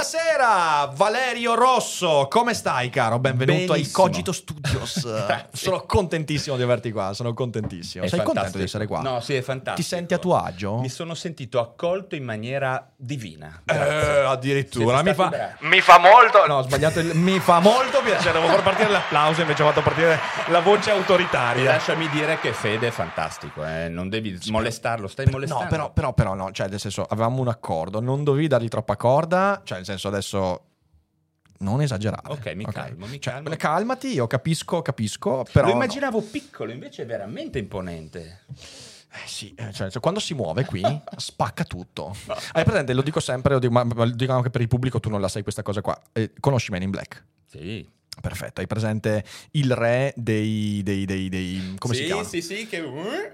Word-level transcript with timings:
Buonasera, 0.00 0.92
Valerio 0.94 1.54
Rosso, 1.54 2.26
come 2.30 2.54
stai 2.54 2.88
caro? 2.88 3.18
Benvenuto 3.18 3.74
ai. 3.74 3.90
Cogito 3.90 4.32
Studios. 4.32 5.06
sono 5.52 5.82
contentissimo 5.82 6.56
di 6.56 6.62
averti 6.62 6.90
qua, 6.90 7.12
sono 7.12 7.34
contentissimo. 7.34 8.04
È 8.04 8.08
Sei 8.08 8.20
contento 8.20 8.40
fantastico. 8.40 8.58
di 8.58 8.64
essere 8.64 8.86
qua? 8.86 9.02
No, 9.02 9.20
sì, 9.20 9.34
è 9.34 9.42
fantastico. 9.42 9.76
Ti 9.76 9.82
senti 9.82 10.14
a 10.14 10.18
tuo 10.18 10.38
agio? 10.38 10.78
Mi 10.78 10.88
sono 10.88 11.12
sentito 11.12 11.60
accolto 11.60 12.14
in 12.14 12.24
maniera 12.24 12.90
divina. 12.96 13.60
Eh, 13.66 13.74
addirittura 13.74 15.02
mi 15.02 15.12
fa, 15.12 15.56
mi 15.60 15.80
fa 15.82 15.98
molto 15.98 16.46
no 16.46 16.56
ho 16.56 16.62
sbagliato 16.62 17.00
il, 17.00 17.14
mi 17.14 17.38
fa 17.38 17.60
molto 17.60 18.00
piacere 18.02 18.32
devo 18.32 18.46
far 18.46 18.62
partire 18.62 18.88
l'applauso 18.90 19.40
invece 19.40 19.62
ho 19.62 19.66
fatto 19.66 19.82
partire 19.82 20.18
la 20.48 20.60
voce 20.60 20.90
E 20.90 20.92
autoritaria 20.92 21.72
lasciami 21.72 22.08
dire 22.08 22.38
che 22.38 22.52
Fede 22.52 22.88
è 22.88 22.90
fantastico, 22.90 23.64
eh. 23.64 23.88
non 23.88 24.08
devi 24.08 24.38
molestarlo, 24.48 25.08
stai 25.08 25.26
molestando. 25.26 25.64
No, 25.64 25.68
però, 25.68 25.90
però, 25.92 26.12
però 26.14 26.34
no, 26.34 26.52
cioè 26.52 26.68
nel 26.68 26.80
senso 26.80 27.04
avevamo 27.08 27.42
un 27.42 27.48
accordo, 27.48 28.00
non 28.00 28.24
dovevi 28.24 28.46
dargli 28.48 28.68
troppa 28.68 28.96
corda, 28.96 29.60
cioè 29.62 29.76
nel 29.76 29.86
senso 29.86 29.89
adesso 30.08 30.64
non 31.58 31.80
esagerare. 31.82 32.32
Ok, 32.32 32.52
mi 32.54 32.64
calmo, 32.64 33.06
mi 33.06 33.20
Cioè, 33.20 33.34
calmo. 33.34 33.56
calmati, 33.56 34.12
io 34.12 34.26
capisco, 34.26 34.82
capisco, 34.82 35.44
però... 35.50 35.66
Lo 35.66 35.72
no. 35.72 35.82
immaginavo 35.82 36.20
piccolo, 36.22 36.72
invece 36.72 37.02
è 37.02 37.06
veramente 37.06 37.58
imponente. 37.58 38.44
Eh 39.12 39.26
sì, 39.26 39.52
eh, 39.56 39.72
cioè, 39.72 39.90
cioè, 39.90 40.00
quando 40.00 40.20
si 40.20 40.34
muove 40.34 40.64
qui 40.64 40.82
spacca 41.16 41.64
tutto. 41.64 42.14
Hai 42.52 42.64
presente, 42.64 42.94
lo 42.94 43.02
dico 43.02 43.20
sempre, 43.20 43.54
lo 43.54 43.58
dico, 43.58 43.72
ma 43.72 43.82
ma 43.84 44.04
lo 44.04 44.12
dico 44.12 44.32
anche 44.32 44.50
per 44.50 44.60
il 44.60 44.68
pubblico, 44.68 45.00
tu 45.00 45.10
non 45.10 45.20
la 45.20 45.28
sai 45.28 45.42
questa 45.42 45.62
cosa 45.62 45.80
qua. 45.80 46.00
Eh, 46.12 46.32
conosci 46.38 46.70
Men 46.70 46.82
in 46.82 46.90
Black? 46.90 47.24
Sì. 47.46 47.88
Perfetto, 48.20 48.60
hai 48.60 48.66
presente 48.66 49.24
il 49.52 49.72
re 49.74 50.12
dei... 50.16 50.82
dei, 50.82 51.04
dei, 51.04 51.28
dei- 51.28 51.74
come 51.78 51.94
sì, 51.94 52.00
si 52.00 52.06
chiama? 52.06 52.24
Sì, 52.24 52.42
sì, 52.42 52.66
che... 52.66 52.82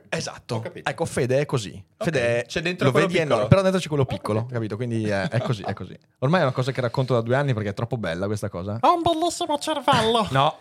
Esatto. 0.09 0.57
Ho 0.57 0.61
capito. 0.61 0.89
Ecco, 0.89 1.05
Fede 1.05 1.41
è 1.41 1.47
così. 1.47 1.83
Fede 1.99 2.43
è- 2.43 2.47
c'è 2.47 2.61
dentro 2.61 2.87
lo 2.87 2.93
quello 2.93 3.07
vedi 3.07 3.19
piccolo. 3.19 3.35
enorme, 3.35 3.49
però 3.49 3.63
dentro 3.63 3.81
c'è 3.81 3.89
quello 3.89 4.05
piccolo, 4.07 4.47
capito? 4.47 4.77
Quindi 4.77 5.09
è, 5.09 5.29
è 5.29 5.41
così, 5.41 5.63
è 5.63 5.73
così. 5.73 5.97
Ormai 6.21 6.41
è 6.41 6.43
una 6.45 6.53
cosa 6.53 6.73
che 6.73 6.81
racconto 6.81 7.15
da 7.15 7.21
due 7.21 7.37
anni 7.37 7.53
perché 7.55 7.71
è 7.71 7.75
troppo 7.75 7.97
bella 7.97 8.27
questa 8.27 8.49
cosa. 8.49 8.79
Ho 8.81 8.95
un 8.95 9.03
bellissimo 9.03 9.59
cervello. 9.59 10.29
No, 10.31 10.59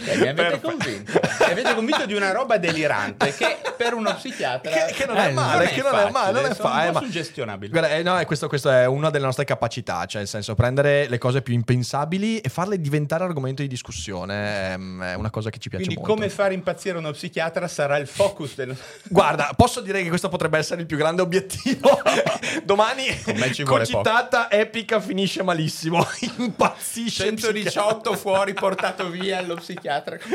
Mi 0.00 0.26
avete 0.26 0.60
convinto. 0.60 1.20
Mi 1.40 1.50
avete 1.50 1.74
convinto 1.74 2.06
di 2.06 2.14
una 2.14 2.32
roba 2.32 2.56
delirante 2.56 3.34
che 3.34 3.58
per 3.76 3.92
uno 3.92 4.14
psichiatra 4.14 4.70
che, 4.70 4.94
che 4.94 5.06
non 5.06 5.16
è 5.18 5.28
eh, 5.28 5.32
male, 5.32 5.66
che 5.68 5.82
non 5.82 5.94
è 5.94 6.10
male, 6.10 6.40
non 6.40 6.50
è 6.50 6.54
facile, 6.54 6.84
eh, 6.84 6.86
un 6.86 6.92
po' 6.92 6.98
ma- 7.00 7.04
suggestionabile. 7.04 7.70
Guarda, 7.70 7.96
eh, 7.96 8.02
no, 8.02 8.16
è 8.16 8.24
questo, 8.24 8.48
questa 8.48 8.82
è 8.82 8.86
una 8.86 9.10
delle 9.10 9.26
nostre 9.26 9.44
capacità, 9.44 10.06
cioè 10.06 10.20
nel 10.20 10.28
senso 10.28 10.54
prendere 10.54 11.08
le 11.08 11.18
cose 11.18 11.42
più 11.42 11.52
impensabili 11.52 12.38
e 12.38 12.48
farle 12.48 12.80
diventare 12.80 13.24
argomento 13.24 13.60
di 13.60 13.68
discussione 13.68 14.72
ehm, 14.72 15.02
è 15.02 15.14
una 15.14 15.30
cosa 15.30 15.50
che 15.50 15.58
ci 15.58 15.68
piace 15.68 15.84
Quindi 15.84 16.00
molto. 16.00 16.14
come 16.14 16.30
fare 16.30 16.54
impazzire 16.54 16.96
uno 16.96 17.10
psichiatra 17.10 17.68
sarà 17.68 17.98
il 17.98 18.06
focus 18.06 18.54
del... 18.54 18.74
Guarda, 19.04 19.52
posso 19.54 19.80
dire 19.82 20.02
che 20.02 20.08
questo 20.08 20.30
potrebbe 20.30 20.56
essere 20.56 20.80
il 20.80 20.86
più 20.86 20.96
grande 20.96 21.20
obiettivo. 21.20 22.00
Domani 22.64 23.08
vuole 23.24 23.62
concitata 23.64 24.50
epica 24.50 25.00
finisce 25.00 25.42
malissimo. 25.42 26.06
Impazzisce. 26.38 27.26
il 27.26 27.38
118 27.38 28.14
fuori 28.14 28.54
portato 28.54 29.10
via 29.10 29.38
allo 29.38 29.56
psichiatra. 29.56 29.81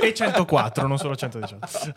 E 0.01 0.13
104, 0.13 0.87
non 0.87 0.97
solo 0.97 1.15
118. 1.15 1.93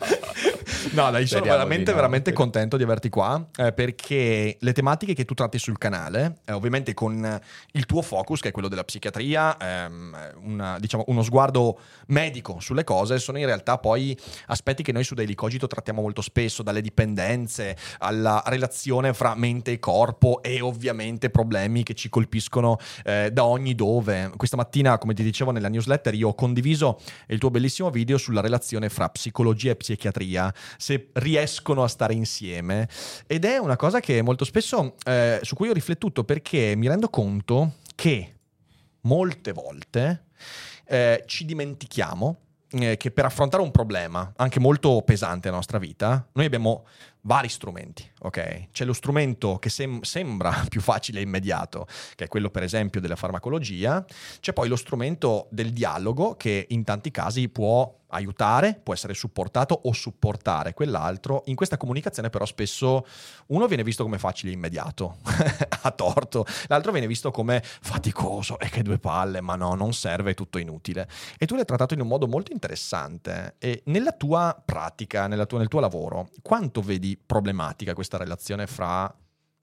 No, 0.93 1.11
dai, 1.11 1.27
sono 1.27 1.41
Speriamo 1.41 1.57
veramente, 1.57 1.91
no. 1.91 1.95
veramente 1.95 2.33
contento 2.33 2.75
di 2.75 2.83
averti 2.83 3.09
qua 3.09 3.45
eh, 3.55 3.71
perché 3.71 4.57
le 4.59 4.73
tematiche 4.73 5.13
che 5.13 5.25
tu 5.25 5.33
tratti 5.33 5.59
sul 5.59 5.77
canale, 5.77 6.37
eh, 6.45 6.53
ovviamente 6.53 6.93
con 6.93 7.39
il 7.73 7.85
tuo 7.85 8.01
focus, 8.01 8.39
che 8.39 8.49
è 8.49 8.51
quello 8.51 8.67
della 8.67 8.83
psichiatria, 8.83 9.57
ehm, 9.57 10.33
una- 10.43 10.79
diciamo, 10.79 11.03
uno 11.07 11.21
sguardo 11.21 11.79
medico 12.07 12.59
sulle 12.59 12.83
cose, 12.83 13.19
sono 13.19 13.37
in 13.37 13.45
realtà 13.45 13.77
poi 13.77 14.17
aspetti 14.47 14.81
che 14.81 14.91
noi 14.91 15.03
su 15.03 15.13
Daily 15.13 15.35
Cogito 15.35 15.67
trattiamo 15.67 16.01
molto 16.01 16.21
spesso, 16.21 16.63
dalle 16.63 16.81
dipendenze 16.81 17.77
alla 17.99 18.41
relazione 18.47 19.13
fra 19.13 19.35
mente 19.35 19.71
e 19.71 19.79
corpo 19.79 20.41
e 20.41 20.61
ovviamente 20.61 21.29
problemi 21.29 21.83
che 21.83 21.93
ci 21.93 22.09
colpiscono 22.09 22.77
eh, 23.03 23.29
da 23.31 23.45
ogni 23.45 23.75
dove. 23.75 24.31
Questa 24.35 24.57
mattina, 24.57 24.97
come 24.97 25.13
ti 25.13 25.23
dicevo 25.23 25.51
nella 25.51 25.69
newsletter, 25.69 26.13
io 26.15 26.29
ho 26.29 26.35
condiviso 26.35 26.99
il 27.27 27.37
tuo 27.41 27.49
bellissimo 27.49 27.89
video 27.89 28.19
sulla 28.19 28.39
relazione 28.39 28.87
fra 28.87 29.09
psicologia 29.09 29.71
e 29.71 29.75
psichiatria, 29.75 30.53
se 30.77 31.09
riescono 31.13 31.81
a 31.81 31.87
stare 31.87 32.13
insieme. 32.13 32.87
Ed 33.25 33.45
è 33.45 33.57
una 33.57 33.75
cosa 33.75 33.99
che 33.99 34.21
molto 34.21 34.45
spesso 34.45 34.95
eh, 35.05 35.39
su 35.41 35.55
cui 35.55 35.69
ho 35.69 35.73
riflettuto 35.73 36.23
perché 36.23 36.75
mi 36.75 36.87
rendo 36.87 37.09
conto 37.09 37.77
che 37.95 38.35
molte 39.01 39.53
volte 39.53 40.25
eh, 40.85 41.23
ci 41.25 41.45
dimentichiamo 41.45 42.37
eh, 42.73 42.95
che 42.95 43.09
per 43.09 43.25
affrontare 43.25 43.63
un 43.63 43.71
problema 43.71 44.31
anche 44.35 44.59
molto 44.59 45.01
pesante 45.03 45.45
nella 45.45 45.55
nostra 45.55 45.79
vita, 45.79 46.27
noi 46.33 46.45
abbiamo 46.45 46.85
vari 47.21 47.49
strumenti, 47.49 48.09
ok? 48.19 48.69
C'è 48.71 48.85
lo 48.85 48.93
strumento 48.93 49.57
che 49.57 49.69
sem- 49.69 50.01
sembra 50.01 50.65
più 50.69 50.81
facile 50.81 51.19
e 51.19 51.23
immediato, 51.23 51.87
che 52.15 52.25
è 52.25 52.27
quello 52.27 52.49
per 52.49 52.63
esempio 52.63 53.01
della 53.01 53.15
farmacologia, 53.15 54.03
c'è 54.39 54.53
poi 54.53 54.67
lo 54.67 54.75
strumento 54.75 55.47
del 55.51 55.71
dialogo 55.71 56.35
che 56.35 56.65
in 56.69 56.83
tanti 56.83 57.11
casi 57.11 57.49
può 57.49 57.99
aiutare, 58.11 58.79
può 58.81 58.93
essere 58.93 59.13
supportato 59.13 59.79
o 59.83 59.93
supportare 59.93 60.73
quell'altro. 60.73 61.43
In 61.45 61.55
questa 61.55 61.77
comunicazione 61.77 62.29
però 62.29 62.45
spesso 62.45 63.05
uno 63.47 63.67
viene 63.67 63.83
visto 63.83 64.03
come 64.03 64.17
facile 64.17 64.51
e 64.51 64.55
immediato, 64.55 65.17
a 65.83 65.91
torto, 65.91 66.45
l'altro 66.67 66.91
viene 66.91 67.07
visto 67.07 67.31
come 67.31 67.61
faticoso 67.63 68.59
e 68.59 68.69
che 68.69 68.83
due 68.83 68.99
palle, 68.99 69.41
ma 69.41 69.55
no, 69.55 69.73
non 69.73 69.93
serve, 69.93 70.31
è 70.31 70.33
tutto 70.33 70.57
inutile. 70.57 71.07
E 71.37 71.45
tu 71.45 71.55
l'hai 71.55 71.65
trattato 71.65 71.93
in 71.93 72.01
un 72.01 72.07
modo 72.07 72.27
molto 72.27 72.51
interessante 72.51 73.55
e 73.57 73.81
nella 73.85 74.11
tua 74.11 74.61
pratica, 74.63 75.27
nella 75.27 75.45
tua- 75.45 75.59
nel 75.59 75.67
tuo 75.67 75.79
lavoro, 75.79 76.29
quanto 76.41 76.81
vedi 76.81 77.19
problematica 77.23 77.93
questa 77.93 78.17
relazione 78.17 78.67
fra 78.67 79.13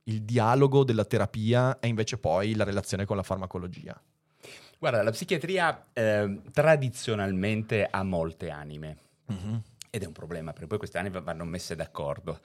il 0.05 0.23
dialogo 0.23 0.85
della 0.85 1.05
terapia 1.05 1.79
e 1.81 1.89
invece 1.89 2.19
poi 2.19 2.55
la 2.55 2.65
relazione 2.65 3.05
con 3.05 3.17
la 3.17 3.23
farmacologia? 3.23 4.01
Guarda, 4.79 5.03
la 5.03 5.11
psichiatria 5.11 5.87
eh, 5.93 6.41
tradizionalmente 6.53 7.87
ha 7.91 8.03
molte 8.05 8.51
anime. 8.51 8.97
Ed 9.91 10.03
è 10.03 10.07
un 10.07 10.13
problema, 10.13 10.53
perché 10.53 10.67
poi 10.69 10.79
queste 10.79 10.99
anime 10.99 11.21
vanno 11.21 11.45
messe 11.45 11.75
d'accordo. 11.75 12.41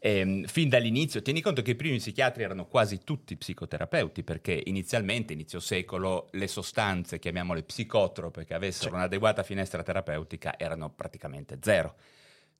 Ehm, 0.00 0.44
fin 0.44 0.68
dall'inizio, 0.68 1.22
tieni 1.22 1.40
conto 1.40 1.62
che 1.62 1.70
i 1.70 1.74
primi 1.76 1.96
psichiatri 1.96 2.42
erano 2.42 2.66
quasi 2.66 2.98
tutti 3.04 3.36
psicoterapeuti, 3.36 4.22
perché 4.22 4.60
inizialmente, 4.66 5.32
inizio 5.32 5.60
secolo, 5.60 6.28
le 6.32 6.48
sostanze, 6.48 7.18
chiamiamole 7.18 7.62
psicotrope, 7.62 8.44
che 8.44 8.52
avessero 8.54 8.90
Sì. 8.90 8.96
un'adeguata 8.96 9.42
finestra 9.42 9.82
terapeutica, 9.82 10.58
erano 10.58 10.90
praticamente 10.90 11.58
zero. 11.62 11.94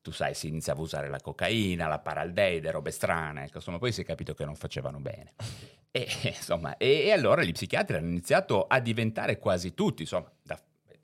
Tu 0.00 0.12
sai, 0.12 0.33
si 0.34 0.47
iniziava 0.49 0.81
a 0.81 0.84
usare 0.84 1.09
la 1.09 1.21
cocaina, 1.21 1.88
la 1.88 1.99
paraldeide, 1.99 2.71
robe 2.71 2.93
strane, 2.93 3.44
ecco, 3.44 3.56
insomma, 3.59 3.78
poi 3.78 3.93
si 3.93 4.00
è 4.03 4.05
capito 4.05 4.33
che 4.34 4.44
non 4.44 4.55
facevano 4.55 5.00
bene. 5.00 5.33
E, 5.91 6.06
insomma, 6.37 6.76
e, 6.76 7.04
e 7.04 7.12
allora 7.12 7.43
gli 7.43 7.53
psichiatri 7.53 7.97
hanno 7.97 8.09
iniziato 8.09 8.66
a 8.66 8.81
diventare 8.81 9.38
quasi 9.38 9.75
tutti, 9.75 10.03
insomma, 10.03 10.31
da- 10.43 10.60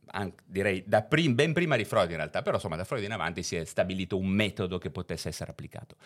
anche- 0.06 0.42
direi 0.46 0.84
prim- 1.08 1.34
ben 1.34 1.52
prima 1.52 1.76
di 1.76 1.84
Freud 1.84 2.10
in 2.10 2.16
realtà, 2.16 2.42
però 2.42 2.56
insomma 2.56 2.76
da 2.76 2.84
Freud 2.84 3.02
in 3.04 3.12
avanti 3.12 3.42
si 3.42 3.56
è 3.56 3.64
stabilito 3.64 4.16
un 4.16 4.28
metodo 4.28 4.78
che 4.78 4.90
potesse 4.90 5.28
essere 5.28 5.50
applicato. 5.50 5.96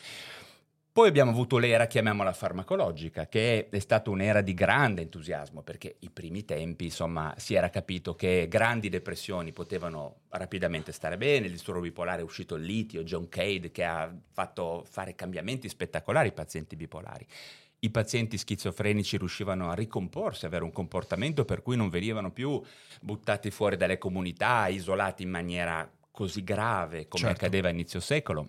Poi 0.90 1.06
abbiamo 1.06 1.30
avuto 1.30 1.58
l'era, 1.58 1.86
chiamiamola 1.86 2.32
farmacologica, 2.32 3.28
che 3.28 3.68
è, 3.68 3.76
è 3.76 3.78
stata 3.78 4.10
un'era 4.10 4.40
di 4.40 4.52
grande 4.52 5.02
entusiasmo, 5.02 5.62
perché 5.62 5.94
i 6.00 6.10
primi 6.10 6.44
tempi, 6.44 6.86
insomma, 6.86 7.32
si 7.36 7.54
era 7.54 7.70
capito 7.70 8.16
che 8.16 8.46
grandi 8.48 8.88
depressioni 8.88 9.52
potevano 9.52 10.22
rapidamente 10.30 10.90
stare 10.90 11.16
bene, 11.16 11.46
il 11.46 11.52
disturbo 11.52 11.82
bipolare 11.82 12.22
è 12.22 12.24
uscito 12.24 12.56
il 12.56 12.64
litio, 12.64 13.04
John 13.04 13.28
Cade, 13.28 13.70
che 13.70 13.84
ha 13.84 14.12
fatto 14.32 14.84
fare 14.90 15.14
cambiamenti 15.14 15.68
spettacolari 15.68 16.28
ai 16.28 16.34
pazienti 16.34 16.74
bipolari. 16.74 17.24
I 17.80 17.90
pazienti 17.90 18.36
schizofrenici 18.38 19.16
riuscivano 19.18 19.70
a 19.70 19.74
ricomporsi, 19.74 20.46
avere 20.46 20.64
un 20.64 20.72
comportamento 20.72 21.44
per 21.44 21.62
cui 21.62 21.76
non 21.76 21.88
venivano 21.90 22.32
più 22.32 22.60
buttati 23.00 23.50
fuori 23.50 23.76
dalle 23.76 23.98
comunità, 23.98 24.66
isolati 24.66 25.22
in 25.22 25.30
maniera 25.30 25.88
così 26.10 26.42
grave 26.42 27.06
come 27.06 27.24
Certo. 27.24 27.36
accadeva 27.44 27.68
a 27.68 27.70
inizio 27.70 28.00
secolo. 28.00 28.48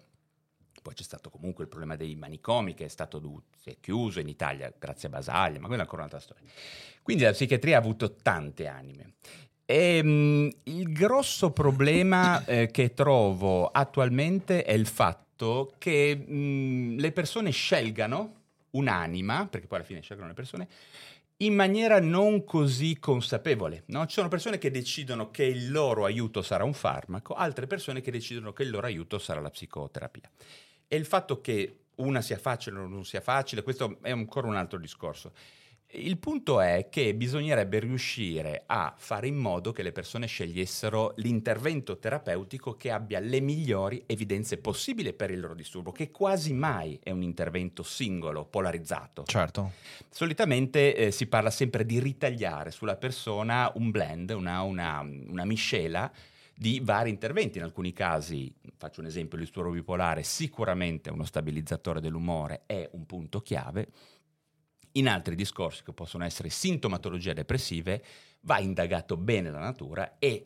Poi 0.81 0.93
c'è 0.95 1.03
stato 1.03 1.29
comunque 1.29 1.63
il 1.63 1.69
problema 1.69 1.95
dei 1.95 2.15
manicomi 2.15 2.73
che 2.73 2.85
è 2.85 2.87
stato 2.87 3.19
du- 3.19 3.39
si 3.61 3.69
è 3.69 3.77
chiuso 3.79 4.19
in 4.19 4.29
Italia 4.29 4.73
grazie 4.75 5.09
a 5.09 5.11
Basaglia, 5.11 5.59
ma 5.59 5.67
quella 5.67 5.81
è 5.81 5.85
ancora 5.85 6.03
un'altra 6.03 6.19
storia. 6.21 6.43
Quindi 7.03 7.23
la 7.23 7.31
psichiatria 7.31 7.75
ha 7.75 7.79
avuto 7.79 8.15
tante 8.15 8.65
anime. 8.65 9.13
Ehm, 9.65 10.49
il 10.63 10.91
grosso 10.91 11.51
problema 11.51 12.43
eh, 12.47 12.71
che 12.71 12.95
trovo 12.95 13.67
attualmente 13.67 14.63
è 14.63 14.71
il 14.73 14.87
fatto 14.87 15.73
che 15.77 16.15
mh, 16.15 16.95
le 16.97 17.11
persone 17.11 17.51
scelgano 17.51 18.37
un'anima, 18.71 19.47
perché 19.47 19.67
poi 19.67 19.79
alla 19.79 19.87
fine 19.87 20.01
scelgono 20.01 20.29
le 20.29 20.33
persone, 20.33 20.67
in 21.41 21.53
maniera 21.53 21.99
non 21.99 22.43
così 22.43 22.97
consapevole. 22.99 23.83
No? 23.87 24.05
Ci 24.05 24.15
sono 24.15 24.27
persone 24.27 24.57
che 24.57 24.71
decidono 24.71 25.31
che 25.31 25.43
il 25.43 25.71
loro 25.71 26.05
aiuto 26.05 26.41
sarà 26.41 26.63
un 26.63 26.73
farmaco, 26.73 27.33
altre 27.33 27.67
persone 27.67 28.01
che 28.01 28.11
decidono 28.11 28.51
che 28.53 28.63
il 28.63 28.69
loro 28.69 28.87
aiuto 28.87 29.19
sarà 29.19 29.39
la 29.39 29.49
psicoterapia. 29.49 30.29
E 30.87 30.95
il 30.95 31.05
fatto 31.05 31.39
che 31.39 31.83
una 31.95 32.21
sia 32.21 32.37
facile 32.37 32.79
o 32.79 32.87
non 32.87 33.05
sia 33.05 33.21
facile, 33.21 33.63
questo 33.63 33.97
è 34.01 34.11
ancora 34.11 34.47
un 34.47 34.55
altro 34.55 34.79
discorso. 34.79 35.33
Il 35.91 36.19
punto 36.19 36.61
è 36.61 36.87
che 36.87 37.15
bisognerebbe 37.15 37.79
riuscire 37.79 38.61
a 38.67 38.93
fare 38.95 39.25
in 39.25 39.35
modo 39.35 39.71
che 39.71 39.81
le 39.81 39.91
persone 39.91 40.27
scegliessero 40.27 41.13
l'intervento 41.15 41.97
terapeutico 41.97 42.75
che 42.75 42.91
abbia 42.91 43.19
le 43.19 43.39
migliori 43.39 44.03
evidenze 44.05 44.57
possibili 44.59 45.13
per 45.13 45.31
il 45.31 45.39
loro 45.39 45.55
disturbo, 45.55 45.91
che 45.91 46.11
quasi 46.11 46.53
mai 46.53 46.99
è 47.01 47.09
un 47.09 47.23
intervento 47.23 47.81
singolo, 47.81 48.45
polarizzato. 48.45 49.23
Certo. 49.23 49.71
Solitamente 50.11 50.95
eh, 50.95 51.09
si 51.09 51.25
parla 51.25 51.49
sempre 51.49 51.83
di 51.83 51.99
ritagliare 51.99 52.69
sulla 52.69 52.95
persona 52.95 53.71
un 53.73 53.89
blend, 53.89 54.29
una, 54.29 54.61
una, 54.61 54.99
una 54.99 55.45
miscela 55.45 56.11
di 56.53 56.79
vari 56.83 57.09
interventi. 57.09 57.57
In 57.57 57.63
alcuni 57.63 57.93
casi, 57.93 58.53
faccio 58.77 58.99
un 58.99 59.07
esempio, 59.07 59.39
il 59.39 59.45
disturbo 59.45 59.71
bipolare, 59.71 60.21
sicuramente 60.21 61.09
uno 61.09 61.25
stabilizzatore 61.25 61.99
dell'umore 61.99 62.61
è 62.67 62.87
un 62.91 63.07
punto 63.07 63.39
chiave 63.39 63.87
in 64.93 65.07
altri 65.07 65.35
discorsi 65.35 65.83
che 65.83 65.93
possono 65.93 66.23
essere 66.23 66.49
sintomatologie 66.49 67.33
depressive, 67.33 68.03
va 68.41 68.59
indagato 68.59 69.17
bene 69.17 69.51
la 69.51 69.59
natura 69.59 70.17
e 70.19 70.45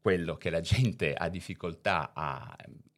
quello 0.00 0.36
che 0.36 0.50
la 0.50 0.60
gente 0.60 1.14
ha 1.14 1.28
difficoltà 1.28 2.12
a, 2.14 2.56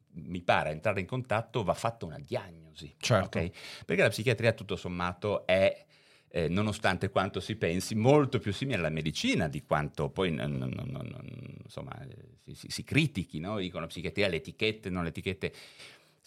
mi 0.09 0.41
pare, 0.41 0.71
entrare 0.71 0.99
in 0.99 1.05
contatto, 1.05 1.63
va 1.63 1.73
fatta 1.73 2.05
una 2.05 2.19
diagnosi. 2.19 2.95
Certo. 2.97 3.25
Okay? 3.25 3.51
Perché 3.85 4.01
la 4.01 4.09
psichiatria, 4.09 4.53
tutto 4.53 4.75
sommato, 4.75 5.45
è 5.45 5.85
eh, 6.29 6.47
nonostante 6.49 7.09
quanto 7.09 7.39
si 7.39 7.55
pensi, 7.55 7.95
molto 7.95 8.39
più 8.39 8.51
simile 8.51 8.79
alla 8.79 8.89
medicina 8.89 9.47
di 9.47 9.63
quanto 9.63 10.09
poi 10.09 10.31
non, 10.31 10.51
non, 10.57 10.87
non, 10.89 11.59
insomma, 11.63 11.97
si, 12.43 12.53
si, 12.53 12.67
si 12.69 12.83
critichi, 12.83 13.39
no? 13.39 13.57
dicono 13.57 13.87
psichiatria, 13.87 14.27
le 14.27 14.37
etichette, 14.37 14.89
non 14.89 15.03
le 15.03 15.09
etichette. 15.09 15.53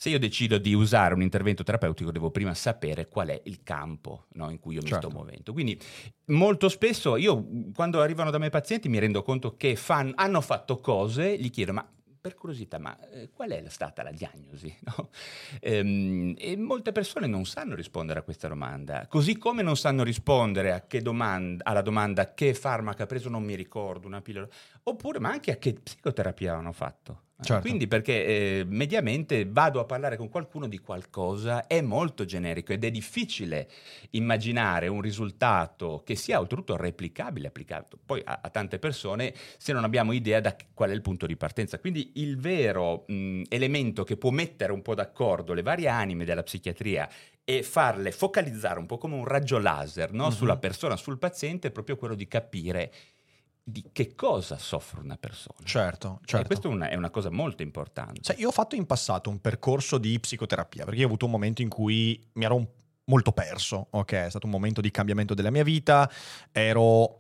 Se 0.02 0.08
io 0.08 0.19
decido 0.19 0.56
di 0.56 0.73
usare 0.73 1.12
un 1.12 1.20
intervento 1.20 1.62
terapeutico, 1.62 2.11
devo 2.11 2.31
prima 2.31 2.55
sapere 2.55 3.06
qual 3.06 3.29
è 3.29 3.41
il 3.44 3.62
campo 3.62 4.29
no, 4.32 4.49
in 4.49 4.58
cui 4.58 4.76
io 4.76 4.81
mi 4.81 4.88
Certo. 4.88 5.08
sto 5.08 5.14
muovendo. 5.14 5.52
Quindi 5.52 5.79
molto 6.29 6.70
spesso 6.70 7.17
io, 7.17 7.47
quando 7.75 8.00
arrivano 8.00 8.31
da 8.31 8.38
me 8.38 8.49
pazienti, 8.49 8.88
mi 8.88 8.99
rendo 8.99 9.23
conto 9.23 9.58
che 9.58 9.76
fan- 9.76 10.14
hanno 10.14 10.41
fatto 10.41 10.79
cose, 10.79 11.37
gli 11.37 11.50
chiedo, 11.50 11.75
ma 11.75 11.87
per 12.19 12.35
curiosità, 12.35 12.79
ma 12.79 12.99
eh, 13.11 13.29
qual 13.31 13.50
è 13.50 13.62
stata 13.69 14.02
la 14.02 14.11
diagnosi? 14.11 14.75
no? 14.97 15.11
Ehm, 15.61 16.35
e 16.38 16.56
molte 16.56 16.93
persone 16.93 17.26
non 17.26 17.44
sanno 17.44 17.75
rispondere 17.75 18.20
a 18.20 18.23
questa 18.23 18.49
domanda, 18.49 19.06
così 19.06 19.37
come 19.37 19.61
non 19.61 19.76
sanno 19.76 20.02
rispondere 20.02 20.73
a 20.73 20.87
che 20.87 21.02
domanda- 21.02 21.62
alla 21.62 21.82
domanda 21.82 22.32
che 22.32 22.55
farmaco 22.55 23.02
ha 23.02 23.06
preso, 23.06 23.29
non 23.29 23.43
mi 23.43 23.55
ricordo, 23.55 24.06
una 24.06 24.23
pillola, 24.23 24.49
oppure 24.85 25.19
ma 25.19 25.29
anche 25.29 25.50
a 25.50 25.56
che 25.56 25.75
psicoterapia 25.75 26.55
hanno 26.56 26.73
fatto. 26.73 27.25
Eh, 27.41 27.45
Certo. 27.45 27.63
Quindi 27.67 27.87
perché 27.87 28.27
eh, 28.27 28.65
mediamente 28.67 29.47
vado 29.47 29.81
a 29.81 29.85
parlare 29.85 30.17
con 30.17 30.29
qualcuno 30.29 30.69
di 30.69 30.79
qualcosa, 30.79 31.67
è 31.67 31.81
molto 31.81 32.25
generico 32.27 32.73
ed 32.73 32.85
è 32.85 32.91
difficile 32.91 33.69
immaginare 34.11 34.89
un 34.89 35.01
risultato 35.01 36.03
che 36.05 36.17
sia 36.17 36.39
oltretutto 36.39 36.77
replicabile, 36.77 37.49
applicato 37.49 37.99
poi 38.05 38.21
a, 38.25 38.41
a 38.43 38.51
tante 38.51 38.79
persone 38.79 39.33
se 39.57 39.73
non 39.73 39.85
abbiamo 39.85 40.13
idea 40.13 40.41
da 40.41 40.55
qual 40.75 40.91
è 40.91 40.93
il 40.93 41.01
punto 41.01 41.27
di 41.27 41.37
partenza. 41.37 41.79
Quindi 41.79 42.13
il 42.17 42.39
vero 42.39 43.05
mh, 43.07 43.43
elemento 43.49 44.05
che 44.05 44.17
può 44.19 44.31
mettere 44.31 44.73
un 44.73 44.83
po' 44.83 44.95
d'accordo 44.95 45.55
le 45.55 45.63
varie 45.63 45.89
anime 45.89 46.27
della 46.27 46.43
psichiatria 46.43 47.09
e 47.43 47.63
farle 47.63 48.13
focalizzare 48.13 48.79
un 48.79 48.87
po' 48.87 48.99
come 48.99 49.15
un 49.15 49.25
raggio 49.25 49.59
laser 49.59 50.13
no? 50.13 50.27
Mhm. 50.27 50.31
sulla 50.31 50.57
persona, 50.59 50.97
sul 50.97 51.19
paziente, 51.19 51.69
è 51.69 51.71
proprio 51.71 51.97
quello 51.97 52.15
di 52.15 52.29
capire 52.29 52.93
di 53.62 53.85
che 53.93 54.15
cosa 54.15 54.59
soffre 54.59 55.01
una 55.01 55.17
persona. 55.17 55.59
Certo, 55.65 56.19
E 56.23 56.27
certo. 56.27 56.47
questa 56.47 56.69
è 56.69 56.71
una, 56.71 56.89
è 56.89 56.95
una 56.97 57.11
cosa 57.11 57.31
molto 57.31 57.62
importante. 57.62 58.21
Sai, 58.23 58.41
io 58.41 58.49
ho 58.49 58.53
fatto 58.53 58.75
in 58.75 58.87
passato 58.87 59.31
un 59.31 59.41
percorso 59.41 59.99
di 59.99 60.19
psicoterapia, 60.19 60.85
perché 60.85 61.01
io 61.01 61.05
ho 61.05 61.09
avuto 61.09 61.27
un 61.27 61.31
momento 61.33 61.62
in 61.62 61.69
cui 61.69 62.21
mi 62.35 62.45
ero 62.45 62.75
molto 63.05 63.33
perso, 63.33 63.89
ok? 63.91 64.12
È 64.12 64.31
stato 64.31 64.47
un 64.47 64.53
momento 64.53 64.81
di 64.81 64.91
cambiamento 64.91 65.35
della 65.35 65.51
mia 65.51 65.65
vita, 65.65 66.11
ero 66.53 67.17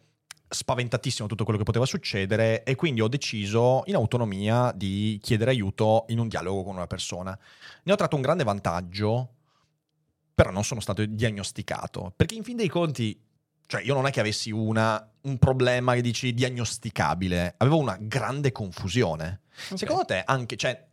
spaventatissimo 0.52 1.28
tutto 1.28 1.44
quello 1.44 1.58
che 1.58 1.64
poteva 1.64 1.86
succedere 1.86 2.64
e 2.64 2.74
quindi 2.74 3.00
ho 3.00 3.08
deciso 3.08 3.82
in 3.86 3.94
autonomia 3.94 4.72
di 4.74 5.18
chiedere 5.22 5.52
aiuto 5.52 6.06
in 6.08 6.18
un 6.18 6.26
dialogo 6.28 6.64
con 6.64 6.74
una 6.74 6.88
persona. 6.88 7.38
Ne 7.84 7.92
ho 7.92 7.96
tratto 7.96 8.16
un 8.16 8.22
grande 8.22 8.42
vantaggio, 8.42 9.34
però 10.34 10.50
non 10.50 10.64
sono 10.64 10.80
stato 10.80 11.04
diagnosticato, 11.04 12.12
perché 12.16 12.34
in 12.34 12.42
fin 12.42 12.56
dei 12.56 12.68
conti, 12.68 13.20
cioè 13.66 13.82
io 13.82 13.94
non 13.94 14.06
è 14.06 14.10
che 14.10 14.20
avessi 14.20 14.50
una, 14.50 15.09
un 15.22 15.38
problema 15.38 15.94
che 15.94 16.00
dici 16.00 16.32
diagnosticabile, 16.32 17.54
avevo 17.58 17.78
una 17.78 17.96
grande 18.00 18.52
confusione. 18.52 19.40
Ok. 19.70 19.78
Secondo 19.78 20.04
te 20.04 20.22
anche, 20.24 20.56
cioè, 20.56 20.86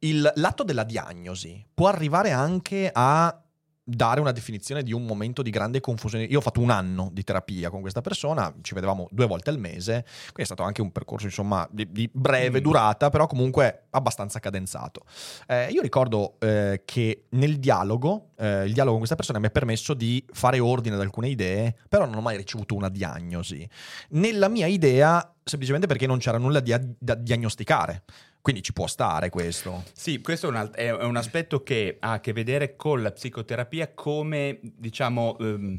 il 0.00 0.32
l'atto 0.36 0.62
della 0.62 0.84
diagnosi 0.84 1.64
può 1.72 1.88
arrivare 1.88 2.30
anche 2.30 2.90
a 2.92 3.42
dare 3.90 4.20
una 4.20 4.32
definizione 4.32 4.82
di 4.82 4.92
un 4.92 5.06
momento 5.06 5.40
di 5.40 5.48
grande 5.48 5.80
confusione. 5.80 6.24
Io 6.24 6.38
ho 6.38 6.42
fatto 6.42 6.60
un 6.60 6.68
anno 6.68 7.08
di 7.10 7.24
terapia 7.24 7.70
con 7.70 7.80
questa 7.80 8.02
persona, 8.02 8.52
ci 8.60 8.74
vedevamo 8.74 9.08
due 9.10 9.26
volte 9.26 9.48
al 9.48 9.58
mese, 9.58 10.02
quindi 10.02 10.42
è 10.42 10.44
stato 10.44 10.62
anche 10.62 10.82
un 10.82 10.92
percorso 10.92 11.24
insomma 11.26 11.66
di, 11.70 11.90
di 11.90 12.08
breve 12.12 12.60
Mm. 12.60 12.62
durata, 12.62 13.08
però 13.08 13.26
comunque 13.26 13.86
abbastanza 13.90 14.40
cadenzato. 14.40 15.02
Eh, 15.46 15.68
io 15.70 15.80
ricordo 15.80 16.34
eh, 16.40 16.82
che 16.84 17.24
nel 17.30 17.58
dialogo, 17.58 18.30
eh, 18.36 18.64
il 18.64 18.72
dialogo 18.72 18.90
con 18.90 18.98
questa 18.98 19.16
persona 19.16 19.38
mi 19.38 19.46
ha 19.46 19.50
permesso 19.50 19.94
di 19.94 20.22
fare 20.32 20.58
ordine 20.60 20.94
ad 20.96 21.00
alcune 21.00 21.28
idee, 21.28 21.74
però 21.88 22.04
non 22.04 22.16
ho 22.16 22.20
mai 22.20 22.36
ricevuto 22.36 22.74
una 22.74 22.90
diagnosi. 22.90 23.66
Nella 24.10 24.48
mia 24.48 24.66
idea, 24.66 25.34
semplicemente 25.42 25.86
perché 25.86 26.06
non 26.06 26.18
c'era 26.18 26.36
nulla 26.36 26.60
di- 26.60 26.74
da 26.98 27.14
diagnosticare. 27.14 28.02
Quindi 28.40 28.62
ci 28.62 28.72
può 28.72 28.86
stare 28.86 29.28
questo. 29.30 29.84
Sì, 29.92 30.20
questo 30.20 30.46
è 30.46 30.50
un, 30.50 30.56
alt- 30.56 30.74
è 30.74 30.90
un 30.92 31.16
aspetto 31.16 31.62
che 31.62 31.96
ha 32.00 32.12
a 32.12 32.20
che 32.20 32.32
vedere 32.32 32.76
con 32.76 33.02
la 33.02 33.12
psicoterapia 33.12 33.92
come, 33.92 34.58
diciamo, 34.62 35.36
ehm, 35.38 35.78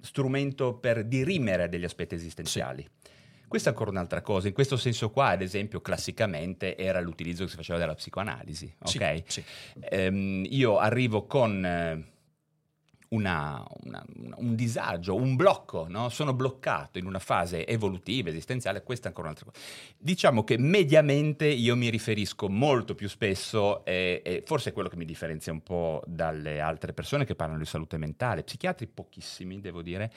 strumento 0.00 0.74
per 0.74 1.04
dirimere 1.04 1.68
degli 1.68 1.84
aspetti 1.84 2.14
esistenziali. 2.14 2.86
Questa 3.48 3.68
è 3.68 3.72
ancora 3.72 3.90
un'altra 3.90 4.22
cosa. 4.22 4.48
In 4.48 4.54
questo 4.54 4.78
senso 4.78 5.10
qua, 5.10 5.28
ad 5.28 5.42
esempio, 5.42 5.82
classicamente 5.82 6.74
era 6.76 7.00
l'utilizzo 7.00 7.44
che 7.44 7.50
si 7.50 7.56
faceva 7.56 7.78
della 7.78 7.94
psicoanalisi. 7.94 8.74
Sì, 8.82 8.96
ok? 8.96 9.22
sì. 9.26 9.44
Ehm, 9.90 10.46
io 10.48 10.78
arrivo 10.78 11.26
con 11.26 11.62
eh, 11.62 12.11
una- 13.12 13.64
una- 13.84 14.04
un 14.36 14.54
disagio, 14.54 15.14
un 15.14 15.36
blocco, 15.36 15.86
no? 15.88 16.08
sono 16.08 16.32
bloccato 16.32 16.98
in 16.98 17.06
una 17.06 17.18
fase 17.18 17.66
evolutiva, 17.66 18.28
esistenziale, 18.30 18.82
questa 18.82 19.06
è 19.06 19.08
ancora 19.08 19.28
un'altra 19.28 19.50
cosa. 19.50 19.64
Diciamo 19.98 20.44
che 20.44 20.58
mediamente 20.58 21.46
io 21.46 21.76
mi 21.76 21.88
riferisco 21.90 22.48
molto 22.48 22.94
più 22.94 23.08
spesso, 23.08 23.84
e, 23.84 24.22
e 24.24 24.42
forse 24.46 24.70
è 24.70 24.72
quello 24.72 24.88
che 24.88 24.96
mi 24.96 25.04
differenzia 25.04 25.52
un 25.52 25.62
po' 25.62 26.02
dalle 26.06 26.60
altre 26.60 26.92
persone 26.92 27.24
che 27.24 27.34
parlano 27.34 27.60
di 27.60 27.66
salute 27.66 27.96
mentale, 27.96 28.42
psichiatri 28.42 28.86
pochissimi 28.86 29.60
devo 29.60 29.82
dire, 29.82 30.10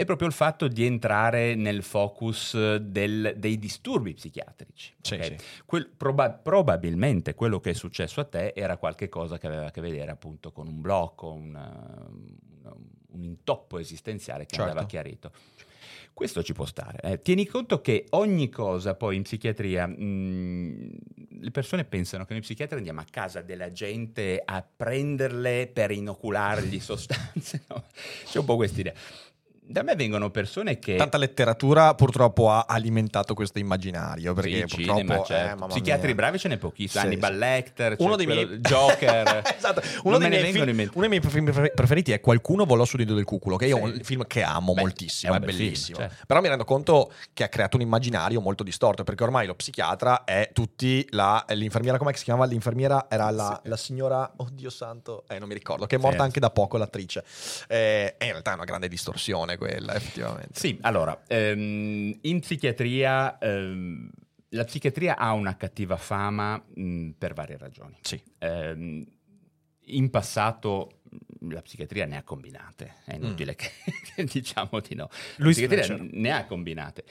è 0.00 0.04
proprio 0.04 0.28
il 0.28 0.32
fatto 0.34 0.68
di 0.68 0.86
entrare 0.86 1.56
nel 1.56 1.82
focus 1.82 2.76
del- 2.76 3.34
dei 3.36 3.58
disturbi 3.58 4.14
psichiatrici. 4.14 4.94
Sì, 5.00 5.14
ok? 5.14 5.24
sì. 5.24 5.36
Quel- 5.66 5.88
proba- 5.88 6.30
probabilmente 6.30 7.34
quello 7.34 7.58
che 7.58 7.70
è 7.70 7.72
successo 7.72 8.20
a 8.20 8.24
te 8.24 8.52
era 8.54 8.76
qualcosa 8.76 9.38
che 9.38 9.48
aveva 9.48 9.66
a 9.66 9.70
che 9.72 9.80
vedere 9.80 10.12
appunto 10.12 10.52
con 10.52 10.68
un 10.68 10.80
blocco, 10.80 11.32
un, 11.32 11.52
uh, 11.52 12.68
un- 12.68 12.82
un 13.10 13.22
intoppo 13.24 13.78
esistenziale 13.80 14.46
che 14.46 14.54
Certo. 14.54 14.68
andava 14.70 14.86
chiarito. 14.86 15.32
Questo 16.12 16.44
ci 16.44 16.52
può 16.52 16.64
stare. 16.64 17.00
eh. 17.02 17.20
Tieni 17.20 17.44
conto 17.46 17.80
che 17.80 18.06
ogni 18.10 18.48
cosa 18.50 18.94
poi 18.94 19.16
in 19.16 19.22
psichiatria, 19.22 19.86
mh, 19.88 20.90
le 21.40 21.50
persone 21.50 21.84
pensano 21.84 22.24
che 22.24 22.34
noi 22.34 22.42
psichiatri 22.42 22.76
andiamo 22.76 23.00
a 23.00 23.06
casa 23.10 23.40
della 23.40 23.72
gente 23.72 24.40
a 24.44 24.64
prenderle 24.76 25.68
per 25.72 25.90
inoculargli 25.90 26.78
sostanze. 26.78 27.64
no? 27.68 27.84
C'è 28.24 28.38
un 28.38 28.44
po' 28.44 28.54
questa 28.54 28.78
idea. 28.80 28.94
Da 29.70 29.82
me 29.82 29.94
vengono 29.96 30.30
persone 30.30 30.78
che... 30.78 30.96
Tanta 30.96 31.18
letteratura 31.18 31.94
purtroppo 31.94 32.50
ha 32.50 32.64
alimentato 32.66 33.34
questo 33.34 33.58
immaginario, 33.58 34.32
perché 34.32 34.66
Sì, 34.66 34.76
purtroppo... 34.76 34.98
cinema, 35.00 35.20
eh, 35.20 35.24
certo. 35.26 35.54
mamma 35.58 35.66
psichiatri 35.66 36.06
mia. 36.06 36.14
bravi 36.14 36.38
ce 36.38 36.48
n'è 36.48 36.56
pochissimi. 36.56 36.88
Sì, 37.02 37.06
Hannibal 37.06 37.32
sì. 37.34 37.38
Lecter, 37.38 37.94
Uno 37.98 38.10
c'è 38.10 38.16
dei 38.16 38.24
quello- 38.26 38.46
miei 38.46 38.60
Joker. 38.60 39.42
esatto. 39.56 39.82
Uno 40.04 40.16
dei 40.16 40.28
miei 40.30 40.52
film- 40.52 40.90
uno 40.94 41.06
dei 41.06 41.08
miei 41.08 41.20
film 41.20 41.44
prefer- 41.44 41.74
preferiti 41.74 42.12
è 42.12 42.20
Qualcuno 42.20 42.64
volò 42.64 42.86
sul 42.86 43.00
nido 43.00 43.14
del 43.14 43.24
cuculo, 43.24 43.56
che 43.56 43.66
io 43.66 43.76
è 43.76 43.82
un 43.82 44.00
film 44.02 44.26
che 44.26 44.42
amo 44.42 44.72
Beh, 44.72 44.80
moltissimo, 44.80 45.32
è 45.34 45.36
è, 45.36 45.38
un 45.38 45.44
bel 45.44 45.54
film, 45.54 45.64
bellissimo. 45.68 45.98
certo. 45.98 46.24
Però 46.26 46.40
mi 46.40 46.48
rendo 46.48 46.64
conto 46.64 47.12
che 47.34 47.44
ha 47.44 47.48
creato 47.48 47.76
un 47.76 47.82
immaginario 47.82 48.40
molto 48.40 48.62
distorto, 48.64 49.04
perché 49.04 49.22
ormai 49.22 49.46
lo 49.46 49.54
psichiatra 49.54 50.24
è 50.24 50.48
tutti 50.54 51.06
la 51.10 51.44
l'infermiera 51.50 51.98
come 51.98 52.14
si 52.14 52.24
chiamava 52.24 52.46
l'infermiera 52.46 53.04
era 53.10 53.28
la, 53.30 53.60
la 53.64 53.76
signora 53.76 54.32
oddio 54.36 54.70
santo, 54.70 55.24
eh, 55.28 55.38
non 55.38 55.46
mi 55.48 55.52
ricordo, 55.54 55.84
che 55.84 55.96
è 55.96 55.98
morta 55.98 56.22
anche 56.22 56.40
da 56.40 56.48
poco 56.48 56.78
l'attrice. 56.78 57.22
Eh, 57.68 58.14
e 58.16 58.24
in 58.24 58.30
realtà 58.30 58.52
è 58.52 58.54
una 58.54 58.64
grande 58.64 58.88
distorsione 58.88 59.56
quella, 59.58 59.94
effettivamente. 59.94 60.58
Sì, 60.58 60.78
allora, 60.80 61.24
ehm, 61.26 62.16
in 62.22 62.40
psichiatria, 62.40 63.36
ehm, 63.38 64.10
la 64.50 64.64
psichiatria 64.64 65.18
ha 65.18 65.32
una 65.32 65.56
cattiva 65.56 65.96
fama 65.98 66.56
mh, 66.74 67.10
per 67.18 67.34
varie 67.34 67.58
ragioni. 67.58 67.98
Sì. 68.00 68.18
Ehm, 68.38 69.04
in 69.90 70.10
passato 70.10 71.00
la 71.50 71.62
psichiatria 71.62 72.06
ne 72.06 72.16
ha 72.16 72.22
combinate, 72.22 72.94
è 73.04 73.14
inutile 73.14 73.54
che, 73.54 73.70
che 74.14 74.24
diciamo 74.24 74.80
di 74.80 74.94
no. 74.94 75.08
La 75.10 75.44
Lui 75.44 75.52
psichiatria 75.52 75.84
Fletcher. 75.84 76.08
ne 76.12 76.30
ha 76.30 76.44
combinate, 76.46 77.04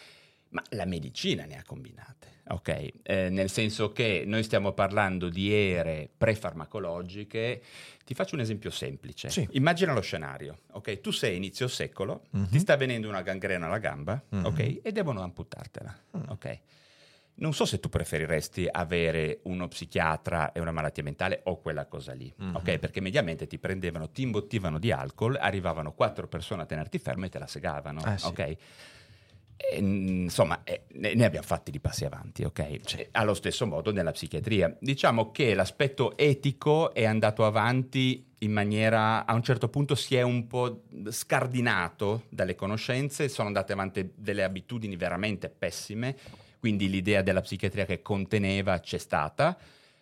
ma 0.50 0.64
la 0.70 0.86
medicina 0.86 1.46
ne 1.46 1.58
ha 1.58 1.64
combinate, 1.64 2.28
ok? 2.50 2.90
Eh, 3.04 3.30
nel 3.30 3.50
senso 3.50 3.92
che 3.92 4.24
noi 4.26 4.44
stiamo 4.44 4.72
parlando 4.74 5.30
di 5.30 5.54
ere 5.54 6.10
prefarmacologiche. 6.18 7.62
Ti 8.06 8.14
faccio 8.14 8.36
un 8.36 8.42
esempio 8.42 8.70
semplice. 8.70 9.30
Sì. 9.30 9.48
Immagina 9.52 9.94
lo 9.94 10.02
scenario, 10.02 10.60
ok? 10.72 11.02
Tu 11.02 11.12
sei 11.12 11.36
inizio 11.36 11.68
secolo, 11.68 12.24
Mhm. 12.32 12.50
ti 12.50 12.60
sta 12.60 12.76
venendo 12.78 13.10
una 13.10 13.22
gangrena 13.22 13.66
alla 13.68 13.80
gamba, 13.80 14.22
Mhm. 14.30 14.46
ok? 14.46 14.80
E 14.82 14.92
devono 14.92 15.22
amputartela, 15.22 15.96
Mm. 16.18 16.24
ok? 16.30 16.60
Non 17.40 17.54
so 17.54 17.66
se 17.66 17.80
tu 17.80 17.88
preferiresti 17.90 18.68
avere 18.72 19.42
uno 19.44 19.68
psichiatra 19.68 20.54
e 20.54 20.60
una 20.60 20.72
malattia 20.72 21.04
mentale 21.04 21.42
o 21.44 21.60
quella 21.62 21.86
cosa 21.86 22.14
lì, 22.14 22.34
Mhm. 22.36 22.56
ok? 22.56 22.78
Perché 22.80 23.00
mediamente 23.00 23.46
ti 23.46 23.60
prendevano, 23.60 24.10
ti 24.10 24.24
imbottivano 24.24 24.80
di 24.80 24.92
alcol, 24.92 25.38
arrivavano 25.40 25.94
quattro 25.94 26.28
persone 26.28 26.64
a 26.64 26.66
tenerti 26.66 26.98
fermo 26.98 27.26
e 27.26 27.30
te 27.30 27.38
la 27.38 27.46
segavano, 27.46 28.02
Eh, 28.12 28.18
sì. 28.18 28.26
E, 29.58 29.82
mm, 29.82 30.24
insomma, 30.24 30.64
eh, 30.64 30.84
ne 30.94 31.26
abbiamo 31.26 31.46
fatti 31.46 31.72
di 31.72 31.80
passi 31.80 32.06
avanti, 32.06 32.44
ok? 32.44 32.60
E 32.60 33.10
Allo 33.12 33.34
stesso 33.34 33.66
modo 33.66 33.92
nella 33.92 34.12
psichiatria. 34.12 34.74
Diciamo 34.80 35.32
che 35.32 35.56
l'aspetto 35.56 36.16
etico 36.16 36.94
è 36.94 37.06
andato 37.06 37.44
avanti 37.44 38.24
in 38.40 38.52
maniera, 38.52 39.26
a 39.26 39.34
un 39.34 39.42
certo 39.42 39.68
punto 39.68 39.96
si 39.96 40.16
è 40.16 40.22
un 40.22 40.46
po' 40.46 40.84
scardinato 41.10 42.24
dalle 42.30 42.54
conoscenze, 42.54 43.30
sono 43.30 43.48
andate 43.48 43.74
avanti 43.74 44.12
delle 44.16 44.44
abitudini 44.44 44.96
veramente 44.96 45.50
pessime, 45.50 46.16
quindi 46.60 46.88
l'idea 46.88 47.24
della 47.24 47.42
psichiatria 47.42 47.86
che 47.86 48.04
conteneva 48.04 48.80
c'è 48.80 49.00
stata. 49.00 49.58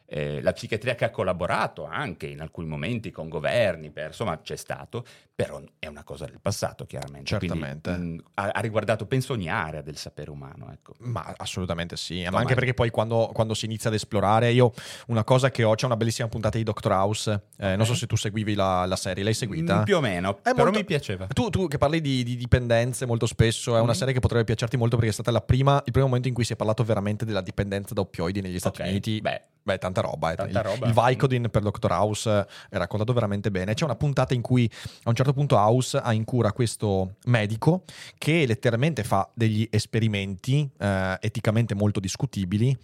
Eh, 0.07 0.39
la 0.41 0.51
psichiatria 0.53 0.93
che 0.93 1.05
ha 1.05 1.09
collaborato 1.09 1.85
anche 1.85 2.27
in 2.27 2.39
alcuni 2.41 2.67
momenti 2.67 3.09
con 3.09 3.27
governi, 3.27 3.89
per- 3.89 4.07
insomma 4.07 4.39
c'è 4.39 4.55
stato, 4.55 5.03
però 5.33 5.59
è 5.79 5.87
una 5.87 6.03
cosa 6.03 6.25
del 6.25 6.39
passato 6.39 6.85
chiaramente. 6.85 7.35
Quindi, 7.37 7.57
Certamente. 7.59 7.91
mh, 7.91 8.23
ha, 8.35 8.49
ha 8.53 8.59
riguardato 8.59 9.05
penso 9.07 9.33
ogni 9.33 9.49
area 9.49 9.81
del 9.81 9.97
sapere 9.97 10.29
umano. 10.29 10.71
Ecco. 10.71 10.93
Ma 10.99 11.33
assolutamente 11.37 11.97
sì, 11.97 12.25
ma 12.29 12.37
anche 12.39 12.53
perché 12.53 12.73
poi 12.75 12.91
quando, 12.91 13.31
quando 13.33 13.53
si 13.55 13.65
inizia 13.65 13.89
ad 13.89 13.95
esplorare, 13.95 14.51
io 14.51 14.71
una 15.07 15.23
cosa 15.23 15.49
che 15.49 15.63
ho, 15.63 15.73
c'è 15.73 15.85
una 15.87 15.97
bellissima 15.97 16.27
puntata 16.27 16.57
di 16.57 16.63
Dr. 16.63 16.91
House, 16.91 17.41
eh, 17.57 17.75
non 17.75 17.85
so 17.87 17.95
se 17.95 18.05
tu 18.05 18.15
seguivi 18.15 18.53
la, 18.53 18.85
la 18.85 18.95
serie, 18.95 19.23
l'hai 19.23 19.33
seguita? 19.33 19.79
Mm, 19.79 19.83
più 19.83 19.97
o 19.97 20.01
meno, 20.01 20.37
È 20.37 20.51
però 20.51 20.55
molto- 20.65 20.77
mi 20.79 20.85
piaceva. 20.85 21.25
Tu, 21.27 21.49
tu 21.49 21.67
che 21.67 21.77
parli 21.79 21.99
di, 21.99 22.23
di 22.23 22.35
dipendenze 22.35 23.05
molto 23.07 23.25
spesso, 23.25 23.75
è 23.75 23.79
una 23.79 23.91
Mhm. 23.91 23.97
serie 23.97 24.13
che 24.13 24.19
potrebbe 24.19 24.43
piacerti 24.45 24.77
molto 24.77 24.95
perché 24.97 25.09
è 25.09 25.13
stata 25.13 25.31
la 25.31 25.41
prima, 25.41 25.81
il 25.83 25.91
primo 25.91 26.05
momento 26.07 26.27
in 26.27 26.33
cui 26.35 26.43
si 26.43 26.53
è 26.53 26.55
parlato 26.55 26.83
veramente 26.83 27.25
della 27.25 27.41
dipendenza 27.41 27.93
da 27.95 28.01
oppioidi 28.01 28.41
negli 28.41 28.59
Stati 28.59 28.81
Ok, 28.81 28.87
Uniti. 28.87 29.19
Beh, 29.21 29.41
Beh, 29.65 29.79
tanta 29.95 30.01
roba. 30.01 30.31
eh. 30.31 30.35
Tanta 30.35 30.59
il, 30.59 30.65
roba. 30.65 30.87
il 30.87 30.93
Vicodin 30.93 31.49
per 31.49 31.61
Dr. 31.61 31.91
House 31.91 32.29
eh, 32.29 32.45
è 32.69 32.77
raccontato 32.77 33.13
veramente 33.13 33.51
bene. 33.51 33.73
C'è 33.73 33.85
una 33.85 33.95
puntata 33.95 34.33
in 34.33 34.41
cui 34.41 34.69
a 35.03 35.09
un 35.09 35.15
certo 35.15 35.33
punto 35.33 35.55
House 35.55 35.97
ha 35.97 36.13
in 36.13 36.23
cura 36.25 36.51
questo 36.51 37.15
medico 37.25 37.83
che 38.17 38.45
letteralmente 38.45 39.03
fa 39.03 39.29
degli 39.33 39.67
esperimenti 39.71 40.69
eh, 40.77 41.17
eticamente 41.21 41.75
molto 41.75 41.99
discutibili 41.99 42.75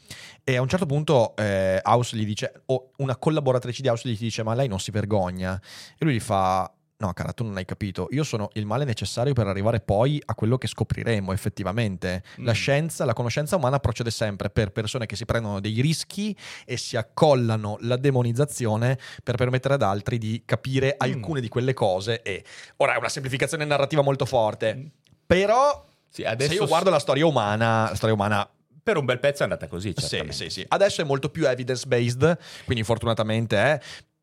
e 0.43 0.55
a 0.55 0.61
un 0.61 0.67
certo 0.67 0.85
punto 0.85 1.35
eh, 1.35 1.79
House 1.83 2.15
gli 2.15 2.25
dice, 2.25 2.63
o 2.67 2.91
una 2.97 3.17
collaboratrice 3.17 3.81
di 3.81 3.87
House 3.87 4.07
gli 4.07 4.17
dice 4.17 4.43
ma 4.43 4.53
lei 4.53 4.67
non 4.67 4.79
si 4.79 4.91
vergogna? 4.91 5.59
E 5.97 6.05
lui 6.05 6.15
gli 6.15 6.19
fa... 6.19 6.71
No, 7.01 7.13
cara, 7.13 7.33
tu 7.33 7.43
non 7.43 7.57
hai 7.57 7.65
capito. 7.65 8.07
Io 8.11 8.23
sono 8.23 8.49
il 8.53 8.67
male 8.67 8.85
necessario 8.85 9.33
per 9.33 9.47
arrivare 9.47 9.79
poi 9.79 10.21
a 10.23 10.35
quello 10.35 10.59
che 10.59 10.67
scopriremo 10.67 11.33
effettivamente. 11.33 12.21
La 12.37 12.51
Mm. 12.51 12.53
scienza, 12.53 13.05
la 13.05 13.13
conoscenza 13.13 13.55
umana 13.55 13.79
procede 13.79 14.11
sempre 14.11 14.51
per 14.51 14.71
persone 14.71 15.07
che 15.07 15.15
si 15.15 15.25
prendono 15.25 15.59
dei 15.59 15.81
rischi 15.81 16.35
e 16.63 16.77
si 16.77 16.97
accollano 16.97 17.77
la 17.81 17.97
demonizzazione 17.97 18.99
per 19.23 19.35
permettere 19.35 19.73
ad 19.73 19.81
altri 19.81 20.19
di 20.19 20.43
capire 20.45 20.93
alcune 20.95 21.41
di 21.41 21.47
quelle 21.49 21.73
cose. 21.73 22.21
E 22.21 22.43
ora 22.77 22.93
è 22.93 22.97
una 22.97 23.09
semplificazione 23.09 23.65
narrativa 23.65 24.03
molto 24.03 24.25
forte. 24.25 24.91
Però, 25.25 25.83
sì, 26.07 26.23
se 26.37 26.53
io 26.53 26.67
guardo 26.67 26.91
la 26.91 26.99
storia 26.99 27.25
umana, 27.25 27.89
la 27.89 27.95
storia 27.95 28.13
umana 28.13 28.47
per 28.83 28.97
un 28.97 29.05
bel 29.05 29.19
pezzo 29.19 29.39
è 29.41 29.43
andata 29.43 29.67
così. 29.67 29.89
sì, 29.95 30.01
certamente. 30.01 30.33
sì, 30.33 30.49
sì. 30.49 30.65
Adesso 30.67 31.01
è 31.01 31.03
molto 31.03 31.29
più 31.29 31.47
evidence 31.47 31.87
based, 31.87 32.37
quindi 32.65 32.83
fortunatamente 32.83 33.57
è. 33.57 33.79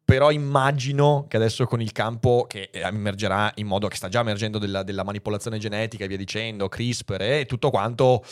Però 0.08 0.30
immagino 0.30 1.26
che 1.28 1.36
adesso 1.36 1.66
con 1.66 1.82
il 1.82 1.92
campo 1.92 2.46
che 2.48 2.70
eh, 2.72 2.80
emergerà 2.80 3.52
in 3.56 3.66
modo 3.66 3.88
che 3.88 3.96
sta 3.96 4.08
già 4.08 4.20
emergendo 4.20 4.56
della, 4.56 4.82
della 4.82 5.04
manipolazione 5.04 5.58
genetica 5.58 6.04
e 6.04 6.08
via 6.08 6.16
dicendo, 6.16 6.66
CRISPR 6.66 7.20
e 7.20 7.44
tutto 7.44 7.68
quanto, 7.68 8.24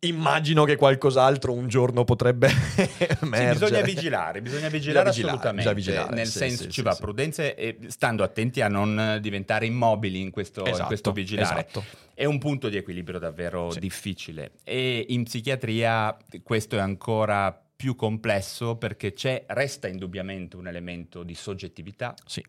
immagino 0.00 0.64
che 0.64 0.76
qualcos'altro 0.76 1.52
un 1.52 1.68
giorno 1.68 2.04
potrebbe 2.04 2.48
Sì, 2.48 2.86
emergere. 3.20 3.52
bisogna 3.58 3.80
vigilare, 3.82 4.40
bisogna 4.40 4.68
vigilare 4.68 5.10
vigilare, 5.10 5.10
assolutamente. 5.10 5.74
bisogna 5.74 5.74
vigilare, 5.74 6.14
Nel 6.14 6.26
sì, 6.28 6.38
senso 6.38 6.62
sì, 6.62 6.68
ci 6.70 6.80
sì, 6.80 6.82
va 6.82 6.92
sì. 6.92 7.00
prudenza 7.02 7.42
e 7.42 7.76
stando 7.88 8.22
attenti 8.22 8.62
a 8.62 8.68
non 8.68 9.18
diventare 9.20 9.66
immobili 9.66 10.18
in 10.22 10.30
questo, 10.30 10.60
in 10.62 10.68
Esatto, 10.68 10.86
questo 10.86 11.12
vigilare. 11.12 11.66
esatto. 11.68 11.84
È 12.14 12.24
un 12.24 12.38
punto 12.38 12.70
di 12.70 12.78
equilibrio 12.78 13.18
davvero 13.18 13.70
Sì. 13.70 13.80
difficile 13.80 14.52
e 14.64 15.04
in 15.10 15.24
psichiatria 15.24 16.16
questo 16.42 16.76
è 16.76 16.80
ancora 16.80 17.60
più 17.76 17.94
complesso 17.94 18.76
perché 18.76 19.12
c'è, 19.12 19.44
resta 19.48 19.86
indubbiamente 19.86 20.56
un 20.56 20.66
elemento 20.66 21.22
di 21.22 21.34
soggettività, 21.34 22.14
Sì. 22.24 22.42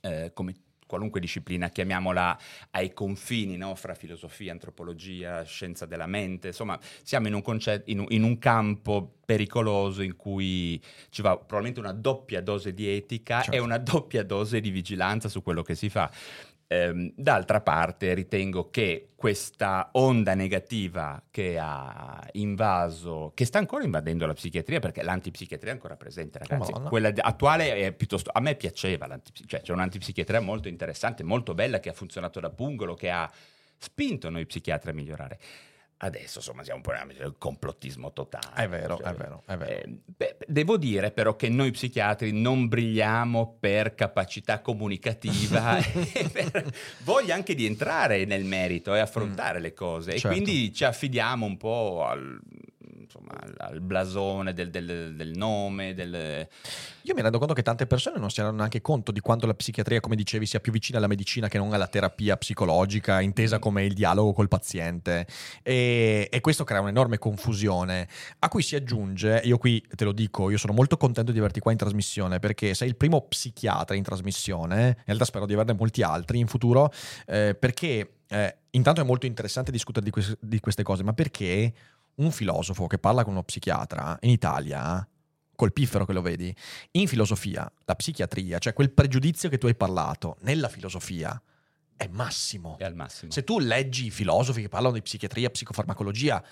eh, 0.00 0.30
come 0.32 0.54
qualunque 0.86 1.18
disciplina, 1.18 1.68
chiamiamola 1.68 2.38
ai 2.70 2.92
confini 2.94 3.56
no? 3.56 3.74
fra 3.74 3.94
filosofia, 3.94 4.52
antropologia, 4.52 5.42
scienza 5.42 5.84
della 5.84 6.06
mente, 6.06 6.48
insomma 6.48 6.78
siamo 7.02 7.26
in 7.26 7.34
un, 7.34 7.42
conce- 7.42 7.82
in 7.86 7.98
un- 7.98 8.06
in 8.10 8.22
un 8.22 8.38
campo 8.38 9.16
pericoloso 9.26 10.02
in 10.02 10.14
cui 10.14 10.80
ci 11.10 11.22
va 11.22 11.36
probabilmente 11.36 11.80
una 11.80 11.90
doppia 11.92 12.40
dose 12.40 12.72
di 12.72 12.86
etica 12.88 13.40
Certo. 13.40 13.56
e 13.56 13.58
una 13.58 13.78
doppia 13.78 14.22
dose 14.22 14.60
di 14.60 14.70
vigilanza 14.70 15.28
su 15.28 15.42
quello 15.42 15.62
che 15.62 15.74
si 15.74 15.88
fa. 15.90 16.08
Ehm, 16.68 17.12
d'altra 17.14 17.60
parte 17.60 18.12
ritengo 18.12 18.70
che 18.70 19.10
questa 19.14 19.90
onda 19.92 20.34
negativa 20.34 21.22
che 21.30 21.58
ha 21.60 22.26
invaso, 22.32 23.30
che 23.34 23.44
sta 23.44 23.58
ancora 23.58 23.84
invadendo 23.84 24.26
la 24.26 24.32
psichiatria, 24.32 24.80
perché 24.80 25.02
l'antipsichiatria 25.02 25.70
è 25.70 25.74
ancora 25.74 25.96
presente, 25.96 26.38
ragazzi. 26.38 26.72
Madonna. 26.72 26.88
Quella 26.88 27.12
attuale 27.14 27.74
è 27.76 27.92
piuttosto. 27.92 28.30
A 28.32 28.40
me 28.40 28.56
piaceva, 28.56 29.06
l'antipsi- 29.06 29.46
cioè 29.46 29.60
c'è 29.60 29.72
un'antipsichiatria 29.72 30.40
molto 30.40 30.66
interessante, 30.66 31.22
molto 31.22 31.54
bella, 31.54 31.78
che 31.78 31.90
ha 31.90 31.92
funzionato 31.92 32.40
da 32.40 32.50
pungolo, 32.50 32.94
che 32.94 33.10
ha 33.10 33.30
spinto 33.78 34.28
noi 34.28 34.44
psichiatri 34.46 34.90
a 34.90 34.94
migliorare. 34.94 35.38
Adesso, 35.98 36.38
insomma, 36.38 36.62
siamo 36.62 36.78
un 36.78 36.82
po' 36.82 36.92
nel 36.92 37.34
complottismo 37.38 38.12
totale. 38.12 38.64
È 38.64 38.68
vero, 38.68 38.96
Cioè, 38.98 39.06
è 39.06 39.14
vero, 39.14 39.42
è 39.46 39.56
vero. 39.56 39.70
eh, 39.72 39.98
beh, 40.04 40.36
devo 40.46 40.76
dire 40.76 41.10
però 41.10 41.36
che 41.36 41.48
noi 41.48 41.70
psichiatri 41.70 42.32
non 42.32 42.68
brilliamo 42.68 43.56
per 43.58 43.94
capacità 43.94 44.60
comunicativa 44.60 45.78
e 45.80 46.28
per 46.30 46.70
voglia 47.04 47.34
anche 47.34 47.54
di 47.54 47.64
entrare 47.64 48.26
nel 48.26 48.44
merito 48.44 48.94
e 48.94 48.98
affrontare 48.98 49.58
le 49.58 49.72
cose 49.72 50.12
e 50.12 50.18
Certo. 50.18 50.36
quindi 50.36 50.72
ci 50.74 50.84
affidiamo 50.84 51.46
un 51.46 51.56
po' 51.56 52.04
al, 52.04 52.40
insomma, 53.06 53.38
al, 53.58 53.80
blasone 53.80 54.52
del, 54.52 54.70
del- 54.70 55.14
del 55.16 55.30
nome, 55.36 55.94
del... 55.94 56.46
Io 57.02 57.14
mi 57.14 57.22
rendo 57.22 57.38
conto 57.38 57.54
che 57.54 57.62
tante 57.62 57.86
persone 57.86 58.18
non 58.18 58.28
si 58.30 58.36
rendono 58.36 58.58
neanche 58.58 58.80
conto 58.80 59.12
di 59.12 59.20
quanto 59.20 59.46
la 59.46 59.54
psichiatria, 59.54 60.00
come 60.00 60.16
dicevi, 60.16 60.44
sia 60.44 60.60
più 60.60 60.72
vicina 60.72 60.98
alla 60.98 61.06
medicina 61.06 61.48
che 61.48 61.58
non 61.58 61.72
alla 61.72 61.86
terapia 61.86 62.36
psicologica, 62.36 63.20
intesa 63.20 63.58
come 63.58 63.84
il 63.84 63.94
dialogo 63.94 64.32
col 64.32 64.48
paziente. 64.48 65.26
E, 65.62 66.28
e 66.30 66.40
questo 66.40 66.64
crea 66.64 66.80
un'enorme 66.80 67.18
confusione, 67.18 68.08
a 68.40 68.48
cui 68.48 68.62
si 68.62 68.74
aggiunge, 68.74 69.40
io 69.44 69.56
qui 69.56 69.82
te 69.94 70.04
lo 70.04 70.12
dico, 70.12 70.50
io 70.50 70.58
sono 70.58 70.72
molto 70.72 70.96
contento 70.96 71.32
di 71.32 71.38
averti 71.38 71.60
qua 71.60 71.70
in 71.70 71.78
trasmissione, 71.78 72.38
perché 72.40 72.74
sei 72.74 72.88
il 72.88 72.96
primo 72.96 73.22
psichiatra 73.22 73.94
in 73.94 74.02
trasmissione, 74.02 74.86
in 74.88 75.04
realtà 75.04 75.24
spero 75.24 75.46
di 75.46 75.54
averne 75.54 75.74
molti 75.74 76.02
altri 76.02 76.40
in 76.40 76.48
futuro, 76.48 76.92
eh, 77.26 77.54
perché 77.58 78.16
eh, 78.28 78.56
intanto 78.70 79.00
è 79.00 79.04
molto 79.04 79.26
interessante 79.26 79.70
discutere 79.70 80.04
di, 80.04 80.10
que- 80.10 80.36
di 80.40 80.58
queste 80.58 80.82
cose, 80.82 81.04
ma 81.04 81.12
perché 81.12 81.72
un 82.16 82.30
filosofo 82.30 82.86
che 82.86 82.98
parla 82.98 83.24
con 83.24 83.32
uno 83.32 83.42
psichiatra 83.42 84.16
in 84.22 84.30
Italia, 84.30 85.06
col 85.54 85.72
piffero 85.72 86.04
che 86.04 86.12
lo 86.12 86.22
vedi, 86.22 86.54
in 86.92 87.08
filosofia, 87.08 87.70
la 87.84 87.94
psichiatria, 87.94 88.58
cioè 88.58 88.72
quel 88.72 88.90
pregiudizio 88.92 89.48
che 89.48 89.58
tu 89.58 89.66
hai 89.66 89.74
parlato, 89.74 90.36
nella 90.40 90.68
filosofia, 90.68 91.40
è 91.96 92.08
massimo. 92.08 92.76
è 92.78 92.84
al 92.84 92.94
massimo. 92.94 93.32
Se 93.32 93.42
tu 93.42 93.58
leggi 93.58 94.06
i 94.06 94.10
filosofi 94.10 94.60
che 94.60 94.68
parlano 94.68 94.94
di 94.94 95.02
psichiatria, 95.02 95.48
psicofarmacologia, 95.50 96.42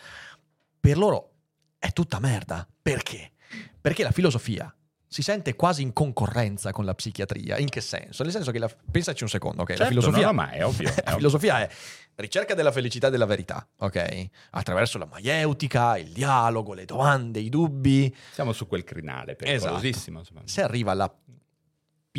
per 0.81 0.97
loro 0.97 1.33
è 1.79 1.93
tutta 1.93 2.19
merda. 2.19 2.67
Perché? 2.81 3.33
Perché 3.81 4.03
la 4.03 4.11
filosofia 4.11 4.75
si 5.07 5.23
sente 5.23 5.55
quasi 5.55 5.83
in 5.83 5.93
concorrenza 5.93 6.73
con 6.73 6.85
la 6.85 6.95
psichiatria. 6.95 7.59
In 7.59 7.69
che 7.69 7.81
senso? 7.81 8.23
Nel 8.23 8.33
senso 8.33 8.51
che 8.51 8.59
la... 8.59 8.69
pensaci 8.91 9.23
un 9.23 9.29
secondo, 9.29 9.63
ok? 9.63 9.69
la 9.69 9.77
Certo, 9.77 9.91
filosofia 9.93 10.23
no, 10.23 10.27
no, 10.27 10.33
ma 10.33 10.51
è 10.51 10.65
ovvio, 10.65 10.89
è 10.91 10.93
la 10.95 11.01
ovvio. 11.03 11.17
filosofia 11.17 11.61
è 11.61 11.71
ricerca 12.17 12.55
della 12.55 12.73
felicità 12.73 13.09
e 13.09 13.11
della 13.11 13.27
verità, 13.27 13.67
ok? 13.79 14.27
Attraverso 14.51 14.99
la 14.99 15.07
maieutica, 15.07 15.97
il 15.99 16.11
dialogo, 16.11 16.73
le 16.75 16.85
domande, 16.85 17.41
i 17.41 17.49
dubbi. 17.49 18.15
Siamo 18.33 18.53
su 18.53 18.67
quel 18.67 18.85
crinale 18.85 19.35
pericolosissimo. 19.35 20.21
insomma. 20.21 20.43
Se 20.45 20.63
arriva 20.63 20.95
la 20.95 21.13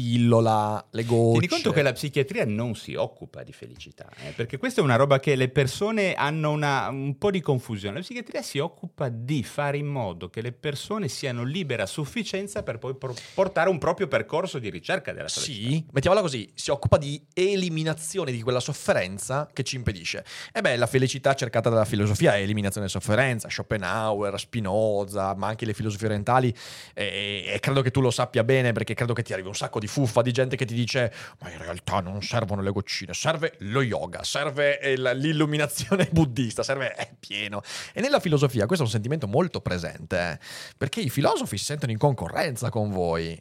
pillola, 0.06 0.86
le 0.92 1.06
gocce. 1.06 1.32
Tieni 1.40 1.48
conto 1.48 1.72
che 1.72 1.82
la 1.82 1.94
psichiatria 1.94 2.44
non 2.46 2.76
si 2.76 2.96
occupa 2.96 3.44
di 3.44 3.54
felicità, 3.54 4.10
eh, 4.26 4.32
perché 4.32 4.58
questa 4.58 4.82
è 4.82 4.84
una 4.84 4.98
roba 4.98 5.22
che 5.22 5.36
le 5.36 5.48
persone 5.48 6.14
hanno 6.16 6.52
una- 6.52 6.90
un 6.90 7.18
po' 7.18 7.32
di 7.32 7.40
confusione. 7.40 7.96
La 7.96 8.02
psichiatria 8.02 8.42
si 8.42 8.60
occupa 8.60 9.08
di 9.08 9.42
fare 9.42 9.78
in 9.78 9.86
modo 9.88 10.30
che 10.30 10.42
le 10.42 10.52
persone 10.52 11.08
siano 11.08 11.46
libere 11.46 11.82
a 11.84 11.86
sufficienza 11.86 12.62
per 12.62 12.78
poi 12.78 12.96
pro- 12.98 13.16
portare 13.34 13.70
un 13.70 13.78
proprio 13.78 14.10
percorso 14.10 14.60
di 14.60 14.70
ricerca 14.70 15.14
della 15.14 15.30
felicità. 15.30 15.70
Sì, 15.70 15.86
mettiamola 15.94 16.22
così, 16.22 16.52
si 16.54 16.72
occupa 16.72 16.98
di 16.98 17.26
eliminazione 17.34 18.34
di 18.34 18.42
quella 18.42 18.60
sofferenza 18.60 19.48
che 19.54 19.64
ci 19.64 19.78
impedisce. 19.78 20.26
E 20.52 20.60
beh, 20.60 20.76
la 20.76 20.88
felicità 20.88 21.34
cercata 21.36 21.70
dalla 21.70 21.86
filosofia 21.86 22.36
è 22.36 22.42
eliminazione 22.42 22.88
della 22.88 23.00
sofferenza, 23.00 23.48
Schopenhauer, 23.50 24.38
Spinoza, 24.38 25.34
ma 25.36 25.48
anche 25.48 25.66
le 25.66 25.74
filosofie 25.74 26.08
orientali, 26.08 26.54
e, 26.94 27.46
e 27.48 27.60
credo 27.62 27.82
che 27.82 27.92
tu 27.92 28.02
lo 28.02 28.12
sappia 28.12 28.44
bene 28.44 28.74
perché 28.74 28.94
credo 28.94 29.14
che 29.14 29.24
ti 29.24 29.32
arrivi 29.32 29.48
un 29.48 29.56
sacco 29.56 29.80
di 29.80 29.84
fuffa 29.88 30.22
di 30.22 30.32
gente 30.32 30.56
che 30.56 30.66
ti 30.66 30.74
dice 30.74 31.14
ma 31.42 31.50
in 31.52 31.58
realtà 31.58 32.00
non 32.00 32.22
servono 32.22 32.62
le 32.62 32.72
goccine, 32.72 33.14
serve 33.14 33.54
lo 33.60 33.82
yoga, 33.82 34.24
serve 34.24 34.80
il- 34.84 35.12
l'illuminazione 35.16 36.08
buddista, 36.12 36.64
serve 36.64 36.94
è 36.94 37.10
pieno. 37.20 37.62
E 37.94 38.02
nella 38.02 38.20
filosofia 38.20 38.66
questo 38.66 38.84
è 38.84 38.88
un 38.88 38.92
sentimento 38.94 39.28
molto 39.28 39.62
presente, 39.62 40.18
eh, 40.18 40.40
perché 40.78 41.00
i 41.02 41.10
filosofi 41.10 41.58
si 41.58 41.66
sentono 41.66 41.92
in 41.92 41.98
concorrenza 41.98 42.70
con 42.70 42.90
voi. 42.92 43.40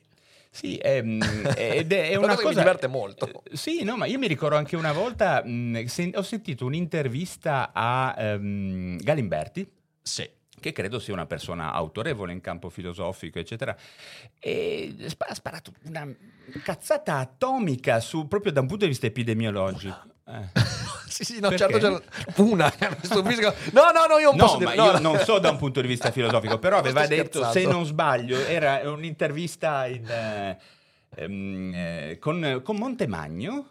Sì, 0.51 0.77
ehm, 0.77 1.21
ed 1.57 1.93
è, 1.93 2.11
è 2.11 2.15
Una 2.15 2.29
cosa 2.37 2.43
che 2.43 2.49
mi 2.51 2.55
diverte 2.55 2.87
molto. 2.87 3.43
Eh, 3.45 3.57
Sì, 3.57 3.83
no, 3.83 3.97
ma 3.97 4.07
io 4.07 4.19
mi 4.21 4.29
ricordo 4.29 4.57
anche 4.57 4.77
una 4.77 4.93
volta, 4.93 5.43
mh, 5.45 5.87
sen- 5.87 6.13
ho 6.15 6.23
sentito 6.23 6.65
un'intervista 6.65 7.73
a 7.75 8.15
ehm, 8.17 8.99
Galimberti, 9.03 9.69
Sì. 10.01 10.29
Che 10.61 10.73
credo 10.73 10.99
sia 10.99 11.13
una 11.13 11.27
persona 11.27 11.73
autorevole 11.73 12.33
in 12.33 12.41
campo 12.41 12.69
filosofico, 12.71 13.39
eccetera, 13.39 13.77
e 14.39 14.95
ha 15.19 15.35
sparato 15.35 15.73
una 15.85 16.07
cazzata 16.63 17.17
atomica 17.19 18.01
su, 18.01 18.29
proprio 18.29 18.53
da 18.53 18.61
un 18.61 18.67
punto 18.67 18.85
di 18.85 18.91
vista 18.91 19.07
epidemiologico. 19.07 20.13
Eh. 20.27 20.49
Sì, 21.15 21.23
sì, 21.23 21.35
no, 21.39 21.49
Perché? 21.49 21.79
certo, 21.79 22.03
certo. 22.25 22.43
Una, 22.43 22.73
stupisco. 23.03 23.55
No, 23.73 23.93
no, 23.93 24.07
no, 24.09 24.19
io 24.19 24.31
non 24.31 24.37
No, 24.37 24.45
posso 24.47 24.59
ma 24.59 24.71
dire. 24.73 24.77
no, 24.77 24.85
io 24.87 24.93
no. 24.99 25.13
non 25.13 25.19
so 25.19 25.39
da 25.39 25.51
un 25.51 25.59
punto 25.59 25.81
di 25.81 25.87
vista 25.87 26.11
filosofico, 26.11 26.59
però 26.59 26.79
aveva 26.79 27.07
detto, 27.07 27.41
scherzando. 27.45 27.53
se 27.53 27.67
non 27.73 27.85
sbaglio, 27.85 28.37
era 28.45 28.91
un'intervista 28.91 29.87
in, 29.87 30.05
eh, 30.09 30.59
ehm, 31.15 31.73
eh, 31.73 32.19
con, 32.21 32.63
con 32.65 32.77
Montemagno. 32.77 33.69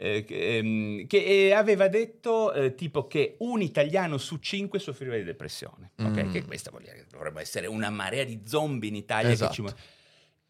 Eh, 0.00 0.22
che, 0.24 0.56
ehm, 0.58 1.06
che, 1.08 1.24
eh, 1.24 1.52
aveva 1.52 1.88
detto 1.88 2.52
eh, 2.52 2.74
tipo 2.76 3.08
che 3.08 3.34
un 3.40 3.60
italiano 3.62 4.16
su 4.16 4.36
cinque 4.38 4.78
soffriva 4.78 5.16
di 5.16 5.24
depressione? 5.24 5.90
Mm. 6.00 6.30
che 6.30 6.44
questa 6.44 6.70
vuol 6.70 6.82
dire 6.84 6.94
che 6.94 7.06
dovrebbe 7.10 7.40
essere 7.40 7.66
una 7.66 7.90
marea 7.90 8.22
di 8.22 8.40
zombie 8.44 8.88
in 8.88 8.94
Italia 8.94 9.28
che 9.28 9.34
Esatto. 9.34 9.52
ci 9.52 9.62
mu- 9.62 9.72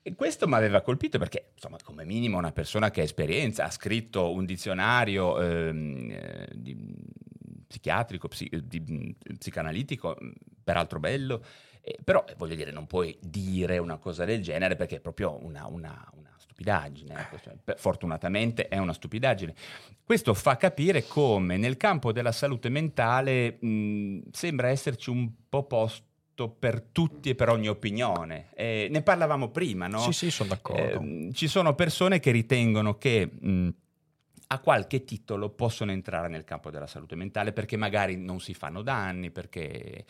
e 0.03 0.15
questo 0.15 0.47
mi 0.47 0.55
aveva 0.55 0.81
colpito 0.83 1.19
perché, 1.19 1.51
insomma, 1.55 1.77
come 1.83 2.05
minimo 2.05 2.37
una 2.39 2.53
persona 2.53 2.91
che 2.91 3.01
ha 3.01 3.05
esperienza, 3.05 3.65
ha 3.65 3.71
scritto 3.71 4.31
un 4.33 4.45
dizionario 4.45 5.41
ehm, 5.41 6.11
eh, 6.11 6.49
di- 6.55 6.95
psichiatrico, 7.67 8.29
psi- 8.29 8.51
di- 8.65 8.81
mh, 8.81 9.17
psicanalitico, 9.39 10.17
mh, 10.19 10.31
peraltro 10.65 10.99
bello, 11.01 11.43
eh, 11.83 11.99
però 12.03 12.25
voglio 12.37 12.55
dire, 12.55 12.71
non 12.71 12.87
puoi 12.87 13.17
dire 13.21 13.79
una 13.79 13.97
cosa 13.99 14.25
del 14.25 14.43
genere 14.43 14.77
perché 14.77 14.97
è 14.97 15.01
proprio 15.01 15.39
una, 15.45 15.67
una- 15.67 16.07
una 16.15 16.28
stupidaggine. 16.59 17.15
ecco, 17.21 17.39
cioè, 17.39 17.55
per- 17.63 17.79
fortunatamente 17.79 18.69
è 18.69 18.79
una 18.79 18.93
stupidaggine. 18.93 19.55
Questo 20.03 20.35
fa 20.35 20.57
capire 20.57 21.07
come 21.07 21.57
nel 21.57 21.77
campo 21.77 22.13
della 22.13 22.33
salute 22.33 22.69
mentale 22.69 23.59
mh, 23.61 24.31
sembra 24.33 24.69
esserci 24.69 25.11
un 25.11 25.31
po' 25.49 25.65
posto 25.65 26.49
per 26.49 26.81
tutti 26.81 27.31
e 27.31 27.35
per 27.35 27.49
ogni 27.49 27.69
opinione. 27.69 28.49
Eh, 28.55 28.89
ne 28.91 29.03
parlavamo 29.03 29.51
prima, 29.51 29.87
no? 29.87 30.01
Sì, 30.01 30.13
sì, 30.13 30.31
sono 30.31 30.49
d'accordo. 30.51 31.01
Eh, 31.01 31.31
ci 31.33 31.47
sono 31.47 31.75
persone 31.75 32.21
che 32.21 32.31
ritengono 32.31 32.97
che 32.97 33.27
mh, 33.27 33.69
a 34.49 34.59
qualche 34.61 35.05
titolo 35.05 35.51
possono 35.51 35.93
entrare 35.93 36.29
nel 36.29 36.45
campo 36.45 36.71
della 36.71 36.87
salute 36.87 37.15
mentale 37.15 37.53
perché 37.53 37.77
magari 37.77 38.17
non 38.17 38.41
si 38.41 38.55
fanno 38.55 38.83
danni, 38.83 39.31
perché... 39.31 40.05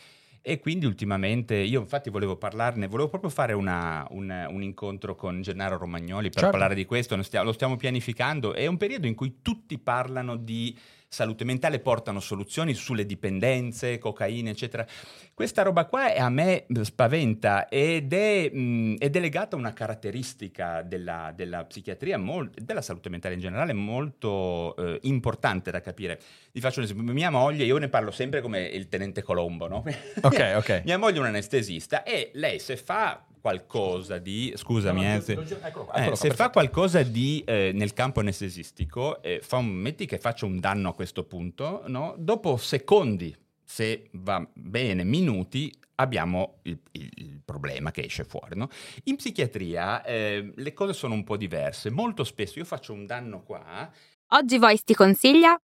E 0.49 0.61
quindi 0.61 0.87
ultimamente, 0.87 1.55
io 1.57 1.81
infatti 1.81 2.09
volevo 2.09 2.37
parlarne, 2.37 2.87
volevo 2.87 3.11
proprio 3.11 3.28
fare 3.28 3.52
una- 3.52 4.07
un, 4.12 4.47
un 4.49 4.62
incontro 4.62 5.14
con 5.14 5.43
Gennaro 5.43 5.76
Romagnoli 5.76 6.31
per 6.31 6.38
Certo. 6.40 6.50
parlare 6.50 6.75
di 6.75 6.87
questo, 6.87 7.17
lo 7.17 7.23
stiamo, 7.23 7.45
lo 7.45 7.52
stiamo 7.52 7.76
pianificando, 7.76 8.55
è 8.55 8.67
un 8.67 8.78
periodo 8.78 9.07
in 9.07 9.14
cui 9.14 9.40
tutti 9.43 9.76
parlano 9.76 10.37
di 10.37 10.75
salute 11.09 11.45
mentale, 11.45 11.81
portano 11.81 12.21
soluzioni 12.21 12.75
sulle 12.75 13.07
dipendenze, 13.07 13.99
cocaina, 13.99 14.51
eccetera. 14.51 14.87
Questa 15.33 15.62
roba 15.62 15.87
qua 15.87 16.12
è- 16.12 16.21
a 16.21 16.29
me 16.29 16.66
spaventa 16.83 17.68
ed 17.68 18.12
è, 18.12 18.51
mh, 18.53 18.97
ed 18.99 19.16
è 19.16 19.21
legata 19.21 19.57
a 19.57 19.59
una 19.59 19.73
caratteristica 19.73 20.83
della, 20.83 21.33
della 21.35 21.64
psichiatria, 21.64 22.18
mol- 22.18 22.51
della 22.51 22.83
salute 22.83 23.09
mentale 23.09 23.35
in 23.35 23.40
generale, 23.40 23.73
molto 23.73 24.77
eh, 24.77 24.99
importante 25.03 25.71
da 25.71 25.81
capire. 25.81 26.21
Vi 26.53 26.61
faccio 26.61 26.81
un 26.81 26.85
esempio. 26.85 27.12
Mia 27.12 27.31
moglie, 27.31 27.64
io 27.64 27.79
ne 27.79 27.88
parlo 27.88 28.11
sempre 28.11 28.40
come 28.40 28.61
il 28.66 28.88
tenente 28.88 29.23
Colombo, 29.23 29.66
no? 29.68 29.85
Ok, 30.23 30.53
ok. 30.57 30.83
Mia 30.87 30.99
moglie 30.99 31.16
è 31.18 31.21
un 31.21 31.27
anestesista 31.27 32.03
e 32.03 32.31
lei 32.35 32.59
se 32.59 32.77
fa 32.77 33.25
qualcosa 33.40 34.18
di... 34.18 34.53
Scusami, 34.57 35.14
eh, 35.14 35.20
se- 35.20 35.33
Eccolo 35.33 35.85
qua, 35.85 35.94
eh, 35.94 36.01
eccolo 36.01 36.16
qua, 36.16 36.16
se 36.16 36.31
fa 36.31 36.51
qualcosa 36.51 37.03
di 37.03 37.42
eh, 37.46 37.70
nel 37.74 37.92
campo 37.92 38.20
anestesistico, 38.20 39.22
eh, 39.22 39.40
fa 39.42 39.57
un- 39.57 39.66
metti 39.68 40.07
che 40.07 40.18
faccia 40.18 40.46
un 40.46 40.61
danno 40.61 40.90
a 40.90 40.94
questo 40.94 41.24
punto, 41.24 41.83
no? 41.87 42.14
dopo 42.18 42.57
secondi, 42.57 43.35
se 43.64 44.09
va 44.12 44.46
bene, 44.55 45.05
minuti, 45.05 45.72
abbiamo 45.96 46.59
il, 46.62 46.79
il- 46.92 47.11
il 47.16 47.40
problema 47.44 47.90
che 47.90 48.03
esce 48.05 48.24
fuori. 48.24 48.57
no? 48.57 48.68
In 49.05 49.16
psichiatria 49.16 50.05
eh, 50.05 50.53
le 50.55 50.72
cose 50.72 50.92
sono 50.92 51.14
un 51.14 51.24
po' 51.24 51.37
diverse. 51.37 51.90
Molto 51.90 52.24
spesso 52.24 52.59
io 52.59 52.64
faccio 52.64 52.92
un 52.92 53.07
danno 53.07 53.42
qua, 53.42 53.90
Oggi 54.33 54.59
Voice 54.59 54.83
ti 54.85 54.94
consiglia 54.94 55.59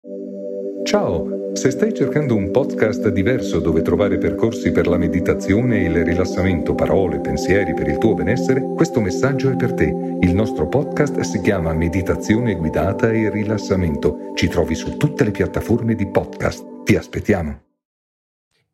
Ciao, 0.84 1.54
se 1.54 1.70
stai 1.70 1.94
cercando 1.94 2.34
un 2.34 2.50
podcast 2.50 3.08
diverso 3.08 3.60
dove 3.60 3.82
trovare 3.82 4.18
percorsi 4.18 4.72
per 4.72 4.88
la 4.88 4.96
meditazione 4.96 5.78
e 5.78 5.84
il 5.84 6.04
rilassamento, 6.04 6.74
parole, 6.74 7.20
pensieri 7.20 7.72
per 7.72 7.88
il 7.88 7.98
tuo 7.98 8.14
benessere, 8.14 8.60
questo 8.74 9.00
messaggio 9.00 9.50
è 9.50 9.56
per 9.56 9.74
te. 9.74 9.84
Il 10.20 10.34
nostro 10.34 10.68
podcast 10.68 11.20
si 11.20 11.40
chiama 11.40 11.72
Meditazione 11.72 12.56
guidata 12.56 13.10
e 13.12 13.30
rilassamento. 13.30 14.32
Ci 14.34 14.48
trovi 14.48 14.74
su 14.74 14.96
tutte 14.96 15.24
le 15.24 15.30
piattaforme 15.30 15.94
di 15.94 16.08
podcast. 16.08 16.82
Ti 16.84 16.96
aspettiamo. 16.96 17.60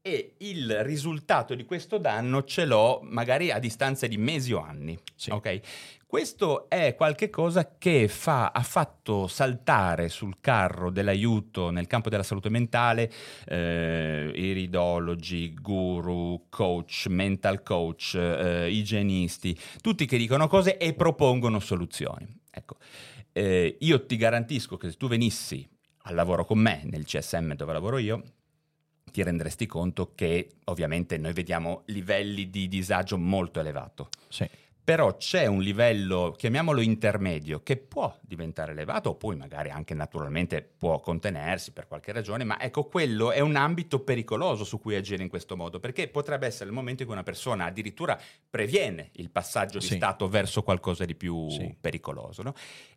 e 0.01 0.37
il 0.38 0.85
risultato 0.85 1.55
di 1.55 1.66
questo 1.66 1.99
danno 1.99 2.44
ce 2.44 2.64
l'ho 2.64 3.01
magari 3.03 3.51
a 3.51 3.59
distanza 3.59 4.07
di 4.07 4.16
mesi 4.16 4.55
o 4.55 4.62
anni. 4.62 4.99
Sì. 5.14 5.31
ok? 5.31 5.61
Questo 6.09 6.71
è 6.71 6.94
qualcosa 6.94 7.77
che 7.77 8.09
fa- 8.09 8.51
ha 8.51 8.62
fatto 8.62 9.27
saltare 9.27 10.09
sul 10.09 10.38
carro 10.40 10.90
dell'aiuto 10.90 11.68
nel 11.68 11.87
campo 11.87 12.09
della 12.09 12.23
salute 12.23 12.49
mentale 12.49 13.12
eh, 13.44 14.33
iridologi, 14.35 15.53
guru, 15.53 16.47
coach, 16.49 17.09
mental 17.11 17.62
coach, 17.62 18.14
eh, 18.14 18.71
igienisti, 18.71 19.55
tutti 19.83 20.07
che 20.07 20.16
dicono 20.16 20.49
cose 20.49 20.79
e 20.79 20.94
propongono 20.94 21.61
soluzioni. 21.61 22.27
Ecco, 22.51 22.77
eh, 23.33 23.77
io 23.79 24.07
ti 24.07 24.16
garantisco 24.16 24.79
che 24.79 24.88
se 24.88 24.97
tu 24.97 25.09
venissi 25.09 25.68
al 26.05 26.14
lavoro 26.14 26.47
con 26.47 26.59
me 26.59 26.85
nel 26.85 27.05
CSM 27.05 27.53
dove 27.53 27.75
lavoro 27.75 27.99
io, 27.99 28.23
ti 29.12 29.23
renderesti 29.23 29.66
conto 29.66 30.12
che 30.14 30.53
ovviamente 30.64 31.18
noi 31.18 31.35
vediamo 31.35 31.83
livelli 31.88 32.49
di 32.49 32.66
disagio 32.66 33.18
molto 33.18 33.61
elevato. 33.61 34.09
Sì. 34.29 34.49
Però 34.88 35.18
c'è 35.18 35.44
un 35.44 35.61
livello, 35.61 36.33
chiamiamolo 36.35 36.81
intermedio, 36.81 37.62
che 37.62 37.77
può 37.77 38.16
diventare 38.22 38.72
elevato, 38.72 39.11
o 39.11 39.14
poi 39.16 39.37
magari 39.37 39.68
anche 39.68 39.92
naturalmente 39.92 40.62
può 40.62 40.98
contenersi 41.01 41.72
per 41.72 41.87
qualche 41.87 42.11
ragione, 42.11 42.42
ma 42.44 42.59
ecco, 42.59 42.87
quello 42.87 43.31
è 43.31 43.40
un 43.40 43.57
ambito 43.57 44.01
pericoloso 44.01 44.64
su 44.64 44.81
cui 44.81 44.94
agire 44.94 45.22
in 45.22 45.29
questo 45.29 45.59
modo, 45.59 45.79
perché 45.79 46.09
potrebbe 46.09 46.46
essere 46.46 46.70
il 46.70 46.74
momento 46.74 47.03
in 47.03 47.09
cui 47.09 47.16
una 47.16 47.22
persona 47.22 47.66
addirittura 47.66 48.18
previene 48.48 49.11
il 49.16 49.29
passaggio 49.29 49.79
di 49.79 49.85
Sì. 49.85 49.96
stato 49.96 50.27
verso 50.27 50.62
qualcosa 50.62 51.05
di 51.05 51.14
più 51.14 51.51
Sì. 51.51 51.77
pericoloso. 51.79 52.40
no? 52.42 52.55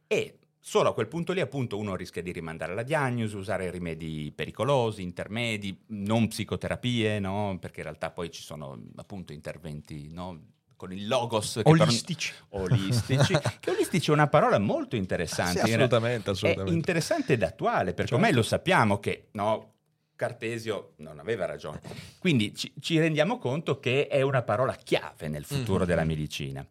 E 0.07 0.39
solo 0.61 0.87
a 0.91 0.93
quel 0.93 1.09
punto 1.09 1.33
lì, 1.33 1.41
appunto, 1.41 1.77
uno 1.77 1.97
rischia 1.97 2.21
di 2.21 2.31
rimandare 2.31 2.73
la 2.73 2.83
diagnosi, 2.83 3.35
usare 3.35 3.69
rimedi 3.69 4.31
pericolosi, 4.33 5.01
intermedi, 5.01 5.77
non 5.87 6.29
psicoterapie, 6.29 7.19
no? 7.19 7.57
perché 7.59 7.79
in 7.81 7.87
realtà 7.87 8.11
poi 8.11 8.31
ci 8.31 8.41
sono 8.43 8.81
appunto 8.95 9.33
interventi 9.33 10.07
no? 10.09 10.59
Con 10.81 10.91
il 10.93 11.07
logos 11.07 11.59
che 11.63 11.69
Olistici. 11.69 12.33
olistici, 12.49 13.37
che 13.59 13.69
olistici 13.69 14.09
è 14.09 14.13
una 14.13 14.25
parola 14.27 14.57
molto 14.57 14.95
interessante. 14.95 15.59
Sì, 15.59 15.65
assolutamente, 15.73 16.29
È 16.29 16.33
assolutamente. 16.33 16.73
interessante 16.73 17.33
ed 17.33 17.43
attuale, 17.43 17.93
perché 17.93 18.01
Certo. 18.09 18.15
ormai 18.15 18.31
lo 18.33 18.41
sappiamo 18.41 18.97
che 18.99 19.27
no, 19.33 19.73
Cartesio 20.15 20.93
non 20.97 21.19
aveva 21.19 21.45
ragione. 21.45 21.81
Quindi 22.17 22.55
ci, 22.55 22.73
ci 22.79 22.97
rendiamo 22.97 23.37
conto 23.37 23.79
che 23.79 24.07
è 24.07 24.21
una 24.23 24.41
parola 24.41 24.73
chiave 24.73 25.27
nel 25.27 25.45
futuro 25.45 25.81
Mhm. 25.81 25.85
della 25.87 26.03
medicina. 26.03 26.65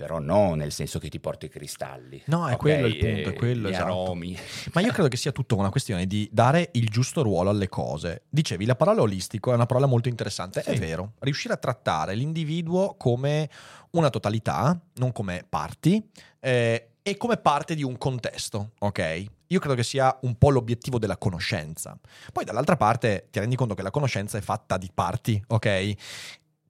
Però 0.00 0.18
no 0.18 0.54
nel 0.54 0.72
senso 0.72 0.98
che 0.98 1.08
ti 1.08 1.20
porti 1.20 1.46
i 1.46 1.48
cristalli. 1.48 2.22
No, 2.26 2.48
è 2.48 2.54
ok? 2.54 2.58
quello 2.58 2.86
il 2.86 2.96
punto, 2.96 3.28
è 3.28 3.32
quello, 3.34 3.68
gli 3.68 3.72
esatto. 3.72 3.84
aromi. 3.84 4.38
Ma 4.72 4.80
io 4.80 4.92
credo 4.92 5.08
che 5.08 5.16
sia 5.16 5.32
tutto 5.32 5.56
una 5.56 5.70
questione 5.70 6.06
di 6.06 6.28
dare 6.32 6.70
il 6.72 6.88
giusto 6.88 7.22
ruolo 7.22 7.50
alle 7.50 7.68
cose. 7.68 8.22
Dicevi, 8.28 8.64
la 8.64 8.76
parola 8.76 9.02
olistico 9.02 9.50
è 9.50 9.54
una 9.54 9.66
parola 9.66 9.86
molto 9.86 10.08
interessante, 10.08 10.62
è 10.62 10.72
Sì. 10.72 10.78
vero. 10.78 11.12
Riuscire 11.20 11.52
a 11.52 11.58
trattare 11.58 12.14
l'individuo 12.14 12.94
come 12.96 13.50
una 13.90 14.08
totalità, 14.10 14.80
non 14.94 15.12
come 15.12 15.44
parti, 15.48 16.02
eh, 16.40 16.90
e 17.02 17.16
come 17.16 17.36
parte 17.38 17.74
di 17.74 17.82
un 17.82 17.96
contesto, 17.98 18.72
ok? 18.78 19.24
Io 19.48 19.58
credo 19.58 19.74
che 19.74 19.82
sia 19.82 20.16
un 20.22 20.36
po' 20.36 20.50
l'obiettivo 20.50 20.98
della 20.98 21.16
conoscenza. 21.16 21.98
Poi 22.32 22.44
dall'altra 22.44 22.76
parte 22.76 23.28
ti 23.30 23.40
rendi 23.40 23.56
conto 23.56 23.74
che 23.74 23.82
la 23.82 23.90
conoscenza 23.90 24.38
è 24.38 24.40
fatta 24.40 24.76
di 24.76 24.90
parti, 24.94 25.42
ok? 25.48 25.92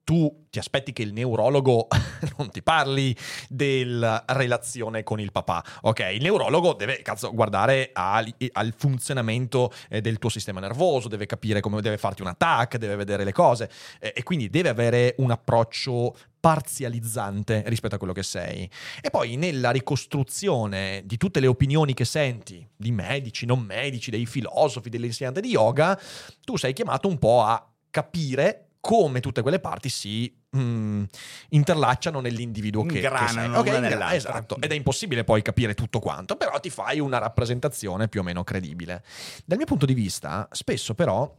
Tu 0.03 0.47
ti 0.49 0.59
aspetti 0.59 0.91
che 0.93 1.03
il 1.03 1.13
neurologo 1.13 1.87
non 2.37 2.49
ti 2.49 2.61
parli 2.61 3.15
della 3.47 4.23
relazione 4.27 5.03
con 5.03 5.19
il 5.19 5.31
papà, 5.31 5.63
ok? 5.81 6.09
Il 6.13 6.21
neurologo 6.21 6.73
deve 6.73 7.01
cazzo, 7.01 7.33
guardare 7.33 7.91
al, 7.93 8.33
al 8.53 8.73
funzionamento 8.75 9.71
eh, 9.89 10.01
del 10.01 10.17
tuo 10.17 10.29
sistema 10.29 10.59
nervoso, 10.59 11.07
deve 11.07 11.25
capire 11.25 11.61
come 11.61 11.81
deve 11.81 11.97
farti 11.97 12.21
un 12.21 12.27
attack, 12.27 12.77
deve 12.77 12.95
vedere 12.95 13.23
le 13.23 13.31
cose 13.31 13.69
eh, 13.99 14.13
e 14.15 14.23
quindi 14.23 14.49
deve 14.49 14.69
avere 14.69 15.15
un 15.19 15.31
approccio 15.31 16.15
parzializzante 16.41 17.63
rispetto 17.67 17.95
a 17.95 17.97
quello 17.97 18.13
che 18.13 18.23
sei. 18.23 18.69
E 18.99 19.09
poi 19.11 19.37
nella 19.37 19.69
ricostruzione 19.69 21.03
di 21.05 21.15
tutte 21.17 21.39
le 21.39 21.47
opinioni 21.47 21.93
che 21.93 22.03
senti, 22.03 22.67
di 22.75 22.91
medici, 22.91 23.45
non 23.45 23.59
medici, 23.59 24.09
dei 24.09 24.25
filosofi, 24.25 24.89
dell'insegnante 24.89 25.39
di 25.39 25.49
yoga, 25.49 25.97
tu 26.43 26.57
sei 26.57 26.73
chiamato 26.73 27.07
un 27.07 27.19
po' 27.19 27.43
a 27.43 27.65
capire 27.91 28.70
come 28.81 29.19
tutte 29.19 29.41
quelle 29.43 29.59
parti 29.59 29.87
si 29.87 30.35
mm, 30.57 31.03
interlacciano 31.49 32.19
nell'individuo 32.19 32.83
che, 32.83 32.99
che 32.99 33.27
sei. 33.27 33.49
Okay, 33.53 33.75
ingra- 33.75 34.13
esatto, 34.13 34.57
ed 34.59 34.71
è 34.71 34.75
impossibile 34.75 35.23
poi 35.23 35.41
capire 35.41 35.73
tutto 35.75 35.99
quanto, 35.99 36.35
però 36.35 36.59
ti 36.59 36.69
fai 36.69 36.99
una 36.99 37.19
rappresentazione 37.19 38.09
più 38.09 38.19
o 38.19 38.23
meno 38.23 38.43
credibile. 38.43 39.03
Dal 39.45 39.57
mio 39.57 39.67
punto 39.67 39.85
di 39.85 39.93
vista, 39.93 40.47
spesso 40.51 40.95
però 40.95 41.33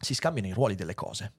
si 0.00 0.14
scambiano 0.14 0.48
i 0.48 0.52
ruoli 0.52 0.74
delle 0.74 0.94
cose. 0.94 1.34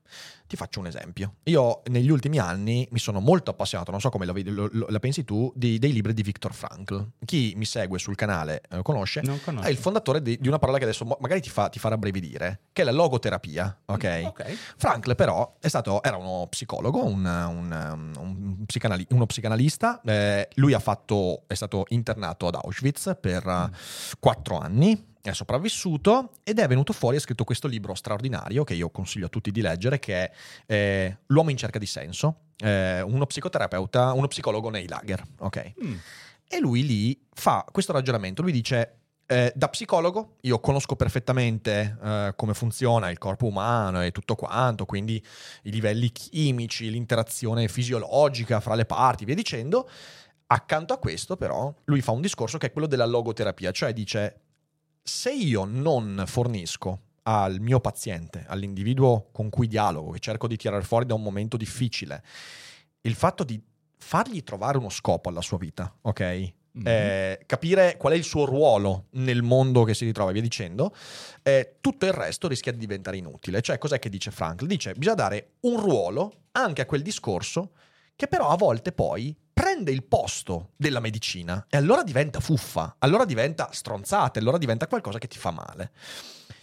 Ti 0.47 0.55
faccio 0.55 0.79
un 0.79 0.87
esempio. 0.87 1.35
Io 1.43 1.81
negli 1.85 2.09
ultimi 2.09 2.37
anni 2.37 2.87
mi 2.91 2.99
sono 2.99 3.19
molto 3.19 3.51
appassionato, 3.51 3.89
non 3.89 3.99
so 3.99 4.09
come 4.09 4.25
la, 4.25 4.33
lo, 4.45 4.69
lo, 4.71 4.85
la 4.89 4.99
pensi 4.99 5.23
tu, 5.23 5.51
di, 5.55 5.79
dei 5.79 5.91
libri 5.91 6.13
di 6.13 6.21
Viktor 6.21 6.53
Frankl. 6.53 7.11
Chi 7.25 7.53
mi 7.55 7.65
segue 7.65 7.97
sul 7.97 8.15
canale 8.15 8.61
eh, 8.69 8.81
conosce, 8.83 9.21
è 9.61 9.67
il 9.69 9.77
fondatore 9.77 10.21
di, 10.21 10.37
di, 10.39 10.47
una 10.47 10.59
parola 10.59 10.77
che 10.77 10.83
adesso 10.83 11.05
magari 11.19 11.41
ti, 11.41 11.49
fa, 11.49 11.69
ti 11.69 11.79
farà 11.79 11.97
bravidire, 11.97 12.61
che 12.71 12.83
è 12.83 12.85
la 12.85 12.91
logoterapia. 12.91 13.81
Ok? 13.85 14.21
okay. 14.25 14.57
Frankl 14.77 15.15
però 15.15 15.55
stato, 15.67 16.03
era 16.03 16.17
uno 16.17 16.45
psicologo, 16.47 17.03
un, 17.03 17.25
un, 17.25 18.13
un 18.17 18.65
psicanali, 18.65 19.07
uno 19.09 19.25
psicanalista. 19.25 20.01
Eh, 20.05 20.49
lui 20.55 20.73
fatto, 20.79 21.43
è 21.47 21.55
stato 21.55 21.85
internato 21.89 22.47
ad 22.47 22.55
Auschwitz 22.55 23.17
per 23.19 23.47
mm. 23.47 23.73
quattro 24.19 24.57
anni 24.59 25.09
è 25.21 25.33
sopravvissuto 25.33 26.31
ed 26.43 26.59
è 26.59 26.67
venuto 26.67 26.93
fuori 26.93 27.15
e 27.15 27.19
ha 27.19 27.21
scritto 27.21 27.43
questo 27.43 27.67
libro 27.67 27.93
straordinario 27.93 28.63
che 28.63 28.73
io 28.73 28.89
consiglio 28.89 29.27
a 29.27 29.29
tutti 29.29 29.51
di 29.51 29.61
leggere 29.61 29.99
che 29.99 30.15
è 30.15 30.31
eh, 30.65 31.17
L'uomo 31.27 31.49
in 31.51 31.57
cerca 31.57 31.79
di 31.79 31.85
senso, 31.85 32.37
eh, 32.57 33.01
uno 33.01 33.25
psicoterapeuta, 33.25 34.13
uno 34.13 34.27
psicologo 34.27 34.69
nei 34.69 34.87
lager, 34.87 35.23
ok? 35.39 35.73
Mm. 35.83 35.95
E 36.47 36.59
lui 36.59 36.85
lì 36.85 37.19
fa 37.33 37.65
questo 37.71 37.93
ragionamento, 37.93 38.41
lui 38.41 38.51
dice 38.51 38.97
eh, 39.31 39.53
da 39.55 39.69
psicologo 39.69 40.35
io 40.41 40.59
conosco 40.59 40.97
perfettamente 40.97 41.97
eh, 42.03 42.33
come 42.35 42.53
funziona 42.53 43.09
il 43.09 43.17
corpo 43.17 43.45
umano 43.45 44.03
e 44.03 44.11
tutto 44.11 44.35
quanto, 44.35 44.85
quindi 44.85 45.23
i 45.63 45.71
livelli 45.71 46.11
chimici, 46.11 46.89
l'interazione 46.89 47.69
fisiologica 47.69 48.59
fra 48.59 48.75
le 48.75 48.85
parti, 48.85 49.23
via 49.23 49.35
dicendo. 49.35 49.89
Accanto 50.47 50.91
a 50.91 50.97
questo, 50.97 51.37
però, 51.37 51.73
lui 51.85 52.01
fa 52.01 52.11
un 52.11 52.19
discorso 52.19 52.57
che 52.57 52.67
è 52.67 52.71
quello 52.73 52.87
della 52.87 53.05
logoterapia, 53.05 53.71
cioè 53.71 53.93
dice 53.93 54.41
se 55.01 55.31
io 55.31 55.65
non 55.65 56.23
fornisco 56.27 57.01
al 57.23 57.59
mio 57.59 57.79
paziente, 57.79 58.45
all'individuo 58.47 59.29
con 59.31 59.49
cui 59.49 59.67
dialogo, 59.67 60.11
che 60.11 60.19
cerco 60.19 60.47
di 60.47 60.57
tirare 60.57 60.83
fuori 60.83 61.05
da 61.05 61.13
un 61.13 61.21
momento 61.21 61.57
difficile, 61.57 62.23
il 63.01 63.15
fatto 63.15 63.43
di 63.43 63.61
fargli 63.97 64.43
trovare 64.43 64.77
uno 64.77 64.89
scopo 64.89 65.29
alla 65.29 65.41
sua 65.41 65.57
vita, 65.57 65.93
ok? 66.01 66.53
Mm-hmm. 66.77 66.87
Eh, 66.87 67.43
capire 67.45 67.97
qual 67.97 68.13
è 68.13 68.15
il 68.15 68.23
suo 68.23 68.45
ruolo 68.45 69.07
nel 69.11 69.43
mondo 69.43 69.83
che 69.83 69.93
si 69.93 70.05
ritrova 70.05 70.31
via 70.31 70.41
dicendo, 70.41 70.95
eh, 71.43 71.75
tutto 71.81 72.05
il 72.05 72.13
resto 72.13 72.47
rischia 72.47 72.71
di 72.71 72.77
diventare 72.77 73.17
inutile. 73.17 73.61
Cioè, 73.61 73.77
cos'è 73.77 73.99
che 73.99 74.09
dice 74.09 74.31
Frank? 74.31 74.63
Dice, 74.63 74.93
bisogna 74.93 75.15
dare 75.15 75.51
un 75.61 75.79
ruolo 75.79 76.45
anche 76.51 76.81
a 76.81 76.85
quel 76.85 77.01
discorso 77.01 77.73
che 78.15 78.27
però 78.27 78.49
a 78.49 78.55
volte 78.55 78.91
poi 78.91 79.35
prende 79.61 79.91
il 79.91 80.01
posto 80.01 80.71
della 80.75 80.99
medicina 80.99 81.67
e 81.69 81.77
allora 81.77 82.01
diventa 82.01 82.39
fuffa, 82.39 82.95
allora 82.97 83.25
diventa 83.25 83.69
stronzata, 83.71 84.39
allora 84.39 84.57
diventa 84.57 84.87
qualcosa 84.87 85.19
che 85.19 85.27
ti 85.27 85.37
fa 85.37 85.51
male. 85.51 85.91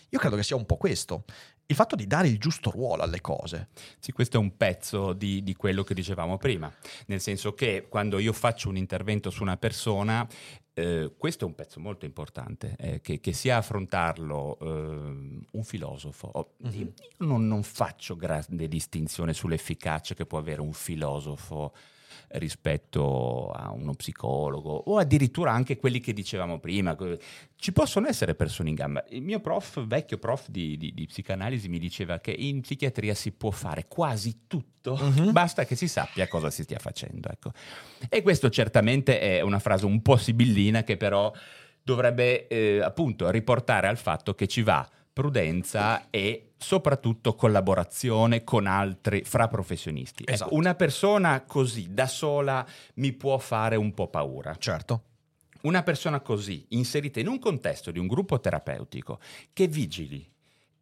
Io 0.09 0.19
credo 0.19 0.35
che 0.35 0.43
sia 0.43 0.57
un 0.57 0.67
po' 0.67 0.77
questo, 0.77 1.23
il 1.67 1.77
fatto 1.77 1.95
di 1.95 2.09
dare 2.09 2.27
il 2.27 2.39
giusto 2.39 2.73
ruolo 2.73 3.05
alle 3.05 3.21
cose. 3.21 3.69
Sì, 4.01 4.11
questo 4.11 4.37
è 4.37 4.41
un 4.41 4.57
pezzo 4.57 5.13
di, 5.13 5.45
di, 5.45 5.55
quello 5.55 5.85
che 5.85 5.95
dicevamo 5.95 6.39
prima, 6.39 6.75
nel 7.07 7.21
senso 7.21 7.55
che 7.55 7.87
quando 7.89 8.19
io 8.19 8.33
faccio 8.33 8.69
un 8.69 8.77
intervento 8.77 9.31
su 9.31 9.43
una 9.43 9.57
persona, 9.57 10.27
eh, 10.75 11.13
questo 11.17 11.45
è 11.45 11.47
un 11.47 11.55
pezzo 11.55 11.79
molto 11.79 12.05
importante, 12.05 12.75
eh, 12.81 13.01
che, 13.01 13.21
che, 13.21 13.33
sia 13.33 13.59
affrontarlo 13.59 14.59
eh, 14.61 14.67
un 15.53 15.63
filosofo. 15.63 16.57
Mm-hmm. 16.67 16.81
Io 16.81 16.93
non, 17.19 17.47
non 17.47 17.63
faccio 17.63 18.17
grande 18.17 18.67
distinzione 18.67 19.33
sull'efficacia 19.33 20.15
che 20.15 20.27
può 20.27 20.39
avere 20.39 20.63
un 20.63 20.73
filosofo 20.73 21.73
rispetto 22.29 23.51
a 23.51 23.71
uno 23.73 23.95
psicologo 23.95 24.71
o 24.71 24.99
addirittura 24.99 25.53
anche 25.53 25.77
quelli 25.77 26.01
che 26.01 26.13
dicevamo 26.13 26.59
prima. 26.59 26.97
Ci 27.57 27.73
possono 27.73 28.09
essere 28.09 28.35
persone 28.35 28.69
in 28.69 28.75
gamba. 28.75 29.05
Il 29.11 29.23
mio 29.23 29.41
prof, 29.41 29.85
vecchio 29.87 30.19
prof 30.19 30.49
di, 30.49 30.77
di, 30.77 30.93
di 30.95 31.07
psicanalisi, 31.07 31.69
mi 31.69 31.79
diceva 31.79 32.19
che 32.19 32.31
in 32.31 32.61
psichiatria 32.61 33.15
si 33.15 33.33
può 33.33 33.51
fare 33.51 33.87
quasi 33.89 34.43
tutto, 34.47 34.93
uh-huh. 35.01 35.33
basta 35.33 35.65
che 35.65 35.77
si 35.77 35.89
sappia 35.89 36.29
cosa 36.29 36.51
si 36.51 36.63
stia 36.63 36.79
facendo. 36.79 37.29
Ecco. 37.31 37.53
E 38.09 38.23
questo 38.23 38.51
certamente 38.51 39.21
è 39.21 39.41
una 39.41 39.59
frase 39.59 39.87
un 39.87 40.03
po' 40.03 40.17
sibillina 40.17 40.83
che 40.85 40.97
però 40.97 41.33
dovrebbe 41.83 42.47
eh, 42.49 42.81
appunto 42.83 43.31
riportare 43.31 43.89
al 43.89 43.97
fatto 43.97 44.35
che 44.35 44.47
ci 44.47 44.63
va 44.63 44.87
prudenza 45.19 46.11
e 46.11 46.53
soprattutto 46.57 47.35
collaborazione 47.35 48.45
con 48.45 48.69
altri 48.69 49.25
fra 49.25 49.49
professionisti. 49.49 50.23
Ecco, 50.23 50.33
esatto. 50.33 50.51
Ecco, 50.51 50.61
una 50.61 50.77
persona 50.77 51.43
così 51.43 51.93
da 51.93 52.07
sola 52.07 52.65
mi 52.95 53.13
può 53.15 53.37
fare 53.39 53.75
un 53.75 53.93
po' 53.95 54.07
paura. 54.07 54.55
Certo. 54.55 55.03
Una 55.63 55.83
persona 55.83 56.21
così, 56.21 56.67
inserita 56.69 57.19
in 57.19 57.27
un 57.27 57.41
contesto 57.41 57.91
di 57.91 57.99
un 57.99 58.07
gruppo 58.07 58.39
terapeutico, 58.39 59.19
che 59.53 59.67
vigili 59.67 60.25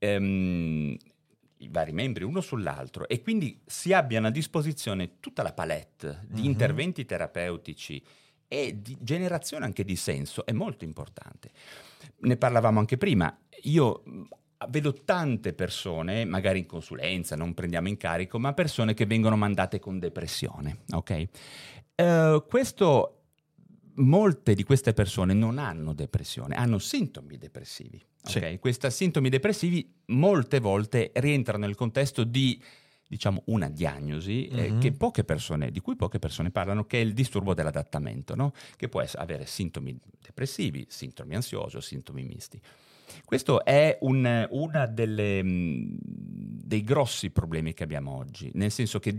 ehm, 0.00 0.94
i 1.56 1.68
vari 1.70 1.92
membri 1.92 2.24
uno 2.24 2.42
sull'altro 2.42 3.08
e 3.08 3.22
quindi 3.22 3.58
si 3.64 3.94
abbiano 3.94 4.26
a 4.26 4.30
disposizione 4.30 5.18
tutta 5.18 5.42
la 5.42 5.54
palette 5.54 6.26
di 6.26 6.42
mm-hmm. 6.42 6.50
interventi 6.50 7.06
terapeutici 7.06 8.04
e 8.48 8.80
di 8.80 8.96
generazione 9.00 9.64
anche 9.64 9.84
di 9.84 9.96
senso, 9.96 10.44
è 10.46 10.52
molto 10.52 10.84
importante. 10.84 11.50
Ne 12.18 12.36
parlavamo 12.36 12.78
anche 12.78 12.96
prima, 12.96 13.36
io 13.62 14.02
vedo 14.68 14.92
tante 14.92 15.52
persone, 15.52 16.24
magari 16.24 16.60
in 16.60 16.66
consulenza, 16.66 17.36
non 17.36 17.54
prendiamo 17.54 17.88
in 17.88 17.96
carico, 17.96 18.38
ma 18.38 18.54
persone 18.54 18.94
che 18.94 19.06
vengono 19.06 19.36
mandate 19.36 19.78
con 19.78 19.98
depressione, 19.98 20.82
ok? 20.92 21.28
Uh, 21.96 22.44
questo 22.46 23.16
molte 23.96 24.54
di 24.54 24.64
queste 24.64 24.92
persone 24.92 25.32
non 25.34 25.58
hanno 25.58 25.92
depressione, 25.92 26.54
hanno 26.54 26.78
sintomi 26.78 27.38
depressivi. 27.38 28.02
Okay? 28.28 28.52
Sì. 28.52 28.58
Questi 28.58 28.90
sintomi 28.90 29.28
depressivi 29.28 29.94
molte 30.06 30.60
volte 30.60 31.12
rientrano 31.14 31.64
nel 31.64 31.74
contesto 31.74 32.24
di 32.24 32.60
diciamo, 33.06 33.42
una 33.46 33.68
diagnosi 33.68 34.48
eh, 34.48 34.70
mm-hmm. 34.70 34.94
poche 34.94 35.24
persone, 35.24 35.70
di 35.70 35.80
cui 35.80 35.96
poche 35.96 36.18
persone 36.18 36.50
parlano, 36.50 36.84
che 36.84 36.98
è 36.98 37.02
il 37.02 37.12
disturbo 37.12 37.54
dell'adattamento, 37.54 38.34
no? 38.34 38.52
che 38.76 38.88
può 38.88 39.00
essere, 39.00 39.22
avere 39.22 39.46
sintomi 39.46 39.98
depressivi, 40.20 40.86
sintomi 40.88 41.34
ansiosi 41.34 41.76
o 41.76 41.80
sintomi 41.80 42.22
misti. 42.22 42.60
Questo 43.24 43.64
è 43.64 43.98
un, 44.00 44.46
uno 44.50 44.86
dei 46.66 46.82
grossi 46.82 47.30
problemi 47.30 47.74
che 47.74 47.84
abbiamo 47.84 48.16
oggi, 48.16 48.50
nel 48.54 48.70
senso 48.70 48.98
che 48.98 49.14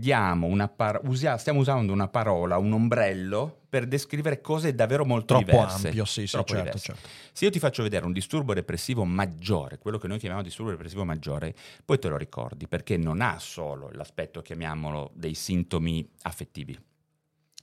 par- 0.74 1.00
usia- 1.04 1.38
stiamo 1.38 1.60
usando 1.60 1.92
una 1.92 2.08
parola, 2.08 2.58
un 2.58 2.72
ombrello, 2.72 3.62
per 3.68 3.86
descrivere 3.86 4.40
cose 4.40 4.74
davvero 4.74 5.04
molto 5.04 5.34
Troppo 5.34 5.44
diverse. 5.44 5.86
ampio, 5.88 6.04
sì, 6.04 6.26
sì, 6.26 6.42
certo, 6.44 6.78
certo. 6.78 7.08
Se 7.32 7.44
io 7.44 7.50
ti 7.50 7.58
faccio 7.58 7.82
vedere 7.82 8.06
un 8.06 8.12
disturbo 8.12 8.54
depressivo 8.54 9.04
maggiore, 9.04 9.78
quello 9.78 9.98
che 9.98 10.08
noi 10.08 10.18
chiamiamo 10.18 10.42
disturbo 10.42 10.70
depressivo 10.70 11.04
maggiore, 11.04 11.54
poi 11.84 11.98
te 11.98 12.08
lo 12.08 12.16
ricordi, 12.16 12.66
perché 12.66 12.96
non 12.96 13.20
ha 13.20 13.38
solo 13.38 13.90
l'aspetto, 13.92 14.40
chiamiamolo, 14.40 15.10
dei 15.14 15.34
sintomi 15.34 16.08
affettivi 16.22 16.78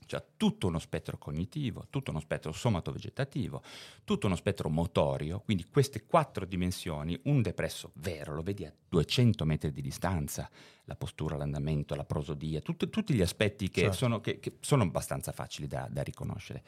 cioè 0.06 0.24
tutto 0.38 0.68
uno 0.68 0.80
spettro 0.80 1.18
cognitivo, 1.18 1.88
tutto 1.90 2.12
uno 2.12 2.20
spettro 2.20 2.52
somatovegetativo, 2.52 3.62
tutto 4.04 4.28
uno 4.28 4.36
spettro 4.36 4.70
motorio, 4.70 5.40
quindi 5.40 5.66
queste 5.66 6.06
quattro 6.06 6.46
dimensioni, 6.46 7.20
un 7.24 7.42
depresso 7.42 7.92
vero, 7.96 8.34
lo 8.34 8.42
vedi 8.42 8.66
a 8.66 8.74
200 8.90 9.46
metri 9.46 9.72
di 9.72 9.82
distanza, 9.82 10.50
la 10.86 10.96
postura, 10.96 11.38
l'andamento, 11.38 11.96
la 11.96 12.06
prosodia, 12.06 12.62
tut- 12.62 12.90
tutti 12.90 13.14
gli 13.14 13.22
aspetti 13.22 13.70
che, 13.70 13.82
certo. 13.82 13.96
sono, 13.96 14.20
che, 14.20 14.40
che 14.40 14.58
sono, 14.62 14.84
abbastanza 14.84 15.32
facili 15.32 15.68
da, 15.68 15.88
da 15.90 16.02
riconoscere. 16.02 16.64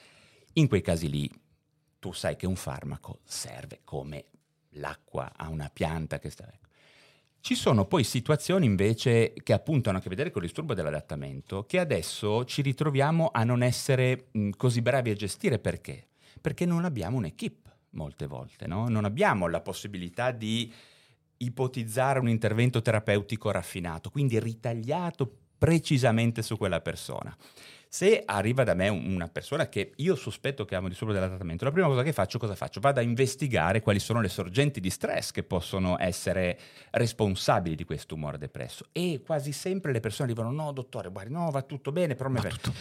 In 0.54 0.68
quei 0.68 0.82
casi 0.82 1.10
lì 1.10 1.30
tu 2.00 2.12
sai 2.12 2.36
che 2.36 2.48
un 2.48 2.56
farmaco 2.56 3.20
serve 3.24 3.82
come 3.84 4.26
l'acqua 4.72 5.34
a 5.36 5.50
una 5.50 5.70
pianta 5.72 6.20
che 6.20 6.30
sta... 6.30 6.50
Ci 7.40 7.56
sono 7.56 7.86
poi 7.86 8.04
situazioni 8.04 8.66
invece 8.66 9.34
che 9.42 9.54
appunto 9.54 9.90
hanno 9.90 10.00
a 10.00 10.02
che 10.02 10.10
vedere 10.10 10.32
con 10.32 10.42
il 10.42 10.48
disturbo 10.48 10.74
dell'adattamento, 10.74 11.66
che 11.66 11.80
adesso 11.80 12.44
ci 12.44 12.62
ritroviamo 12.62 13.30
a 13.32 13.44
non 13.44 13.64
essere 13.64 14.28
così 14.58 14.82
bravi 14.82 15.12
a 15.12 15.16
gestire 15.16 15.60
perché? 15.60 16.08
Perché 16.42 16.66
non 16.66 16.84
abbiamo 16.84 17.18
un'equipe 17.18 17.68
molte 17.92 18.28
volte, 18.28 18.68
no? 18.68 18.88
non 18.90 19.06
abbiamo 19.06 19.48
la 19.48 19.62
possibilità 19.62 20.32
di 20.32 20.72
ipotizzare 21.38 22.20
un 22.20 22.30
intervento 22.30 22.82
terapeutico 22.82 23.52
raffinato, 23.52 24.10
quindi 24.10 24.40
ritagliato 24.40 25.32
precisamente 25.58 26.42
su 26.42 26.58
quella 26.58 26.82
persona. 26.82 27.36
Se 27.90 28.24
arriva 28.26 28.64
da 28.64 28.74
me 28.74 28.90
una 28.90 29.28
persona 29.28 29.70
che 29.70 29.94
io 29.96 30.16
sospetto 30.16 30.66
che 30.66 30.76
ha 30.76 30.80
un 30.80 30.90
disturbo 30.90 31.14
dell'adattamento, 31.14 31.64
la 31.64 31.72
prima 31.72 31.88
cosa 31.88 32.04
che 32.04 32.14
faccio, 32.14 32.38
cosa 32.38 32.56
faccio? 32.56 32.80
Vado 32.80 33.00
a 33.00 33.04
investigare 33.04 33.82
quali 33.82 34.00
sono 34.00 34.22
le 34.22 34.30
sorgenti 34.30 34.80
di 34.80 34.90
stress 34.90 35.32
che 35.32 35.44
possono 35.44 35.98
essere 36.00 36.60
responsabili 36.92 37.76
di 37.76 37.86
questo 37.86 38.16
umore 38.16 38.38
depresso. 38.38 38.88
E 38.92 39.22
quasi 39.26 39.52
sempre 39.52 39.92
le 39.92 40.00
persone 40.00 40.28
dicono: 40.28 40.52
No, 40.52 40.72
dottore, 40.72 41.10
guardi, 41.10 41.34
no, 41.34 41.50
va 41.50 41.62
tutto 41.62 41.92
bene, 41.92 42.16
però 42.16 42.30
mi 42.30 42.42
va 42.42 42.50
tutto. 42.50 42.74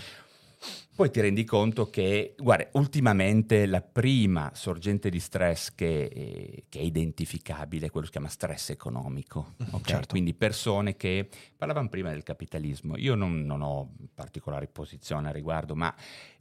Poi 0.97 1.11
ti 1.11 1.21
rendi 1.21 1.45
conto 1.45 1.91
che, 1.91 2.35
guarda, 2.39 2.69
ultimamente 2.73 3.67
la 3.67 3.83
prima 3.83 4.51
sorgente 4.55 5.11
di 5.11 5.21
stress 5.21 5.75
che, 5.75 6.05
eh, 6.05 6.65
che 6.71 6.79
è 6.79 6.83
identificabile 6.83 7.87
è 7.87 7.91
quello 7.91 8.07
che 8.07 8.13
si 8.13 8.19
chiama 8.19 8.33
stress 8.33 8.71
economico. 8.71 9.55
Okay? 9.59 9.83
Certo. 9.83 10.07
Quindi 10.09 10.33
persone 10.33 10.97
che 10.97 11.29
parlavano 11.55 11.91
prima 11.91 12.11
del 12.11 12.23
capitalismo. 12.23 12.97
Io 12.97 13.15
non, 13.15 13.45
non 13.45 13.61
ho 13.61 13.93
particolari 14.15 14.69
posizioni 14.69 15.27
a 15.27 15.33
riguardo, 15.33 15.75
ma 15.75 15.95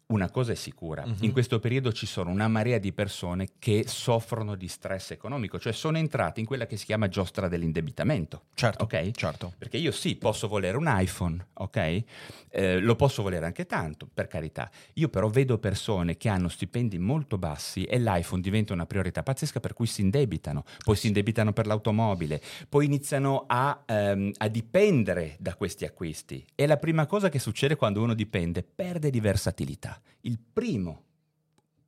una 0.07 0.29
cosa 0.29 0.51
è 0.51 0.55
sicura, 0.55 1.03
uh-huh. 1.03 1.15
in 1.21 1.31
questo 1.31 1.59
periodo 1.59 1.91
ci 1.91 2.05
sono 2.05 2.29
una 2.29 2.47
marea 2.47 2.77
di 2.77 2.93
persone 2.93 3.47
che 3.57 3.85
soffrono 3.87 4.55
di 4.55 4.67
stress 4.67 5.11
economico, 5.11 5.57
cioè 5.57 5.73
sono 5.73 5.97
entrate 5.97 6.39
in 6.39 6.45
quella 6.45 6.67
che 6.67 6.77
si 6.77 6.85
chiama 6.85 7.07
giostra 7.07 7.47
dell'indebitamento. 7.47 8.43
Certo, 8.53 8.83
ok? 8.83 9.11
certo. 9.11 9.53
Perché 9.57 9.77
io 9.77 9.91
sì, 9.91 10.15
posso 10.15 10.47
volere 10.47 10.77
un 10.77 10.85
iPhone, 10.87 11.47
ok? 11.53 12.03
Eh, 12.49 12.79
lo 12.79 12.95
posso 12.95 13.23
volere 13.23 13.45
anche 13.45 13.65
tanto, 13.65 14.07
per 14.11 14.27
carità. 14.27 14.69
Io 14.93 15.09
però 15.09 15.27
vedo 15.27 15.57
persone 15.57 16.17
che 16.17 16.29
hanno 16.29 16.49
stipendi 16.49 16.99
molto 16.99 17.39
bassi 17.39 17.83
e 17.85 17.99
l'iPhone 17.99 18.41
diventa 18.41 18.73
una 18.73 18.85
priorità 18.85 19.23
pazzesca 19.23 19.59
per 19.59 19.73
cui 19.73 19.87
si 19.87 20.01
indebitano, 20.01 20.65
poi 20.83 20.95
si 20.95 21.07
indebitano 21.07 21.51
per 21.51 21.65
l'automobile, 21.65 22.41
poi 22.69 22.85
iniziano 22.85 23.45
a, 23.47 23.83
ehm, 23.85 24.31
a 24.37 24.47
dipendere 24.49 25.35
da 25.39 25.55
questi 25.55 25.83
acquisti. 25.83 26.45
E 26.53 26.67
la 26.67 26.77
prima 26.77 27.07
cosa 27.07 27.29
che 27.29 27.39
succede 27.39 27.75
quando 27.75 28.03
uno 28.03 28.13
dipende, 28.13 28.63
perde 28.63 29.09
di 29.09 29.19
versatilità. 29.19 29.94
Il 30.21 30.39
primo, 30.39 31.03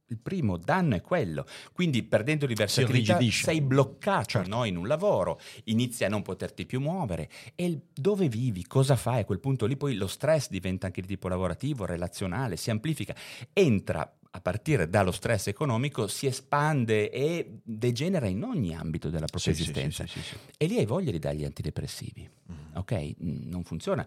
il 0.08 0.18
primo 0.18 0.58
danno 0.58 0.96
è 0.96 1.02
quello. 1.02 1.46
Quindi 1.74 2.04
perdendo 2.04 2.46
di 2.46 2.54
versatilità 2.54 3.20
sei 3.30 3.62
bloccato 3.62 4.30
certo. 4.30 4.50
no, 4.50 4.64
in 4.64 4.78
un 4.78 4.88
lavoro, 4.88 5.40
inizi 5.66 6.06
a 6.06 6.10
non 6.10 6.22
poterti 6.22 6.66
più 6.66 6.80
muovere. 6.80 7.30
E 7.56 7.82
dove 7.94 8.30
vivi? 8.30 8.66
Cosa 8.66 8.96
fai? 8.96 9.22
A 9.22 9.26
quel 9.26 9.40
punto 9.40 9.66
lì 9.66 9.76
poi 9.76 9.96
lo 9.96 10.08
stress 10.08 10.50
diventa 10.50 10.88
anche 10.88 11.02
di 11.02 11.08
tipo 11.08 11.28
lavorativo, 11.28 11.86
relazionale, 11.86 12.58
si 12.58 12.70
amplifica. 12.70 13.16
Entra 13.54 14.12
a 14.30 14.42
partire 14.42 14.88
dallo 14.88 15.12
stress 15.12 15.48
economico 15.48 16.08
si 16.08 16.28
espande 16.28 17.10
e 17.10 17.60
degenera 17.64 18.28
in 18.28 18.44
ogni 18.44 18.76
ambito 18.76 19.10
della 19.10 19.26
propria 19.26 19.54
sì, 19.54 19.62
esistenza. 19.62 20.06
Sì, 20.06 20.22
sì, 20.22 20.36
e 20.58 20.68
lì 20.68 20.78
hai 20.78 20.86
voglia 20.86 21.12
di 21.12 21.20
dargli 21.20 21.44
antidepressivi. 21.44 22.30
Mm. 22.52 22.76
Ok? 22.76 23.16
Non 23.18 23.64
funziona. 23.64 24.06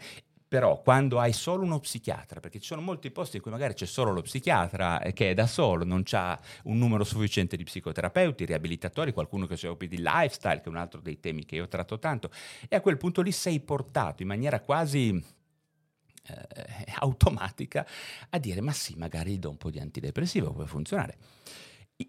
Però 0.51 0.83
quando 0.83 1.21
hai 1.21 1.33
solo 1.33 1.63
uno 1.63 1.79
psichiatra, 1.79 2.41
perché 2.41 2.59
ci 2.59 2.67
sono 2.67 2.81
molti 2.81 3.13
posti 3.13 3.37
in 3.37 3.43
cui 3.43 3.53
magari 3.53 3.75
c'è 3.75 3.87
solo 3.87 4.11
lo 4.11 4.21
psichiatra 4.21 5.01
eh, 5.01 5.13
che 5.13 5.31
è 5.31 5.35
da 5.35 5.47
solo, 5.47 5.85
non 5.85 6.03
c'ha 6.03 6.37
un 6.65 6.77
numero 6.77 7.05
sufficiente 7.05 7.57
di 7.57 7.63
psicoterapeuti, 7.63 8.47
riabilitatori, 8.47 9.13
qualcuno 9.13 9.47
che 9.47 9.57
si 9.57 9.69
occupi 9.69 9.87
di 9.87 9.99
lifestyle, 9.99 10.57
che 10.57 10.65
è 10.65 10.69
un 10.69 10.79
altro 10.79 11.01
dei 11.01 11.21
temi 11.21 11.45
che 11.45 11.55
io 11.55 11.69
tratto 11.69 12.01
tanto, 12.01 12.33
e 12.69 12.75
a 12.75 12.81
quel 12.81 12.97
punto 12.97 13.23
lì 13.23 13.31
sei 13.31 13.61
portato 13.61 14.23
in 14.23 14.29
maniera 14.29 14.59
quasi 14.59 15.11
eh, 16.27 16.85
automatica 16.99 17.87
a 18.31 18.39
dire 18.39 18.61
ma 18.61 18.73
sì, 18.73 18.97
magari 18.97 19.39
do 19.39 19.51
un 19.51 19.57
po' 19.57 19.71
di 19.71 19.79
antidepressivo, 19.79 20.53
può 20.53 20.67
funzionare 20.67 21.17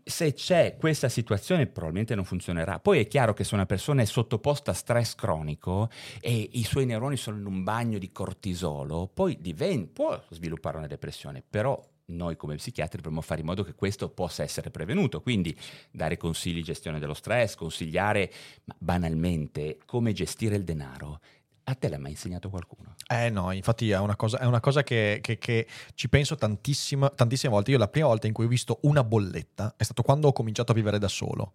se 0.03 0.33
c'è 0.33 0.77
questa 0.77 1.09
situazione 1.09 1.67
probabilmente 1.67 2.15
non 2.15 2.23
funzionerà. 2.23 2.79
Poi 2.79 2.99
è 2.99 3.07
chiaro 3.07 3.33
che 3.33 3.43
se 3.43 3.55
una 3.55 3.65
persona 3.65 4.01
è 4.01 4.05
sottoposta 4.05 4.71
a 4.71 4.73
stress 4.73 5.15
cronico 5.15 5.89
e 6.19 6.49
i 6.53 6.63
suoi 6.63 6.85
neuroni 6.85 7.17
sono 7.17 7.37
in 7.37 7.45
un 7.45 7.63
bagno 7.63 7.97
di 7.97 8.11
cortisolo, 8.11 9.09
poi 9.13 9.37
diventa, 9.39 9.89
può 9.93 10.23
sviluppare 10.29 10.77
una 10.77 10.87
depressione, 10.87 11.43
però 11.47 11.81
noi 12.05 12.35
come 12.35 12.55
psichiatri 12.55 12.97
dovremmo 12.97 13.21
fare 13.21 13.41
in 13.41 13.47
modo 13.47 13.63
che 13.63 13.73
questo 13.73 14.09
possa 14.09 14.43
essere 14.43 14.69
prevenuto, 14.69 15.21
quindi 15.21 15.57
dare 15.91 16.17
consigli 16.17 16.55
di 16.55 16.63
gestione 16.63 16.99
dello 16.99 17.13
stress, 17.13 17.55
consigliare 17.55 18.31
banalmente 18.77 19.79
come 19.85 20.13
gestire 20.13 20.55
il 20.55 20.63
denaro 20.63 21.19
a 21.63 21.75
te 21.75 21.89
l'ha 21.89 21.97
mai 21.97 22.11
insegnato 22.11 22.49
qualcuno? 22.49 22.95
Eh 23.07 23.29
no, 23.29 23.51
infatti 23.51 23.89
è 23.91 23.97
una 23.97 24.15
cosa, 24.15 24.39
è 24.39 24.45
una 24.45 24.59
cosa 24.59 24.83
che, 24.83 25.19
che, 25.21 25.37
che, 25.37 25.67
ci 25.93 26.09
penso 26.09 26.35
tantissime 26.35 27.09
volte. 27.49 27.71
Io 27.71 27.77
la 27.77 27.87
prima 27.87 28.07
volta 28.07 28.27
in 28.27 28.33
cui 28.33 28.45
ho 28.45 28.47
visto 28.47 28.79
una 28.83 29.03
bolletta 29.03 29.75
è 29.77 29.83
stato 29.83 30.01
quando 30.01 30.27
ho 30.27 30.33
cominciato 30.33 30.71
a 30.71 30.75
vivere 30.75 30.97
da 30.97 31.07
solo. 31.07 31.53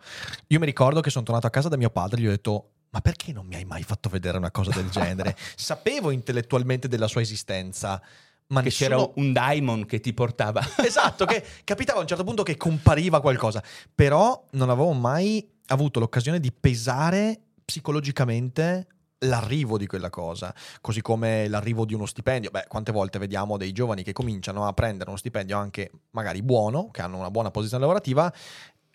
Io 0.48 0.58
mi 0.58 0.66
ricordo 0.66 1.00
che 1.00 1.10
sono 1.10 1.24
tornato 1.24 1.46
a 1.46 1.50
casa 1.50 1.68
da 1.68 1.76
mio 1.76 1.90
padre 1.90 2.20
e 2.20 2.22
gli 2.22 2.26
ho 2.26 2.30
detto 2.30 2.70
ma 2.90 3.00
perché 3.00 3.32
non 3.32 3.46
mi 3.46 3.56
hai 3.56 3.64
mai 3.64 3.82
fatto 3.82 4.08
vedere 4.08 4.38
una 4.38 4.50
cosa 4.50 4.70
del 4.70 4.88
genere? 4.88 5.36
Sapevo 5.54 6.10
intellettualmente 6.10 6.88
della 6.88 7.08
sua 7.08 7.20
esistenza. 7.20 8.00
Ma 8.48 8.60
che 8.60 8.66
nessuno... 8.66 8.88
c'era 8.88 9.12
un 9.16 9.32
daimon 9.32 9.86
che 9.86 10.00
ti 10.00 10.14
portava. 10.14 10.62
esatto, 10.82 11.24
che 11.26 11.44
capitava 11.64 11.98
a 11.98 12.02
un 12.02 12.08
certo 12.08 12.24
punto 12.24 12.42
che 12.42 12.56
compariva 12.56 13.20
qualcosa. 13.20 13.62
Però 13.94 14.46
non 14.52 14.70
avevo 14.70 14.92
mai 14.92 15.46
avuto 15.66 15.98
l'occasione 15.98 16.40
di 16.40 16.52
pesare 16.52 17.40
psicologicamente 17.64 18.86
l'arrivo 19.20 19.78
di 19.78 19.86
quella 19.86 20.10
cosa, 20.10 20.54
così 20.80 21.00
come 21.00 21.48
l'arrivo 21.48 21.84
di 21.84 21.94
uno 21.94 22.06
stipendio. 22.06 22.50
Beh, 22.50 22.66
quante 22.68 22.92
volte 22.92 23.18
vediamo 23.18 23.56
dei 23.56 23.72
giovani 23.72 24.02
che 24.02 24.12
cominciano 24.12 24.66
a 24.66 24.72
prendere 24.72 25.08
uno 25.08 25.18
stipendio 25.18 25.56
anche 25.56 25.90
magari 26.10 26.42
buono, 26.42 26.90
che 26.90 27.02
hanno 27.02 27.18
una 27.18 27.30
buona 27.30 27.50
posizione 27.50 27.82
lavorativa 27.82 28.32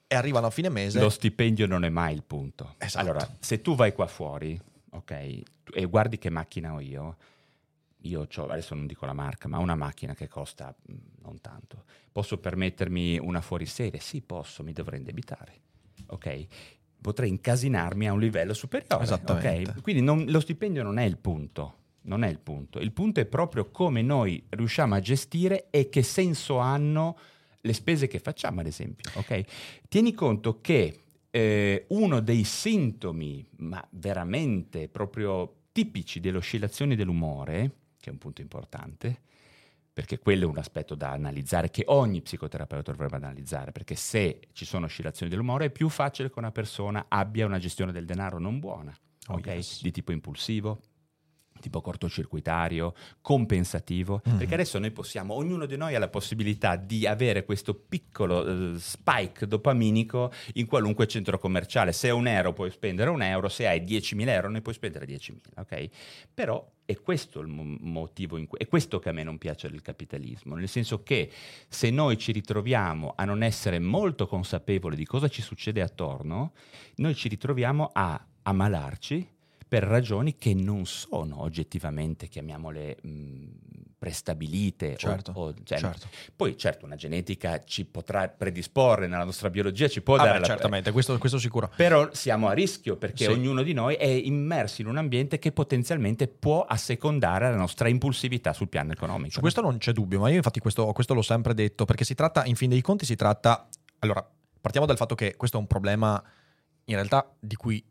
e 0.08 0.16
arrivano 0.16 0.48
a 0.48 0.50
fine 0.50 0.70
mese. 0.70 1.00
Lo 1.00 1.10
stipendio 1.10 1.68
non 1.68 1.86
è 1.86 1.90
mai 1.90 2.14
il 2.14 2.24
punto. 2.24 2.76
Esatto. 2.78 3.04
Allora, 3.04 3.28
se 3.40 3.62
tu 3.62 3.76
vai 3.76 3.94
qua 3.94 4.08
fuori, 4.08 4.60
ok, 4.92 5.42
e 5.74 5.86
guardi 5.86 6.18
che 6.18 6.30
macchina 6.30 6.74
ho 6.74 6.80
io, 6.80 7.18
io 8.02 8.28
ho, 8.36 8.46
adesso 8.48 8.76
non 8.76 8.88
dico 8.88 9.06
la 9.06 9.14
marca, 9.14 9.48
ma 9.48 9.58
una 9.58 9.76
macchina 9.76 10.14
che 10.14 10.28
costa 10.28 10.76
mm, 10.92 10.96
non 11.22 11.40
tanto. 11.40 11.86
Posso 12.12 12.38
permettermi 12.38 13.20
una 13.20 13.42
fuoriserie? 13.42 14.00
Sì, 14.00 14.22
posso, 14.22 14.64
mi 14.64 14.74
dovrei 14.74 15.00
indebitare. 15.00 15.60
Ok? 16.08 16.48
Potrei 17.02 17.30
incasinarmi 17.30 18.08
a 18.08 18.14
un 18.14 18.20
livello 18.20 18.54
superiore. 18.54 19.04
Esattamente. 19.04 19.72
Okay? 19.72 19.82
Quindi 19.82 20.02
non, 20.02 20.26
lo 20.28 20.40
stipendio 20.40 20.84
non 20.84 21.00
è 21.00 21.04
il 21.04 21.18
punto. 21.18 21.76
Non 22.04 22.24
è 22.24 22.30
il 22.30 22.40
punto. 22.40 22.80
Il 22.80 22.92
punto 22.92 23.20
è 23.20 23.26
proprio 23.26 23.70
come 23.70 24.02
noi 24.02 24.44
riusciamo 24.50 24.96
a 24.96 25.00
gestire 25.00 25.68
e 25.70 25.90
che 25.90 26.02
senso 26.04 26.58
hanno 26.58 27.18
le 27.62 27.74
spese 27.74 28.08
che 28.08 28.20
facciamo, 28.20 28.62
ad 28.62 28.68
esempio. 28.68 29.12
Okay? 29.16 29.46
Tieni 29.88 30.14
conto 30.14 30.62
che 30.62 31.00
eh, 31.30 31.86
uno 31.90 32.20
dei 32.20 32.44
sintomi, 32.44 33.46
ma 33.58 33.86
veramente 33.92 34.88
proprio 34.88 35.56
tipici 35.72 36.20
delle 36.20 36.38
oscillazioni 36.38 36.96
dell'umore, 36.96 37.72
che 38.00 38.10
è 38.10 38.14
un 38.14 38.18
punto 38.18 38.42
importante, 38.42 39.22
perché 40.02 40.18
quello 40.18 40.46
è 40.46 40.48
un 40.48 40.58
aspetto 40.58 40.96
da 40.96 41.12
analizzare 41.12 41.70
che 41.70 41.84
ogni 41.86 42.24
psicoterapeuta 42.24 42.90
dovrebbe 42.90 43.18
analizzare, 43.18 43.72
perché 43.72 43.94
se 43.94 44.40
ci 44.52 44.66
sono 44.66 44.88
oscillazioni 44.88 45.30
dell'umore 45.30 45.66
è 45.66 45.70
più 45.70 45.90
facile 45.90 46.32
che 46.32 46.40
una 46.40 46.52
persona 46.52 47.06
abbia 47.08 47.46
una 47.46 47.60
gestione 47.60 47.92
del 47.92 48.06
denaro 48.06 48.40
non 48.40 48.58
buona, 48.58 48.92
oh, 49.28 49.36
okay? 49.36 49.58
yes. 49.58 49.80
di 49.84 49.92
tipo 49.92 50.12
impulsivo, 50.12 50.82
tipo 51.62 51.80
cortocircuitario, 51.80 52.94
compensativo, 53.22 54.22
mm-hmm. 54.28 54.38
perché 54.38 54.54
adesso 54.56 54.78
noi 54.80 54.92
possiamo, 54.92 55.36
ognuno 55.36 55.66
di 55.66 55.78
noi 55.78 55.96
ha 55.96 56.00
la 56.00 56.10
possibilità 56.10 56.76
di 56.76 57.08
avere 57.08 57.46
questo 57.46 57.74
piccolo 57.74 58.42
uh, 58.42 58.78
spike 58.78 59.48
dopaminico 59.48 60.32
in 60.56 60.66
qualunque 60.66 61.08
centro 61.08 61.40
commerciale. 61.40 61.94
Se 61.94 62.10
hai 62.10 62.16
un 62.16 62.28
euro 62.28 62.52
puoi 62.52 62.70
spendere 62.72 63.10
un 63.10 63.22
euro, 63.22 63.48
se 63.48 63.68
hai 63.68 63.82
10.000 63.82 64.28
euro 64.28 64.50
ne 64.50 64.62
puoi 64.62 64.74
spendere 64.74 65.06
10.000, 65.06 65.38
ok? 65.56 65.90
Però 66.34 66.70
è 66.92 67.00
questo 67.00 67.40
il 67.40 67.48
motivo, 67.48 68.38
in 68.38 68.48
cui, 68.48 68.58
è 68.60 68.68
questo 68.68 69.00
che 69.00 69.10
a 69.10 69.12
me 69.14 69.24
non 69.24 69.38
piace 69.38 69.70
del 69.70 69.82
capitalismo, 69.82 70.56
nel 70.56 70.68
senso 70.68 71.04
che 71.04 71.32
se 71.68 71.90
noi 71.90 72.18
ci 72.18 72.32
ritroviamo 72.32 73.14
a 73.16 73.24
non 73.24 73.44
essere 73.44 73.80
molto 73.80 74.28
consapevoli 74.28 74.96
di 74.96 75.06
cosa 75.06 75.28
ci 75.28 75.42
succede 75.42 75.82
attorno, 75.82 76.52
noi 76.96 77.16
ci 77.16 77.30
ritroviamo 77.30 77.90
a 77.94 78.24
ammalarci 78.44 79.40
per 79.72 79.84
ragioni 79.84 80.36
che 80.36 80.54
non 80.54 80.86
sono 80.86 81.44
oggettivamente, 81.44 82.28
chiamiamole, 82.28 82.98
mh, 83.02 83.46
prestabilite. 83.98 84.98
Certo, 84.98 85.32
o, 85.34 85.46
o, 85.46 85.54
cioè, 85.64 85.80
certo. 85.80 86.10
Poi 86.36 86.58
certo 86.58 86.86
una 86.86 86.98
genetica 86.98 87.64
ci 87.64 87.86
potrà 87.86 88.28
predisporre 88.28 89.08
nella 89.08 89.24
nostra 89.24 89.50
biologia, 89.50 89.88
ci 89.88 90.02
può 90.02 90.16
ah 90.16 90.26
dare... 90.26 90.40
Beh, 90.40 90.46
certamente, 90.46 90.92
questo, 90.92 91.18
questo, 91.18 91.40
sicuro. 91.40 91.72
Però 91.74 92.10
siamo 92.12 92.50
a 92.50 92.52
rischio 92.52 92.98
perché 92.98 93.24
sì. 93.24 93.30
ognuno 93.32 93.64
di 93.64 93.72
noi 93.72 93.96
è 93.96 94.08
immerso 94.08 94.82
in 94.82 94.88
un 94.88 94.98
ambiente 94.98 95.40
che 95.40 95.54
potenzialmente 95.54 96.28
può 96.28 96.66
assecondare 96.66 97.50
la 97.50 97.56
nostra 97.56 97.88
impulsività 97.88 98.52
sul 98.52 98.68
piano 98.68 98.92
economico. 98.92 99.36
Su 99.36 99.40
questo 99.40 99.62
non 99.62 99.78
c'è 99.78 99.94
dubbio, 99.94 100.20
ma 100.20 100.30
io 100.30 100.36
infatti 100.36 100.60
questo, 100.60 100.86
questo 100.92 101.14
l'ho 101.14 101.22
sempre 101.22 101.54
detto, 101.54 101.86
perché 101.86 102.04
si 102.04 102.14
tratta, 102.14 102.44
in 102.44 102.58
fin 102.58 102.68
dei 102.68 102.82
conti 102.82 103.06
si 103.06 103.16
tratta... 103.16 103.70
Allora, 104.00 104.30
partiamo 104.60 104.86
dal 104.86 104.98
fatto 104.98 105.16
che 105.16 105.38
questo 105.38 105.56
è 105.56 105.62
un 105.62 105.68
problema 105.68 106.22
in 106.84 106.96
realtà 106.96 107.34
di 107.40 107.56
cui 107.56 107.82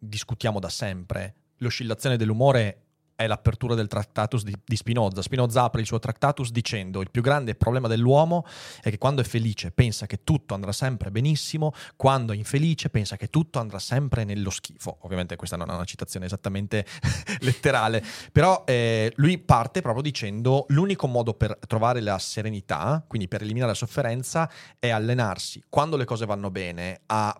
discutiamo 0.00 0.58
da 0.58 0.68
sempre. 0.68 1.34
L'oscillazione 1.58 2.16
dell'umore 2.16 2.84
è 3.20 3.26
l'apertura 3.26 3.74
del 3.74 3.86
Tractatus 3.86 4.44
di, 4.44 4.54
di 4.64 4.76
Spinoza. 4.76 5.20
Spinoza 5.20 5.64
apre 5.64 5.82
il 5.82 5.86
suo 5.86 5.98
Tractatus 5.98 6.50
dicendo 6.50 7.02
il 7.02 7.10
più 7.10 7.20
grande 7.20 7.54
problema 7.54 7.86
dell'uomo 7.86 8.46
è 8.80 8.88
che 8.88 8.96
quando 8.96 9.20
è 9.20 9.24
felice 9.24 9.72
pensa 9.72 10.06
che 10.06 10.24
tutto 10.24 10.54
andrà 10.54 10.72
sempre 10.72 11.10
benissimo, 11.10 11.74
quando 11.96 12.32
è 12.32 12.36
infelice 12.36 12.88
pensa 12.88 13.16
che 13.16 13.28
tutto 13.28 13.58
andrà 13.58 13.78
sempre 13.78 14.24
nello 14.24 14.48
schifo. 14.48 14.96
Ovviamente 15.02 15.36
questa 15.36 15.56
non 15.56 15.70
è 15.70 15.74
una 15.74 15.84
citazione 15.84 16.24
esattamente 16.24 16.86
letterale, 17.40 18.02
però 18.32 18.64
eh, 18.66 19.12
lui 19.16 19.36
parte 19.36 19.82
proprio 19.82 20.02
dicendo 20.02 20.64
l'unico 20.68 21.06
modo 21.06 21.34
per 21.34 21.58
trovare 21.66 22.00
la 22.00 22.18
serenità, 22.18 23.04
quindi 23.06 23.28
per 23.28 23.42
eliminare 23.42 23.72
la 23.72 23.76
sofferenza, 23.76 24.50
è 24.78 24.88
allenarsi 24.88 25.62
quando 25.68 25.98
le 25.98 26.06
cose 26.06 26.24
vanno 26.24 26.50
bene 26.50 27.02
a 27.04 27.38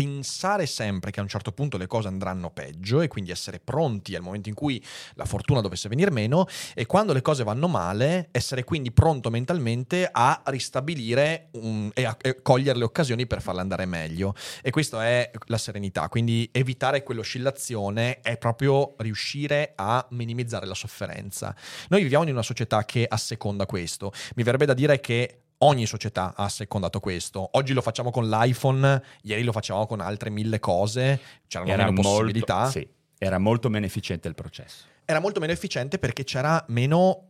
pensare 0.00 0.64
sempre 0.64 1.10
che 1.10 1.20
a 1.20 1.22
un 1.22 1.28
certo 1.28 1.52
punto 1.52 1.76
le 1.76 1.86
cose 1.86 2.08
andranno 2.08 2.50
peggio 2.50 3.02
e 3.02 3.08
quindi 3.08 3.30
essere 3.30 3.60
pronti 3.60 4.14
al 4.14 4.22
momento 4.22 4.48
in 4.48 4.54
cui 4.54 4.82
la 5.12 5.26
fortuna 5.26 5.60
dovesse 5.60 5.90
venire 5.90 6.10
meno 6.10 6.46
e 6.72 6.86
quando 6.86 7.12
le 7.12 7.20
cose 7.20 7.44
vanno 7.44 7.68
male 7.68 8.28
essere 8.30 8.64
quindi 8.64 8.92
pronto 8.92 9.28
mentalmente 9.28 10.08
a 10.10 10.40
ristabilire 10.46 11.48
un, 11.52 11.90
e 11.92 12.06
a 12.06 12.16
e 12.18 12.40
cogliere 12.40 12.78
le 12.78 12.84
occasioni 12.84 13.26
per 13.26 13.42
farle 13.42 13.60
andare 13.60 13.84
meglio. 13.84 14.34
E 14.62 14.70
questa 14.70 15.04
è 15.04 15.30
la 15.48 15.58
serenità 15.58 16.08
quindi 16.08 16.48
evitare 16.50 17.02
quell'oscillazione 17.02 18.20
è 18.22 18.38
proprio 18.38 18.94
riuscire 19.00 19.72
a 19.76 20.06
minimizzare 20.12 20.64
la 20.64 20.74
sofferenza. 20.74 21.54
Noi 21.90 22.00
viviamo 22.00 22.24
in 22.24 22.30
una 22.30 22.42
società 22.42 22.86
che 22.86 23.04
asseconda 23.06 23.66
questo. 23.66 24.12
Mi 24.36 24.44
verrebbe 24.44 24.64
da 24.64 24.72
dire 24.72 24.98
che 25.00 25.39
Ogni 25.62 25.84
società 25.84 26.32
ha 26.34 26.44
assecondato 26.44 27.00
questo. 27.00 27.46
Oggi 27.52 27.74
lo 27.74 27.82
facciamo 27.82 28.10
con 28.10 28.30
l'iPhone, 28.30 29.02
ieri 29.22 29.42
lo 29.42 29.52
facevamo 29.52 29.86
con 29.86 30.00
altre 30.00 30.30
mille 30.30 30.58
cose, 30.58 31.20
c'erano 31.46 31.70
Era 31.70 31.84
meno 31.84 32.00
molto, 32.00 32.10
possibilità. 32.20 32.70
sì, 32.70 32.88
era 33.18 33.38
molto 33.38 33.68
meno 33.68 33.84
efficiente 33.84 34.26
il 34.26 34.34
processo. 34.34 34.84
Era 35.04 35.20
molto 35.20 35.38
meno 35.38 35.52
efficiente 35.52 35.98
perché 35.98 36.24
c'era 36.24 36.64
meno 36.68 37.26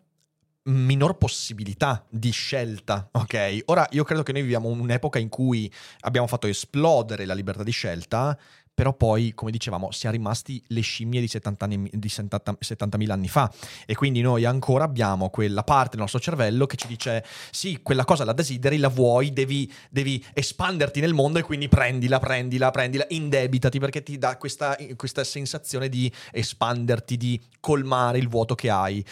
minor 0.65 1.17
possibilità 1.17 2.05
di 2.09 2.31
scelta, 2.31 3.09
ok? 3.11 3.63
Ora 3.65 3.85
io 3.91 4.05
credo 4.05 4.23
che 4.23 4.31
noi 4.31 4.43
viviamo 4.43 4.69
un'epoca 4.69 5.19
in 5.19 5.29
cui 5.29 5.73
abbiamo 6.01 6.29
fatto 6.29 6.47
esplodere 6.47 7.25
la 7.25 7.35
libertà 7.35 7.65
di 7.65 7.73
scelta, 7.73 8.39
però 8.81 8.95
poi, 8.95 9.35
come 9.35 9.51
dicevamo, 9.51 9.91
siamo 9.91 10.17
rimasti 10.17 10.65
le 10.69 10.81
scimmie 10.81 11.21
di 11.21 11.29
70 11.29 11.65
anni- 11.67 11.91
di 11.93 12.09
70 12.09 12.57
70.000 12.63 13.11
anni 13.11 13.29
fa 13.29 13.53
e 13.85 13.95
quindi 13.95 14.23
noi 14.23 14.47
ancora 14.47 14.85
abbiamo 14.85 15.29
quella 15.29 15.63
parte 15.63 15.91
del 15.91 16.01
nostro 16.01 16.19
cervello 16.19 16.65
che 16.65 16.77
ci 16.77 16.87
dice 16.87 17.23
sì, 17.51 17.81
quella 17.83 18.07
cosa 18.07 18.25
la 18.25 18.33
desideri, 18.33 18.79
la 18.79 18.89
vuoi, 18.89 19.35
devi, 19.35 19.71
devi 19.91 20.25
espanderti 20.33 20.99
nel 21.01 21.13
mondo 21.13 21.39
e 21.39 21.43
quindi 21.43 21.69
prendila, 21.69 22.19
prendila, 22.21 22.71
prendila, 22.71 23.05
indebitati 23.11 23.79
perché 23.79 24.03
ti 24.03 24.17
dà 24.17 24.39
questa, 24.39 24.75
questa 24.97 25.25
sensazione 25.25 25.91
di 25.91 26.11
espanderti, 26.33 27.19
di 27.19 27.39
colmare 27.61 28.17
il 28.17 28.31
vuoto 28.31 28.55
che 28.55 28.71
hai. 28.71 29.05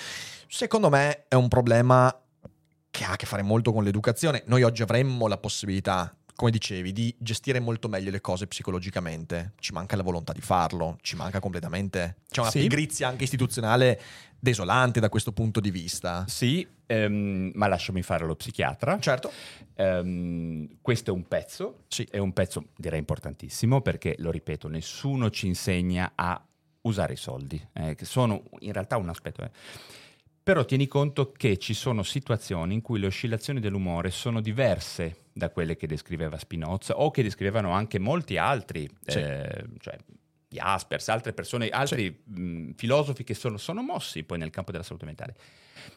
Secondo 0.48 0.88
me 0.88 1.26
è 1.28 1.34
un 1.34 1.48
problema 1.48 2.10
che 2.90 3.04
ha 3.04 3.12
a 3.12 3.16
che 3.16 3.26
fare 3.26 3.42
molto 3.42 3.74
con 3.74 3.84
l'educazione. 3.84 4.44
Noi 4.46 4.62
oggi 4.62 4.80
avremmo 4.80 5.26
la 5.26 5.36
possibilità, 5.36 6.16
come 6.38 6.52
dicevi, 6.52 6.92
di 6.92 7.12
gestire 7.18 7.58
molto 7.58 7.88
meglio 7.88 8.12
le 8.12 8.20
cose 8.20 8.46
psicologicamente. 8.46 9.54
Ci 9.58 9.72
manca 9.72 9.96
la 9.96 10.04
volontà 10.04 10.32
di 10.32 10.40
farlo, 10.40 10.96
ci 11.00 11.16
manca 11.16 11.40
completamente. 11.40 12.18
C'è 12.30 12.42
una 12.42 12.50
Sì. 12.50 12.60
pigrizia 12.60 13.08
anche 13.08 13.24
istituzionale 13.24 14.00
desolante 14.38 15.00
da 15.00 15.08
questo 15.08 15.32
punto 15.32 15.58
di 15.58 15.72
vista. 15.72 16.24
Sì, 16.28 16.64
ehm, 16.86 17.50
ma 17.54 17.66
lasciami 17.66 18.02
fare 18.02 18.24
lo 18.24 18.36
psichiatra. 18.36 19.00
Certo. 19.00 19.32
Ehm, 19.74 20.78
questo 20.80 21.10
è 21.10 21.12
un 21.12 21.26
pezzo, 21.26 21.82
Sì. 21.88 22.06
è 22.08 22.18
un 22.18 22.32
pezzo 22.32 22.66
direi 22.76 23.00
importantissimo 23.00 23.80
perché, 23.80 24.14
lo 24.18 24.30
ripeto, 24.30 24.68
nessuno 24.68 25.30
ci 25.30 25.48
insegna 25.48 26.12
a 26.14 26.40
usare 26.82 27.14
i 27.14 27.16
soldi, 27.16 27.60
eh, 27.72 27.96
che 27.96 28.04
sono 28.04 28.44
in 28.60 28.72
realtà 28.72 28.96
un 28.96 29.08
aspetto. 29.08 29.42
eh. 29.42 29.50
Però 30.40 30.64
tieni 30.64 30.86
conto 30.86 31.32
che 31.32 31.58
ci 31.58 31.74
sono 31.74 32.04
situazioni 32.04 32.74
in 32.74 32.80
cui 32.80 33.00
le 33.00 33.06
oscillazioni 33.06 33.58
dell'umore 33.60 34.10
sono 34.12 34.40
diverse 34.40 35.24
da 35.38 35.48
quelle 35.50 35.76
che 35.76 35.86
descriveva 35.86 36.36
Spinoza 36.38 36.98
o 36.98 37.10
che 37.10 37.22
descrivevano 37.22 37.70
anche 37.70 37.98
molti 37.98 38.36
altri, 38.36 38.88
Sì. 39.06 39.18
eh, 39.18 39.64
cioè 39.78 39.96
Jaspers, 40.50 41.08
altre 41.08 41.32
persone, 41.34 41.68
altri 41.68 42.22
mh, 42.24 42.70
filosofi 42.76 43.22
che 43.22 43.34
sono, 43.34 43.56
sono 43.58 43.82
mossi 43.82 44.24
poi 44.24 44.38
nel 44.38 44.50
campo 44.50 44.72
della 44.72 44.82
salute 44.82 45.04
mentale. 45.04 45.36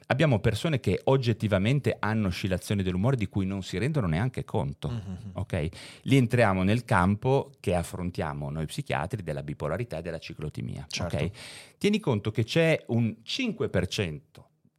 Abbiamo 0.08 0.40
persone 0.40 0.80
che 0.80 1.00
oggettivamente 1.06 1.96
hanno 2.00 2.28
oscillazioni 2.28 2.84
dell'umore 2.84 3.16
di 3.16 3.28
cui 3.28 3.46
non 3.46 3.64
si 3.64 3.78
rendono 3.78 4.08
neanche 4.08 4.44
conto. 4.44 4.90
Mhm. 4.90 5.18
ok? 5.34 5.68
Lì 6.04 6.18
entriamo 6.18 6.64
nel 6.64 6.84
campo 6.84 7.52
che 7.60 7.74
affrontiamo 7.76 8.50
noi 8.50 8.66
psichiatri 8.66 9.24
della 9.24 9.42
bipolarità 9.42 9.98
e 9.98 10.02
della 10.02 10.20
ciclotimia. 10.20 10.86
Certo. 10.88 11.16
ok? 11.16 11.32
Tieni 11.78 12.00
conto 12.00 12.30
che 12.32 12.44
c'è 12.44 12.84
un 12.88 13.16
5%. 13.24 14.20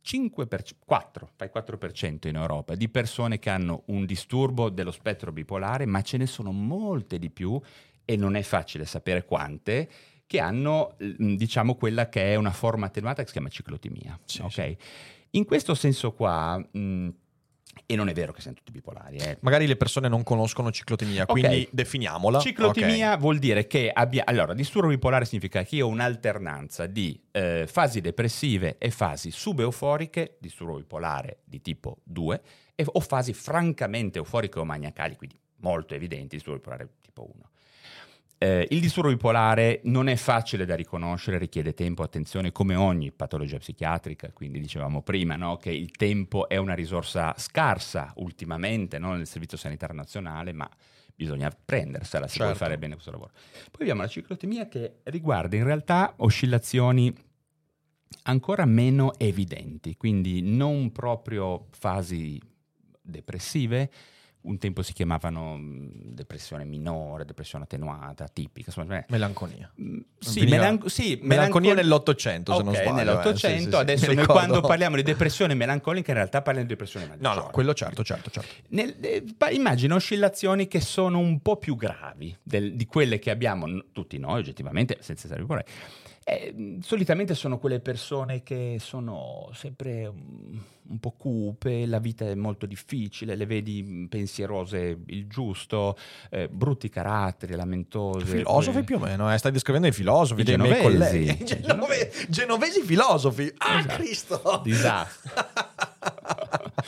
5 0.02 0.48
4, 0.84 1.30
fai 1.36 1.50
4% 1.54 2.28
in 2.28 2.36
Europa 2.36 2.74
di 2.74 2.88
persone 2.88 3.38
che 3.38 3.50
hanno 3.50 3.84
un 3.86 4.04
disturbo 4.04 4.68
dello 4.68 4.90
spettro 4.90 5.32
bipolare, 5.32 5.86
ma 5.86 6.02
ce 6.02 6.16
ne 6.16 6.26
sono 6.26 6.52
molte 6.52 7.18
di 7.18 7.30
più 7.30 7.58
e 8.04 8.16
non 8.16 8.34
è 8.34 8.42
facile 8.42 8.84
sapere 8.84 9.24
quante 9.24 9.88
che 10.26 10.40
hanno, 10.40 10.96
diciamo, 10.98 11.74
quella 11.74 12.08
che 12.08 12.32
è 12.32 12.36
una 12.36 12.52
forma 12.52 12.86
attenuata 12.86 13.20
che 13.20 13.26
si 13.26 13.32
chiama 13.32 13.48
ciclotimia. 13.48 14.18
Sì, 14.24 14.40
ok? 14.40 14.52
sì. 14.52 14.76
In 15.34 15.44
questo 15.44 15.74
senso 15.74 16.12
qua, 16.12 16.58
mh, 16.58 17.08
e 17.86 17.96
non 17.96 18.08
è 18.08 18.12
vero 18.12 18.32
che 18.32 18.40
siamo 18.40 18.56
tutti 18.56 18.70
bipolari, 18.70 19.16
eh, 19.16 19.38
Magari 19.40 19.66
le 19.66 19.76
persone 19.76 20.08
non 20.08 20.22
conoscono 20.22 20.70
ciclotimia, 20.70 21.22
Ok. 21.22 21.30
quindi 21.30 21.68
definiamola. 21.72 22.38
Ciclotimia 22.38 23.14
Ok. 23.14 23.18
vuol 23.18 23.38
dire 23.38 23.66
che 23.66 23.90
abbia... 23.92 24.24
Allora, 24.26 24.54
disturbo 24.54 24.88
bipolare 24.88 25.24
significa 25.24 25.62
che 25.62 25.76
io 25.76 25.86
ho 25.86 25.90
un'alternanza 25.90 26.86
di 26.86 27.20
eh, 27.32 27.66
fasi 27.66 28.00
depressive 28.00 28.76
e 28.78 28.90
fasi 28.90 29.30
subeuforiche, 29.30 30.36
disturbo 30.40 30.76
bipolare 30.76 31.38
di 31.44 31.60
tipo 31.60 31.98
2, 32.04 32.42
e, 32.74 32.84
o 32.86 33.00
fasi 33.00 33.32
francamente 33.32 34.18
euforiche 34.18 34.58
o 34.58 34.64
maniacali, 34.64 35.16
quindi 35.16 35.38
molto 35.56 35.94
evidenti, 35.94 36.36
disturbo 36.36 36.58
bipolare 36.58 36.88
tipo 37.00 37.30
1. 37.34 37.50
Eh, 38.42 38.66
il 38.70 38.80
disturbo 38.80 39.08
bipolare 39.08 39.82
non 39.84 40.08
è 40.08 40.16
facile 40.16 40.64
da 40.64 40.74
riconoscere, 40.74 41.38
richiede 41.38 41.74
tempo, 41.74 42.02
attenzione, 42.02 42.50
come 42.50 42.74
ogni 42.74 43.12
patologia 43.12 43.58
psichiatrica, 43.58 44.32
quindi 44.32 44.58
dicevamo 44.58 45.00
prima 45.02 45.36
no, 45.36 45.58
che 45.58 45.70
il 45.70 45.92
tempo 45.92 46.48
è 46.48 46.56
una 46.56 46.74
risorsa 46.74 47.34
scarsa 47.36 48.12
ultimamente 48.16 48.98
no, 48.98 49.14
nel 49.14 49.28
Servizio 49.28 49.56
Sanitario 49.56 49.94
Nazionale, 49.94 50.52
ma 50.52 50.68
bisogna 51.14 51.56
prendersela 51.64 52.26
se 52.26 52.38
vuoi 52.38 52.48
Certo. 52.48 52.64
fare 52.64 52.78
bene 52.78 52.94
questo 52.94 53.12
lavoro. 53.12 53.30
Poi 53.70 53.82
abbiamo 53.82 54.00
la 54.02 54.08
ciclotimia 54.08 54.66
che 54.66 55.02
riguarda 55.04 55.54
in 55.54 55.62
realtà 55.62 56.14
oscillazioni 56.16 57.14
ancora 58.24 58.64
meno 58.64 59.12
evidenti, 59.18 59.96
quindi 59.96 60.42
non 60.42 60.90
proprio 60.90 61.68
fasi 61.70 62.40
depressive, 63.00 63.88
un 64.42 64.58
tempo 64.58 64.82
si 64.82 64.92
chiamavano 64.92 65.56
mh, 65.56 65.90
depressione 66.14 66.64
minore, 66.64 67.24
depressione 67.24 67.64
attenuata, 67.64 68.26
tipica, 68.28 68.70
insomma, 68.74 68.98
eh, 68.98 69.04
Melanconia. 69.08 69.70
mh, 69.74 69.98
sì, 70.18 70.40
Veniva- 70.40 70.56
melan- 70.56 70.88
sì, 70.88 71.18
Melanconia 71.22 71.70
melancol- 71.70 71.74
nell'Ottocento, 71.76 72.56
se 72.56 72.62
non 72.62 72.74
sbaglio. 72.74 72.88
eh, 72.90 72.92
nell'Ottocento, 72.92 73.56
sì, 73.56 73.62
sì, 73.64 73.70
sì. 73.70 73.76
adesso 73.76 74.06
noi 74.06 74.14
ricordo. 74.16 74.32
quando 74.32 74.60
parliamo 74.60 74.96
di 74.96 75.02
depressione 75.02 75.54
melancolica 75.54 76.10
in 76.10 76.16
realtà 76.16 76.42
parliamo 76.42 76.66
di 76.68 76.74
depressione 76.74 77.06
No, 77.06 77.12
maggiore. 77.28 77.34
no, 77.46 77.50
quello 77.52 77.74
certo, 77.74 78.02
certo, 78.04 78.30
certo. 78.30 78.48
Nel- 78.68 78.96
eh, 79.00 79.24
immagina 79.52 79.94
oscillazioni 79.94 80.66
che 80.66 80.80
sono 80.80 81.18
un 81.18 81.40
po' 81.40 81.56
più 81.56 81.76
gravi 81.76 82.36
del- 82.42 82.74
di 82.74 82.86
quelle 82.86 83.18
che 83.18 83.30
abbiamo 83.30 83.66
tutti 83.92 84.18
noi, 84.18 84.40
oggettivamente, 84.40 84.96
senza 85.00 85.26
essere 85.26 85.40
bipolari. 85.42 85.66
Eh, 86.24 86.78
solitamente 86.82 87.34
sono 87.34 87.58
quelle 87.58 87.80
persone 87.80 88.42
che 88.44 88.76
sono 88.78 89.50
sempre 89.54 90.06
un, 90.06 90.56
un 90.88 90.98
po' 91.00 91.10
cupe, 91.16 91.84
la 91.86 91.98
vita 91.98 92.24
è 92.26 92.34
molto 92.36 92.64
difficile, 92.66 93.34
le 93.34 93.44
vedi 93.46 93.82
mh, 93.82 94.06
pensierose 94.06 94.98
il 95.06 95.26
giusto, 95.26 95.96
eh, 96.30 96.48
brutti 96.48 96.88
caratteri, 96.88 97.54
lamentose. 97.56 98.24
Filosofi 98.24 98.70
poi- 98.78 98.84
più 98.84 98.96
o 98.96 98.98
meno, 99.00 99.32
eh. 99.32 99.38
stai 99.38 99.50
descrivendo 99.52 99.88
i 99.88 99.92
filosofi, 99.92 100.42
I 100.42 100.44
dei 100.44 100.58
miei 100.58 100.74
genovesi. 100.82 101.24
colleghi. 101.26 101.44
Genove- 101.62 102.12
genovesi 102.28 102.82
filosofi. 102.82 103.52
Ah, 103.58 103.78
Esatto. 103.80 103.94
Cristo! 103.96 104.60
Disastro. 104.62 105.30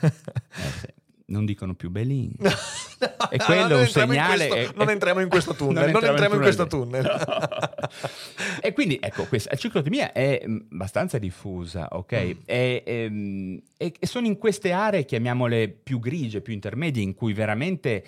Eh, 0.00 0.70
sì. 0.80 0.86
Non 1.26 1.44
dicono 1.44 1.74
più 1.74 1.90
Belin. 1.90 2.32
E 3.30 3.38
quello 3.38 3.60
non 3.62 3.70
è 3.70 3.74
un 3.74 3.80
entriamo 3.80 4.12
segnale. 4.12 4.48
questo- 4.48 4.54
è- 4.54 4.70
non 4.76 4.90
entriamo 4.90 5.20
in 5.20 5.28
questo 5.28 5.54
tunnel, 5.54 5.90
non 5.92 6.04
entriamo 6.04 6.34
in 6.34 6.40
questo 6.40 6.66
tunnel. 6.66 7.04
e 8.62 8.72
quindi 8.72 8.98
ecco, 9.00 9.24
questa 9.24 9.54
ciclotimia 9.56 10.12
è 10.12 10.42
mh, 10.44 10.66
abbastanza 10.72 11.18
diffusa, 11.18 11.88
ok? 11.90 12.12
Mm. 12.12 12.30
E, 12.44 12.82
ehm, 12.86 13.60
e- 13.76 13.92
e 13.98 14.06
sono 14.06 14.26
in 14.26 14.38
queste 14.38 14.72
aree, 14.72 15.04
chiamiamole 15.04 15.68
più 15.68 15.98
grigie, 15.98 16.40
più 16.40 16.52
intermedie, 16.52 17.02
in 17.02 17.14
cui 17.14 17.32
veramente 17.32 18.04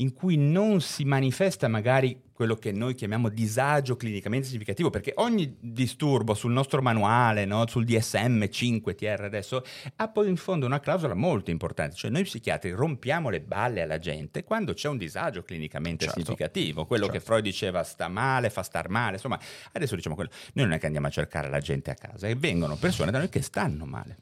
in 0.00 0.12
cui 0.12 0.36
non 0.36 0.80
si 0.80 1.04
manifesta 1.04 1.68
magari 1.68 2.28
quello 2.32 2.54
che 2.54 2.72
noi 2.72 2.94
chiamiamo 2.94 3.28
disagio 3.28 3.96
clinicamente 3.96 4.46
significativo, 4.46 4.88
perché 4.88 5.12
ogni 5.16 5.56
disturbo 5.60 6.32
sul 6.32 6.52
nostro 6.52 6.80
manuale, 6.80 7.44
no, 7.44 7.66
sul 7.66 7.84
DSM-5 7.84 8.94
TR 8.94 9.24
adesso, 9.24 9.62
ha 9.96 10.08
poi 10.08 10.30
in 10.30 10.36
fondo 10.36 10.64
una 10.64 10.80
clausola 10.80 11.12
molto 11.12 11.50
importante, 11.50 11.96
cioè 11.96 12.10
noi 12.10 12.22
psichiatri 12.22 12.70
rompiamo 12.70 13.28
le 13.28 13.42
balle 13.42 13.82
alla 13.82 13.98
gente 13.98 14.42
quando 14.42 14.72
c'è 14.72 14.88
un 14.88 14.96
disagio 14.96 15.42
clinicamente 15.42 16.06
Certo. 16.06 16.18
significativo, 16.18 16.86
quello 16.86 17.04
Certo. 17.04 17.18
che 17.18 17.24
Freud 17.24 17.42
diceva 17.42 17.82
sta 17.82 18.08
male, 18.08 18.48
fa 18.48 18.62
star 18.62 18.88
male, 18.88 19.16
insomma, 19.16 19.38
adesso 19.72 19.94
diciamo 19.94 20.14
quello, 20.14 20.30
noi 20.54 20.64
non 20.64 20.74
è 20.74 20.78
che 20.78 20.86
andiamo 20.86 21.08
a 21.08 21.10
cercare 21.10 21.50
la 21.50 21.60
gente 21.60 21.90
a 21.90 21.94
casa, 21.94 22.26
e 22.26 22.34
vengono 22.36 22.76
persone 22.76 23.10
da 23.10 23.18
noi 23.18 23.28
che 23.28 23.42
stanno 23.42 23.84
male. 23.84 24.16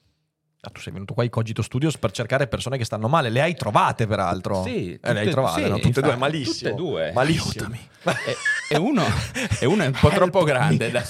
Ah, 0.68 0.70
tu 0.70 0.80
sei 0.82 0.92
venuto 0.92 1.14
qua 1.14 1.22
ai 1.22 1.30
Cogito 1.30 1.62
Studios 1.62 1.96
per 1.96 2.10
cercare 2.10 2.46
persone 2.46 2.76
che 2.76 2.84
stanno 2.84 3.08
male. 3.08 3.30
Le 3.30 3.40
hai 3.40 3.54
trovate, 3.54 4.06
peraltro? 4.06 4.62
Sì, 4.64 4.92
Eh, 4.92 4.98
le 5.00 5.08
hai 5.08 5.14
tutte- 5.20 5.30
trovate, 5.30 5.62
sì, 5.64 5.68
no? 5.70 5.78
Tutte 5.78 5.88
e 5.88 6.02
due, 6.02 6.12
infatti, 6.12 6.18
malissimo. 6.18 6.70
tutte 6.70 6.82
e 6.82 6.86
due. 6.90 7.12
Malissimo. 7.12 7.74
E, 8.04 8.36
e 8.68 8.76
uno, 8.76 9.02
e 9.60 9.64
uno 9.66 9.82
è 9.82 9.86
un 9.86 9.96
po' 9.98 10.10
troppo 10.10 10.42
grande. 10.44 10.90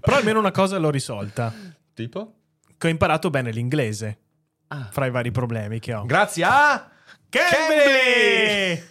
Però 0.00 0.16
almeno 0.16 0.38
una 0.40 0.50
cosa 0.50 0.78
l'ho 0.78 0.90
risolta. 0.90 1.52
tipo? 1.94 2.32
Che 2.76 2.86
ho 2.86 2.90
imparato 2.90 3.30
bene 3.30 3.50
l'inglese. 3.52 4.18
Ah. 4.68 4.88
Fra 4.90 5.06
i 5.06 5.10
vari 5.10 5.30
problemi 5.30 5.78
che 5.78 5.94
ho. 5.94 6.04
Grazie 6.06 6.42
a 6.44 6.90
Cambly! 7.28 8.82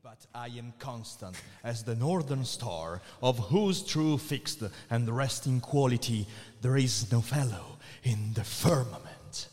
But 0.00 0.26
I 0.34 0.58
am 0.58 0.72
constant 0.82 1.36
as 1.62 1.84
the 1.84 1.94
northern 1.94 2.44
star, 2.44 3.00
of 3.20 3.38
whose 3.50 3.84
true 3.84 4.18
fixed 4.18 4.68
and 4.88 5.08
resting 5.08 5.60
quality 5.60 6.26
there 6.64 6.80
is 6.80 7.06
no 7.10 7.20
fellow 7.20 7.76
in 8.04 8.32
the 8.32 8.42
firmament. 8.42 9.50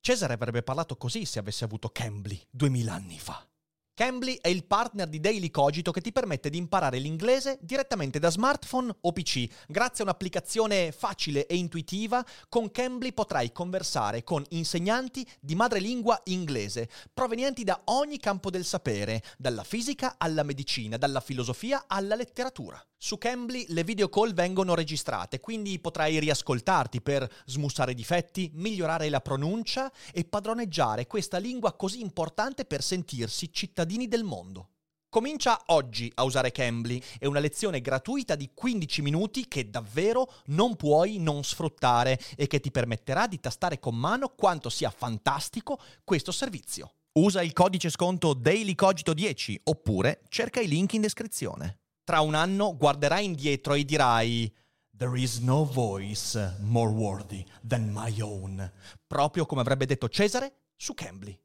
Cesare 0.00 0.32
avrebbe 0.32 0.64
parlato 0.64 0.96
così 0.96 1.24
se 1.24 1.38
avesse 1.38 1.62
avuto 1.62 1.90
Cambly 1.90 2.40
duemila 2.50 2.94
anni 2.94 3.20
fa. 3.20 3.46
Cambly 3.94 4.38
è 4.40 4.48
il 4.48 4.64
partner 4.64 5.06
di 5.06 5.20
Daily 5.20 5.50
Cogito 5.50 5.92
che 5.92 6.00
ti 6.00 6.10
permette 6.10 6.50
di 6.50 6.58
imparare 6.58 6.98
l'inglese 6.98 7.58
direttamente 7.60 8.18
da 8.18 8.30
smartphone 8.30 8.92
o 9.02 9.12
PC. 9.12 9.46
Grazie 9.68 10.02
a 10.02 10.08
un'applicazione 10.08 10.90
facile 10.90 11.46
e 11.46 11.54
intuitiva, 11.54 12.24
con 12.48 12.72
Cambly 12.72 13.12
potrai 13.12 13.52
conversare 13.52 14.24
con 14.24 14.44
insegnanti 14.48 15.24
di 15.38 15.54
madrelingua 15.54 16.20
inglese, 16.24 16.88
provenienti 17.14 17.62
da 17.62 17.80
ogni 17.84 18.18
campo 18.18 18.50
del 18.50 18.64
sapere, 18.64 19.22
dalla 19.38 19.62
fisica 19.62 20.16
alla 20.18 20.42
medicina, 20.42 20.96
dalla 20.96 21.20
filosofia 21.20 21.84
alla 21.86 22.16
letteratura. 22.16 22.84
Su 23.04 23.18
Cambly 23.18 23.64
le 23.70 23.82
video 23.82 24.08
call 24.08 24.32
vengono 24.32 24.76
registrate, 24.76 25.40
quindi 25.40 25.80
potrai 25.80 26.20
riascoltarti 26.20 27.00
per 27.00 27.28
smussare 27.46 27.94
difetti, 27.94 28.48
migliorare 28.54 29.08
la 29.08 29.20
pronuncia 29.20 29.90
e 30.12 30.22
padroneggiare 30.22 31.08
questa 31.08 31.38
lingua 31.38 31.72
così 31.72 32.00
importante 32.00 32.64
per 32.64 32.80
sentirsi 32.80 33.52
cittadini 33.52 34.06
del 34.06 34.22
mondo. 34.22 34.68
Comincia 35.08 35.60
oggi 35.66 36.12
a 36.14 36.22
usare 36.22 36.52
Cambly, 36.52 37.02
è 37.18 37.26
una 37.26 37.40
lezione 37.40 37.80
gratuita 37.80 38.36
di 38.36 38.52
15 38.54 39.02
minuti 39.02 39.48
che 39.48 39.68
davvero 39.68 40.32
non 40.46 40.76
puoi 40.76 41.18
non 41.18 41.42
sfruttare 41.42 42.20
e 42.36 42.46
che 42.46 42.60
ti 42.60 42.70
permetterà 42.70 43.26
di 43.26 43.40
tastare 43.40 43.80
con 43.80 43.96
mano 43.96 44.28
quanto 44.28 44.68
sia 44.68 44.90
fantastico 44.90 45.80
questo 46.04 46.30
servizio. 46.30 46.92
Usa 47.14 47.42
il 47.42 47.52
codice 47.52 47.90
sconto 47.90 48.32
DailyCogito10 48.32 49.56
oppure 49.64 50.20
cerca 50.28 50.60
i 50.60 50.68
link 50.68 50.92
in 50.92 51.00
descrizione. 51.00 51.81
Tra 52.04 52.20
un 52.20 52.34
anno 52.34 52.76
guarderai 52.76 53.24
indietro 53.24 53.74
e 53.74 53.84
dirai 53.84 54.52
There 54.96 55.18
is 55.18 55.38
no 55.38 55.64
voice 55.64 56.56
more 56.58 56.90
worthy 56.90 57.44
than 57.66 57.92
my 57.92 58.20
own, 58.20 58.72
proprio 59.06 59.46
come 59.46 59.60
avrebbe 59.60 59.86
detto 59.86 60.08
Cesare 60.08 60.70
su 60.76 60.94
Cambly. 60.94 61.41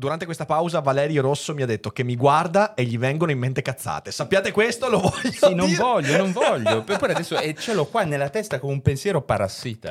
Durante 0.00 0.24
questa 0.24 0.46
pausa 0.46 0.80
Valerio 0.80 1.20
Rosso 1.20 1.52
mi 1.52 1.60
ha 1.60 1.66
detto 1.66 1.90
che 1.90 2.04
mi 2.04 2.16
guarda 2.16 2.72
e 2.72 2.84
gli 2.84 2.96
vengono 2.96 3.32
in 3.32 3.38
mente 3.38 3.60
cazzate. 3.60 4.10
Sappiate 4.10 4.50
questo? 4.50 4.88
Lo 4.88 4.98
voglio 4.98 5.30
Sì, 5.30 5.52
non 5.54 5.66
dire. 5.68 5.76
voglio, 5.82 6.16
non 6.16 6.32
voglio. 6.32 6.82
Poi 6.84 6.96
adesso 7.10 7.36
e 7.38 7.54
ce 7.54 7.74
l'ho 7.74 7.84
qua 7.84 8.04
nella 8.04 8.30
testa 8.30 8.58
come 8.58 8.72
un 8.72 8.80
pensiero 8.80 9.20
parassita. 9.20 9.90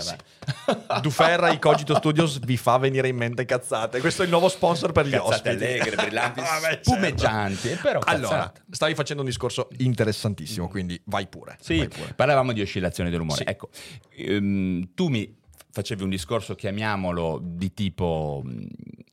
ma- 0.65 0.99
Duferra, 0.99 1.51
i 1.51 1.59
Cogito 1.59 1.93
Studios 1.93 2.39
vi 2.39 2.57
fa 2.57 2.79
venire 2.79 3.07
in 3.07 3.17
mente 3.17 3.45
cazzate. 3.45 3.99
Questo 3.99 4.23
è 4.23 4.25
il 4.25 4.31
nuovo 4.31 4.49
sponsor 4.49 4.91
per 4.91 5.05
gli 5.05 5.11
Cazzate 5.11 5.29
ospiti. 5.49 5.49
allegre, 5.63 5.95
brillanti, 5.95 6.39
Vabbè, 6.41 6.59
certo. 6.61 6.89
spumeggianti. 6.91 7.69
Però 7.79 7.99
Allora, 8.05 8.51
stavi 8.71 8.95
facendo 8.95 9.21
un 9.21 9.27
discorso 9.29 9.67
interessantissimo, 9.77 10.67
quindi 10.69 10.99
vai 11.05 11.27
pure. 11.27 11.55
Sì, 11.61 11.77
vai 11.77 11.87
pure. 11.87 12.13
parlavamo 12.15 12.51
di 12.51 12.61
oscillazioni 12.61 13.11
dell'umore. 13.11 13.43
Sì. 13.45 13.49
Ecco, 13.51 13.69
ehm, 14.17 14.89
tu 14.95 15.07
mi 15.09 15.37
facevi 15.71 16.03
un 16.03 16.09
discorso, 16.09 16.55
chiamiamolo, 16.55 17.39
di 17.41 17.73
tipo 17.73 18.41
mh, 18.43 18.65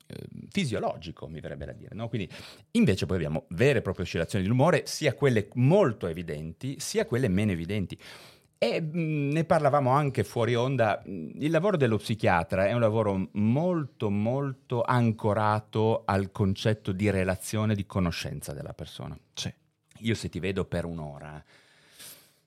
eh, 0.07 0.27
fisiologico, 0.51 1.29
mi 1.29 1.41
verrebbe 1.41 1.67
da 1.67 1.73
dire. 1.73 1.95
No? 1.95 2.09
Quindi 2.09 2.29
invece 2.73 3.07
poi 3.07 3.17
abbiamo 3.17 3.45
vere 3.49 3.79
e 3.79 3.83
proprie 3.83 4.05
oscillazioni 4.05 4.45
dell'umore, 4.45 4.85
sia 4.87 5.15
quelle 5.15 5.49
molto 5.55 6.07
evidenti, 6.07 6.77
sia 6.79 7.07
quelle 7.07 7.29
meno 7.29 7.53
evidenti. 7.53 7.99
E 8.59 8.81
mh, 8.81 9.33
ne 9.33 9.45
parlavamo 9.45 9.91
anche 9.91 10.25
fuori 10.25 10.55
onda, 10.55 11.03
mh, 11.05 11.31
il 11.41 11.51
lavoro 11.51 11.77
dello 11.77 11.99
psichiatra 11.99 12.67
è 12.67 12.73
un 12.73 12.81
lavoro 12.81 13.29
molto 13.33 14.11
molto 14.11 14.83
ancorato 14.83 16.05
al 16.07 16.33
concetto 16.33 16.93
di 16.93 17.11
relazione, 17.11 17.75
di 17.75 17.85
conoscenza 17.85 18.53
della 18.55 18.73
persona. 18.73 19.19
Sì. 19.35 19.53
Io 20.01 20.15
se 20.15 20.29
ti 20.29 20.41
vedo 20.41 20.65
per 20.65 20.85
un'ora, 20.85 21.43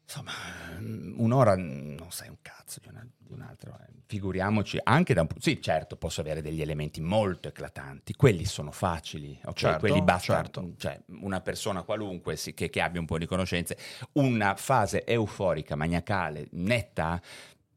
insomma, 0.03 0.31
mm, 0.79 1.19
un'ora 1.19 1.55
non 1.55 2.07
sai 2.09 2.29
un 2.29 2.37
cazzo 2.41 2.79
di, 2.79 2.87
una- 2.89 3.05
di 3.29 3.33
un 3.33 3.41
altro. 3.41 3.77
eh. 3.79 3.93
Figuriamoci, 4.05 4.79
anche 4.83 5.13
da 5.13 5.21
un 5.21 5.27
punto... 5.27 5.43
Sì, 5.43 5.61
certo, 5.61 5.95
posso 5.95 6.21
avere 6.21 6.41
degli 6.41 6.61
elementi 6.61 6.99
molto 6.99 7.47
eclatanti, 7.47 8.15
quelli 8.15 8.45
sono 8.45 8.71
facili, 8.71 9.39
ok? 9.43 9.53
Certo, 9.53 9.79
quelli 9.79 10.01
basta, 10.01 10.33
certo. 10.33 10.73
cioè 10.77 10.99
una 11.21 11.39
persona 11.41 11.83
qualunque 11.83 12.35
sì, 12.35 12.53
che, 12.53 12.69
che 12.69 12.81
abbia 12.81 12.99
un 12.99 13.05
po' 13.05 13.17
di 13.19 13.27
conoscenze, 13.27 13.77
una 14.13 14.55
fase 14.55 15.05
euforica, 15.05 15.75
maniacale, 15.75 16.47
netta, 16.51 17.21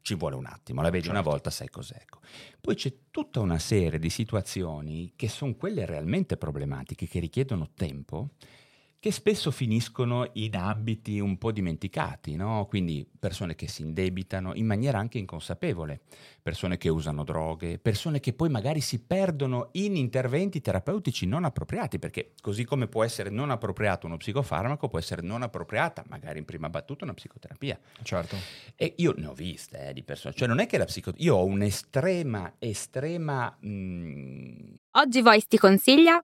ci 0.01 0.15
vuole 0.15 0.35
un 0.35 0.47
attimo, 0.47 0.83
la 0.83 0.91
vedi 0.91 1.09
una 1.09 1.21
volta, 1.21 1.51
sai 1.51 1.69
cos'è. 1.69 1.97
ecco. 2.01 2.21
Poi 2.61 2.75
c'è 2.75 2.93
tutta 3.11 3.41
una 3.41 3.59
serie 3.59 3.99
di 3.99 4.11
situazioni 4.11 5.13
che 5.15 5.29
sono 5.29 5.55
quelle 5.55 5.85
realmente 5.85 6.37
problematiche, 6.37 7.07
che 7.07 7.21
richiedono 7.21 7.71
tempo, 7.75 8.31
che 9.03 9.11
spesso 9.11 9.51
finiscono 9.51 10.31
in 10.35 10.55
ambiti 10.55 11.19
un 11.19 11.37
po' 11.37 11.51
dimenticati, 11.51 12.37
no? 12.37 12.67
quindi 12.69 13.05
persone 13.19 13.57
che 13.57 13.67
si 13.67 13.83
indebitano 13.83 14.55
in 14.55 14.65
maniera 14.65 15.01
anche 15.01 15.19
inconsapevole, 15.19 16.03
persone 16.41 16.77
che 16.77 16.89
usano 16.89 17.25
droghe, 17.25 17.81
persone 17.81 18.21
che 18.21 18.33
poi 18.33 18.49
magari 18.49 18.81
si 18.81 19.03
perdono 19.03 19.71
in 19.73 19.97
interventi 19.97 20.61
terapeutici 20.61 21.27
non 21.27 21.43
appropriati, 21.43 21.99
perché 21.99 22.35
così 22.41 22.63
come 22.63 22.87
può 22.87 23.03
essere 23.03 23.29
non 23.29 23.51
appropriato 23.51 24.07
uno 24.07 24.19
psicofarmaco, 24.19 24.87
può 24.87 25.01
essere 25.01 25.23
non 25.23 25.43
appropriata, 25.43 26.05
magari 26.07 26.39
in 26.39 26.45
prima 26.45 26.71
battuta, 26.71 27.03
una 27.03 27.15
psicoterapia. 27.15 27.77
Certo. 28.05 28.37
E 28.77 28.95
io 28.99 29.15
ne 29.17 29.27
ho 29.27 29.35
viste 29.35 29.89
eh, 29.89 29.93
di 29.95 30.05
persone, 30.05 30.33
cioè 30.33 30.47
non 30.47 30.61
è 30.61 30.67
che 30.69 30.79
la 30.79 30.85
psicoterapia, 30.85 31.27
io 31.27 31.41
ho 31.41 31.45
un'estrema, 31.45 32.55
estrema... 32.61 33.59
mm, 33.67 34.75
Oggi 34.93 35.23
Voice 35.23 35.47
ti 35.49 35.59
consiglia 35.59 36.23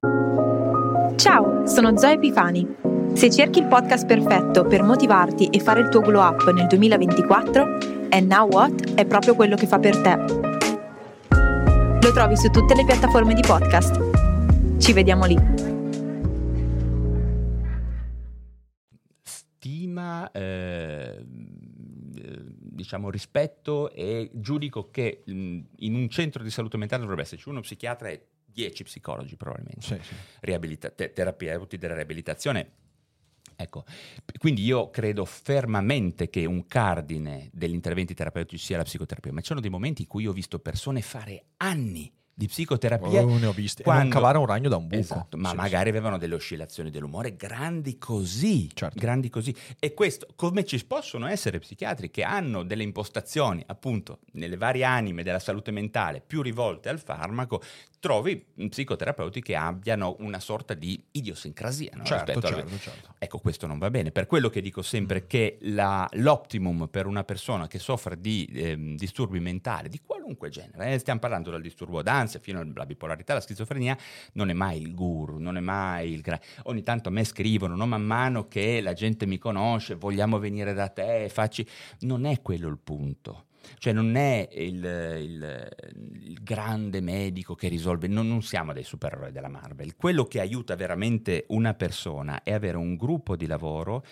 Ciao, 1.16 1.66
sono 1.66 1.96
Zoe 1.96 2.12
Epifani. 2.12 2.66
Se 3.14 3.30
cerchi 3.30 3.58
il 3.58 3.66
podcast 3.66 4.06
perfetto 4.06 4.64
per 4.64 4.82
motivarti 4.82 5.46
e 5.46 5.60
fare 5.60 5.80
il 5.80 5.88
tuo 5.88 6.00
glow 6.00 6.22
up 6.22 6.50
nel 6.52 6.66
2024, 6.66 7.62
And 8.10 8.30
Now 8.30 8.48
What 8.48 8.94
è 8.94 9.04
proprio 9.06 9.34
quello 9.34 9.56
che 9.56 9.66
fa 9.66 9.78
per 9.78 10.00
te. 10.00 10.16
Lo 12.00 12.12
trovi 12.12 12.36
su 12.36 12.48
tutte 12.50 12.74
le 12.74 12.84
piattaforme 12.84 13.34
di 13.34 13.42
podcast. 13.42 14.78
Ci 14.78 14.92
vediamo 14.92 15.24
lì. 15.24 15.68
stima, 19.68 20.30
eh, 20.30 21.20
diciamo 22.78 23.10
rispetto 23.10 23.90
e 23.90 24.30
giudico 24.32 24.90
che 24.90 25.22
in 25.26 25.94
un 25.94 26.08
centro 26.08 26.42
di 26.42 26.50
salute 26.50 26.76
mentale 26.76 27.02
dovrebbe 27.02 27.22
esserci 27.22 27.48
uno 27.48 27.60
psichiatra 27.60 28.08
e 28.08 28.26
dieci 28.50 28.82
psicologi 28.84 29.36
probabilmente, 29.36 29.80
Sì, 29.80 29.98
sì. 30.02 30.14
Riabilita- 30.40 30.90
te- 30.90 31.12
terapeuti 31.12 31.78
della 31.78 31.94
riabilitazione. 31.94 32.70
Ecco, 33.60 33.84
quindi 34.38 34.62
io 34.62 34.88
credo 34.90 35.24
fermamente 35.24 36.30
che 36.30 36.44
un 36.44 36.66
cardine 36.66 37.50
degli 37.52 37.72
interventi 37.74 38.14
terapeutici 38.14 38.64
sia 38.64 38.76
la 38.76 38.84
psicoterapia, 38.84 39.32
ma 39.32 39.40
ci 39.40 39.46
sono 39.48 39.60
dei 39.60 39.70
momenti 39.70 40.02
in 40.02 40.08
cui 40.08 40.22
io 40.22 40.30
ho 40.30 40.34
visto 40.34 40.60
persone 40.60 41.02
fare 41.02 41.46
anni 41.56 42.12
di 42.38 42.46
psicoterapia. 42.46 43.20
Oh, 43.24 43.36
ne 43.36 43.46
ho 43.46 43.52
visti. 43.52 43.82
E 43.82 43.84
non 43.84 43.94
quando- 43.96 44.14
cavare 44.14 44.38
un 44.38 44.46
ragno 44.46 44.68
da 44.68 44.76
un 44.76 44.86
buco. 44.86 45.00
Esatto, 45.00 45.36
ma 45.36 45.50
Sì, 45.50 45.56
magari 45.56 45.88
avevano 45.88 46.18
delle 46.18 46.36
oscillazioni 46.36 46.88
dell'umore 46.88 47.34
grandi 47.34 47.98
così, 47.98 48.70
Certo. 48.72 48.96
grandi 48.96 49.28
così. 49.28 49.52
E 49.80 49.92
questo, 49.92 50.28
come 50.36 50.64
ci 50.64 50.84
possono 50.86 51.26
essere 51.26 51.58
psichiatri 51.58 52.12
che 52.12 52.22
hanno 52.22 52.62
delle 52.62 52.84
impostazioni, 52.84 53.60
appunto, 53.66 54.20
nelle 54.34 54.56
varie 54.56 54.84
anime 54.84 55.24
della 55.24 55.40
salute 55.40 55.72
mentale 55.72 56.22
più 56.24 56.40
rivolte 56.40 56.88
al 56.88 57.00
farmaco, 57.00 57.60
trovi 57.98 58.36
psicoterapeuti 58.68 59.42
che 59.42 59.56
abbiano 59.56 60.14
una 60.20 60.38
sorta 60.38 60.74
di 60.74 61.02
idiosincrasia. 61.10 61.90
no? 61.96 62.04
Certo, 62.04 62.32
Rispetto 62.34 62.46
al- 62.46 62.54
certo, 62.68 62.78
certo. 62.78 63.14
Ecco, 63.18 63.38
questo 63.38 63.66
non 63.66 63.78
va 63.78 63.90
bene. 63.90 64.12
Per 64.12 64.26
quello 64.26 64.48
che 64.48 64.60
dico 64.60 64.82
sempre 64.82 65.26
che 65.26 65.58
la- 65.62 66.08
l'optimum 66.12 66.86
per 66.88 67.06
una 67.06 67.24
persona 67.24 67.66
che 67.66 67.80
soffre 67.80 68.20
di 68.20 68.48
ehm, 68.54 68.94
disturbi 68.96 69.40
mentali, 69.40 69.88
di 69.88 70.00
qualunque 70.06 70.48
genere, 70.50 70.92
eh, 70.94 70.98
stiamo 71.00 71.18
parlando 71.18 71.50
dal 71.50 71.60
disturbo 71.60 72.00
d'ansia 72.00 72.26
fino 72.38 72.60
alla 72.60 72.84
bipolarità, 72.84 73.32
alla 73.32 73.40
schizofrenia, 73.40 73.96
non 74.34 74.50
è 74.50 74.52
mai 74.52 74.82
il 74.82 74.94
guru, 74.94 75.38
non 75.38 75.56
è 75.56 75.60
mai 75.60 76.12
il... 76.12 76.20
gra- 76.20 76.38
Ogni 76.64 76.82
tanto 76.82 77.08
a 77.08 77.12
me 77.12 77.24
scrivono, 77.24 77.74
no, 77.74 77.86
man 77.86 78.02
mano 78.02 78.46
che 78.46 78.82
la 78.82 78.92
gente 78.92 79.24
mi 79.24 79.38
conosce, 79.38 79.94
vogliamo 79.94 80.38
venire 80.38 80.74
da 80.74 80.88
te, 80.88 81.30
facci... 81.32 81.66
Non 82.00 82.26
è 82.26 82.42
quello 82.42 82.68
il 82.68 82.78
punto. 82.78 83.44
Cioè 83.78 83.92
non 83.92 84.16
è 84.16 84.48
il, 84.52 84.76
il- 84.84 85.68
il 86.24 86.38
grande 86.42 87.00
medico 87.00 87.54
che 87.54 87.68
risolve, 87.68 88.06
non, 88.08 88.26
non 88.28 88.42
siamo 88.42 88.72
dei 88.72 88.82
supereroi 88.84 89.32
della 89.32 89.48
Marvel. 89.48 89.94
Quello 89.96 90.24
che 90.24 90.40
aiuta 90.40 90.74
veramente 90.76 91.44
una 91.48 91.74
persona 91.74 92.42
è 92.42 92.52
avere 92.52 92.76
un 92.76 92.96
gruppo 92.96 93.36
di 93.36 93.46
lavoro 93.46 94.04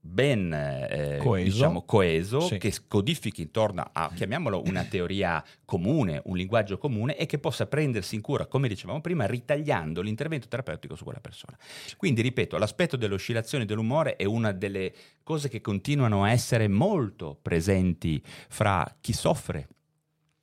ben 0.00 0.52
eh, 0.52 1.18
Coeso. 1.20 1.50
diciamo, 1.50 1.82
coeso 1.82 2.40
Sì. 2.40 2.58
che 2.58 2.72
codifichi 2.86 3.42
intorno 3.42 3.88
a, 3.92 4.10
chiamiamolo, 4.14 4.62
una 4.66 4.84
teoria 4.84 5.44
comune, 5.64 6.22
un 6.24 6.36
linguaggio 6.36 6.78
comune 6.78 7.16
e 7.16 7.26
che 7.26 7.38
possa 7.38 7.66
prendersi 7.66 8.14
in 8.14 8.20
cura, 8.20 8.46
come 8.46 8.68
dicevamo 8.68 9.00
prima, 9.00 9.26
ritagliando 9.26 10.00
l'intervento 10.00 10.48
terapeutico 10.48 10.94
su 10.94 11.04
quella 11.04 11.20
persona. 11.20 11.56
Quindi, 11.96 12.22
ripeto, 12.22 12.56
l'aspetto 12.58 12.96
dell'oscillazione 12.96 13.64
dell'umore 13.64 14.16
è 14.16 14.24
una 14.24 14.52
delle 14.52 14.92
cose 15.22 15.48
che 15.48 15.60
continuano 15.60 16.24
a 16.24 16.30
essere 16.30 16.68
molto 16.68 17.38
presenti 17.40 18.22
fra 18.48 18.96
chi 19.00 19.12
soffre 19.12 19.68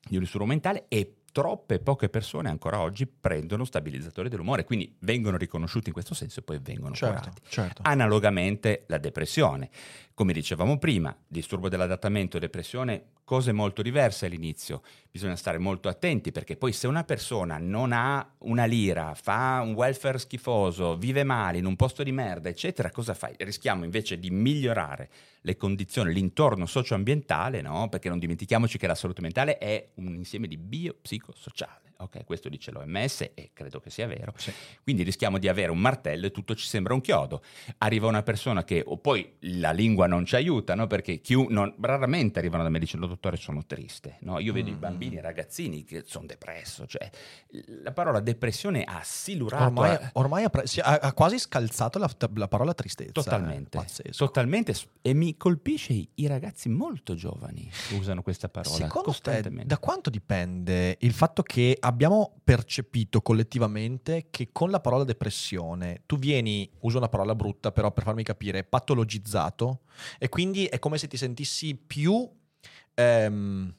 di 0.08 0.16
un 0.18 0.22
disturbo 0.22 0.46
mentale 0.46 0.86
e 0.88 1.15
troppe 1.36 1.80
poche 1.80 2.08
persone 2.08 2.48
ancora 2.48 2.80
oggi 2.80 3.06
prendono 3.06 3.66
stabilizzatori 3.66 4.30
dell'umore, 4.30 4.64
quindi 4.64 4.96
vengono 5.00 5.36
riconosciuti 5.36 5.88
in 5.90 5.94
questo 5.94 6.14
senso 6.14 6.40
e 6.40 6.44
poi 6.44 6.60
vengono 6.62 6.96
Certo, 6.96 7.20
curati. 7.24 7.42
certo. 7.50 7.82
Analogamente 7.84 8.86
la 8.88 8.98
depressione. 8.98 9.70
Come 10.16 10.32
dicevamo 10.32 10.78
prima, 10.78 11.14
disturbo 11.28 11.68
dell'adattamento, 11.68 12.40
depressione, 12.40 13.08
cose 13.26 13.52
molto 13.52 13.82
diverse 13.82 14.28
all'inizio. 14.28 14.82
Bisogna 15.12 15.36
stare 15.36 15.58
molto 15.58 15.90
attenti 15.90 16.32
perché 16.32 16.56
poi 16.56 16.72
se 16.72 16.88
una 16.88 17.04
persona 17.04 17.58
non 17.58 17.92
ha 17.92 18.26
una 18.40 18.64
lira, 18.64 19.14
fa 19.14 19.60
un 19.62 19.74
welfare 19.74 20.18
schifoso, 20.18 20.96
vive 20.96 21.26
male 21.26 21.58
in 21.58 21.66
un 21.66 21.76
posto 21.76 22.02
di 22.02 22.14
merda, 22.14 22.48
eccetera, 22.48 22.92
cosa 22.92 23.14
fai? 23.14 23.36
Rischiamo 23.38 23.84
invece 23.84 24.18
di 24.18 24.30
migliorare 24.30 25.10
le 25.42 25.58
condizioni, 25.58 26.14
l'intorno 26.14 26.66
socioambientale, 26.66 27.60
no? 27.60 27.90
Perché 27.90 28.08
non 28.08 28.18
dimentichiamoci 28.18 28.78
che 28.78 28.88
la 28.88 28.96
salute 28.96 29.20
mentale 29.20 29.58
è 29.58 29.90
un 29.96 30.16
insieme 30.16 30.48
di 30.48 30.56
biopsicosociale. 30.56 31.85
Ok, 31.98 32.26
questo 32.26 32.50
dice 32.50 32.72
l'OMS 32.72 33.22
e 33.34 33.52
credo 33.54 33.80
che 33.80 33.90
sia 33.90 34.06
vero. 34.08 34.34
Quindi 34.84 35.04
rischiamo 35.04 35.38
di 35.38 35.48
avere 35.48 35.72
un 35.72 35.80
martello 35.80 36.26
e 36.26 36.32
tutto 36.32 36.56
ci 36.56 36.68
sembra 36.68 36.94
un 36.94 37.02
chiodo. 37.02 37.42
Arriva 37.80 38.08
una 38.08 38.22
persona 38.24 38.64
che, 38.64 38.84
o 38.86 38.98
poi 38.98 39.34
la 39.42 39.72
lingua 39.72 40.08
non 40.08 40.26
ci 40.26 40.36
aiuta, 40.36 40.76
no? 40.76 40.88
Perché 40.88 41.22
chiu- 41.22 41.50
non- 41.50 41.74
raramente 41.80 42.40
arrivano 42.40 42.64
da 42.64 42.70
me 42.70 42.78
e 42.78 42.82
dicono, 42.82 43.08
dottore, 43.08 43.38
sono 43.38 43.66
triste. 43.66 44.18
No? 44.22 44.40
Io 44.40 44.52
vedo 44.54 44.70
i 44.70 44.74
bambini 44.76 45.16
e 45.16 45.20
i 45.20 45.22
ragazzini 45.22 45.84
che 45.84 46.04
sono 46.06 46.26
depresso. 46.26 46.86
Cioè, 46.86 47.10
la 47.84 47.92
parola 47.92 48.20
depressione 48.20 48.84
ha 48.84 49.02
silurato... 49.04 49.64
Ormai, 49.64 49.92
a- 49.92 50.10
ormai 50.14 50.44
ha, 50.44 50.50
pre- 50.50 50.66
ha- 50.82 51.00
ha 51.02 51.14
quasi 51.14 51.40
scalzato 51.40 51.98
la, 52.00 52.10
la 52.36 52.48
parola 52.48 52.74
tristezza. 52.74 53.12
Totalmente, 53.12 53.78
eh. 53.78 53.82
Pazzesco. 53.82 54.26
totalmente. 54.26 54.74
E 55.02 55.14
mi 55.14 55.38
colpisce 55.38 55.94
i, 56.14 56.28
ragazzi 56.28 56.70
molto 56.70 57.16
giovani 57.16 57.70
usano 57.92 58.22
questa 58.22 58.50
parola 58.50 58.76
Secondo 58.76 59.00
te, 59.00 59.04
costantemente. 59.04 59.68
da 59.68 59.78
quanto 59.78 60.10
dipende 60.10 60.98
il 61.00 61.14
fatto 61.14 61.42
che 61.44 61.78
abbiamo 61.86 62.40
percepito 62.44 63.22
collettivamente 63.22 64.28
che 64.32 64.50
con 64.52 64.72
la 64.72 64.80
parola 64.80 65.04
depressione 65.04 66.02
tu 66.08 66.18
vieni, 66.18 66.70
uso 66.82 66.98
una 66.98 67.10
parola 67.10 67.36
brutta 67.36 67.72
però 67.72 67.92
per 67.92 68.04
farmi 68.04 68.24
capire, 68.24 68.64
patologizzato 68.64 69.82
e 70.18 70.28
quindi 70.28 70.66
è 70.66 70.80
come 70.80 70.98
se 70.98 71.08
ti 71.08 71.16
sentissi 71.18 71.76
più, 71.76 72.28
ehm, 72.96 73.74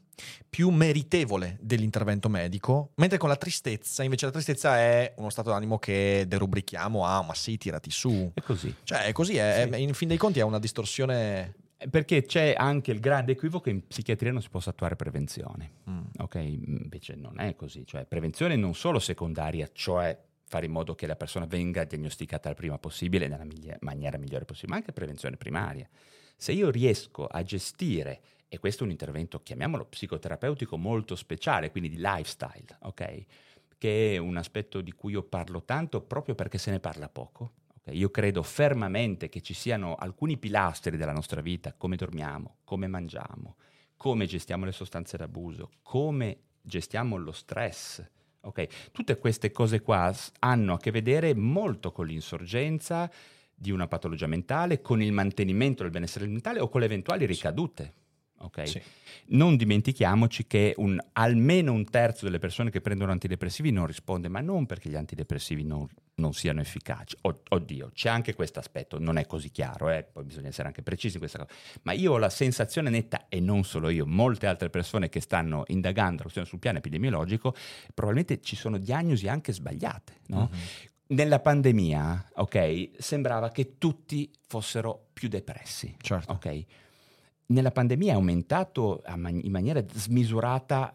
più 0.48 0.70
meritevole 0.70 1.58
dell'intervento 1.60 2.28
medico, 2.28 2.92
mentre 2.96 3.18
con 3.18 3.28
la 3.28 3.36
tristezza, 3.36 4.02
invece 4.02 4.24
la 4.26 4.32
tristezza 4.32 4.78
è 4.78 5.12
uno 5.18 5.28
stato 5.28 5.50
d'animo 5.50 5.78
che 5.78 6.24
derubrichiamo 6.26 7.04
a 7.04 7.22
ma 7.22 7.34
sì, 7.34 7.58
tirati 7.58 7.90
su. 7.90 8.30
È 8.32 8.40
così. 8.40 8.74
Cioè 8.82 9.04
è 9.04 9.12
così, 9.12 9.36
è- 9.36 9.64
Sì. 9.68 9.74
è- 9.74 9.76
in 9.76 9.92
fin 9.94 10.08
dei 10.08 10.16
conti 10.16 10.38
è 10.38 10.42
una 10.42 10.58
distorsione... 10.58 11.54
Perché 11.90 12.24
c'è 12.24 12.54
anche 12.56 12.90
il 12.90 13.00
grande 13.00 13.32
equivoco 13.32 13.64
che 13.64 13.70
in 13.70 13.86
psichiatria 13.86 14.32
non 14.32 14.40
si 14.40 14.48
possa 14.48 14.70
attuare 14.70 14.96
prevenzione. 14.96 15.72
Mm. 15.90 16.04
Ok, 16.18 16.34
invece 16.36 17.14
non 17.16 17.38
è 17.38 17.54
così, 17.54 17.86
cioè 17.86 18.06
prevenzione 18.06 18.56
non 18.56 18.74
solo 18.74 18.98
secondaria, 18.98 19.68
cioè 19.72 20.18
fare 20.48 20.66
in 20.66 20.72
modo 20.72 20.94
che 20.94 21.06
la 21.06 21.16
persona 21.16 21.44
venga 21.44 21.84
diagnosticata 21.84 22.48
il 22.48 22.54
prima 22.54 22.78
possibile 22.78 23.28
nella 23.28 23.44
miglia- 23.44 23.76
maniera 23.80 24.16
migliore 24.16 24.44
possibile, 24.44 24.72
ma 24.72 24.78
anche 24.78 24.92
prevenzione 24.92 25.36
primaria. 25.36 25.88
Se 26.36 26.52
io 26.52 26.70
riesco 26.70 27.26
a 27.26 27.42
gestire, 27.42 28.20
e 28.48 28.58
questo 28.58 28.82
è 28.82 28.86
un 28.86 28.92
intervento, 28.92 29.42
chiamiamolo 29.42 29.86
psicoterapeutico 29.86 30.78
molto 30.78 31.16
speciale, 31.16 31.70
quindi 31.70 31.90
di 31.90 31.96
lifestyle, 31.98 32.78
ok? 32.80 33.24
Che 33.76 34.14
è 34.14 34.16
un 34.18 34.36
aspetto 34.36 34.80
di 34.80 34.92
cui 34.92 35.12
io 35.12 35.22
parlo 35.22 35.62
tanto 35.64 36.00
proprio 36.00 36.34
perché 36.34 36.58
se 36.58 36.70
ne 36.70 36.80
parla 36.80 37.08
poco. 37.08 37.52
Io 37.92 38.10
credo 38.10 38.42
fermamente 38.42 39.28
che 39.28 39.40
ci 39.40 39.54
siano 39.54 39.94
alcuni 39.94 40.38
pilastri 40.38 40.96
della 40.96 41.12
nostra 41.12 41.40
vita, 41.40 41.72
come 41.72 41.96
dormiamo, 41.96 42.56
come 42.64 42.88
mangiamo, 42.88 43.56
come 43.96 44.26
gestiamo 44.26 44.64
le 44.64 44.72
sostanze 44.72 45.16
d'abuso, 45.16 45.70
come 45.82 46.38
gestiamo 46.60 47.16
lo 47.16 47.32
stress. 47.32 48.04
ok? 48.40 48.90
Tutte 48.90 49.18
queste 49.18 49.52
cose 49.52 49.80
qua 49.80 50.12
hanno 50.40 50.74
a 50.74 50.78
che 50.78 50.90
vedere 50.90 51.34
molto 51.34 51.92
con 51.92 52.06
l'insorgenza 52.06 53.10
di 53.54 53.70
una 53.70 53.86
patologia 53.86 54.26
mentale, 54.26 54.82
con 54.82 55.00
il 55.00 55.12
mantenimento 55.12 55.82
del 55.82 55.92
benessere 55.92 56.26
mentale 56.26 56.60
o 56.60 56.68
con 56.68 56.80
le 56.80 56.86
eventuali 56.86 57.24
ricadute. 57.24 57.94
Ok? 58.46 58.68
Sì. 58.68 58.82
Non 59.28 59.56
dimentichiamoci 59.56 60.46
che 60.46 60.74
un- 60.76 60.98
almeno 61.12 61.72
un 61.72 61.84
terzo 61.84 62.24
delle 62.24 62.38
persone 62.38 62.70
che 62.70 62.80
prendono 62.80 63.12
antidepressivi 63.12 63.70
non 63.70 63.86
risponde, 63.86 64.28
ma 64.28 64.40
non 64.40 64.66
perché 64.66 64.88
gli 64.88 64.94
antidepressivi 64.94 65.64
non, 65.64 65.86
non 66.16 66.32
siano 66.32 66.60
efficaci. 66.60 67.16
O- 67.22 67.40
oddio, 67.48 67.90
c'è 67.92 68.08
anche 68.08 68.34
questo 68.34 68.58
aspetto, 68.60 68.98
non 69.00 69.16
è 69.18 69.26
così 69.26 69.50
chiaro, 69.50 69.90
eh, 69.90 70.04
poi 70.04 70.24
bisogna 70.24 70.48
essere 70.48 70.68
anche 70.68 70.82
precisi 70.82 71.14
in 71.14 71.20
questa 71.20 71.38
cosa. 71.38 71.50
Ma 71.82 71.92
io 71.92 72.12
ho 72.12 72.18
la 72.18 72.30
sensazione 72.30 72.88
netta, 72.90 73.26
e 73.28 73.40
non 73.40 73.64
solo 73.64 73.88
io, 73.88 74.06
molte 74.06 74.46
altre 74.46 74.70
persone 74.70 75.08
che 75.08 75.20
stanno 75.20 75.64
indagando 75.68 76.16
la 76.16 76.22
questione 76.22 76.46
sul 76.46 76.58
piano 76.60 76.78
epidemiologico, 76.78 77.54
probabilmente 77.94 78.40
ci 78.40 78.54
sono 78.56 78.78
diagnosi 78.78 79.26
anche 79.28 79.52
sbagliate. 79.52 80.14
no? 80.28 80.48
Mhm. 80.52 80.58
Nella 81.08 81.38
pandemia, 81.38 82.30
ok, 82.34 82.90
sembrava 82.98 83.50
che 83.50 83.78
tutti 83.78 84.28
fossero 84.48 85.06
più 85.12 85.28
depressi. 85.28 85.94
Certo. 86.00 86.32
ok? 86.32 86.64
Nella 87.48 87.70
pandemia 87.70 88.12
è 88.12 88.14
aumentato 88.14 89.02
in 89.06 89.50
maniera 89.50 89.84
smisurata 89.92 90.92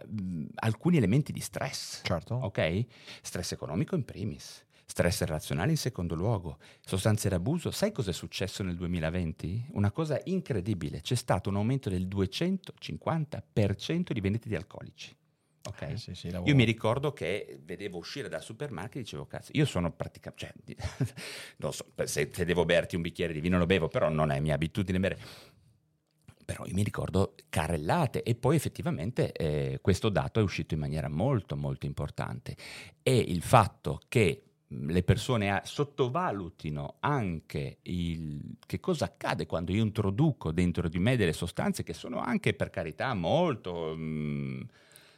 alcuni 0.55 0.97
elementi 0.97 1.31
di 1.31 1.39
stress. 1.39 2.01
Certo. 2.03 2.35
Ok? 2.35 2.85
Stress 3.21 3.53
economico 3.53 3.95
in 3.95 4.03
primis, 4.03 4.65
stress 4.85 5.21
relazionale 5.21 5.71
in 5.71 5.77
secondo 5.77 6.13
luogo, 6.13 6.57
sostanze 6.81 7.29
d'abuso. 7.29 7.71
Sai 7.71 7.93
cosa 7.93 8.09
è 8.09 8.13
successo 8.13 8.63
nel 8.63 8.75
2020? 8.75 9.67
Una 9.71 9.91
cosa 9.91 10.19
incredibile, 10.25 10.99
c'è 10.99 11.15
stato 11.15 11.49
un 11.49 11.55
aumento 11.55 11.89
del 11.89 12.05
250% 12.07 14.11
di 14.11 14.19
vendite 14.19 14.49
di 14.49 14.55
alcolici. 14.55 15.15
Ok? 15.63 15.81
Eh, 15.83 15.97
sì, 15.97 16.15
sì, 16.15 16.27
Io 16.27 16.55
mi 16.55 16.63
ricordo 16.63 17.13
che 17.13 17.59
vedevo 17.63 17.99
uscire 17.99 18.27
dal 18.27 18.41
supermarket 18.41 18.95
e 18.95 19.01
dicevo, 19.01 19.27
cazzo, 19.27 19.51
io 19.53 19.65
sono 19.65 19.91
praticamente, 19.91 20.75
cioè, 20.75 20.87
non 21.57 21.71
so, 21.71 21.85
se, 22.03 22.31
se 22.33 22.45
devo 22.45 22.65
berti 22.65 22.95
un 22.95 23.03
bicchiere 23.03 23.31
di 23.31 23.41
vino 23.41 23.59
lo 23.59 23.67
bevo, 23.67 23.87
però 23.87 24.09
non 24.09 24.31
è 24.31 24.39
mia 24.39 24.55
abitudine 24.55 24.99
bere. 24.99 25.19
Però 26.51 26.65
io 26.65 26.73
mi 26.73 26.83
ricordo 26.83 27.35
carrellate 27.49 28.23
e 28.23 28.35
poi 28.35 28.57
effettivamente 28.57 29.31
eh, 29.31 29.79
questo 29.81 30.09
dato 30.09 30.39
è 30.39 30.43
uscito 30.43 30.73
in 30.73 30.81
maniera 30.81 31.07
molto 31.07 31.55
molto 31.55 31.85
importante. 31.85 32.57
E 33.01 33.17
il 33.17 33.41
fatto 33.41 34.01
che 34.09 34.43
mh, 34.67 34.91
le 34.91 35.03
persone 35.03 35.61
sottovalutino 35.63 36.95
anche 36.99 37.77
il, 37.83 38.57
che 38.65 38.79
cosa 38.81 39.05
accade 39.05 39.45
quando 39.45 39.71
io 39.71 39.81
introduco 39.81 40.51
dentro 40.51 40.89
di 40.89 40.99
me 40.99 41.15
delle 41.15 41.33
sostanze 41.33 41.83
che 41.83 41.93
sono 41.93 42.19
anche 42.19 42.53
per 42.53 42.69
carità 42.69 43.13
molto 43.13 43.95
mh, 43.95 44.65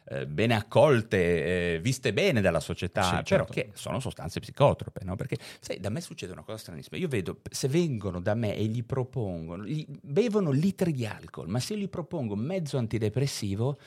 eh, 0.06 0.26
bene 0.26 0.54
accolte, 0.54 1.74
eh, 1.74 1.80
viste 1.80 2.12
bene 2.12 2.40
dalla 2.40 2.60
società, 2.60 3.02
Sì, 3.02 3.10
però 3.10 3.44
certo. 3.46 3.52
che 3.52 3.70
sono 3.74 4.00
sostanze 4.00 4.40
psicotrope, 4.40 5.00
no? 5.04 5.16
Perché, 5.16 5.38
sai, 5.60 5.80
da 5.80 5.88
me 5.88 6.00
succede 6.00 6.32
una 6.32 6.42
cosa 6.42 6.58
stranissima. 6.58 6.96
Io 6.98 7.08
vedo, 7.08 7.40
se 7.50 7.68
vengono 7.68 8.20
da 8.20 8.34
me 8.34 8.54
e 8.56 8.64
gli 8.66 8.84
propongono, 8.84 9.64
gli- 9.64 9.86
bevono 10.02 10.50
litri 10.50 10.92
di 10.92 11.06
alcol, 11.06 11.48
ma 11.48 11.58
se 11.60 11.72
io 11.74 11.80
gli 11.80 11.88
propongo 11.88 12.34
mezzo 12.36 12.76
antidepressivo, 12.76 13.78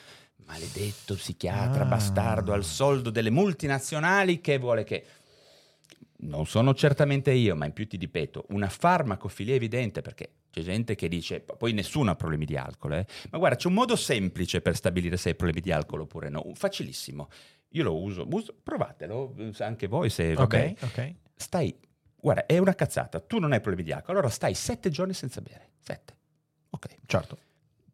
maledetto 0.46 1.14
psichiatra 1.14 1.82
Ah. 1.82 1.86
bastardo 1.86 2.52
al 2.52 2.64
soldo 2.64 3.10
delle 3.10 3.30
multinazionali 3.30 4.40
che 4.40 4.58
vuole 4.58 4.84
che... 4.84 5.04
Non 6.20 6.46
sono 6.46 6.74
certamente 6.74 7.30
io, 7.30 7.54
ma 7.54 7.66
in 7.66 7.72
più 7.72 7.86
ti 7.86 7.96
ripeto, 7.96 8.46
una 8.48 8.68
farmacofilia 8.68 9.54
evidente 9.54 10.02
perché 10.02 10.32
c'è 10.50 10.62
gente 10.62 10.96
che 10.96 11.06
dice, 11.08 11.40
poi 11.40 11.72
nessuno 11.72 12.10
ha 12.10 12.16
problemi 12.16 12.44
di 12.44 12.56
alcol, 12.56 12.94
eh. 12.94 13.06
ma 13.30 13.38
guarda 13.38 13.56
c'è 13.56 13.68
un 13.68 13.74
modo 13.74 13.94
semplice 13.94 14.60
per 14.60 14.74
stabilire 14.74 15.16
se 15.16 15.28
hai 15.28 15.34
problemi 15.36 15.60
di 15.60 15.70
alcol 15.70 16.00
oppure 16.00 16.28
no, 16.28 16.44
facilissimo. 16.54 17.28
Io 17.72 17.84
lo 17.84 18.00
uso, 18.00 18.26
uso- 18.28 18.56
provatelo 18.60 19.34
anche 19.58 19.86
voi 19.86 20.10
se 20.10 20.34
bene. 20.34 20.74
Ok, 20.80 20.82
ok. 20.82 21.14
Stai, 21.36 21.78
guarda, 22.16 22.46
è 22.46 22.58
una 22.58 22.74
cazzata, 22.74 23.20
tu 23.20 23.38
non 23.38 23.52
hai 23.52 23.60
problemi 23.60 23.84
di 23.84 23.92
alcol, 23.92 24.14
allora 24.16 24.30
stai 24.30 24.54
sette 24.54 24.90
giorni 24.90 25.14
senza 25.14 25.40
bere, 25.40 25.70
sette. 25.78 26.16
Ok, 26.70 26.96
Certo. 27.06 27.38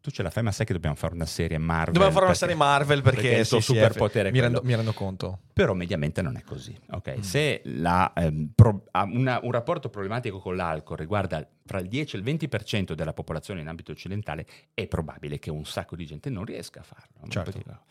Tu 0.05 0.11
ce 0.11 0.21
la 0.21 0.29
fai, 0.29 0.43
ma 0.43 0.51
sai 0.51 0.67
che 0.67 0.73
dobbiamo 0.73 0.95
fare 0.95 1.15
una 1.15 1.25
serie 1.25 1.57
Marvel. 1.57 1.93
Dobbiamo 1.93 2.11
fare 2.13 2.25
una 2.25 2.33
perché- 2.33 2.37
serie 2.47 2.55
Marvel 2.55 3.01
perché, 3.01 3.21
perché 3.21 3.37
il 3.39 3.45
suo 3.47 3.59
sì, 3.59 3.65
sì, 3.65 3.73
superpotere 3.73 4.29
è 4.29 4.31
mi, 4.31 4.39
rendo, 4.39 4.61
mi 4.63 4.75
rendo 4.75 4.93
conto. 4.93 5.39
Però 5.51 5.73
mediamente 5.73 6.21
non 6.21 6.37
è 6.37 6.43
così. 6.43 6.77
ok? 6.91 7.15
Mm. 7.17 7.21
Se 7.21 7.61
la, 7.65 8.13
ehm, 8.15 8.51
pro- 8.53 8.83
una- 9.11 9.39
un 9.41 9.51
rapporto 9.51 9.89
problematico 9.89 10.37
con 10.39 10.55
l'alcol 10.55 10.97
riguarda 10.97 11.47
fra 11.65 11.79
il 11.79 11.87
10 11.87 12.15
e 12.15 12.19
il 12.19 12.25
20% 12.25 12.93
della 12.93 13.13
popolazione 13.13 13.61
in 13.61 13.67
ambito 13.67 13.91
occidentale, 13.91 14.45
è 14.75 14.85
probabile 14.85 15.39
che 15.39 15.49
un 15.49 15.65
sacco 15.65 15.95
di 15.95 16.05
gente 16.05 16.29
non 16.29 16.45
riesca 16.45 16.81
a 16.81 16.83
farlo. 16.83 17.27
Certo. 17.27 17.81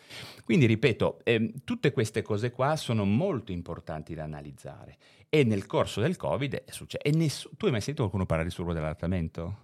Quindi, 0.44 0.66
ripeto, 0.66 1.18
ehm, 1.24 1.50
tutte 1.64 1.90
queste 1.90 2.22
cose 2.22 2.52
qua 2.52 2.76
sono 2.76 3.04
molto 3.04 3.50
importanti 3.50 4.14
da 4.14 4.22
analizzare. 4.22 4.96
E 5.28 5.42
nel 5.42 5.66
corso 5.66 6.00
del 6.00 6.14
Covid 6.16 6.62
è 6.64 6.70
successo. 6.70 7.02
Nessu- 7.18 7.50
tu 7.56 7.64
hai 7.64 7.72
mai 7.72 7.80
sentito 7.80 8.02
qualcuno 8.02 8.24
parlare 8.24 8.44
di 8.48 8.54
disturbo 8.54 8.72
dell'allattamento? 8.72 9.58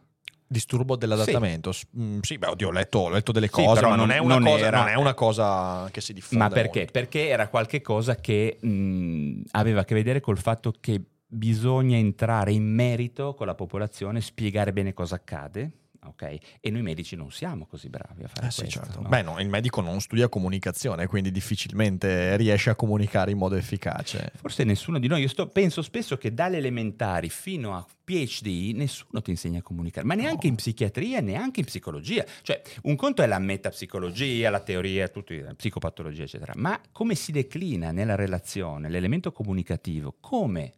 Disturbo 0.52 0.96
dell'adattamento. 0.96 1.70
S- 1.70 1.86
mm, 1.96 2.18
Sì, 2.22 2.36
beh, 2.36 2.48
oddio, 2.48 2.68
ho 2.68 2.72
letto, 2.72 2.98
ho 2.98 3.08
letto 3.08 3.30
delle 3.30 3.46
Sì, 3.46 3.52
cose, 3.52 3.74
però 3.74 3.90
ma 3.90 3.94
non, 3.94 4.08
non- 4.08 4.16
è 4.16 4.18
una 4.18 4.34
non 4.38 4.42
cosa, 4.42 4.64
era- 4.66 4.78
non 4.78 4.88
è 4.88 4.94
una 4.96 5.14
cosa 5.14 5.88
che 5.92 6.00
si 6.00 6.12
diffonde. 6.12 6.44
Ma 6.44 6.50
perché? 6.50 6.78
molto. 6.78 6.92
Perché 6.92 7.28
era 7.28 7.46
qualche 7.46 7.80
cosa 7.80 8.16
che 8.16 8.58
mh, 8.60 9.42
aveva 9.52 9.82
a 9.82 9.84
che 9.84 9.94
vedere 9.94 10.18
col 10.18 10.38
fatto 10.38 10.74
che 10.80 11.00
bisogna 11.24 11.96
entrare 11.96 12.50
in 12.50 12.64
merito 12.64 13.34
con 13.34 13.46
la 13.46 13.54
popolazione, 13.54 14.20
spiegare 14.20 14.72
bene 14.72 14.92
cosa 14.92 15.14
accade, 15.14 15.70
ok? 16.06 16.38
E 16.60 16.70
noi 16.70 16.82
medici 16.82 17.16
non 17.16 17.30
siamo 17.30 17.66
così 17.66 17.88
bravi 17.88 18.24
a 18.24 18.28
fare 18.28 18.46
Eh 18.46 18.50
sì, 18.50 18.60
questo. 18.62 18.80
certo. 18.80 19.00
no? 19.02 19.08
Beh, 19.08 19.22
no, 19.22 19.40
il 19.40 19.48
medico 19.48 19.80
non 19.80 20.00
studia 20.00 20.28
comunicazione, 20.28 21.06
quindi 21.06 21.30
difficilmente 21.30 22.36
riesce 22.36 22.70
a 22.70 22.74
comunicare 22.74 23.30
in 23.30 23.38
modo 23.38 23.54
efficace. 23.56 24.32
Forse 24.36 24.64
nessuno 24.64 24.98
di 24.98 25.06
noi, 25.08 25.20
io 25.22 25.28
sto- 25.28 25.48
penso 25.48 25.82
spesso 25.82 26.16
che 26.16 26.32
dalle 26.34 26.56
elementari 26.58 27.28
fino 27.28 27.74
a 27.76 27.84
PhD 28.04 28.72
nessuno 28.74 29.22
ti 29.22 29.30
insegna 29.30 29.60
a 29.60 29.62
comunicare, 29.62 30.04
ma 30.06 30.14
neanche 30.14 30.46
in 30.48 30.56
psichiatria, 30.56 31.20
neanche 31.20 31.60
in 31.60 31.66
psicologia. 31.66 32.24
Cioè, 32.42 32.60
un 32.82 32.96
conto 32.96 33.22
è 33.22 33.26
la 33.26 33.38
metapsicologia, 33.38 34.50
la 34.50 34.60
teoria, 34.60 35.08
tutto, 35.08 35.32
la 35.34 35.54
psicopatologia, 35.54 36.22
eccetera, 36.24 36.52
ma 36.56 36.80
come 36.92 37.14
si 37.14 37.30
declina 37.32 37.92
nella 37.92 38.16
relazione 38.16 38.88
l'elemento 38.88 39.30
comunicativo, 39.32 40.16
come 40.20 40.72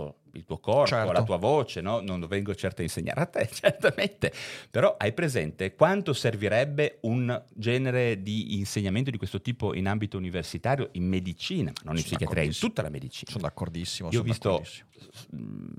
tutto 0.00 0.18
il 0.32 0.44
tuo 0.44 0.58
corpo, 0.58 0.86
Certo. 0.86 1.10
la 1.12 1.24
tua 1.24 1.36
voce, 1.38 1.80
no? 1.80 1.98
non 2.00 2.20
lo 2.20 2.28
vengo 2.28 2.54
certo 2.54 2.82
a 2.82 2.84
insegnare 2.84 3.20
a 3.20 3.26
te, 3.26 3.48
certamente, 3.52 4.32
però 4.70 4.94
hai 4.96 5.12
presente 5.12 5.74
quanto 5.74 6.12
servirebbe 6.12 6.98
un 7.02 7.42
genere 7.52 8.22
di 8.22 8.56
insegnamento 8.58 9.10
di 9.10 9.18
questo 9.18 9.40
tipo 9.40 9.74
in 9.74 9.88
ambito 9.88 10.16
universitario, 10.16 10.90
in 10.92 11.08
medicina, 11.08 11.72
non 11.82 11.96
in 11.96 12.02
Sono 12.02 12.16
psichiatria, 12.16 12.42
in 12.44 12.56
tutta 12.56 12.82
la 12.82 12.90
medicina. 12.90 13.30
Sono 13.32 13.42
d'accordissimo. 13.42 14.08
Io 14.12 14.20
ho 14.20 14.22
sono 14.22 14.32
visto 14.32 14.48
d'accordissimo. 14.50 14.88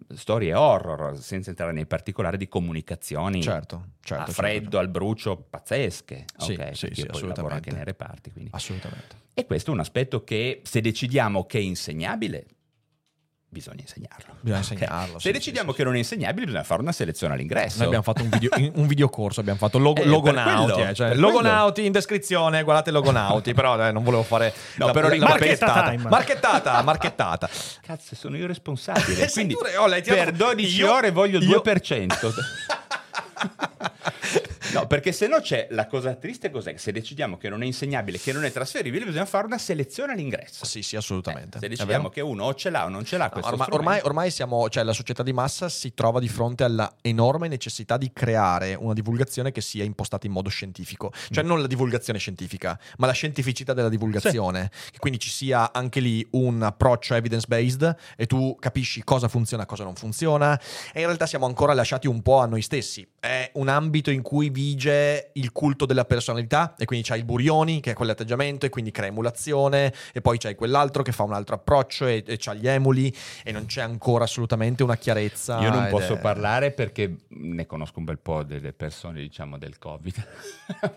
mh, 0.09 0.15
storie 0.15 0.53
horror, 0.53 1.17
senza 1.17 1.49
entrare 1.49 1.71
nei 1.71 1.85
particolari, 1.85 2.35
di 2.37 2.49
comunicazioni 2.49 3.41
Certo, 3.41 3.85
certo. 4.01 4.23
a 4.23 4.25
certo, 4.25 4.31
freddo, 4.33 4.61
certo. 4.63 4.77
al 4.79 4.89
brucio, 4.89 5.37
pazzesche. 5.49 6.25
Sì, 6.37 6.51
ok? 6.53 6.75
sì, 6.75 6.89
sì, 6.91 6.99
io 7.01 7.05
poi 7.05 7.05
lavoro 7.05 7.11
assolutamente. 7.13 7.53
anche 7.53 7.71
nei 7.71 7.83
reparti. 7.85 8.31
quindi. 8.31 8.49
Assolutamente. 8.53 9.15
E 9.33 9.45
questo 9.45 9.71
è 9.71 9.73
un 9.73 9.79
aspetto 9.79 10.25
che 10.25 10.59
se 10.65 10.81
decidiamo 10.81 11.45
che 11.45 11.57
è 11.57 11.61
insegnabile, 11.61 12.45
bisogna 13.51 13.81
insegnarlo. 13.81 14.35
Bisogna 14.39 14.59
insegnarlo, 14.59 15.19
Se 15.19 15.27
sì, 15.27 15.31
decidiamo 15.33 15.71
sì, 15.71 15.77
che 15.77 15.83
non 15.83 15.95
è 15.95 15.97
insegnabile, 15.97 16.45
bisogna 16.45 16.63
fare 16.63 16.81
una 16.81 16.93
selezione 16.93 17.33
all'ingresso. 17.33 17.77
Noi 17.79 17.85
abbiamo 17.87 18.03
fatto 18.03 18.23
un, 18.23 18.29
video, 18.29 18.49
un 18.79 18.87
videocorso, 18.87 19.41
abbiamo 19.41 19.59
fatto 19.59 19.77
logo, 19.77 20.01
Eh, 20.01 20.05
logonauti, 20.05 20.71
quello, 20.71 20.89
eh, 20.89 20.93
cioè, 20.93 21.15
logonauti 21.15 21.85
in 21.85 21.91
descrizione, 21.91 22.63
guardate 22.63 22.91
logonauti, 22.91 23.53
però 23.53 23.77
eh, 23.85 23.91
non 23.91 24.03
volevo 24.03 24.23
fare 24.23 24.53
No, 24.75 24.85
la, 24.87 24.91
però 24.93 25.09
la- 25.09 25.17
la 25.17 25.27
marchettata. 25.27 25.97
Marchettata, 26.07 26.81
marchettata. 26.81 27.49
Cazzo, 27.81 28.15
sono 28.15 28.37
io 28.37 28.47
responsabile. 28.47 29.27
Sì, 29.27 29.33
Quindi 29.43 29.53
pure- 29.55 29.75
oh, 29.75 29.87
per 29.89 30.31
12 30.31 30.77
io- 30.79 30.91
ore 30.93 31.11
voglio 31.11 31.37
il 31.39 31.47
io- 31.49 31.61
2%. 31.63 32.29
No, 34.73 34.87
perché 34.87 35.11
se 35.11 35.27
no 35.27 35.39
c'è 35.39 35.67
la 35.71 35.87
cosa 35.87 36.15
triste 36.15 36.49
cos'è? 36.49 36.71
Che 36.71 36.77
se 36.77 36.91
decidiamo 36.91 37.37
che 37.37 37.49
non 37.49 37.61
è 37.63 37.65
insegnabile, 37.65 38.19
che 38.19 38.31
non 38.31 38.45
è 38.45 38.51
trasferibile, 38.51 39.05
bisogna 39.05 39.25
fare 39.25 39.45
una 39.45 39.57
selezione 39.57 40.13
all'ingresso. 40.13 40.65
Sì, 40.65 40.81
sì, 40.81 40.95
assolutamente. 40.95 41.57
Eh, 41.57 41.61
se 41.61 41.67
decidiamo 41.67 42.09
che 42.09 42.21
uno 42.21 42.45
o 42.45 42.53
ce 42.53 42.69
l'ha 42.69 42.85
o 42.85 42.89
non 42.89 43.03
ce 43.03 43.17
l'ha 43.17 43.29
No, 43.33 43.47
ormai, 43.47 43.67
ormai, 43.71 43.99
ormai 44.03 44.31
siamo, 44.31 44.69
cioè 44.69 44.83
la 44.83 44.93
società 44.93 45.23
di 45.23 45.33
massa 45.33 45.69
si 45.69 45.93
trova 45.93 46.19
di 46.19 46.27
fronte 46.27 46.63
alla 46.63 46.93
enorme 47.01 47.47
necessità 47.47 47.97
di 47.97 48.11
creare 48.13 48.75
una 48.75 48.93
divulgazione 48.93 49.51
che 49.51 49.61
sia 49.61 49.83
impostata 49.83 50.27
in 50.27 50.33
modo 50.33 50.49
scientifico. 50.49 51.11
Cioè 51.29 51.43
non 51.43 51.61
la 51.61 51.67
divulgazione 51.67 52.19
scientifica, 52.19 52.79
ma 52.97 53.07
la 53.07 53.13
scientificità 53.13 53.73
della 53.73 53.89
divulgazione. 53.89 54.69
Che 54.91 54.99
quindi 54.99 55.19
ci 55.19 55.29
sia 55.29 55.71
anche 55.73 55.99
lì 55.99 56.25
un 56.31 56.61
approccio 56.61 57.15
evidence-based 57.15 57.95
e 58.15 58.25
tu 58.25 58.55
capisci 58.59 59.03
cosa 59.03 59.27
funziona 59.27 59.63
e 59.63 59.65
cosa 59.65 59.83
non 59.83 59.95
funziona. 59.95 60.59
E 60.93 60.99
in 60.99 61.05
realtà 61.05 61.25
siamo 61.25 61.45
ancora 61.45 61.73
lasciati 61.73 62.07
un 62.07 62.21
po' 62.21 62.39
a 62.39 62.45
noi 62.45 62.61
stessi. 62.61 63.07
È 63.19 63.51
un 63.53 63.67
ambito 63.67 64.11
in 64.11 64.21
cui 64.21 64.49
vige 64.61 65.31
il 65.33 65.51
culto 65.51 65.87
della 65.87 66.05
personalità 66.05 66.75
e 66.77 66.85
quindi 66.85 67.07
c'hai 67.07 67.17
il 67.19 67.25
Burioni 67.25 67.79
che 67.79 67.91
è 67.91 67.93
quell'atteggiamento 67.95 68.67
e 68.67 68.69
quindi 68.69 68.91
crea 68.91 69.07
emulazione 69.07 69.91
e 70.13 70.21
poi 70.21 70.37
c'hai 70.37 70.53
quell'altro 70.53 71.01
che 71.01 71.11
fa 71.11 71.23
un 71.23 71.33
altro 71.33 71.55
approccio 71.55 72.05
e, 72.05 72.23
e 72.25 72.37
c'ha 72.37 72.53
gli 72.53 72.67
emuli 72.67 73.13
e 73.43 73.51
non 73.51 73.65
c'è 73.65 73.81
ancora 73.81 74.25
assolutamente 74.25 74.83
una 74.83 74.97
chiarezza. 74.97 75.59
Io 75.61 75.71
non 75.71 75.87
posso 75.89 76.13
è- 76.13 76.19
parlare 76.19 76.71
perché 76.71 77.15
ne 77.29 77.65
conosco 77.65 77.97
un 77.97 78.05
bel 78.05 78.19
po' 78.19 78.43
delle 78.43 78.71
persone, 78.73 79.19
diciamo, 79.19 79.57
del 79.57 79.79
Covid. 79.79 80.27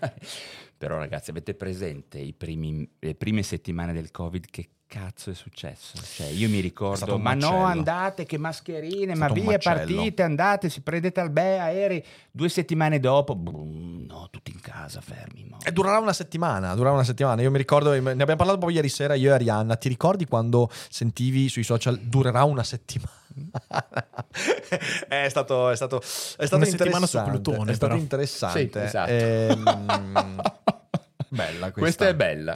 Però 0.77 0.99
ragazzi, 0.99 1.31
avete 1.31 1.55
presente 1.55 2.19
i 2.19 2.35
primi- 2.35 2.87
le 2.99 3.15
prime 3.15 3.43
settimane 3.43 3.95
del 3.95 4.11
Covid 4.11 4.47
che 4.51 4.69
cazzo 4.95 5.31
è 5.31 5.35
successo? 5.35 5.99
Cioè, 6.01 6.29
io 6.29 6.49
mi 6.49 6.61
ricordo, 6.61 7.19
ma 7.19 7.35
no, 7.35 7.65
andate, 7.65 8.25
che 8.25 8.39
mascherine, 8.39 9.17
ma 9.17 9.27
via, 9.29 9.59
partite, 9.59 10.23
andate, 10.23 10.69
si 10.69 10.83
prendete 10.83 11.19
al 11.19 11.31
bè, 11.31 11.59
aerei. 11.59 12.05
Due 12.31 12.49
settimane 12.49 13.01
dopo, 13.01 13.35
brum, 13.35 14.05
no, 14.07 14.29
tutti 14.31 14.53
in 14.53 14.61
casa, 14.61 15.01
fermi. 15.01 15.47
mo. 15.51 15.59
E 15.65 15.73
durerà 15.73 15.99
una 15.99 16.13
settimana, 16.13 16.75
durerà 16.75 16.93
una 16.93 17.03
settimana. 17.03 17.43
Io 17.43 17.51
mi 17.51 17.59
ricordo, 17.59 17.91
ne 17.91 18.11
abbiamo 18.11 18.37
parlato 18.37 18.59
proprio 18.59 18.71
ieri 18.77 18.89
sera 18.89 19.15
io 19.15 19.31
e 19.31 19.35
Arianna. 19.35 19.75
Ti 19.75 19.89
ricordi 19.89 20.27
quando 20.27 20.71
sentivi 20.89 21.49
sui 21.49 21.65
social 21.65 21.99
durerà 21.99 22.45
una 22.45 22.63
settimana? 22.63 23.11
è 25.09 25.29
stato, 25.29 25.71
è 25.71 25.77
stato, 25.77 26.01
è 26.01 26.05
stato 26.05 26.57
Una 26.57 26.65
settimana 26.67 27.07
su 27.07 27.17
interessante, 27.17 27.31
Plutone, 27.31 27.73
È 27.73 27.75
stato 27.75 27.93
però. 27.93 28.01
interessante. 28.01 28.81
Sì, 28.81 28.87
esatto. 28.87 29.11
Ehm, 29.11 29.65
bella 31.29 31.73
questa. 31.73 31.81
Questa 31.81 32.09
è 32.09 32.15
bella. 32.15 32.55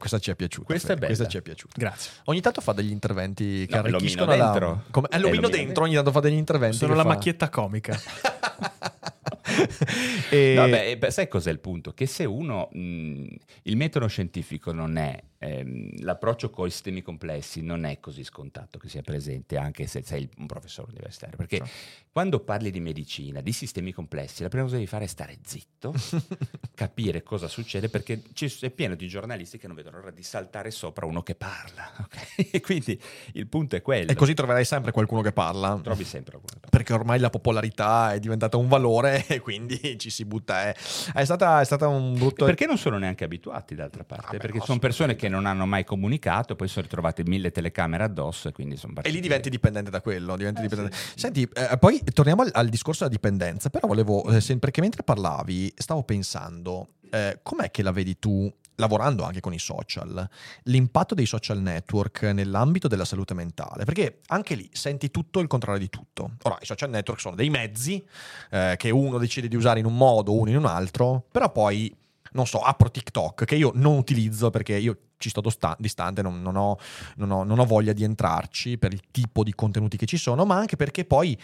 Questa 0.00 0.18
ci 0.18 0.30
è 0.30 0.34
piaciuta. 0.34 0.64
Questa 0.64 0.92
è 0.92 0.94
bella. 0.94 1.06
Questa 1.08 1.26
ci 1.26 1.36
è 1.36 1.42
piaciuta. 1.42 1.74
Grazie. 1.76 2.10
Ogni 2.24 2.40
tanto 2.40 2.62
fa 2.62 2.72
degli 2.72 2.90
interventi 2.90 3.66
che 3.66 3.74
No, 3.74 3.80
arricchiscono 3.82 4.34
la... 4.34 4.44
dentro. 4.50 4.84
Come... 4.90 5.08
È 5.08 5.16
È 5.16 5.18
l'omino 5.18 5.42
l'omino 5.42 5.62
dentro, 5.62 5.84
ogni 5.84 5.94
tanto 5.94 6.10
fa 6.10 6.20
degli 6.20 6.38
interventi. 6.38 6.78
Sono 6.78 6.94
la 6.94 7.02
fa- 7.02 7.08
macchietta 7.08 7.50
comica. 7.50 8.00
E- 10.30 10.54
Vabbè, 10.54 10.96
beh, 10.98 11.10
sai 11.10 11.28
cos'è 11.28 11.50
il 11.50 11.58
punto? 11.60 11.92
Che 11.92 12.06
se 12.06 12.24
uno, 12.24 12.68
mh, 12.72 13.26
il 13.62 13.76
metodo 13.76 14.06
scientifico 14.06 14.72
non 14.72 14.96
è, 14.96 15.20
ehm, 15.38 16.02
l'approccio 16.02 16.50
con 16.50 16.66
i 16.66 16.70
sistemi 16.70 17.02
complessi 17.02 17.62
non 17.62 17.84
è 17.84 17.98
così 18.00 18.22
scontato 18.24 18.78
che 18.78 18.88
sia 18.88 19.02
presente 19.02 19.56
anche 19.56 19.86
se 19.86 20.02
sei 20.04 20.28
un 20.38 20.46
professore 20.46 20.90
universitario, 20.92 21.36
perché 21.36 21.56
Certo. 21.58 21.72
quando 22.12 22.40
parli 22.40 22.70
di 22.70 22.80
medicina, 22.80 23.40
di 23.40 23.52
sistemi 23.52 23.92
complessi, 23.92 24.42
la 24.42 24.48
prima 24.48 24.64
cosa 24.64 24.76
che 24.76 24.82
devi 24.82 24.90
fare 24.90 25.04
è 25.04 25.08
stare 25.08 25.38
zitto, 25.44 25.94
capire 26.74 27.22
cosa 27.22 27.48
succede, 27.48 27.88
perché 27.88 28.22
ci- 28.32 28.52
è 28.60 28.70
pieno 28.70 28.94
di 28.94 29.08
giornalisti 29.08 29.58
che 29.58 29.66
non 29.66 29.76
vedono 29.76 29.98
l'ora 29.98 30.10
di 30.10 30.22
saltare 30.22 30.70
sopra 30.70 31.06
uno 31.06 31.22
che 31.22 31.34
parla, 31.34 31.90
ok? 32.04 32.48
E 32.52 32.60
quindi 32.60 33.00
il 33.32 33.46
punto 33.48 33.76
è 33.76 33.82
quello. 33.82 34.10
E 34.10 34.14
così 34.14 34.34
troverai 34.34 34.64
sempre 34.64 34.92
qualcuno 34.92 35.22
che 35.22 35.32
parla. 35.32 35.78
trovi 35.82 36.04
sempre 36.04 36.32
qualcuno 36.38 36.54
che 36.54 36.60
parla. 36.60 36.68
Perché 36.70 36.92
ormai 36.92 37.18
la 37.18 37.30
popolarità 37.30 38.12
è 38.12 38.20
diventata 38.20 38.56
un 38.56 38.68
valore 38.68 39.19
e 39.26 39.40
quindi 39.40 39.96
ci 39.98 40.10
si 40.10 40.24
butta. 40.24 40.62
È, 40.68 40.74
è, 41.14 41.24
stata, 41.24 41.60
è 41.60 41.64
stata 41.64 41.88
un 41.88 42.14
brutto. 42.14 42.44
Perché 42.44 42.66
non 42.66 42.78
sono 42.78 42.98
neanche 42.98 43.24
abituati 43.24 43.74
d'altra 43.74 44.04
parte? 44.04 44.26
Vabbè, 44.26 44.38
perché 44.38 44.58
no, 44.58 44.64
sono 44.64 44.78
persone 44.78 45.16
che 45.16 45.28
non 45.28 45.46
hanno 45.46 45.66
mai 45.66 45.84
comunicato, 45.84 46.56
poi 46.56 46.68
sono 46.68 46.82
ritrovate 46.82 47.22
mille 47.24 47.50
telecamere 47.50 48.04
addosso 48.04 48.48
e 48.48 48.52
quindi 48.52 48.76
sono 48.76 48.94
E 49.02 49.10
lì 49.10 49.20
diventi 49.20 49.50
dipendente 49.50 49.90
da 49.90 50.00
quello. 50.00 50.36
diventi 50.36 50.60
Eh, 50.60 50.62
dipendente. 50.68 50.96
sì. 50.96 51.12
Senti, 51.18 51.48
eh, 51.52 51.76
poi 51.78 52.02
torniamo 52.12 52.42
al, 52.42 52.50
al 52.52 52.68
discorso 52.68 53.04
della 53.04 53.14
dipendenza. 53.14 53.70
Però 53.70 53.86
volevo, 53.86 54.24
eh, 54.30 54.56
perché 54.58 54.80
mentre 54.80 55.02
parlavi, 55.02 55.72
stavo 55.76 56.02
pensando, 56.02 56.94
eh, 57.10 57.40
com'è 57.42 57.70
che 57.70 57.82
la 57.82 57.92
vedi 57.92 58.18
tu, 58.18 58.52
lavorando 58.80 59.22
anche 59.22 59.38
con 59.38 59.52
i 59.52 59.58
social, 59.60 60.28
l'impatto 60.64 61.14
dei 61.14 61.26
social 61.26 61.60
network 61.60 62.22
nell'ambito 62.22 62.88
della 62.88 63.04
salute 63.04 63.34
mentale? 63.34 63.84
Perché 63.84 64.20
anche 64.26 64.56
lì 64.56 64.68
senti 64.72 65.10
tutto 65.12 65.38
il 65.38 65.46
contrario 65.46 65.78
di 65.78 65.88
tutto. 65.88 66.32
Ora, 66.42 66.58
i 66.60 66.66
social 66.66 66.90
network 66.90 67.20
sono 67.20 67.36
dei 67.36 67.50
mezzi 67.50 68.04
eh, 68.50 68.74
che 68.76 68.90
uno 68.90 69.18
decide 69.18 69.46
di 69.46 69.54
usare 69.54 69.78
in 69.78 69.86
un 69.86 69.96
modo, 69.96 70.34
uno 70.34 70.50
in 70.50 70.56
un 70.56 70.66
altro, 70.66 71.24
però 71.30 71.52
poi 71.52 71.94
non 72.32 72.46
so, 72.46 72.60
apro 72.60 72.90
TikTok, 72.90 73.44
che 73.44 73.56
io 73.56 73.72
non 73.74 73.96
utilizzo 73.96 74.50
perché 74.50 74.76
io 74.76 74.96
ci 75.16 75.28
sto 75.28 75.40
dosta- 75.40 75.76
distante, 75.78 76.22
non, 76.22 76.40
non 76.40 76.56
ho, 76.56 76.78
non 77.16 77.30
ho- 77.30 77.44
non 77.44 77.58
ho 77.58 77.64
voglia 77.64 77.92
di 77.92 78.04
entrarci 78.04 78.78
per 78.78 78.92
il 78.92 79.02
tipo 79.10 79.42
di 79.42 79.52
contenuti 79.54 79.96
che 79.96 80.06
ci 80.06 80.16
sono, 80.16 80.44
ma 80.44 80.56
anche 80.56 80.76
perché 80.76 81.04
poi, 81.04 81.38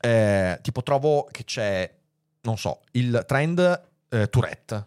eh, 0.00 0.58
tipo, 0.62 0.82
trovo 0.82 1.28
che 1.30 1.44
c'è, 1.44 1.94
non 2.42 2.56
so, 2.58 2.80
il 2.92 3.24
trend 3.26 3.88
eh, 4.08 4.28
Tourette. 4.28 4.86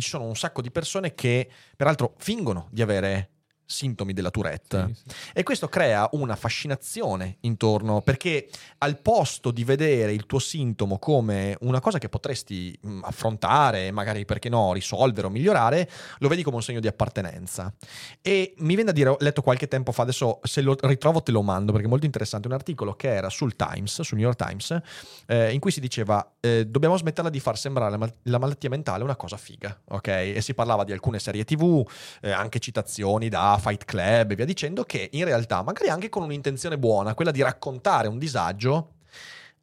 Ci 0.00 0.08
sono 0.08 0.24
un 0.24 0.36
sacco 0.36 0.62
di 0.62 0.70
persone 0.70 1.14
che, 1.14 1.48
peraltro, 1.76 2.14
fingono 2.18 2.68
di 2.70 2.82
avere 2.82 3.39
sintomi 3.70 4.12
della 4.12 4.30
Tourette. 4.30 4.86
Sì, 4.88 5.02
sì. 5.06 5.16
E 5.32 5.42
questo 5.42 5.68
crea 5.68 6.08
una 6.12 6.36
fascinazione 6.36 7.36
intorno, 7.40 8.00
perché 8.00 8.48
al 8.78 8.98
posto 8.98 9.50
di 9.50 9.64
vedere 9.64 10.12
il 10.12 10.26
tuo 10.26 10.38
sintomo 10.38 10.98
come 10.98 11.56
una 11.60 11.80
cosa 11.80 11.98
che 11.98 12.08
potresti 12.08 12.76
mh, 12.80 13.00
affrontare, 13.04 13.90
magari 13.92 14.24
perché 14.24 14.48
no, 14.48 14.72
risolvere 14.72 15.28
o 15.28 15.30
migliorare, 15.30 15.88
lo 16.18 16.28
vedi 16.28 16.42
come 16.42 16.56
un 16.56 16.62
segno 16.62 16.80
di 16.80 16.88
appartenenza. 16.88 17.72
E 18.20 18.54
mi 18.58 18.74
viene 18.74 18.84
da 18.84 18.92
dire, 18.92 19.10
ho 19.10 19.16
letto 19.20 19.42
qualche 19.42 19.68
tempo 19.68 19.92
fa, 19.92 20.02
adesso 20.02 20.40
se 20.42 20.60
lo 20.60 20.76
ritrovo 20.80 21.22
te 21.22 21.30
lo 21.30 21.42
mando, 21.42 21.72
perché 21.72 21.86
è 21.86 21.90
molto 21.90 22.06
interessante, 22.06 22.48
un 22.48 22.54
articolo 22.54 22.94
che 22.94 23.14
era 23.14 23.28
sul 23.28 23.54
Times, 23.54 24.00
sul 24.02 24.18
New 24.18 24.26
York 24.26 24.44
Times, 24.44 24.80
eh, 25.26 25.52
in 25.52 25.60
cui 25.60 25.70
si 25.70 25.80
diceva 25.80 26.34
eh, 26.40 26.66
dobbiamo 26.66 26.96
smetterla 26.96 27.30
di 27.30 27.38
far 27.38 27.56
sembrare 27.56 27.90
la, 27.92 27.96
mal- 27.96 28.14
la 28.24 28.38
malattia 28.38 28.68
mentale 28.68 29.04
una 29.04 29.16
cosa 29.16 29.36
figa, 29.36 29.78
ok? 29.88 30.08
E 30.08 30.40
si 30.40 30.54
parlava 30.54 30.84
di 30.84 30.92
alcune 30.92 31.18
serie 31.18 31.44
tv, 31.44 31.88
eh, 32.20 32.30
anche 32.30 32.58
citazioni 32.58 33.28
da 33.28 33.58
Fight 33.60 33.84
Club 33.84 34.32
e 34.32 34.34
via 34.34 34.44
dicendo, 34.44 34.84
che 34.84 35.10
in 35.12 35.24
realtà, 35.24 35.62
magari 35.62 35.88
anche 35.88 36.08
con 36.08 36.22
un'intenzione 36.22 36.78
buona, 36.78 37.14
quella 37.14 37.30
di 37.30 37.42
raccontare 37.42 38.08
un 38.08 38.18
disagio, 38.18 38.94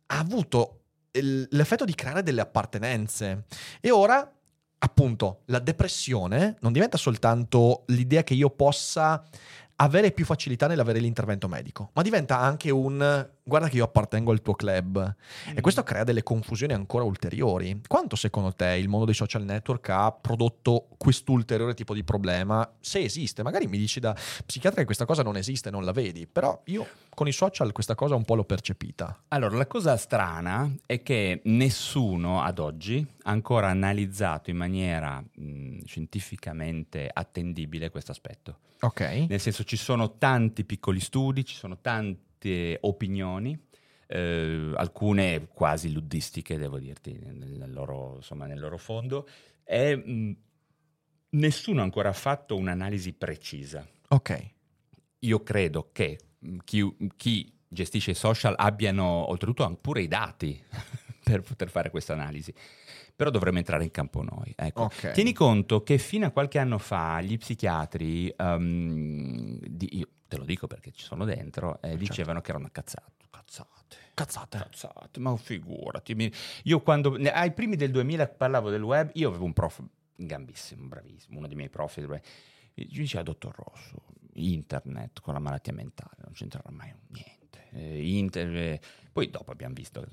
ha 0.08 0.20
avuto 0.20 0.82
l'effetto 1.12 1.84
di 1.84 1.96
creare 1.96 2.24
delle 2.24 2.42
appartenenze. 2.42 3.46
E 3.82 3.92
ora, 3.92 4.32
appunto, 4.80 5.42
la 5.46 5.60
depressione 5.60 6.56
non 6.62 6.72
diventa 6.72 6.98
soltanto 6.98 7.84
l'idea 7.88 8.24
che 8.24 8.36
io 8.36 8.50
possa 8.50 9.24
avere 9.78 10.12
più 10.12 10.26
facilità 10.26 10.68
nell'avere 10.68 11.00
l'intervento 11.00 11.48
medico, 11.48 11.92
ma 11.94 12.02
diventa 12.02 12.40
anche 12.40 12.70
un 12.70 13.28
guarda 13.48 13.70
che 13.70 13.78
io 13.78 13.86
appartengo 13.86 14.32
al 14.32 14.42
tuo 14.42 14.54
club. 14.54 15.16
E 15.56 15.62
questo 15.62 15.82
crea 15.84 16.04
delle 16.04 16.22
confusioni 16.22 16.74
ancora 16.74 17.04
ulteriori. 17.04 17.82
Quanto 17.88 18.16
secondo 18.16 18.54
te 18.54 18.76
il 18.76 18.90
mondo 18.90 19.06
dei 19.06 19.14
social 19.14 19.44
network 19.44 19.90
ha 19.90 20.12
prodotto 20.12 20.88
quest'ulteriore 20.98 21.74
tipo 21.74 21.94
di 21.94 22.04
problema? 22.04 22.70
Se 22.80 23.00
esiste, 23.00 23.44
magari 23.44 23.68
mi 23.68 23.78
dici 23.78 24.00
da 24.00 24.14
psichiatra 24.14 24.80
che 24.80 24.86
questa 24.86 25.06
cosa 25.06 25.24
non 25.24 25.38
esiste, 25.38 25.70
non 25.70 25.86
la 25.86 25.94
vedi, 25.94 26.28
però 26.28 26.62
io 26.66 26.86
con 27.14 27.28
i 27.28 27.32
social 27.32 27.72
questa 27.72 27.96
cosa 27.96 28.16
un 28.16 28.26
po' 28.26 28.36
l'ho 28.36 28.44
percepita. 28.44 29.24
Allora, 29.30 29.56
la 29.56 29.68
cosa 29.68 29.96
strana 29.96 30.70
è 30.86 31.02
che 31.02 31.42
nessuno 31.46 32.42
ad 32.42 32.60
oggi 32.60 33.06
ha 33.24 33.32
ancora 33.32 33.70
analizzato 33.70 34.50
in 34.50 34.58
maniera 34.58 35.20
mh, 35.20 35.86
scientificamente 35.86 37.10
attendibile 37.12 37.90
questo 37.90 38.12
aspetto. 38.12 38.60
Ok. 38.82 39.26
Nel 39.28 39.40
senso 39.40 39.64
ci 39.64 39.78
sono 39.78 40.18
tanti 40.18 40.64
piccoli 40.64 41.00
studi, 41.00 41.46
ci 41.46 41.56
sono 41.56 41.80
tante 41.80 42.78
opinioni, 42.82 43.58
eh, 44.08 44.72
alcune 44.76 45.48
quasi 45.48 45.92
luddistiche, 45.92 46.58
devo 46.58 46.80
dirti, 46.80 47.20
nel, 47.20 47.72
loro, 47.72 48.16
insomma, 48.18 48.46
nel 48.46 48.60
loro 48.60 48.78
fondo, 48.78 49.28
e 49.64 49.96
mh, 49.96 50.36
nessuno 51.30 51.82
ha 51.82 51.84
ancora 51.84 52.14
fatto 52.14 52.56
un'analisi 52.56 53.14
precisa. 53.14 53.86
Ok. 54.10 54.52
Io 55.20 55.44
credo 55.44 55.90
che 55.92 56.20
chi, 56.64 56.96
chi 57.16 57.52
gestisce 57.68 58.12
i 58.12 58.16
social 58.16 58.54
abbiano 58.58 59.30
oltretutto 59.30 59.66
anche 59.66 59.80
pure 59.82 60.02
i 60.02 60.08
dati 60.08 60.62
per 61.24 61.42
poter 61.42 61.70
fare 61.70 61.90
questa 61.90 62.14
analisi. 62.14 62.54
Però 63.18 63.32
dovremmo 63.32 63.58
entrare 63.58 63.84
in 63.84 63.90
campo 63.90 64.22
noi. 64.22 64.54
Ecco. 64.56 64.84
Ok. 64.84 65.12
Tieni 65.12 65.34
conto 65.34 65.82
che 65.82 65.98
fino 65.98 66.28
a 66.28 66.30
qualche 66.30 66.60
anno 66.60 66.78
fa 66.78 67.20
gli 67.20 67.36
psichiatri, 67.38 68.32
ehm, 68.38 69.58
di- 69.60 69.98
io 69.98 70.08
te 70.28 70.38
lo 70.38 70.44
dico 70.46 70.68
perché 70.68 70.92
ci 70.92 71.04
sono 71.04 71.26
dentro, 71.26 71.82
eh, 71.82 71.98
dicevano 71.98 72.42
che 72.42 72.52
erano 72.52 72.70
cazzate. 72.72 73.26
Cazzate. 73.32 73.96
Cazzate. 74.14 74.58
Cazzate, 74.60 75.20
ma 75.20 75.36
figurati. 75.36 76.14
mi- 76.14 76.32
Io 76.66 76.80
quando, 76.82 77.18
ai 77.32 77.52
primi 77.54 77.76
del 77.76 77.90
2000 77.92 78.28
parlavo 78.28 78.70
del 78.70 78.84
web, 78.84 79.10
io 79.14 79.30
avevo 79.30 79.46
un 79.46 79.54
prof 79.54 79.82
gambissimo, 80.16 80.86
bravissimo, 80.88 81.38
uno 81.40 81.48
dei 81.48 81.56
miei 81.56 81.70
prof, 81.70 81.96
ci 81.96 82.86
diceva, 82.88 83.24
dottor 83.24 83.56
Rosso, 83.56 84.04
internet 84.34 85.22
con 85.22 85.34
la 85.34 85.40
malattia 85.40 85.74
mentale, 85.74 86.18
non 86.24 86.34
c'entrerà 86.34 86.70
mai 86.72 86.94
niente. 87.08 87.37
Eh, 87.78 88.10
inter- 88.18 88.56
eh, 88.56 88.80
poi 89.12 89.30
dopo 89.30 89.52
abbiamo 89.52 89.74
visto 89.74 90.04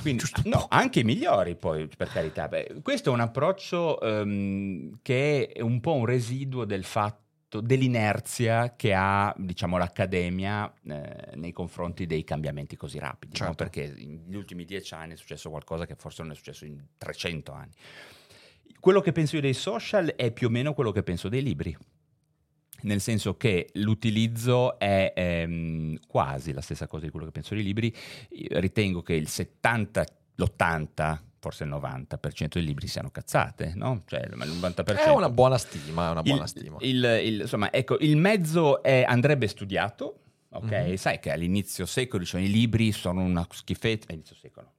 quindi, 0.00 0.24
no, 0.44 0.66
anche 0.68 1.00
i 1.00 1.04
migliori 1.04 1.54
poi 1.54 1.86
per 1.86 2.08
carità. 2.08 2.48
Beh, 2.48 2.80
questo 2.82 3.10
è 3.10 3.12
un 3.12 3.20
approccio 3.20 4.00
ehm, 4.00 4.98
che 5.02 5.48
è 5.48 5.60
un 5.60 5.80
po' 5.80 5.94
un 5.94 6.04
residuo 6.04 6.64
del 6.64 6.84
fatto 6.84 7.26
dell'inerzia 7.60 8.74
che 8.76 8.92
ha 8.94 9.34
diciamo 9.38 9.78
l'accademia 9.78 10.70
eh, 10.86 11.36
nei 11.36 11.52
confronti 11.52 12.04
dei 12.04 12.22
cambiamenti 12.22 12.76
così 12.76 12.98
rapidi 12.98 13.38
no? 13.38 13.46
Certo. 13.46 13.54
perché 13.54 13.90
negli 13.96 14.34
ultimi 14.34 14.66
dieci 14.66 14.92
anni 14.92 15.14
è 15.14 15.16
successo 15.16 15.48
qualcosa 15.48 15.86
che 15.86 15.94
forse 15.94 16.22
non 16.22 16.32
è 16.32 16.34
successo 16.34 16.66
in 16.66 16.78
300 16.98 17.52
anni. 17.52 17.72
Quello 18.80 19.00
che 19.00 19.12
penso 19.12 19.36
io 19.36 19.42
dei 19.42 19.54
social 19.54 20.14
è 20.14 20.30
più 20.30 20.48
o 20.48 20.50
meno 20.50 20.74
quello 20.74 20.92
che 20.92 21.02
penso 21.02 21.28
dei 21.28 21.42
libri 21.42 21.76
nel 22.82 23.00
senso 23.00 23.36
che 23.36 23.70
l'utilizzo 23.74 24.78
è 24.78 25.12
ehm, 25.14 25.98
quasi 26.06 26.52
la 26.52 26.60
stessa 26.60 26.86
cosa 26.86 27.04
di 27.06 27.10
quello 27.10 27.26
che 27.26 27.32
penso 27.32 27.54
dei 27.54 27.62
libri. 27.64 27.94
Io 28.30 28.58
ritengo 28.60 29.02
che 29.02 29.14
il 29.14 29.28
70, 29.28 30.04
l'80, 30.36 31.18
forse 31.40 31.64
il 31.64 31.70
90% 31.70 32.48
dei 32.54 32.64
libri 32.64 32.86
siano 32.86 33.10
cazzate, 33.10 33.72
no? 33.76 34.02
Cioè 34.06 34.20
il 34.20 34.36
90%. 34.36 34.84
È 34.96 35.10
una 35.10 35.30
buona 35.30 35.58
stima, 35.58 36.08
è 36.08 36.10
una 36.10 36.22
buona 36.22 36.42
il, 36.42 36.48
stima. 36.48 36.76
il- 36.80 37.20
il- 37.24 37.40
insomma, 37.42 37.72
ecco, 37.72 37.96
il 37.98 38.16
mezzo 38.16 38.82
è- 38.82 39.04
andrebbe 39.06 39.46
studiato, 39.46 40.20
ok? 40.50 40.70
Mhm. 40.70 40.94
Sai 40.96 41.18
che 41.20 41.30
all'inizio 41.30 41.86
secolo 41.86 42.22
dicevano 42.22 42.48
i 42.48 42.52
libri 42.52 42.90
sono 42.92 43.22
una 43.22 43.46
schifezza, 43.50 44.12
inizio 44.12 44.34
secolo, 44.36 44.72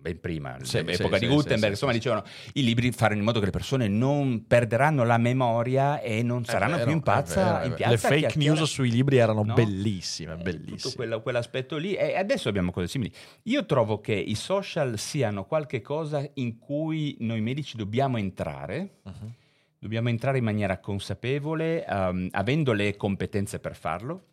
ben 0.00 0.20
prima, 0.20 0.56
Sì, 0.62 0.82
l'epoca 0.82 1.16
sì, 1.16 1.26
di 1.26 1.26
sì, 1.30 1.34
Gutenberg, 1.34 1.60
sì, 1.64 1.68
insomma 1.70 1.92
sì, 1.92 1.98
dicevano 1.98 2.24
i 2.54 2.64
libri 2.64 2.90
fare 2.92 3.14
in 3.14 3.22
modo 3.22 3.38
che 3.38 3.46
le 3.46 3.50
persone 3.50 3.88
non 3.88 4.46
perderanno 4.46 5.04
la 5.04 5.18
memoria 5.18 6.00
e 6.00 6.22
non 6.22 6.44
saranno 6.44 6.72
vero, 6.76 6.84
più 6.84 6.92
in, 6.94 6.98
è 7.00 7.02
pazza, 7.02 7.44
vero, 7.44 7.58
è 7.58 7.66
in 7.66 7.74
piazza 7.74 7.90
Le 7.90 8.20
fake 8.20 8.38
news 8.38 8.62
sui 8.62 8.90
libri 8.90 9.16
erano 9.18 9.42
No? 9.42 9.54
bellissime, 9.54 10.34
Eh, 10.34 10.36
bellissime. 10.42 10.76
Tutto 10.76 10.94
quello- 10.96 11.20
quell'aspetto 11.22 11.76
lì. 11.76 11.94
E 11.94 12.16
adesso 12.16 12.48
abbiamo 12.48 12.70
cose 12.70 12.88
simili. 12.88 13.12
Io 13.44 13.64
trovo 13.66 14.00
che 14.00 14.14
i 14.14 14.34
social 14.34 14.98
siano 14.98 15.44
qualche 15.44 15.80
cosa 15.80 16.26
in 16.34 16.58
cui 16.58 17.16
noi 17.20 17.40
medici 17.40 17.76
dobbiamo 17.76 18.16
entrare. 18.18 18.98
Mhm. 19.04 19.34
Dobbiamo 19.78 20.08
entrare 20.10 20.38
in 20.38 20.44
maniera 20.44 20.78
consapevole, 20.78 21.86
ehm, 21.86 22.28
avendo 22.32 22.72
le 22.72 22.96
competenze 22.96 23.58
per 23.60 23.74
farlo 23.76 24.24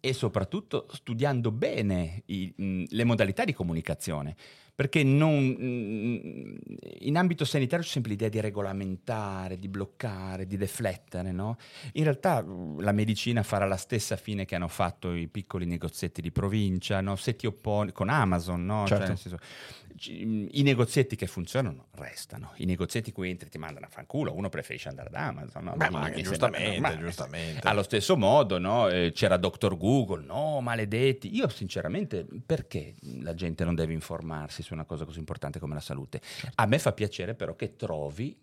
e 0.00 0.12
soprattutto 0.12 0.86
studiando 0.92 1.50
bene 1.50 2.22
i- 2.26 2.86
le 2.88 3.04
modalità 3.04 3.44
di 3.44 3.52
comunicazione. 3.52 4.36
Perché 4.76 5.02
non, 5.02 5.42
mh, 5.42 6.58
in 7.00 7.16
ambito 7.16 7.46
sanitario 7.46 7.82
c'è 7.82 7.90
sempre 7.90 8.10
l'idea 8.10 8.28
di 8.28 8.40
regolamentare, 8.40 9.58
di 9.58 9.68
bloccare, 9.68 10.46
di 10.46 10.58
deflettere, 10.58 11.32
no? 11.32 11.56
In 11.94 12.02
realtà 12.04 12.42
mh, 12.42 12.82
la 12.82 12.92
medicina 12.92 13.42
farà 13.42 13.64
la 13.64 13.78
stessa 13.78 14.16
fine 14.16 14.44
che 14.44 14.54
hanno 14.54 14.68
fatto 14.68 15.14
i 15.14 15.28
piccoli 15.28 15.64
negozietti 15.64 16.20
di 16.20 16.30
provincia, 16.30 17.00
no? 17.00 17.16
Se 17.16 17.36
ti 17.36 17.46
opponi 17.46 17.92
con 17.92 18.10
Amazon, 18.10 18.66
no? 18.66 18.86
Cioè, 18.86 18.98
Certo. 18.98 19.08
nel 19.08 19.18
senso, 19.18 19.38
mh, 20.12 20.48
I 20.50 20.62
negozietti 20.62 21.16
che 21.16 21.26
funzionano 21.26 21.86
restano. 21.92 22.52
I 22.56 22.66
negozietti 22.66 23.12
cui 23.12 23.30
entri 23.30 23.48
ti 23.48 23.56
mandano 23.56 23.86
a 23.86 23.88
fanculo, 23.88 24.34
uno 24.36 24.50
preferisce 24.50 24.90
andare 24.90 25.08
da 25.08 25.28
Amazon. 25.28 25.64
No? 25.64 25.72
Beh, 25.74 25.88
ma 25.88 26.02
sembra 26.02 26.20
giustamente, 26.22 26.98
giustamente. 26.98 27.66
Allo 27.66 27.82
stesso 27.82 28.14
modo, 28.18 28.58
no? 28.58 28.88
Eh, 28.90 29.12
c'era 29.14 29.38
Dr. 29.38 29.74
Google, 29.78 30.22
no, 30.22 30.60
maledetti. 30.60 31.34
Io, 31.34 31.48
sinceramente, 31.48 32.26
perché 32.44 32.94
la 33.22 33.32
gente 33.32 33.64
non 33.64 33.74
deve 33.74 33.94
informarsi 33.94 34.64
su 34.66 34.74
una 34.74 34.84
cosa 34.84 35.04
così 35.04 35.18
importante 35.18 35.58
come 35.58 35.74
la 35.74 35.80
salute? 35.80 36.20
A 36.56 36.66
me 36.66 36.78
fa 36.78 36.92
piacere, 36.92 37.34
però, 37.34 37.54
che 37.54 37.76
trovi 37.76 38.36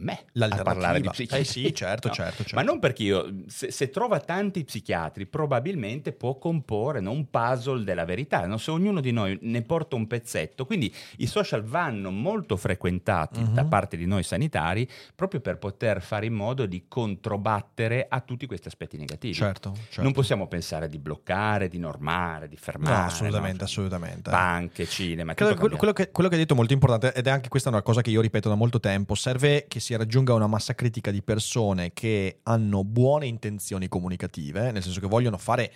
me 0.00 0.24
a 0.34 0.62
parlare 0.62 1.00
di 1.00 1.08
psichiatria. 1.08 1.40
Eh 1.40 1.44
sì, 1.44 1.74
certo, 1.74 2.08
No, 2.08 2.14
certo, 2.14 2.36
certo. 2.42 2.54
Ma 2.56 2.62
non 2.62 2.78
perché 2.78 3.02
io, 3.04 3.32
se, 3.46 3.70
se 3.70 3.90
trova 3.90 4.20
tanti 4.20 4.64
psichiatri, 4.64 5.26
probabilmente 5.26 6.12
può 6.12 6.38
comporre 6.38 7.00
no, 7.00 7.10
un 7.12 7.28
puzzle 7.30 7.84
della 7.84 8.04
verità. 8.04 8.46
no? 8.46 8.56
Se 8.56 8.70
ognuno 8.70 9.00
di 9.00 9.12
noi 9.12 9.38
ne 9.42 9.62
porta 9.62 9.96
un 9.96 10.06
pezzetto, 10.06 10.64
quindi 10.66 10.92
i 11.18 11.26
social 11.26 11.62
vanno 11.62 12.10
molto 12.10 12.56
frequentati 12.56 13.40
Mhm. 13.40 13.54
da 13.54 13.64
parte 13.64 13.96
di 13.96 14.06
noi 14.06 14.22
sanitari 14.22 14.88
proprio 15.14 15.40
per 15.40 15.58
poter 15.58 16.02
fare 16.02 16.26
in 16.26 16.34
modo 16.34 16.66
di 16.66 16.84
controbattere 16.88 18.06
a 18.08 18.20
tutti 18.20 18.46
questi 18.46 18.68
aspetti 18.68 18.96
negativi. 18.96 19.34
Certo, 19.34 19.74
certo. 19.84 20.02
Non 20.02 20.12
possiamo 20.12 20.46
pensare 20.48 20.88
di 20.88 20.98
bloccare, 20.98 21.68
di 21.68 21.78
normare, 21.78 22.48
di 22.48 22.56
fermare. 22.56 22.96
No, 22.96 23.04
assolutamente, 23.04 23.58
no? 23.58 23.64
assolutamente. 23.64 24.30
Banche, 24.30 24.86
cinema, 24.86 25.34
quello, 25.34 25.54
quello 25.76 25.92
che, 25.92 26.10
quello 26.10 26.28
che 26.28 26.34
hai 26.34 26.40
detto 26.40 26.54
è 26.54 26.56
molto 26.56 26.72
importante 26.72 27.12
ed 27.12 27.26
è 27.26 27.30
anche 27.30 27.48
questa 27.48 27.68
una 27.68 27.82
cosa 27.82 28.00
che 28.02 28.10
io 28.10 28.20
ripeto 28.20 28.48
da 28.48 28.54
molto 28.54 28.80
tempo. 28.80 29.14
Serve 29.14 29.66
che 29.68 29.80
si 29.80 29.89
raggiunga 29.96 30.34
una 30.34 30.46
massa 30.46 30.74
critica 30.74 31.10
di 31.10 31.22
persone 31.22 31.92
che 31.92 32.40
hanno 32.44 32.84
buone 32.84 33.26
intenzioni 33.26 33.88
comunicative, 33.88 34.70
nel 34.72 34.82
senso 34.82 35.00
che 35.00 35.06
vogliono 35.06 35.38
fare 35.38 35.72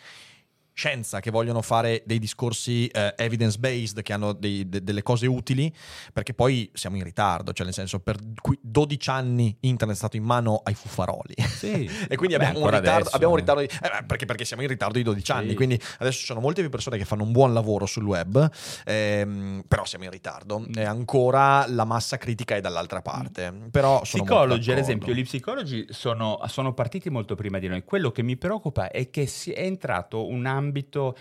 scienza, 0.75 1.21
che 1.21 1.31
vogliono 1.31 1.63
fare 1.63 2.03
dei 2.05 2.19
discorsi 2.19 2.87
eh, 2.89 3.15
evidence-based, 3.17 4.03
che 4.03 4.13
hanno 4.13 4.33
dei- 4.33 4.69
de- 4.69 4.83
delle 4.83 5.03
cose 5.03 5.27
utili, 5.29 5.73
perché 6.13 6.35
poi 6.35 6.69
siamo 6.75 6.97
in 6.97 7.05
ritardo, 7.05 7.53
cioè 7.53 7.65
nel 7.65 7.75
senso 7.75 8.01
per 8.01 8.17
qui- 8.41 8.59
12 8.61 9.09
anni 9.09 9.57
internet 9.61 9.95
è 9.95 9.99
stato 9.99 10.17
in 10.17 10.25
mano 10.25 10.61
ai 10.65 10.75
fuffaroli. 10.75 11.35
Sì. 11.39 11.89
e 12.11 12.17
quindi 12.17 12.37
Beh, 12.37 12.45
abbiamo 12.47 12.59
un 12.67 12.71
ritardo, 12.71 12.91
adesso, 12.91 13.15
abbiamo 13.15 13.33
un 13.35 13.39
eh. 13.39 13.43
ritardo 13.43 13.61
di- 13.63 13.69
eh, 13.69 14.05
perché, 14.05 14.27
perché 14.27 14.45
siamo 14.45 14.63
in 14.63 14.69
ritardo 14.69 14.99
di 14.99 15.05
12 15.05 15.31
anni, 15.31 15.51
Sì. 15.51 15.55
quindi 15.55 15.81
adesso 15.99 16.19
ci 16.19 16.25
sono 16.27 16.41
molte 16.41 16.61
più 16.61 16.71
persone 16.71 16.99
che 16.99 17.05
fanno 17.05 17.23
un 17.23 17.31
buon 17.31 17.53
lavoro 17.55 17.87
sul 17.87 18.05
web, 18.05 18.51
ehm, 18.85 19.63
però 19.69 19.85
siamo 19.85 20.05
in 20.05 20.11
ritardo 20.11 20.59
Mm. 20.59 20.73
e 20.77 20.83
ancora 20.85 21.67
la 21.69 21.85
massa 21.85 22.17
critica 22.19 22.57
è 22.57 22.61
dall'altra 22.61 23.01
parte. 23.01 23.53
Però 23.71 24.05
sono 24.05 24.25
molto 24.25 24.35
Psicologi, 24.35 24.73
ad 24.73 24.79
esempio, 24.79 25.13
gli 25.15 25.23
psicologi 25.23 25.87
sono, 25.91 26.41
sono 26.49 26.73
partiti 26.75 27.11
molto 27.11 27.37
prima 27.37 27.59
di 27.61 27.69
noi. 27.69 27.85
Quello 27.85 28.11
che 28.11 28.23
mi 28.23 28.37
preoccupa 28.37 28.91
è 28.91 29.09
che 29.11 29.27
si 29.27 29.53
è 29.53 29.63
entrato 29.63 30.27
un 30.27 30.47
ambito 30.47 30.63
mh, 30.73 31.15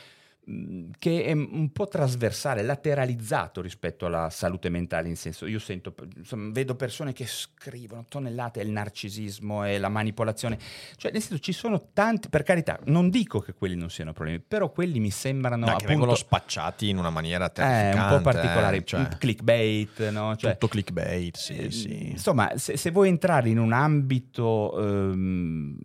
che 0.99 1.23
è 1.23 1.31
un 1.31 1.71
po' 1.71 1.87
trasversale, 1.87 2.63
lateralizzato 2.63 3.61
rispetto 3.61 4.05
alla 4.05 4.29
salute 4.29 4.69
mentale, 4.69 5.07
in 5.07 5.15
senso 5.15 5.45
io 5.45 5.59
sento, 5.59 5.93
insomma, 6.17 6.51
vedo 6.51 6.75
persone 6.75 7.13
che 7.13 7.25
scrivono 7.25 8.05
tonnellate, 8.09 8.59
è 8.59 8.63
il 8.63 8.71
narcisismo, 8.71 9.63
è 9.63 9.77
la 9.77 9.87
manipolazione, 9.89 10.57
cioè 10.97 11.11
nel 11.11 11.21
senso 11.21 11.39
ci 11.41 11.53
sono 11.53 11.89
tanti, 11.93 12.27
per 12.27 12.43
carità, 12.43 12.77
non 12.85 13.09
dico 13.09 13.39
che 13.39 13.53
quelli 13.53 13.75
non 13.75 13.89
siano 13.89 14.11
problemi, 14.11 14.39
però 14.45 14.69
quelli 14.69 14.99
mi 14.99 15.11
sembrano 15.11 15.65
che 15.65 15.71
appunto 15.71 15.87
vengono 15.87 16.15
spacciati 16.15 16.89
in 16.89 16.97
una 16.97 17.09
maniera 17.09 17.45
eh, 17.45 17.51
terrificante. 17.51 18.13
un 18.13 18.21
po' 18.21 18.29
particolari, 18.29 18.77
eh, 18.77 18.83
cioè, 18.83 19.07
clickbait, 19.17 20.09
no? 20.09 20.35
Cioè, 20.35 20.51
tutto 20.53 20.67
clickbait, 20.67 21.37
sì, 21.37 21.55
eh, 21.55 21.71
sì. 21.71 22.09
Insomma, 22.11 22.57
se, 22.57 22.75
se 22.75 22.91
vuoi 22.91 23.07
entrare 23.07 23.47
in 23.49 23.59
un 23.59 23.71
ambito 23.71 24.77
ehm, 24.77 25.77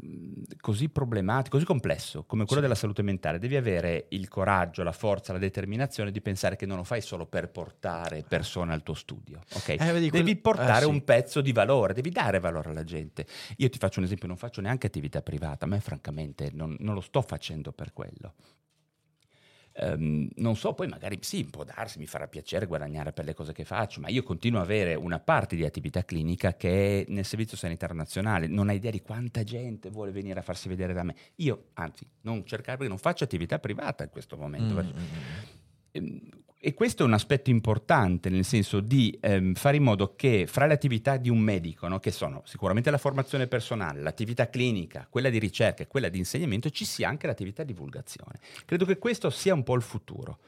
così 0.61 0.88
problematico, 0.88 1.50
così 1.50 1.64
complesso 1.64 2.24
come 2.24 2.44
quello 2.44 2.61
Sì. 2.61 2.66
della 2.66 2.74
salute 2.78 3.02
mentale, 3.02 3.38
devi 3.38 3.54
avere 3.56 4.06
il 4.11 4.26
coraggio, 4.28 4.46
la 4.49 4.92
forza, 4.92 5.32
la 5.32 5.38
determinazione 5.38 6.11
di 6.11 6.20
pensare 6.20 6.57
che 6.57 6.66
non 6.66 6.76
lo 6.76 6.84
fai 6.84 7.01
solo 7.01 7.26
per 7.26 7.51
portare 7.51 8.24
persone 8.26 8.72
al 8.72 8.82
tuo 8.82 8.94
studio. 8.94 9.40
ok? 9.55 9.68
Eh, 9.68 9.76
vedi, 9.78 10.11
devi 10.11 10.11
quel- 10.11 10.38
portare 10.38 10.84
eh, 10.84 10.88
sì. 10.88 10.90
un 10.90 11.05
pezzo 11.05 11.40
di 11.40 11.53
valore, 11.53 11.92
devi 11.92 12.11
dare 12.11 12.40
valore 12.40 12.70
alla 12.70 12.84
gente. 12.84 13.26
Io 13.57 13.68
ti 13.68 13.78
faccio 13.78 13.99
un 13.99 14.07
esempio, 14.07 14.26
non 14.26 14.36
faccio 14.36 14.61
neanche 14.61 14.86
attività 14.86 15.22
privata, 15.22 15.64
a 15.64 15.68
me 15.68 15.80
francamente 15.80 16.51
non, 16.53 16.76
non 16.80 16.94
lo 16.94 17.01
sto 17.01 17.22
facendo 17.22 17.72
per 17.72 17.92
quello. 17.92 18.34
Ehm, 19.80 20.28
non 20.36 20.56
so, 20.56 20.74
poi 20.74 20.88
magari 20.88 21.18
sì, 21.20 21.44
può 21.44 21.62
darsi, 21.62 21.98
mi 21.98 22.06
farà 22.06 22.26
piacere 22.26 22.66
guadagnare 22.66 23.12
per 23.12 23.24
le 23.24 23.34
cose 23.34 23.52
che 23.52 23.64
faccio, 23.64 24.00
ma 24.00 24.08
io 24.08 24.22
continuo 24.22 24.58
ad 24.58 24.64
avere 24.64 24.94
una 24.94 25.20
parte 25.20 25.54
di 25.54 25.64
attività 25.64 26.04
clinica 26.04 26.54
che 26.54 27.02
è 27.02 27.12
nel 27.12 27.24
Servizio 27.24 27.56
Sanitario 27.56 27.94
Nazionale. 27.94 28.48
Non 28.48 28.68
hai 28.68 28.76
idea 28.76 28.90
di 28.90 29.00
quanta 29.00 29.44
gente 29.44 29.90
vuole 29.90 30.10
venire 30.10 30.40
a 30.40 30.42
farsi 30.42 30.68
vedere 30.68 30.92
da 30.92 31.04
me. 31.04 31.14
Io, 31.36 31.68
anzi, 31.74 32.06
non 32.22 32.44
cercare 32.44 32.76
perché 32.76 32.88
non 32.92 32.98
faccio 32.98 33.24
attività 33.24 33.58
privata 33.58 34.02
in 34.02 34.10
questo 34.10 34.36
momento. 34.36 34.84
Mm, 35.98 36.16
E 36.61 36.74
questo 36.74 37.04
è 37.04 37.06
un 37.06 37.12
aspetto 37.12 37.50
importante, 37.50 38.28
nel 38.30 38.44
senso 38.44 38.80
di 38.80 39.16
ehm, 39.22 39.54
fare 39.54 39.76
in 39.76 39.84
modo 39.84 40.16
che 40.16 40.48
fra 40.48 40.66
le 40.66 40.74
attività 40.74 41.16
di 41.16 41.30
un 41.30 41.38
medico, 41.38 41.86
no, 41.86 42.00
che 42.00 42.11
sono 42.11 42.42
sicuramente 42.46 42.90
la 42.90 42.98
formazione 42.98 43.46
personale, 43.46 44.00
l'attività 44.00 44.50
clinica, 44.50 45.06
quella 45.09 45.30
di 45.30 45.38
ricerca 45.38 45.84
e 45.84 45.86
quella 45.86 46.09
di 46.09 46.18
insegnamento, 46.18 46.68
ci 46.70 46.84
sia 46.84 47.09
anche 47.09 47.28
l'attività 47.28 47.62
di 47.62 47.72
divulgazione. 47.72 48.40
Credo 48.64 48.84
che 48.86 48.98
questo 48.98 49.30
sia 49.30 49.54
un 49.54 49.62
po' 49.62 49.76
il 49.76 49.82
futuro. 49.82 50.40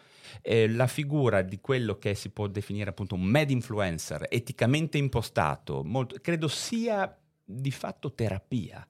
Eh, 0.43 0.69
la 0.69 0.89
figura 0.89 1.43
di 1.43 1.61
quello 1.61 1.97
che 1.97 2.17
si 2.17 2.31
può 2.31 2.49
definire 2.49 2.91
appunto 2.91 3.15
un 3.15 3.23
med 3.23 3.49
influencer, 3.49 4.27
eticamente 4.29 4.99
impostato, 4.99 5.85
molto- 5.85 6.17
credo 6.21 6.49
sia 6.49 7.17
di 7.45 7.71
fatto 7.71 8.15
terapia 8.15 8.85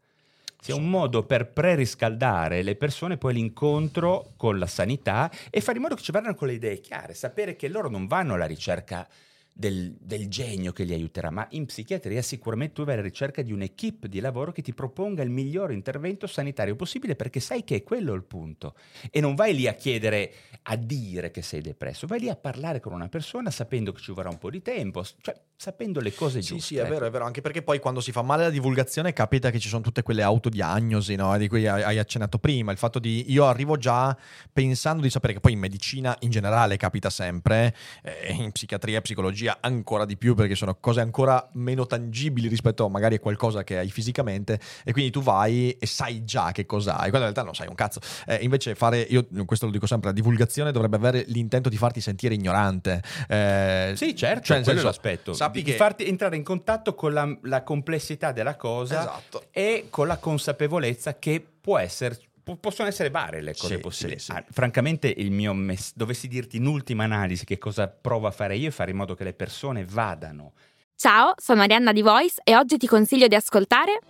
sia 0.60 0.74
un 0.74 0.88
modo 0.88 1.24
per 1.24 1.50
preriscaldare 1.50 2.62
le 2.62 2.76
persone 2.76 3.16
poi 3.16 3.32
all'incontro 3.32 4.32
con 4.36 4.58
la 4.58 4.66
sanità 4.66 5.30
e 5.50 5.60
fare 5.60 5.76
in 5.76 5.82
modo 5.82 5.94
che 5.94 6.02
ci 6.02 6.12
vadano 6.12 6.34
con 6.34 6.48
le 6.48 6.54
idee 6.54 6.80
chiare, 6.80 7.14
sapere 7.14 7.56
che 7.56 7.68
loro 7.68 7.88
non 7.88 8.06
vanno 8.06 8.34
alla 8.34 8.46
ricerca 8.46 9.08
del, 9.52 9.94
del 10.00 10.28
genio 10.28 10.72
che 10.72 10.84
li 10.84 10.94
aiuterà, 10.94 11.30
ma 11.30 11.46
in 11.50 11.66
psichiatria 11.66 12.22
sicuramente 12.22 12.74
tu 12.74 12.84
vai 12.84 12.94
alla 12.94 13.02
ricerca 13.02 13.42
di 13.42 13.52
un'equipe 13.52 14.08
di 14.08 14.20
lavoro 14.20 14.52
che 14.52 14.62
ti 14.62 14.72
proponga 14.72 15.22
il 15.22 15.30
miglior 15.30 15.72
intervento 15.72 16.26
sanitario 16.26 16.76
possibile 16.76 17.16
perché 17.16 17.40
sai 17.40 17.64
che 17.64 17.76
è 17.76 17.82
quello 17.82 18.14
il 18.14 18.24
punto. 18.24 18.74
E 19.10 19.20
non 19.20 19.34
vai 19.34 19.54
lì 19.54 19.66
a 19.66 19.74
chiedere, 19.74 20.32
a 20.62 20.76
dire 20.76 21.30
che 21.30 21.42
sei 21.42 21.60
depresso, 21.60 22.06
vai 22.06 22.20
lì 22.20 22.28
a 22.28 22.36
parlare 22.36 22.80
con 22.80 22.92
una 22.92 23.08
persona 23.08 23.50
sapendo 23.50 23.92
che 23.92 24.00
ci 24.00 24.12
vorrà 24.12 24.30
un 24.30 24.38
po' 24.38 24.50
di 24.50 24.62
tempo, 24.62 25.04
cioè 25.20 25.38
sapendo 25.60 26.00
le 26.00 26.14
cose 26.14 26.40
Sì, 26.40 26.54
giuste. 26.54 26.66
sì, 26.66 26.76
è 26.76 26.80
ecco. 26.80 26.88
vero, 26.88 27.04
è 27.04 27.10
vero, 27.10 27.26
anche 27.26 27.42
perché 27.42 27.60
poi 27.60 27.80
quando 27.80 28.00
si 28.00 28.12
fa 28.12 28.22
male 28.22 28.44
la 28.44 28.48
divulgazione 28.48 29.12
capita 29.12 29.50
che 29.50 29.58
ci 29.58 29.68
sono 29.68 29.82
tutte 29.82 30.02
quelle 30.02 30.22
autodiagnosi, 30.22 31.16
no? 31.16 31.36
di 31.36 31.48
cui 31.48 31.66
hai 31.66 31.98
accennato 31.98 32.38
prima, 32.38 32.72
il 32.72 32.78
fatto 32.78 32.98
di 32.98 33.30
io 33.30 33.44
arrivo 33.44 33.76
già 33.76 34.16
pensando 34.50 35.02
di 35.02 35.10
sapere 35.10 35.34
che 35.34 35.40
poi 35.40 35.52
in 35.52 35.58
medicina 35.58 36.16
in 36.20 36.30
generale 36.30 36.78
capita 36.78 37.10
sempre, 37.10 37.76
eh, 38.02 38.32
in 38.32 38.52
psichiatria 38.52 38.96
e 38.96 39.00
psicologia 39.02 39.58
ancora 39.60 40.06
di 40.06 40.16
più 40.16 40.34
perché 40.34 40.54
sono 40.54 40.76
cose 40.80 41.02
ancora 41.02 41.46
meno 41.52 41.84
tangibili 41.84 42.48
rispetto 42.48 42.88
magari 42.88 43.16
a 43.16 43.20
qualcosa 43.20 43.62
che 43.62 43.76
hai 43.76 43.90
fisicamente 43.90 44.58
e 44.82 44.92
quindi 44.92 45.10
tu 45.10 45.20
vai 45.20 45.72
e 45.72 45.84
sai 45.84 46.24
già 46.24 46.52
che 46.52 46.64
cosa 46.64 46.92
hai, 46.92 47.10
quando 47.10 47.28
in 47.28 47.34
realtà 47.34 47.42
non 47.42 47.54
sai 47.54 47.68
un 47.68 47.74
cazzo. 47.74 48.00
Eh, 48.26 48.36
invece 48.36 48.74
fare, 48.74 49.00
io 49.00 49.26
questo 49.44 49.66
lo 49.66 49.72
dico 49.72 49.86
sempre, 49.86 50.08
la 50.08 50.14
divulgazione 50.14 50.72
dovrebbe 50.72 50.96
avere 50.96 51.24
l'intento 51.26 51.68
di 51.68 51.76
farti 51.76 52.00
sentire 52.00 52.32
ignorante. 52.32 53.02
Eh, 53.28 53.92
Sì, 53.94 54.16
certo, 54.16 54.44
cioè, 54.44 54.62
quello 54.62 54.78
è 54.78 54.82
senso, 54.82 54.86
l'aspetto. 54.86 55.32
Sappi 55.34 55.49
di 55.58 55.62
che... 55.62 55.72
farti 55.74 56.06
entrare 56.06 56.36
in 56.36 56.42
contatto 56.42 56.94
con 56.94 57.12
la, 57.12 57.36
la 57.42 57.62
complessità 57.62 58.32
della 58.32 58.56
cosa 58.56 59.00
Esatto. 59.00 59.44
e 59.50 59.86
con 59.90 60.06
la 60.06 60.16
consapevolezza 60.18 61.18
che 61.18 61.44
può 61.60 61.78
essere 61.78 62.18
po- 62.42 62.56
possono 62.56 62.88
essere 62.88 63.10
varie 63.10 63.40
le 63.40 63.54
cose 63.56 63.74
Sì, 63.76 63.80
possibili. 63.80 64.18
sì, 64.18 64.26
sì. 64.26 64.32
Ah, 64.32 64.44
francamente, 64.50 65.12
il 65.16 65.30
mio 65.30 65.52
mess- 65.52 65.92
dovessi 65.94 66.28
dirti 66.28 66.56
in 66.56 66.66
ultima 66.66 67.04
analisi 67.04 67.44
che 67.44 67.58
cosa 67.58 67.88
provo 67.88 68.26
a 68.26 68.30
fare 68.30 68.56
io 68.56 68.68
è 68.68 68.72
fare 68.72 68.90
in 68.90 68.96
modo 68.96 69.14
che 69.14 69.24
le 69.24 69.32
persone 69.34 69.84
vadano 69.84 70.52
Ciao, 70.96 71.32
sono 71.36 71.62
Arianna 71.62 71.92
di 71.92 72.02
Voice 72.02 72.40
e 72.44 72.54
oggi 72.56 72.76
ti 72.76 72.86
consiglio 72.86 73.26
di 73.26 73.34
ascoltare 73.34 74.00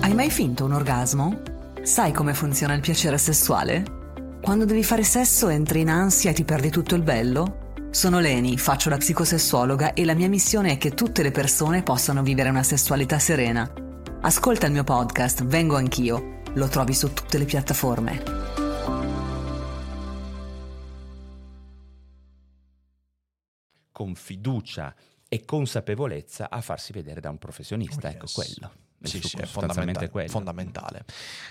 Hai 0.00 0.14
mai 0.14 0.30
finto 0.30 0.64
un 0.64 0.72
orgasmo? 0.72 1.40
Sai 1.82 2.12
come 2.12 2.32
funziona 2.34 2.74
il 2.74 2.80
piacere 2.80 3.18
sessuale? 3.18 4.02
Quando 4.40 4.64
devi 4.66 4.84
fare 4.84 5.02
sesso 5.02 5.48
entri 5.48 5.80
in 5.80 5.88
ansia 5.88 6.30
e 6.30 6.34
ti 6.34 6.44
perdi 6.44 6.70
tutto 6.70 6.94
il 6.94 7.02
bello? 7.02 7.63
Sono 7.94 8.18
Leni, 8.18 8.58
faccio 8.58 8.90
la 8.90 8.96
psicosessuologa 8.96 9.92
e 9.92 10.04
la 10.04 10.14
mia 10.14 10.28
missione 10.28 10.72
è 10.72 10.78
che 10.78 10.94
tutte 10.94 11.22
le 11.22 11.30
persone 11.30 11.84
possano 11.84 12.24
vivere 12.24 12.48
una 12.48 12.64
sessualità 12.64 13.20
serena. 13.20 13.72
Ascolta 14.20 14.66
il 14.66 14.72
mio 14.72 14.82
podcast 14.82 15.44
Vengo 15.44 15.76
anch'io. 15.76 16.40
Lo 16.54 16.66
trovi 16.66 16.92
su 16.92 17.12
tutte 17.12 17.38
le 17.38 17.44
piattaforme. 17.44 18.22
con 23.92 24.16
fiducia 24.16 24.92
e 25.28 25.44
consapevolezza 25.44 26.50
a 26.50 26.60
farsi 26.60 26.92
vedere 26.92 27.20
da 27.20 27.30
un 27.30 27.38
professionista. 27.38 28.08
Oh, 28.08 28.10
ecco 28.10 28.24
yes. 28.24 28.32
quello. 28.32 28.72
Sì, 29.08 29.20
sì, 29.20 29.36
è 29.36 29.44
fondamentale, 29.46 30.28
fondamentale. 30.28 31.04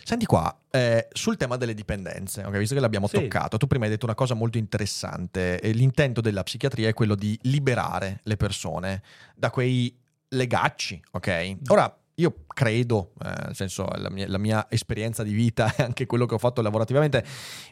Senti 0.04 0.26
qua, 0.26 0.56
eh, 0.72 1.08
sul 1.14 1.38
tema 1.38 1.58
delle 1.58 1.74
dipendenze, 1.74 2.44
ok, 2.44 2.58
visto 2.58 2.74
che 2.76 2.82
l'abbiamo 2.82 3.08
Sì. 3.08 3.16
toccato, 3.20 3.58
tu 3.58 3.68
prima 3.68 3.86
hai 3.86 3.92
detto 3.92 4.06
una 4.06 4.16
cosa 4.16 4.34
molto 4.34 4.58
interessante, 4.58 5.60
l'intento 5.74 6.22
della 6.22 6.44
psichiatria 6.44 6.90
è 6.90 6.94
quello 6.94 7.16
di 7.16 7.38
liberare 7.44 8.20
le 8.24 8.38
persone 8.38 9.02
da 9.36 9.50
quei 9.50 9.96
legacci, 10.30 11.02
ok? 11.12 11.58
Ora, 11.68 11.96
io 12.16 12.46
credo, 12.48 13.14
eh, 13.24 13.30
nel 13.46 13.56
senso 13.56 13.88
la 13.96 14.10
mia, 14.10 14.28
la 14.28 14.38
mia 14.38 14.68
esperienza 14.70 15.24
di 15.24 15.34
vita 15.34 15.74
e 15.76 15.84
anche 15.84 16.06
quello 16.06 16.26
che 16.26 16.36
ho 16.36 16.38
fatto 16.40 16.62
lavorativamente 16.62 17.26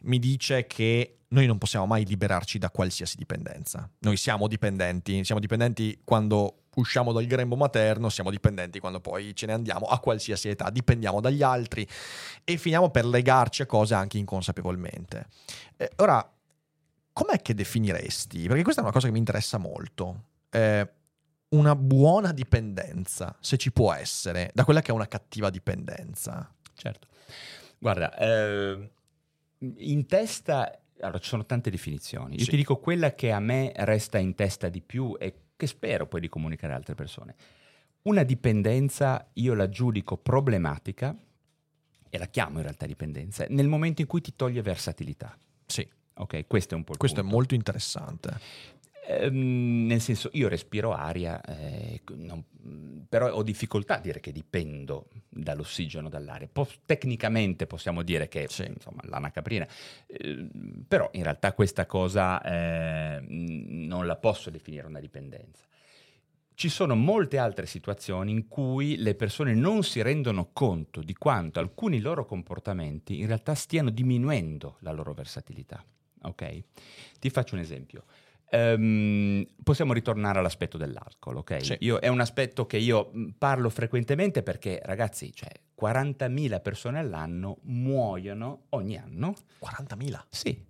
mi 0.04 0.18
dice 0.20 0.66
che 0.66 1.18
noi 1.30 1.46
non 1.46 1.58
possiamo 1.58 1.86
mai 1.86 2.06
liberarci 2.06 2.58
da 2.58 2.70
qualsiasi 2.72 3.18
dipendenza. 3.18 3.90
Noi 4.00 4.18
siamo 4.18 4.48
dipendenti, 4.48 5.24
siamo 5.24 5.40
dipendenti 5.40 6.02
quando 6.04 6.61
usciamo 6.76 7.12
dal 7.12 7.26
grembo 7.26 7.56
materno, 7.56 8.10
siamo 8.10 8.32
dipendenti 8.32 8.80
quando 8.80 9.00
poi 9.02 9.36
ce 9.36 9.46
ne 9.46 9.54
andiamo 9.54 9.88
a 9.88 10.00
qualsiasi 10.00 10.50
età, 10.50 10.70
dipendiamo 10.70 11.20
dagli 11.20 11.44
altri 11.44 11.88
e 12.44 12.58
finiamo 12.58 12.90
per 12.90 13.06
legarci 13.06 13.62
a 13.64 13.66
cose 13.66 13.94
anche 13.94 14.18
inconsapevolmente. 14.18 15.28
Eh, 15.78 15.92
ora, 15.98 16.32
com'è 17.14 17.42
che 17.42 17.54
definiresti? 17.54 18.48
Perché 18.48 18.64
questa 18.64 18.82
è 18.82 18.84
una 18.84 18.94
cosa 18.94 19.08
che 19.08 19.14
mi 19.14 19.20
interessa 19.20 19.58
molto. 19.58 20.26
eh, 20.52 20.90
una 21.52 21.76
buona 21.76 22.32
dipendenza, 22.32 23.36
se 23.42 23.58
ci 23.58 23.74
può 23.74 23.92
essere, 23.92 24.52
da 24.54 24.64
quella 24.64 24.82
che 24.82 24.92
è 24.92 24.94
una 24.94 25.08
cattiva 25.08 25.50
dipendenza. 25.50 26.50
Certo. 26.74 27.08
Guarda, 27.78 28.16
eh, 28.18 28.90
in 29.60 30.06
testa, 30.06 30.80
allora 31.02 31.20
ci 31.20 31.28
sono 31.28 31.46
tante 31.46 31.70
definizioni. 31.70 32.36
Io 32.38 32.44
Sì. 32.46 32.52
ti 32.52 32.56
dico 32.56 32.78
quella 32.78 33.14
che 33.16 33.32
a 33.34 33.40
me 33.40 33.74
resta 33.76 34.18
in 34.18 34.34
testa 34.36 34.70
di 34.70 34.82
più 34.82 35.18
e 35.20 35.34
che 35.62 35.68
spero 35.68 36.08
poi 36.08 36.22
di 36.22 36.28
comunicare 36.28 36.74
a 36.74 36.76
altre 36.76 36.96
persone. 36.96 37.36
Una 38.04 38.24
dipendenza 38.24 39.30
io 39.34 39.54
la 39.54 39.70
giudico 39.70 40.18
problematica, 40.18 41.16
e 42.10 42.18
la 42.18 42.26
chiamo 42.26 42.58
in 42.58 42.64
realtà 42.64 42.88
dipendenza, 42.88 43.46
nel 43.50 43.68
momento 43.68 44.02
in 44.02 44.08
cui 44.08 44.22
ti 44.22 44.34
toglie 44.36 44.64
versatilità. 44.64 45.38
Sì, 45.68 45.88
Ok, 46.14 46.46
questo 46.46 46.74
è 46.74 46.78
un 46.78 46.84
po' 46.84 46.92
il 46.92 46.98
questo 46.98 47.20
è 47.20 47.22
punto. 47.22 47.36
molto 47.36 47.56
interessante. 47.56 48.40
Ehm, 49.08 49.86
nel 49.88 50.00
senso, 50.00 50.30
io 50.34 50.48
respiro 50.48 50.94
aria, 50.94 51.42
eh, 51.42 52.02
non- 52.16 52.44
però 53.10 53.32
ho 53.34 53.42
difficoltà 53.44 53.96
a 53.98 54.00
dire 54.00 54.20
che 54.20 54.32
dipendo 54.32 55.08
dall'ossigeno, 55.28 56.08
dall'aria. 56.08 56.48
Po- 56.52 56.68
tecnicamente 56.86 57.66
possiamo 57.66 58.04
dire 58.04 58.28
che 58.28 58.46
Sì. 58.48 58.66
insomma, 58.66 59.02
lana 59.06 59.32
caprina, 59.32 59.68
eh, 60.08 60.48
però 60.88 61.10
in 61.14 61.24
realtà 61.24 61.54
questa 61.54 61.86
cosa 61.86 62.42
eh, 62.44 63.22
non 63.28 64.06
la 64.06 64.16
posso 64.18 64.50
definire 64.50 64.86
una 64.86 65.00
dipendenza. 65.00 65.66
Ci 66.54 66.70
sono 66.70 66.96
molte 66.96 67.40
altre 67.40 67.66
situazioni 67.66 68.32
in 68.32 68.48
cui 68.48 68.98
le 68.98 69.16
persone 69.16 69.56
non 69.56 69.82
si 69.82 70.00
rendono 70.04 70.50
conto 70.54 71.02
di 71.02 71.16
quanto 71.16 71.60
alcuni 71.60 72.00
loro 72.00 72.26
comportamenti 72.26 73.20
in 73.20 73.26
realtà 73.26 73.56
stiano 73.56 73.90
diminuendo 73.90 74.78
la 74.82 74.92
loro 74.92 75.14
versatilità. 75.14 75.84
Ok? 76.24 76.64
Ti 77.20 77.30
faccio 77.32 77.56
un 77.56 77.62
esempio. 77.62 78.04
Ehm, 78.54 79.46
possiamo 79.64 79.94
ritornare 79.94 80.40
all'aspetto 80.40 80.78
dell'alcol, 80.78 81.38
ok? 81.38 81.64
Sì. 81.64 81.78
Io- 81.80 82.00
è 82.00 82.10
un 82.10 82.20
aspetto 82.20 82.66
che 82.66 82.78
io 82.78 83.12
parlo 83.38 83.70
frequentemente 83.70 84.44
perché, 84.44 84.82
ragazzi, 84.84 85.34
cioè, 85.34 85.50
40.000 85.74 86.60
persone 86.60 87.00
all'anno 87.00 87.60
muoiono 87.64 88.64
ogni 88.70 88.98
anno 88.98 89.34
40.000. 89.60 90.26
sì. 90.30 90.70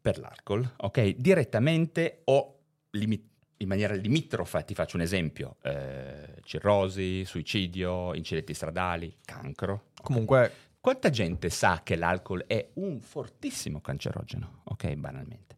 Per 0.00 0.18
l'alcol, 0.20 0.74
ok? 0.76 1.16
Direttamente 1.16 2.20
o 2.26 2.58
limi- 2.90 3.28
in 3.56 3.66
maniera 3.66 3.92
limitrofa, 3.94 4.62
ti 4.62 4.72
faccio 4.72 4.94
un 4.96 5.02
esempio, 5.02 5.56
eh, 5.62 6.36
cirrosi, 6.44 7.24
suicidio, 7.24 8.14
incidenti 8.14 8.54
stradali, 8.54 9.16
cancro. 9.24 9.86
Comunque, 10.00 10.52
Quanta 10.86 11.10
gente 11.10 11.50
sa 11.50 11.80
che 11.82 11.96
l'alcol 11.96 12.44
è 12.46 12.68
un 12.74 13.00
fortissimo 13.00 13.80
cancerogeno, 13.80 14.60
ok? 14.66 14.94
Banalmente. 14.94 15.56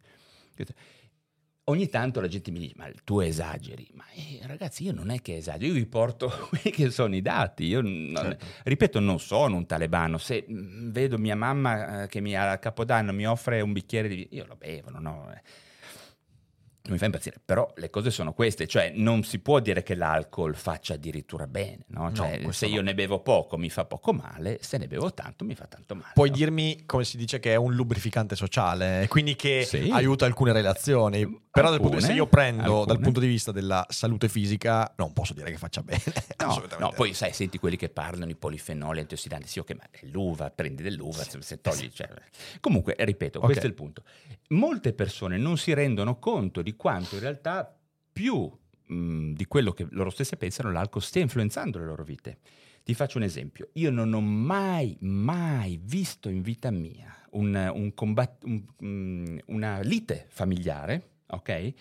Ogni 1.65 1.87
tanto 1.87 2.19
la 2.19 2.27
gente 2.27 2.49
mi 2.49 2.57
dice, 2.57 2.73
ma 2.77 2.89
tu 3.03 3.19
esageri. 3.19 3.87
Ma 3.93 4.03
eh, 4.15 4.39
ragazzi, 4.47 4.83
io 4.85 4.91
non 4.91 5.11
è 5.11 5.21
che 5.21 5.37
esagero, 5.37 5.67
io 5.67 5.73
vi 5.73 5.85
porto 5.85 6.27
quelli 6.49 6.71
che 6.71 6.89
sono 6.89 7.15
i 7.15 7.21
dati. 7.21 7.65
Io 7.65 7.81
non- 7.81 8.13
Certo. 8.15 8.45
ripeto, 8.63 8.99
non 8.99 9.19
sono 9.19 9.55
un 9.55 9.67
talebano. 9.67 10.17
Se 10.17 10.45
mm, 10.49 10.89
vedo 10.89 11.19
mia 11.19 11.35
mamma 11.35 12.03
eh, 12.03 12.07
che 12.07 12.21
mi, 12.21 12.35
a 12.35 12.57
Capodanno 12.57 13.13
mi 13.13 13.27
offre 13.27 13.61
un 13.61 13.71
bicchiere 13.71 14.07
di 14.07 14.15
vino, 14.15 14.27
io 14.31 14.45
lo 14.47 14.55
bevo, 14.55 14.89
non 14.89 15.05
ho... 15.05 15.31
eh. 16.81 16.87
Non 16.89 16.93
mi 16.93 16.97
fa 16.97 17.05
impazzire, 17.05 17.39
però 17.43 17.71
le 17.75 17.89
cose 17.89 18.09
sono 18.09 18.33
queste, 18.33 18.65
cioè 18.65 18.91
non 18.95 19.23
si 19.23 19.39
può 19.39 19.59
dire 19.59 19.83
che 19.83 19.95
l'alcol 19.95 20.55
faccia 20.55 20.93
addirittura 20.95 21.45
bene, 21.45 21.83
no? 21.87 22.03
No, 22.03 22.13
Cioè, 22.13 22.41
questo 22.41 22.65
se 22.65 22.67
no. 22.67 22.75
io 22.75 22.81
ne 22.81 22.95
bevo 22.95 23.19
poco 23.19 23.57
mi 23.57 23.69
fa 23.69 23.85
poco 23.85 24.13
male, 24.13 24.57
se 24.61 24.77
ne 24.77 24.87
bevo 24.87 25.13
tanto 25.13 25.43
mi 25.45 25.55
fa 25.55 25.65
tanto 25.67 25.93
male. 25.95 26.11
puoi 26.13 26.29
no? 26.29 26.35
dirmi, 26.35 26.83
come 26.85 27.03
si 27.03 27.17
dice, 27.17 27.39
che 27.39 27.51
è 27.51 27.55
un 27.55 27.73
lubrificante 27.73 28.35
sociale, 28.35 29.05
quindi 29.09 29.35
che 29.35 29.65
Sì. 29.65 29.89
aiuta 29.91 30.25
alcune 30.25 30.53
relazioni. 30.53 31.47
Però 31.51 31.69
dal 31.71 31.79
punto- 31.79 31.95
Alcune, 31.97 32.11
se 32.13 32.15
io 32.17 32.27
prendo 32.27 32.63
dal 32.63 32.79
alcune. 32.81 32.99
punto 32.99 33.19
di 33.19 33.27
vista 33.27 33.51
della 33.51 33.85
salute 33.89 34.29
fisica, 34.29 34.93
non 34.97 35.13
posso 35.13 35.33
dire 35.33 35.51
che 35.51 35.57
faccia 35.57 35.81
bene. 35.81 36.01
No, 36.39 36.63
no, 36.79 36.93
poi 36.95 37.13
sai, 37.13 37.33
senti 37.33 37.57
quelli 37.59 37.75
che 37.75 37.89
parlano, 37.89 38.31
i 38.31 38.35
polifenoli, 38.35 39.01
antiossidanti, 39.01 39.47
sì, 39.47 39.59
ok, 39.59 39.73
ma 39.73 39.83
è 39.91 39.99
l'uva, 40.05 40.49
prendi 40.49 40.81
dell'uva, 40.81 41.21
se, 41.23 41.41
se 41.41 41.59
togli... 41.59 41.89
cioè, 41.93 42.07
Comunque, 42.61 42.95
ripeto, 42.97 43.39
Ok. 43.39 43.45
questo 43.45 43.65
è 43.65 43.67
il 43.67 43.73
punto. 43.75 44.03
Molte 44.49 44.93
persone 44.93 45.37
non 45.37 45.57
si 45.57 45.73
rendono 45.73 46.17
conto 46.17 46.61
di 46.61 46.68
quanto 46.75 47.15
in 47.15 47.21
realtà 47.21 47.77
più 48.11 48.49
mh, 48.85 49.33
di 49.33 49.45
quello 49.45 49.71
che 49.71 49.87
loro 49.91 50.09
stesse 50.09 50.35
pensano, 50.37 50.71
l'alcol 50.71 51.01
stia 51.01 51.21
influenzando 51.21 51.77
le 51.79 51.85
loro 51.85 52.03
vite. 52.03 52.39
Ti 52.83 52.93
faccio 52.95 53.17
un 53.17 53.23
esempio. 53.23 53.69
Io 53.73 53.91
non 53.91 54.11
ho 54.13 54.21
mai, 54.21 54.97
mai 55.01 55.79
visto 55.81 56.27
in 56.29 56.41
vita 56.41 56.71
mia 56.71 57.15
un- 57.31 57.71
un 57.73 57.93
combat- 57.93 58.43
un- 58.45 58.65
mm, 58.83 59.37
una 59.47 59.79
lite 59.81 60.25
familiare, 60.29 61.09
ok? 61.27 61.73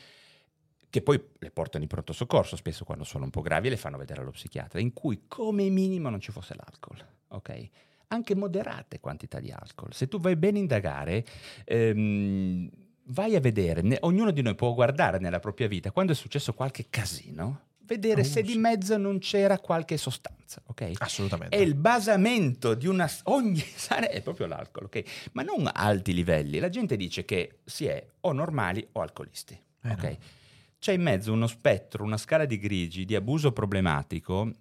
Che 0.90 1.02
poi 1.02 1.22
le 1.38 1.50
portano 1.50 1.82
in 1.84 1.88
pronto 1.88 2.12
soccorso 2.12 2.56
spesso 2.56 2.84
quando 2.84 3.04
sono 3.04 3.24
un 3.24 3.30
po' 3.30 3.40
gravi 3.42 3.66
e 3.68 3.70
le 3.70 3.76
fanno 3.76 3.96
vedere 3.98 4.20
allo 4.20 4.30
psichiatra, 4.30 4.80
in 4.80 4.92
cui 4.92 5.22
come 5.28 5.68
minimo 5.70 6.08
non 6.10 6.20
ci 6.20 6.30
fosse 6.32 6.54
l'alcol, 6.54 7.02
ok? 7.28 7.68
Anche 8.08 8.34
moderate 8.34 9.00
quantità 9.00 9.38
di 9.40 9.50
alcol. 9.50 9.92
Se 9.92 10.08
tu 10.08 10.18
vai 10.18 10.36
bene 10.36 10.58
indagare, 10.58 11.24
ehm, 11.64 12.68
vai 13.08 13.34
a 13.36 13.40
vedere, 13.40 13.82
ne- 13.82 13.98
ognuno 14.02 14.30
di 14.30 14.42
noi 14.42 14.54
può 14.54 14.72
guardare 14.74 15.18
nella 15.18 15.38
propria 15.40 15.66
vita 15.68 15.90
quando 15.90 16.12
è 16.12 16.14
successo 16.14 16.52
qualche 16.54 16.86
casino, 16.90 17.60
vedere 17.84 18.20
Oh, 18.20 18.24
se 18.24 18.42
di 18.42 18.52
sì. 18.52 18.58
mezzo 18.58 18.96
non 18.98 19.18
c'era 19.18 19.58
qualche 19.58 19.96
sostanza, 19.96 20.60
ok? 20.66 20.92
Assolutamente. 20.98 21.56
È 21.56 21.60
il 21.60 21.74
basamento 21.74 22.74
di 22.74 22.86
una 22.86 23.10
ogni 23.24 23.58
sana 23.74 24.08
è 24.10 24.20
proprio 24.22 24.46
l'alcol, 24.46 24.84
ok? 24.84 25.02
Ma 25.32 25.42
non 25.42 25.66
a 25.66 25.72
alti 25.72 26.12
livelli. 26.12 26.58
La 26.58 26.68
gente 26.68 26.96
dice 26.96 27.24
che 27.24 27.60
si 27.64 27.86
è 27.86 28.06
o 28.20 28.32
normali 28.32 28.86
o 28.92 29.00
alcolisti, 29.00 29.58
Eh, 29.82 29.90
ok? 29.92 30.02
no. 30.02 30.16
C'è 30.78 30.92
in 30.92 31.02
mezzo 31.02 31.32
uno 31.32 31.46
spettro, 31.48 32.04
una 32.04 32.16
scala 32.18 32.44
di 32.44 32.56
grigi 32.58 33.04
di 33.04 33.16
abuso 33.16 33.50
problematico 33.52 34.52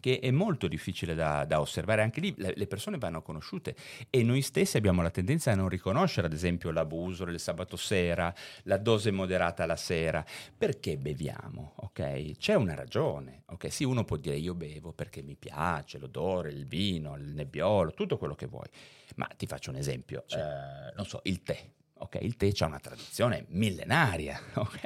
che 0.00 0.18
è 0.20 0.30
molto 0.30 0.68
difficile 0.68 1.14
da, 1.14 1.44
da 1.44 1.60
osservare. 1.60 2.02
Anche 2.02 2.20
lì 2.20 2.34
le, 2.36 2.52
le 2.54 2.66
persone 2.66 2.98
vanno 2.98 3.22
conosciute 3.22 3.74
e 4.10 4.22
noi 4.22 4.42
stessi 4.42 4.76
abbiamo 4.76 5.02
la 5.02 5.10
tendenza 5.10 5.52
a 5.52 5.54
non 5.54 5.68
riconoscere, 5.68 6.26
ad 6.26 6.32
esempio, 6.32 6.70
l'abuso 6.70 7.24
del 7.24 7.40
sabato 7.40 7.76
sera, 7.76 8.32
la 8.64 8.78
dose 8.78 9.10
moderata 9.10 9.66
la 9.66 9.76
sera. 9.76 10.24
Perché 10.56 10.96
beviamo? 10.96 11.72
Ok? 11.76 12.36
C'è 12.38 12.54
una 12.54 12.74
ragione. 12.74 13.42
Ok? 13.46 13.70
Sì, 13.70 13.84
uno 13.84 14.04
può 14.04 14.16
dire 14.16 14.36
io 14.36 14.54
bevo 14.54 14.92
perché 14.92 15.22
mi 15.22 15.36
piace 15.36 15.98
l'odore, 15.98 16.50
il 16.50 16.66
vino, 16.66 17.16
il 17.16 17.32
nebbiolo, 17.34 17.92
tutto 17.92 18.18
quello 18.18 18.34
che 18.34 18.46
vuoi. 18.46 18.68
Ma 19.16 19.28
ti 19.36 19.46
faccio 19.46 19.70
un 19.70 19.76
esempio. 19.76 20.24
Eh, 20.28 20.94
non 20.94 21.06
so, 21.06 21.20
il 21.24 21.42
tè. 21.42 21.70
Ok, 21.98 22.18
il 22.20 22.36
tè 22.36 22.50
ha 22.58 22.66
una 22.66 22.78
tradizione 22.78 23.46
millenaria, 23.48 24.38
ok? 24.54 24.80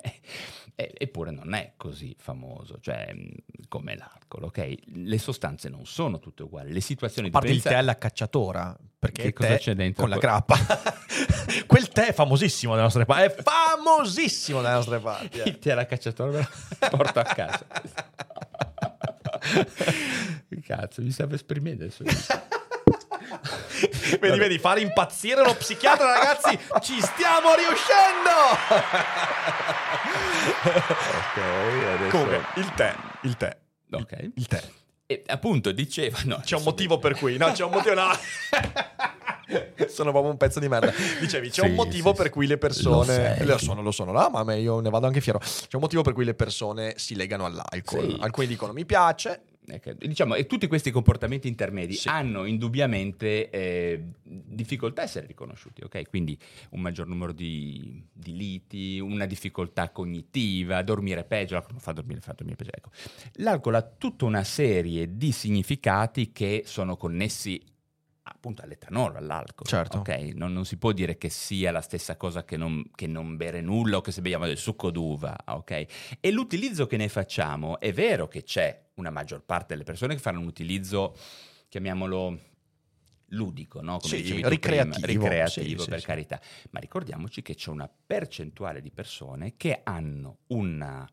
E- 0.80 0.94
eppure 0.96 1.30
non 1.30 1.52
è 1.52 1.72
così 1.76 2.16
famoso, 2.18 2.78
cioè 2.80 3.12
mh, 3.12 3.66
come 3.68 3.96
l'alcol, 3.96 4.44
ok? 4.44 4.74
Le 4.94 5.18
sostanze 5.18 5.68
non 5.68 5.84
sono 5.84 6.18
tutte 6.18 6.42
uguali, 6.44 6.72
le 6.72 6.80
situazioni 6.80 7.28
di 7.28 7.34
parte 7.34 7.50
il 7.50 7.60
tè 7.62 7.74
alla 7.74 7.98
cacciatora, 7.98 8.74
perché 8.98 9.22
Che 9.24 9.32
cosa 9.34 9.56
c'è 9.56 9.74
dentro 9.74 10.02
con 10.02 10.10
la 10.10 10.16
grappa. 10.18 10.56
Quel 11.66 11.88
tè 11.88 12.06
è 12.08 12.12
famosissimo 12.14 12.72
dalle 12.72 12.84
nostre 12.84 13.04
parti. 13.04 13.24
È 13.24 13.42
famosissimo 13.42 14.62
dalle 14.62 14.74
nostre 14.76 15.00
parti. 15.00 15.38
eh. 15.40 15.48
il 15.48 15.58
tè 15.58 15.72
alla 15.72 15.84
cacciatora 15.86 16.48
porto 16.90 17.18
a 17.18 17.24
casa. 17.24 17.66
Cazzo, 20.64 21.02
mi 21.02 21.10
serve 21.10 21.34
esprimere 21.34 21.74
adesso. 21.76 22.04
Vedi, 24.20 24.38
vedi, 24.38 24.58
fare 24.58 24.80
impazzire 24.80 25.42
lo 25.44 25.54
psichiatra, 25.54 26.12
ragazzi, 26.18 26.58
ci 26.80 27.00
stiamo 27.00 27.54
riuscendo. 27.54 28.30
ok, 30.60 31.84
adesso... 31.94 32.10
Comunque, 32.10 32.40
il 32.56 32.74
tè, 32.74 32.94
il 33.22 33.36
tè, 33.36 33.56
Ok. 33.92 34.30
il 34.34 34.46
tè. 34.46 34.62
E 35.06 35.24
appunto 35.26 35.72
diceva... 35.72 36.18
No, 36.24 36.40
C'è 36.44 36.56
un 36.56 36.62
motivo 36.62 36.98
per 36.98 37.14
cui, 37.16 37.36
no, 37.36 37.50
c'è 37.52 37.64
un 37.64 37.72
motivo, 37.72 37.94
no. 37.94 38.10
Sono 39.88 40.10
proprio 40.12 40.30
un 40.30 40.36
pezzo 40.36 40.60
di 40.60 40.68
merda. 40.68 40.92
Dicevi, 41.18 41.50
c'è 41.50 41.62
Sì, 41.64 41.68
un 41.68 41.74
motivo 41.74 42.10
sì, 42.10 42.22
per 42.22 42.30
cui 42.30 42.46
le 42.46 42.52
Lo 42.54 42.58
persone. 42.60 43.12
sei. 43.36 43.44
Lo 43.44 43.58
sono, 43.58 43.82
lo 43.82 43.90
sono, 43.90 44.12
no, 44.12 44.28
ma 44.44 44.54
io 44.54 44.78
ne 44.78 44.90
vado 44.90 45.06
anche 45.06 45.20
fiero. 45.20 45.40
C'è 45.40 45.74
un 45.74 45.80
motivo 45.80 46.02
per 46.02 46.12
cui 46.12 46.24
le 46.24 46.34
persone 46.34 46.94
si 46.96 47.16
legano 47.16 47.44
all'alcol. 47.46 48.10
Sì. 48.10 48.16
Alcuni 48.20 48.46
dicono 48.46 48.72
mi 48.72 48.84
piace. 48.84 49.40
Ecco, 49.70 49.92
diciamo, 49.92 50.34
e 50.34 50.46
tutti 50.46 50.66
questi 50.66 50.90
comportamenti 50.90 51.48
intermedi 51.48 51.94
Sì. 51.94 52.08
hanno 52.08 52.44
indubbiamente 52.44 53.50
eh, 53.50 54.04
difficoltà 54.22 55.02
a 55.02 55.04
essere 55.04 55.26
riconosciuti, 55.26 55.82
ok? 55.82 56.08
Quindi 56.08 56.38
un 56.70 56.80
maggior 56.80 57.06
numero 57.06 57.32
di, 57.32 58.02
di 58.12 58.36
liti, 58.36 58.98
una 58.98 59.26
difficoltà 59.26 59.90
cognitiva, 59.90 60.82
dormire 60.82 61.24
peggio, 61.24 61.54
l'alcol 61.54 61.72
non 61.72 61.80
fa 61.80 61.92
dormire, 61.92 62.20
fa 62.20 62.32
dormire 62.32 62.56
peggio. 62.56 62.70
Ecco. 62.74 62.90
L'alcol 63.34 63.74
ha 63.76 63.82
tutta 63.82 64.24
una 64.24 64.44
serie 64.44 65.16
di 65.16 65.32
significati 65.32 66.32
che 66.32 66.62
sono 66.66 66.96
connessi 66.96 67.62
appunto 68.22 68.62
all'etanolo, 68.62 69.18
all'alcol. 69.18 69.66
Certo. 69.66 69.98
ok? 69.98 70.32
Non, 70.34 70.52
non 70.52 70.64
si 70.64 70.76
può 70.76 70.92
dire 70.92 71.18
che 71.18 71.28
sia 71.28 71.70
la 71.72 71.80
stessa 71.80 72.16
cosa 72.16 72.44
che 72.44 72.56
non, 72.56 72.90
che 72.94 73.06
non 73.06 73.36
bere 73.36 73.60
nulla 73.60 73.98
o 73.98 74.00
che 74.00 74.12
se 74.12 74.22
beviamo 74.22 74.46
del 74.46 74.56
succo 74.56 74.90
d'uva, 74.90 75.36
ok? 75.46 75.84
E 76.20 76.30
l'utilizzo 76.30 76.86
che 76.86 76.96
ne 76.96 77.08
facciamo, 77.08 77.78
è 77.80 77.92
vero 77.92 78.28
che 78.28 78.42
c'è 78.42 78.88
una 79.00 79.10
maggior 79.10 79.42
parte 79.42 79.72
delle 79.72 79.84
persone 79.84 80.14
che 80.14 80.20
fanno 80.20 80.38
un 80.38 80.46
utilizzo, 80.46 81.16
chiamiamolo 81.68 82.38
ludico, 83.30 83.80
no? 83.80 83.98
Sì, 84.00 84.22
dicevi 84.22 84.42
tu 84.42 84.48
ricreativo, 84.48 85.00
prima, 85.00 85.22
ricreativo 85.22 85.78
sì, 85.78 85.84
sì, 85.84 85.88
per 85.90 86.00
sì. 86.00 86.06
carità. 86.06 86.40
Ma 86.70 86.80
ricordiamoci 86.80 87.42
che 87.42 87.54
c'è 87.54 87.70
una 87.70 87.90
percentuale 88.06 88.80
di 88.80 88.90
persone 88.90 89.54
che 89.56 89.80
hanno 89.82 90.38
un 90.48 91.06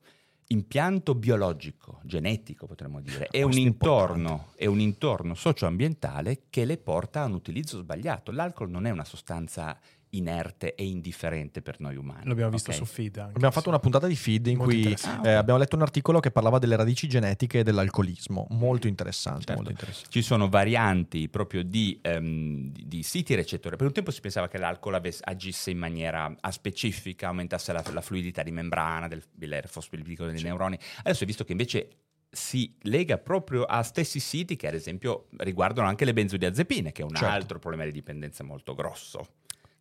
impianto 0.49 1.13
biologico, 1.13 1.99
genetico 2.03 2.67
potremmo 2.67 3.01
dire, 3.01 3.27
e 3.31 3.43
un, 3.43 3.53
intorno, 3.53 4.53
e 4.55 4.65
un 4.65 4.79
intorno 4.79 5.33
socioambientale 5.33 6.43
che 6.49 6.63
le 6.63 6.77
porta 6.77 7.21
a 7.21 7.25
un 7.25 7.33
utilizzo 7.33 7.79
sbagliato. 7.79 8.31
L'alcol 8.31 8.69
non 8.69 8.85
è 8.85 8.89
una 8.89 9.03
sostanza 9.03 9.77
inerte 10.11 10.75
e 10.75 10.85
indifferente 10.85 11.61
per 11.61 11.79
noi 11.79 11.95
umani. 11.97 12.27
L'abbiamo 12.27 12.51
visto 12.51 12.71
ok? 12.71 12.77
su 12.77 12.85
feed 12.85 13.17
anche. 13.17 13.33
Abbiamo 13.35 13.51
fatto 13.53 13.69
una 13.69 13.79
puntata 13.79 14.07
di 14.07 14.15
feed 14.15 14.47
in 14.47 14.57
Molto 14.57 14.73
cui 14.73 14.95
eh, 15.23 15.31
abbiamo 15.31 15.59
letto 15.59 15.75
un 15.75 15.81
articolo 15.81 16.19
che 16.19 16.31
parlava 16.31 16.59
delle 16.59 16.75
radici 16.75 17.07
genetiche 17.07 17.63
dell'alcolismo. 17.63 18.47
Molto 18.51 18.87
interessante, 18.87 19.39
Certo. 19.45 19.53
molto 19.55 19.71
interessante. 19.71 20.09
Ci 20.09 20.21
sono 20.21 20.47
varianti 20.49 21.27
proprio 21.29 21.63
di, 21.63 21.99
ehm, 22.01 22.71
di- 22.71 22.87
di 22.87 23.03
siti 23.03 23.35
recettori. 23.35 23.75
Per 23.75 23.85
un 23.87 23.93
tempo 23.93 24.11
si 24.11 24.21
pensava 24.21 24.47
che 24.47 24.57
l'alcol 24.57 24.95
avesse- 24.95 25.23
agisse 25.25 25.71
in 25.71 25.77
maniera 25.77 26.33
aspecifica, 26.39 27.27
aumentasse 27.27 27.73
la, 27.73 27.83
la 27.91 28.01
fluidità 28.01 28.43
di 28.43 28.51
membrana 28.51 29.07
del, 29.07 29.21
del 29.31 29.61
fosfolipidico 29.65 30.25
dei 30.25 30.41
neuroni. 30.41 30.77
Adesso 30.99 31.23
è 31.23 31.27
visto 31.27 31.43
che 31.43 31.51
invece 31.51 31.89
si 32.29 32.75
lega 32.83 33.17
proprio 33.17 33.63
a 33.63 33.81
stessi 33.83 34.19
siti 34.19 34.55
che 34.57 34.67
ad 34.67 34.73
esempio 34.73 35.27
riguardano 35.37 35.87
anche 35.87 36.05
le 36.05 36.13
benzodiazepine, 36.13 36.91
che 36.91 37.01
è 37.01 37.05
un 37.05 37.15
Certo. 37.15 37.33
altro 37.33 37.59
problema 37.59 37.85
di 37.85 37.91
dipendenza 37.91 38.43
molto 38.43 38.75
grosso. 38.75 39.25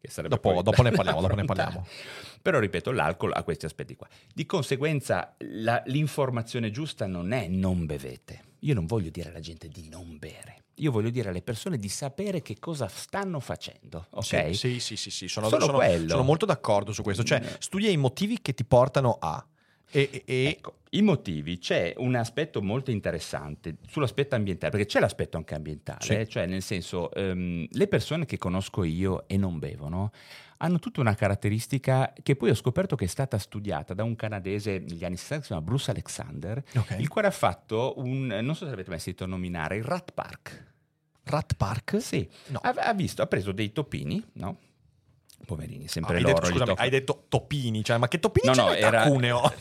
Che 0.07 0.13
sarebbe 0.13 0.37
Dopo- 0.37 0.63
dopo 0.63 0.83
ne 0.83 0.91
parliamo, 0.93 1.21
dopo 1.21 1.35
ne 1.35 1.45
parliamo. 1.45 1.87
Però 2.41 2.59
ripeto, 2.61 2.93
l'alcol 2.93 3.33
ha 3.35 3.43
questi 3.43 3.65
aspetti 3.67 3.97
qua. 3.97 4.07
Di 4.33 4.47
conseguenza 4.47 5.35
la- 5.39 5.83
l'informazione 5.87 6.71
giusta 6.71 7.07
non 7.07 7.33
è 7.33 7.49
non 7.49 7.87
bevete. 7.87 8.45
Io 8.61 8.75
non 8.75 8.87
voglio 8.87 9.11
dire 9.11 9.31
alla 9.31 9.41
gente 9.41 9.69
di 9.69 9.89
non 9.89 10.17
bere. 10.19 10.63
Io 10.77 10.91
voglio 10.93 11.11
dire 11.11 11.31
alle 11.31 11.43
persone 11.43 11.77
di 11.79 11.89
sapere 11.89 12.43
che 12.43 12.59
cosa 12.59 12.87
stanno 12.87 13.41
facendo. 13.41 14.07
Ok? 14.11 14.25
Sì, 14.25 14.55
sì, 14.55 14.79
sì, 14.81 14.97
sì, 14.97 15.11
sì, 15.11 15.29
Sono, 15.29 15.49
sono- 15.49 15.73
quello. 15.73 16.09
sono 16.09 16.23
molto 16.23 16.47
d'accordo 16.47 16.93
su 16.93 17.03
questo. 17.03 17.25
Cioè, 17.25 17.41
Mm. 17.41 17.47
studia 17.59 17.91
i 17.91 17.97
motivi 17.97 18.41
che 18.41 18.55
ti 18.55 18.65
portano 18.65 19.17
a. 19.21 19.45
E, 19.91 20.23
e- 20.25 20.45
Ecco, 20.47 20.79
i 20.91 21.03
motivi, 21.03 21.59
c'è 21.59 21.95
un 21.99 22.15
aspetto 22.15 22.61
molto 22.63 22.91
interessante 22.91 23.77
sull'aspetto 23.89 24.35
ambientale, 24.35 24.71
perché 24.73 24.87
c'è 24.87 25.01
l'aspetto 25.01 25.37
anche 25.37 25.55
ambientale, 25.55 26.01
Sì. 26.03 26.13
eh, 26.15 26.27
cioè 26.29 26.47
nel 26.47 26.63
senso, 26.63 27.13
ehm, 27.13 27.67
le 27.71 27.87
persone 27.89 28.25
che 28.27 28.39
conosco 28.39 28.83
io 28.85 29.27
e 29.29 29.37
non 29.37 29.59
bevono 29.59 30.11
hanno 30.59 30.79
tutta 30.79 31.01
una 31.03 31.15
caratteristica 31.15 32.15
che 32.23 32.35
poi 32.35 32.49
ho 32.49 32.55
scoperto 32.55 32.97
che 32.97 33.05
è 33.05 33.09
stata 33.09 33.37
studiata 33.39 33.93
da 33.93 34.05
un 34.05 34.17
canadese 34.17 34.79
negli 34.79 35.05
anni 35.05 35.19
60, 35.19 35.43
si 35.43 35.47
chiama 35.49 35.63
Bruce 35.63 35.91
Alexander, 35.91 36.63
Ok. 36.77 36.97
il 36.99 37.09
quale 37.09 37.29
ha 37.29 37.33
fatto 37.33 37.93
un, 37.99 38.27
non 38.27 38.55
so 38.55 38.65
se 38.65 38.71
l'avete 38.71 38.89
mai 38.89 38.99
sentito 38.99 39.27
nominare, 39.27 39.77
il 39.77 39.85
Rat 39.85 40.13
Park. 40.13 40.65
Rat 41.25 41.55
Park? 41.57 42.01
Sì, 42.01 42.27
No. 42.47 42.59
ha, 42.63 42.71
ha 42.71 42.95
visto, 42.95 43.21
ha 43.21 43.27
preso 43.27 43.53
dei 43.53 43.71
topini, 43.73 44.23
no? 44.35 44.59
Poverini, 45.45 45.85
Ah, 45.85 45.89
sempre 45.89 46.17
hai, 46.17 46.23
loro. 46.23 46.35
detto, 46.35 46.47
gli 46.49 46.51
scusami, 46.59 46.73
hai 46.77 46.91
detto 46.91 47.25
topini, 47.29 47.85
cioè, 47.85 47.99
ma 47.99 48.09
che 48.09 48.19
topini 48.19 48.49
No, 48.53 48.55
no, 48.67 48.73
era- 48.75 49.03
Cuneo? 49.03 49.53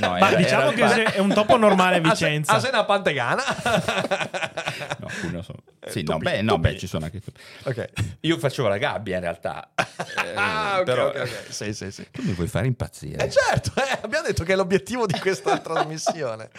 No, 0.00 0.10
Ma 0.10 0.28
era- 0.28 0.36
diciamo 0.36 0.70
era 0.70 0.94
che 0.94 1.02
è 1.14 1.18
un 1.18 1.32
topo 1.34 1.56
normale 1.56 1.96
a 1.96 1.98
Vicenza. 2.08 2.52
Ah, 2.52 2.68
una 2.68 2.84
pantegana? 2.84 3.42
No, 5.00 5.08
Cuneo 5.20 5.42
sono- 5.42 5.58
Sì, 5.88 6.00
Eh, 6.00 6.02
no, 6.02 6.12
topi- 6.12 6.24
beh, 6.24 6.42
no, 6.42 6.58
beh, 6.58 6.78
ci 6.78 6.86
sono 6.86 7.04
anche 7.06 7.20
topi. 7.20 7.40
ok. 7.64 7.88
Io 8.20 8.38
facevo 8.38 8.68
la 8.68 8.78
gabbia 8.78 9.16
in 9.16 9.22
realtà. 9.22 9.70
Eh, 9.74 10.34
Ah, 10.36 10.76
ok, 10.78 10.84
però- 10.84 11.08
ok, 11.08 11.16
ok. 11.16 11.46
Sì, 11.52 11.72
sì, 11.72 11.90
sì. 11.90 12.06
Tu 12.12 12.22
mi 12.22 12.32
vuoi 12.32 12.46
fare 12.46 12.66
impazzire. 12.66 13.24
Eh 13.24 13.30
certo, 13.30 13.72
eh, 13.76 13.98
abbiamo 14.02 14.26
detto 14.26 14.44
che 14.44 14.52
è 14.52 14.56
l'obiettivo 14.56 15.06
di 15.06 15.18
questa 15.18 15.58
trasmissione. 15.58 16.50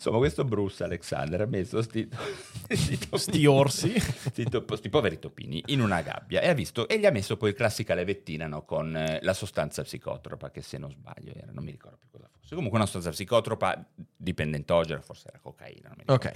Insomma, 0.00 0.16
questo 0.16 0.44
Bruce 0.44 0.82
Alexander 0.82 1.42
ha 1.42 1.46
messo 1.46 1.82
sti, 1.82 2.08
sti, 2.70 2.98
topini- 2.98 3.18
Sti 3.18 3.44
orsi. 3.44 4.00
sti, 4.00 4.44
top- 4.44 4.74
sti 4.74 4.88
poveri 4.88 5.18
topini 5.18 5.62
in 5.66 5.82
una 5.82 6.00
gabbia 6.00 6.40
e, 6.40 6.48
ha 6.48 6.54
visto, 6.54 6.88
e 6.88 6.98
gli 6.98 7.04
ha 7.04 7.10
messo 7.10 7.36
poi 7.36 7.52
classica 7.52 7.92
levettina 7.92 8.46
no, 8.46 8.64
con 8.64 8.96
eh, 8.96 9.18
la 9.20 9.34
sostanza 9.34 9.82
psicotropa, 9.82 10.50
che 10.50 10.62
se 10.62 10.78
non 10.78 10.90
sbaglio 10.90 11.34
era, 11.36 11.52
non 11.52 11.64
mi 11.64 11.70
ricordo 11.70 11.98
più 11.98 12.08
cosa 12.08 12.30
fosse. 12.32 12.54
Comunque 12.54 12.78
una 12.78 12.86
sostanza 12.86 13.10
psicotropa 13.10 13.84
dipendentogena, 14.16 15.02
forse 15.02 15.28
era 15.28 15.38
cocaina. 15.38 15.88
Non 15.88 15.96
mi 15.98 16.04
ricordo. 16.06 16.28
Ok. 16.28 16.32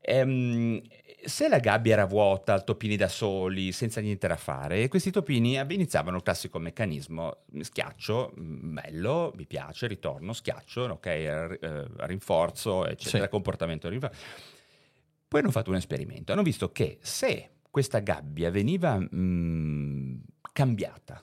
Ehm, 0.00 0.80
se 1.28 1.48
la 1.48 1.58
gabbia 1.58 1.92
era 1.92 2.06
vuota, 2.06 2.60
topini 2.60 2.96
da 2.96 3.08
soli, 3.08 3.72
senza 3.72 4.00
niente 4.00 4.26
da 4.26 4.36
fare, 4.36 4.88
questi 4.88 5.10
topini 5.10 5.54
iniziavano 5.56 6.16
il 6.16 6.22
classico 6.22 6.58
meccanismo, 6.58 7.44
schiaccio, 7.60 8.32
mm, 8.38 8.72
bello, 8.74 9.32
mi 9.36 9.46
piace, 9.46 9.86
ritorno, 9.86 10.32
schiaccio, 10.32 10.82
ok, 10.82 11.06
eh, 11.06 11.86
rinforzo, 12.06 12.86
eccetera, 12.86 13.24
Sì. 13.24 13.30
comportamento 13.30 13.88
rinforzo. 13.88 14.16
Poi 15.28 15.40
hanno 15.40 15.50
fatto 15.50 15.70
un 15.70 15.76
esperimento, 15.76 16.32
hanno 16.32 16.42
visto 16.42 16.72
che 16.72 16.98
se 17.02 17.50
questa 17.70 17.98
gabbia 17.98 18.50
veniva 18.50 18.98
mm, 18.98 20.16
cambiata, 20.52 21.22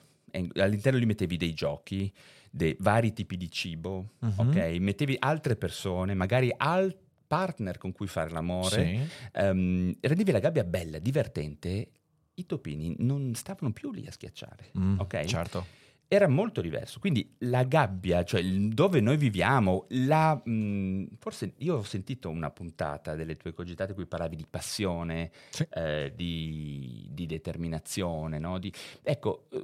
all'interno 0.54 0.98
li 0.98 1.06
mettevi 1.06 1.36
dei 1.36 1.52
giochi, 1.54 2.12
dei 2.50 2.76
vari 2.78 3.12
tipi 3.12 3.36
di 3.36 3.50
cibo, 3.50 4.12
Mhm. 4.20 4.32
ok, 4.38 4.56
mettevi 4.78 5.16
altre 5.18 5.56
persone, 5.56 6.14
magari 6.14 6.52
al 6.56 6.96
partner 7.26 7.78
con 7.78 7.92
cui 7.92 8.06
fare 8.06 8.30
l'amore, 8.30 8.68
Sì. 9.08 9.08
ehm, 9.32 9.94
rendevi 10.00 10.30
la 10.32 10.38
gabbia 10.40 10.64
bella, 10.64 10.98
divertente, 10.98 11.90
i 12.34 12.46
topini 12.46 12.94
non 12.98 13.34
stavano 13.34 13.72
più 13.72 13.90
lì 13.92 14.06
a 14.06 14.12
schiacciare, 14.12 14.70
Mm, 14.78 14.98
ok? 15.00 15.24
Certo. 15.24 15.66
Era 16.08 16.28
molto 16.28 16.60
diverso, 16.60 17.00
quindi 17.00 17.34
la 17.38 17.64
gabbia, 17.64 18.22
cioè 18.22 18.40
dove 18.44 19.00
noi 19.00 19.16
viviamo, 19.16 19.86
la, 19.88 20.40
mh, 20.40 21.16
forse 21.18 21.54
io 21.56 21.78
ho 21.78 21.82
sentito 21.82 22.28
una 22.30 22.50
puntata 22.52 23.16
delle 23.16 23.34
tue 23.36 23.52
cogitate 23.52 23.90
in 23.90 23.96
cui 23.96 24.06
parlavi 24.06 24.36
di 24.36 24.46
passione, 24.48 25.32
Sì. 25.50 25.66
eh, 25.68 26.12
di, 26.14 27.08
di 27.10 27.26
determinazione, 27.26 28.38
no? 28.38 28.60
Di- 28.60 28.72
ecco, 29.02 29.48
eh, 29.50 29.60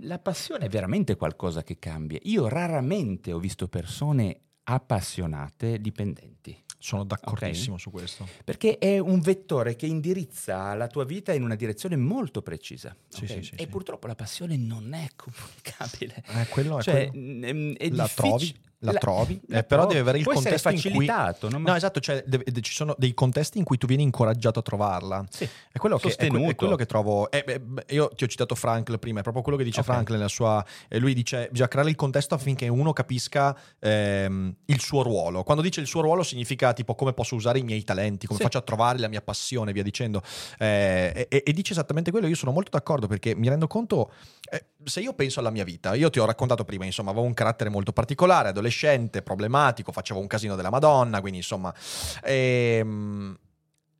la 0.00 0.18
passione 0.18 0.64
è 0.64 0.68
veramente 0.70 1.16
qualcosa 1.16 1.62
che 1.62 1.78
cambia. 1.78 2.18
Io 2.22 2.48
raramente 2.48 3.30
ho 3.34 3.38
visto 3.38 3.68
persone 3.68 4.40
appassionate 4.62 5.78
dipendenti. 5.80 6.56
Sono 6.84 7.04
d'accordissimo 7.04 7.78
su 7.78 7.90
questo. 7.90 8.28
Perché 8.44 8.76
è 8.76 8.98
un 8.98 9.20
vettore 9.20 9.74
che 9.74 9.86
indirizza 9.86 10.74
la 10.74 10.86
tua 10.86 11.06
vita 11.06 11.32
in 11.32 11.42
una 11.42 11.54
direzione 11.54 11.96
molto 11.96 12.42
precisa. 12.42 12.94
Sì, 13.08 13.24
ok? 13.24 13.30
sì, 13.30 13.42
sì, 13.42 13.54
e 13.54 13.66
purtroppo 13.68 14.06
la 14.06 14.14
passione 14.14 14.58
non 14.58 14.92
è 14.92 15.08
comunicabile. 15.16 16.22
Eh, 16.42 16.46
quello 16.48 16.78
è 16.78 16.82
Cioè, 16.82 17.08
quello. 17.08 17.54
mm, 17.54 17.72
è 17.76 17.88
la 17.88 18.02
difficile- 18.02 18.12
trovi, 18.28 18.54
la, 18.92 18.98
trovi, 18.98 19.40
la 19.48 19.58
eh, 19.58 19.64
però 19.64 19.82
trovi. 19.82 19.94
deve 19.96 20.00
avere 20.08 20.18
il 20.18 20.24
Può 20.24 20.32
contesto 20.34 20.68
in 20.68 20.74
cui... 20.80 20.82
facilitato. 20.90 21.48
no? 21.48 21.74
Esatto, 21.74 22.00
cioè 22.00 22.22
deve- 22.26 22.44
de- 22.46 22.60
ci 22.60 22.72
sono 22.72 22.94
dei 22.98 23.14
contesti 23.14 23.58
in 23.58 23.64
cui 23.64 23.76
tu 23.78 23.86
vieni 23.86 24.02
incoraggiato 24.02 24.58
a 24.58 24.62
trovarla. 24.62 25.24
Sì. 25.30 25.48
È 25.72 25.78
quello, 25.78 25.98
che, 25.98 26.08
è, 26.14 26.26
è 26.26 26.54
quello 26.54 26.76
che 26.76 26.86
trovo. 26.86 27.30
eh, 27.30 27.42
beh, 27.44 27.60
beh, 27.60 27.84
io 27.90 28.08
ti 28.08 28.24
ho 28.24 28.26
citato 28.26 28.54
Frankl 28.54 28.98
prima, 28.98 29.20
è 29.20 29.22
proprio 29.22 29.42
quello 29.42 29.58
che 29.58 29.64
dice 29.64 29.80
Ok. 29.80 29.86
Frankl 29.86 30.12
nella 30.12 30.28
sua. 30.28 30.64
eh, 30.88 30.98
lui 30.98 31.14
dice: 31.14 31.48
bisogna 31.50 31.68
creare 31.68 31.90
il 31.90 31.96
contesto 31.96 32.34
affinché 32.34 32.68
uno 32.68 32.92
capisca 32.92 33.56
ehm, 33.80 34.54
il 34.66 34.80
suo 34.80 35.02
ruolo. 35.02 35.42
Quando 35.42 35.62
dice 35.62 35.80
il 35.80 35.86
suo 35.86 36.00
ruolo, 36.00 36.22
significa 36.22 36.72
tipo 36.72 36.94
come 36.94 37.12
posso 37.12 37.34
usare 37.34 37.58
i 37.58 37.62
miei 37.62 37.82
talenti, 37.84 38.26
come 38.26 38.38
Sì. 38.38 38.44
faccio 38.44 38.58
a 38.58 38.62
trovare 38.62 38.98
la 38.98 39.08
mia 39.08 39.20
passione, 39.22 39.72
via 39.72 39.82
dicendo. 39.82 40.22
Eh, 40.58 41.26
e, 41.28 41.42
e 41.44 41.52
dice 41.52 41.72
esattamente 41.72 42.10
quello. 42.10 42.26
Io 42.26 42.34
sono 42.34 42.52
molto 42.52 42.70
d'accordo 42.70 43.06
perché 43.06 43.34
mi 43.34 43.48
rendo 43.48 43.66
conto. 43.66 44.10
eh, 44.50 44.66
se 44.84 45.00
io 45.00 45.14
penso 45.14 45.40
alla 45.40 45.50
mia 45.50 45.64
vita, 45.64 45.94
io 45.94 46.10
ti 46.10 46.18
ho 46.18 46.26
raccontato 46.26 46.64
prima, 46.64 46.84
insomma, 46.84 47.10
avevo 47.10 47.24
un 47.24 47.32
carattere 47.32 47.70
molto 47.70 47.92
particolare, 47.92 48.48
adolescente, 48.50 48.73
problematico, 49.22 49.92
facevo 49.92 50.20
un 50.20 50.26
casino 50.26 50.56
della 50.56 50.70
Madonna, 50.70 51.20
quindi 51.20 51.38
insomma, 51.38 51.74
ehm, 52.22 53.38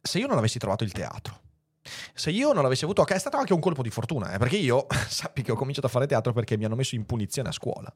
se 0.00 0.18
io 0.18 0.26
non 0.26 0.38
avessi 0.38 0.58
trovato 0.58 0.84
il 0.84 0.92
teatro, 0.92 1.40
se 2.14 2.30
io 2.30 2.52
non 2.52 2.64
avessi 2.64 2.84
avuto, 2.84 3.06
è 3.06 3.18
stato 3.18 3.36
anche 3.36 3.52
un 3.52 3.60
colpo 3.60 3.82
di 3.82 3.90
fortuna, 3.90 4.32
eh, 4.32 4.38
perché 4.38 4.56
io 4.56 4.86
sappi 5.08 5.42
che 5.42 5.52
ho 5.52 5.56
cominciato 5.56 5.86
a 5.86 5.90
fare 5.90 6.06
teatro 6.06 6.32
perché 6.32 6.56
mi 6.56 6.64
hanno 6.64 6.76
messo 6.76 6.94
in 6.94 7.04
punizione 7.04 7.50
a 7.50 7.52
scuola. 7.52 7.92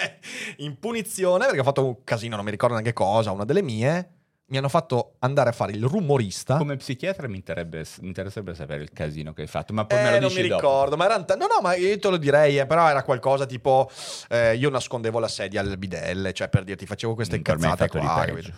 in 0.58 0.78
punizione 0.78 1.46
perché 1.46 1.60
ho 1.60 1.64
fatto 1.64 1.84
un 1.84 2.04
casino, 2.04 2.36
non 2.36 2.44
mi 2.44 2.50
ricordo 2.50 2.74
neanche 2.74 2.92
cosa, 2.92 3.32
una 3.32 3.44
delle 3.44 3.62
mie. 3.62 4.21
Mi 4.46 4.58
hanno 4.58 4.68
fatto 4.68 5.14
andare 5.20 5.48
a 5.48 5.52
fare 5.52 5.72
il 5.72 5.82
rumorista. 5.84 6.56
Come 6.58 6.76
psichiatra 6.76 7.26
mi, 7.26 7.42
mi 7.46 8.06
interesserebbe 8.06 8.54
sapere 8.54 8.82
il 8.82 8.92
casino 8.92 9.32
che 9.32 9.42
hai 9.42 9.46
fatto, 9.46 9.72
ma 9.72 9.86
poi 9.86 9.98
Eh, 9.98 10.02
me 10.02 10.10
lo 10.10 10.18
non 10.18 10.28
dici 10.28 10.42
mi 10.42 10.48
dopo. 10.48 10.60
ricordo, 10.60 10.96
ma 10.96 11.04
era 11.06 11.22
ta- 11.24 11.36
no, 11.36 11.46
no, 11.46 11.60
ma 11.62 11.74
io 11.74 11.98
te 11.98 12.08
lo 12.10 12.18
direi, 12.18 12.58
eh, 12.58 12.66
però 12.66 12.86
era 12.88 13.02
qualcosa 13.02 13.46
tipo 13.46 13.90
eh, 14.28 14.54
io 14.56 14.68
nascondevo 14.68 15.18
la 15.18 15.28
sedia 15.28 15.60
al 15.62 15.78
bidelle, 15.78 16.34
cioè 16.34 16.48
per 16.50 16.64
dirti 16.64 16.84
facevo 16.84 17.14
queste 17.14 17.36
Mm, 17.38 17.40
me 17.46 17.52
hai 17.52 17.76
cazzate 17.76 17.88
qua. 17.88 18.24
peggio. 18.26 18.52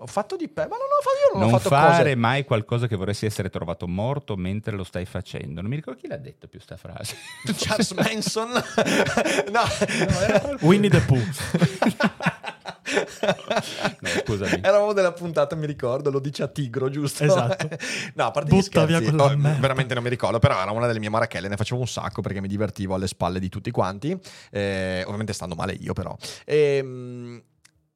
Ho 0.00 0.06
fatto 0.06 0.36
di 0.36 0.46
pe, 0.48 0.60
ma 0.62 0.76
non 0.76 0.86
ho 0.86 1.02
fatto 1.02 1.16
io 1.16 1.38
non, 1.38 1.42
Non 1.46 1.54
ho 1.54 1.58
fatto 1.58 1.68
fare 1.70 2.02
cose. 2.02 2.14
mai 2.16 2.44
qualcosa 2.44 2.86
che 2.86 2.96
vorresti 2.96 3.24
essere 3.26 3.48
trovato 3.50 3.86
morto 3.88 4.36
mentre 4.36 4.76
lo 4.76 4.84
stai 4.84 5.06
facendo. 5.06 5.60
Non 5.62 5.70
mi 5.70 5.76
ricordo 5.76 5.98
chi 6.00 6.06
l'ha 6.06 6.18
detto 6.18 6.48
più 6.48 6.60
sta 6.60 6.76
frase. 6.76 7.16
Charles 7.56 7.90
Manson. 7.92 8.50
no. 9.52 9.62
Winnie 10.60 10.90
the 10.90 11.00
Pooh. 11.00 11.24
No, 14.00 14.08
scusami. 14.24 14.60
Eravamo 14.62 14.92
della 14.92 15.12
puntata, 15.12 15.56
mi 15.56 15.66
ricordo, 15.66 16.10
lo 16.10 16.20
dice 16.20 16.42
a 16.42 16.48
Tigro, 16.48 16.88
giusto? 16.88 17.24
Esatto. 17.24 17.68
no, 18.14 18.26
a 18.26 18.30
parte 18.30 18.50
gli 18.50 18.54
Butta 18.54 18.84
via 18.84 18.98
scherzi, 18.98 19.36
merda. 19.36 19.60
veramente 19.60 19.94
non 19.94 20.02
mi 20.02 20.08
ricordo, 20.08 20.38
però 20.38 20.60
era 20.60 20.70
una 20.70 20.86
delle 20.86 20.98
mie 20.98 21.08
marachelle, 21.08 21.48
ne 21.48 21.56
facevo 21.56 21.80
un 21.80 21.86
sacco 21.86 22.20
perché 22.22 22.40
mi 22.40 22.48
divertivo 22.48 22.94
alle 22.94 23.08
spalle 23.08 23.40
di 23.40 23.48
tutti 23.48 23.70
quanti, 23.70 24.18
eh, 24.50 25.02
ovviamente 25.04 25.32
stando 25.32 25.54
male 25.54 25.72
io 25.72 25.92
però. 25.92 26.16
Ehm, 26.44 27.42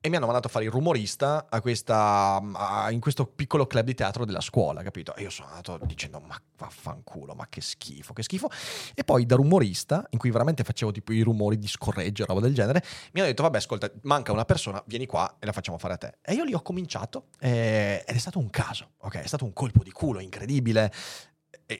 E, 0.02 0.08
mi 0.08 0.16
hanno 0.16 0.24
mandato 0.24 0.46
a 0.46 0.50
fare 0.50 0.64
il 0.64 0.70
rumorista 0.70 1.46
a 1.50 1.60
questa, 1.60 2.40
a- 2.54 2.90
in 2.90 3.00
questo 3.00 3.26
piccolo 3.26 3.66
club 3.66 3.84
di 3.84 3.94
teatro 3.94 4.24
della 4.24 4.40
scuola, 4.40 4.82
capito? 4.82 5.14
E 5.14 5.22
io 5.22 5.28
sono 5.30 5.48
andato 5.48 5.78
dicendo, 5.84 6.20
ma 6.20 6.40
vaffanculo, 6.56 7.34
ma 7.34 7.46
che 7.50 7.60
schifo, 7.60 8.14
che 8.14 8.22
schifo. 8.22 8.48
E 8.94 9.04
poi 9.04 9.26
da 9.26 9.36
rumorista, 9.36 10.06
in 10.10 10.18
cui 10.18 10.30
veramente 10.30 10.64
facevo 10.64 10.90
tipo 10.90 11.12
i 11.12 11.20
rumori 11.20 11.58
di 11.58 11.68
scorreggio, 11.68 12.24
roba 12.24 12.40
del 12.40 12.54
genere, 12.54 12.82
mi 13.12 13.20
hanno 13.20 13.28
detto, 13.28 13.42
vabbè, 13.42 13.58
ascolta, 13.58 13.90
manca 14.02 14.32
una 14.32 14.46
persona, 14.46 14.82
vieni 14.86 15.04
qua 15.04 15.36
e 15.38 15.44
la 15.44 15.52
facciamo 15.52 15.76
fare 15.76 15.92
a 15.92 15.98
te. 15.98 16.14
E 16.22 16.32
io 16.32 16.44
lì 16.44 16.54
ho 16.54 16.62
cominciato 16.62 17.26
eh, 17.38 18.02
ed 18.06 18.16
è 18.16 18.18
stato 18.18 18.38
un 18.38 18.48
caso, 18.48 18.92
ok? 19.00 19.16
È 19.16 19.26
stato 19.26 19.44
un 19.44 19.52
colpo 19.52 19.82
di 19.82 19.92
culo 19.92 20.20
incredibile 20.20 20.90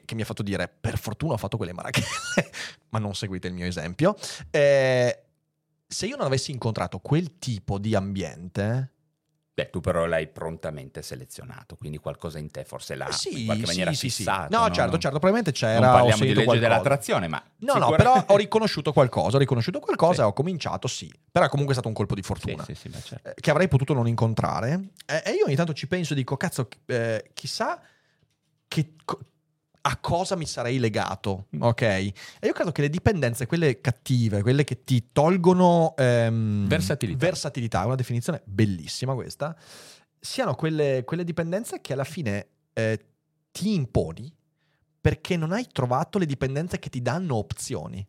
che 0.05 0.15
mi 0.15 0.23
ha 0.23 0.25
fatto 0.25 0.43
dire, 0.43 0.69
per 0.69 0.99
fortuna 0.99 1.35
ho 1.35 1.37
fatto 1.37 1.57
quelle 1.57 1.73
marachelle, 1.73 2.51
ma 2.91 2.99
non 2.99 3.15
seguite 3.15 3.49
il 3.49 3.55
mio 3.55 3.67
esempio. 3.67 4.15
Eh, 4.51 5.23
se 5.93 6.07
io 6.07 6.17
non 6.17 6.27
avessi 6.27 6.53
incontrato 6.53 6.99
quel 7.01 7.39
tipo 7.39 7.79
di 7.79 7.95
ambiente, 7.97 8.93
Beh, 9.53 9.69
tu 9.69 9.81
però 9.81 10.07
l'hai 10.07 10.29
prontamente 10.29 11.03
selezionato, 11.03 11.77
quindi 11.77 11.99
qualcosa 11.99 12.39
in 12.39 12.51
te 12.51 12.65
forse 12.65 12.95
l'ha 12.95 13.09
Eh 13.09 13.13
sì, 13.13 13.41
in 13.41 13.45
qualche 13.47 13.65
sì, 13.65 13.69
maniera 13.69 13.91
sì, 13.93 14.09
sì. 14.09 14.17
fissato. 14.23 14.57
No, 14.57 14.65
certo, 14.71 14.93
certo, 14.97 15.19
probabilmente 15.19 15.53
c'era. 15.53 15.81
Non 15.81 15.91
parliamo 15.91 16.23
di 16.23 16.29
legge 16.29 16.45
qualcosa. 16.45 16.69
dell'attrazione, 16.69 17.29
ma... 17.29 17.43
No, 17.59 17.75
no, 17.75 17.81
sicura- 17.81 17.97
però 17.97 18.25
ho 18.29 18.37
riconosciuto 18.39 18.93
qualcosa, 18.93 19.37
ho 19.37 19.39
riconosciuto 19.41 19.81
qualcosa 19.81 20.23
e 20.23 20.27
ho 20.27 20.33
cominciato, 20.33 20.87
sì. 20.89 21.13
Però 21.31 21.45
è 21.45 21.49
comunque 21.51 21.75
stato 21.75 21.89
un 21.89 21.95
colpo 21.95 22.15
di 22.15 22.23
fortuna. 22.23 22.65
sì, 22.65 22.75
sì, 22.75 22.89
ma 22.89 23.01
certo. 23.01 23.29
eh, 23.29 23.35
Che 23.35 23.51
avrei 23.51 23.69
potuto 23.69 23.93
non 23.93 24.07
incontrare. 24.09 24.93
Eh, 25.05 25.23
E 25.27 25.33
io 25.33 25.45
ogni 25.45 25.57
tanto 25.57 25.75
ci 25.75 25.87
penso 25.89 26.15
e 26.15 26.17
dico, 26.17 26.37
cazzo, 26.39 26.69
eh, 26.87 27.31
chissà 27.35 27.83
che, 28.67 28.95
a 29.83 29.97
cosa 29.99 30.37
mi 30.37 30.47
sarei 30.47 30.79
legato, 30.79 31.47
Mm. 31.57 31.63
ok? 31.63 31.83
E 31.83 32.13
io 32.43 32.53
credo 32.53 32.73
che 32.73 32.83
le 32.83 32.91
dipendenze, 32.91 33.47
quelle 33.47 33.81
cattive, 33.81 34.43
quelle 34.43 34.65
che 34.65 34.85
ti 34.85 35.07
tolgono 35.13 35.95
ehm, 35.97 36.67
Versatilità. 36.69 37.19
versatilità, 37.27 37.83
è 37.83 37.87
una 37.87 37.95
definizione 37.95 38.43
bellissima 38.45 39.15
questa, 39.15 39.57
siano 40.19 40.55
quelle, 40.55 41.03
quelle 41.07 41.25
dipendenze 41.25 41.81
che 41.81 41.93
alla 41.95 42.05
fine 42.05 42.47
eh, 42.75 42.99
ti 43.53 43.73
imponi 43.75 44.33
perché 45.01 45.37
non 45.37 45.53
hai 45.53 45.67
trovato 45.73 46.19
le 46.19 46.27
dipendenze 46.27 46.79
che 46.79 46.91
ti 46.91 47.01
danno 47.01 47.37
opzioni. 47.37 48.07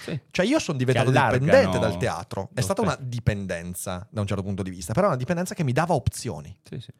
Sì. 0.00 0.18
Cioè 0.30 0.46
io 0.46 0.58
sono 0.58 0.78
diventato 0.78 1.10
dipendente 1.10 1.78
dal 1.78 1.96
teatro, 1.96 2.50
è 2.54 2.60
stata 2.60 2.82
una 2.82 2.96
dipendenza 3.00 4.06
da 4.10 4.20
un 4.20 4.26
certo 4.26 4.42
punto 4.42 4.62
di 4.62 4.70
vista, 4.70 4.92
però 4.92 5.06
è 5.06 5.08
una 5.10 5.18
dipendenza 5.18 5.54
che 5.54 5.64
mi 5.64 5.72
dava 5.72 5.94
opzioni. 5.94 6.56
Sì, 6.62 6.80
sì. 6.80 6.90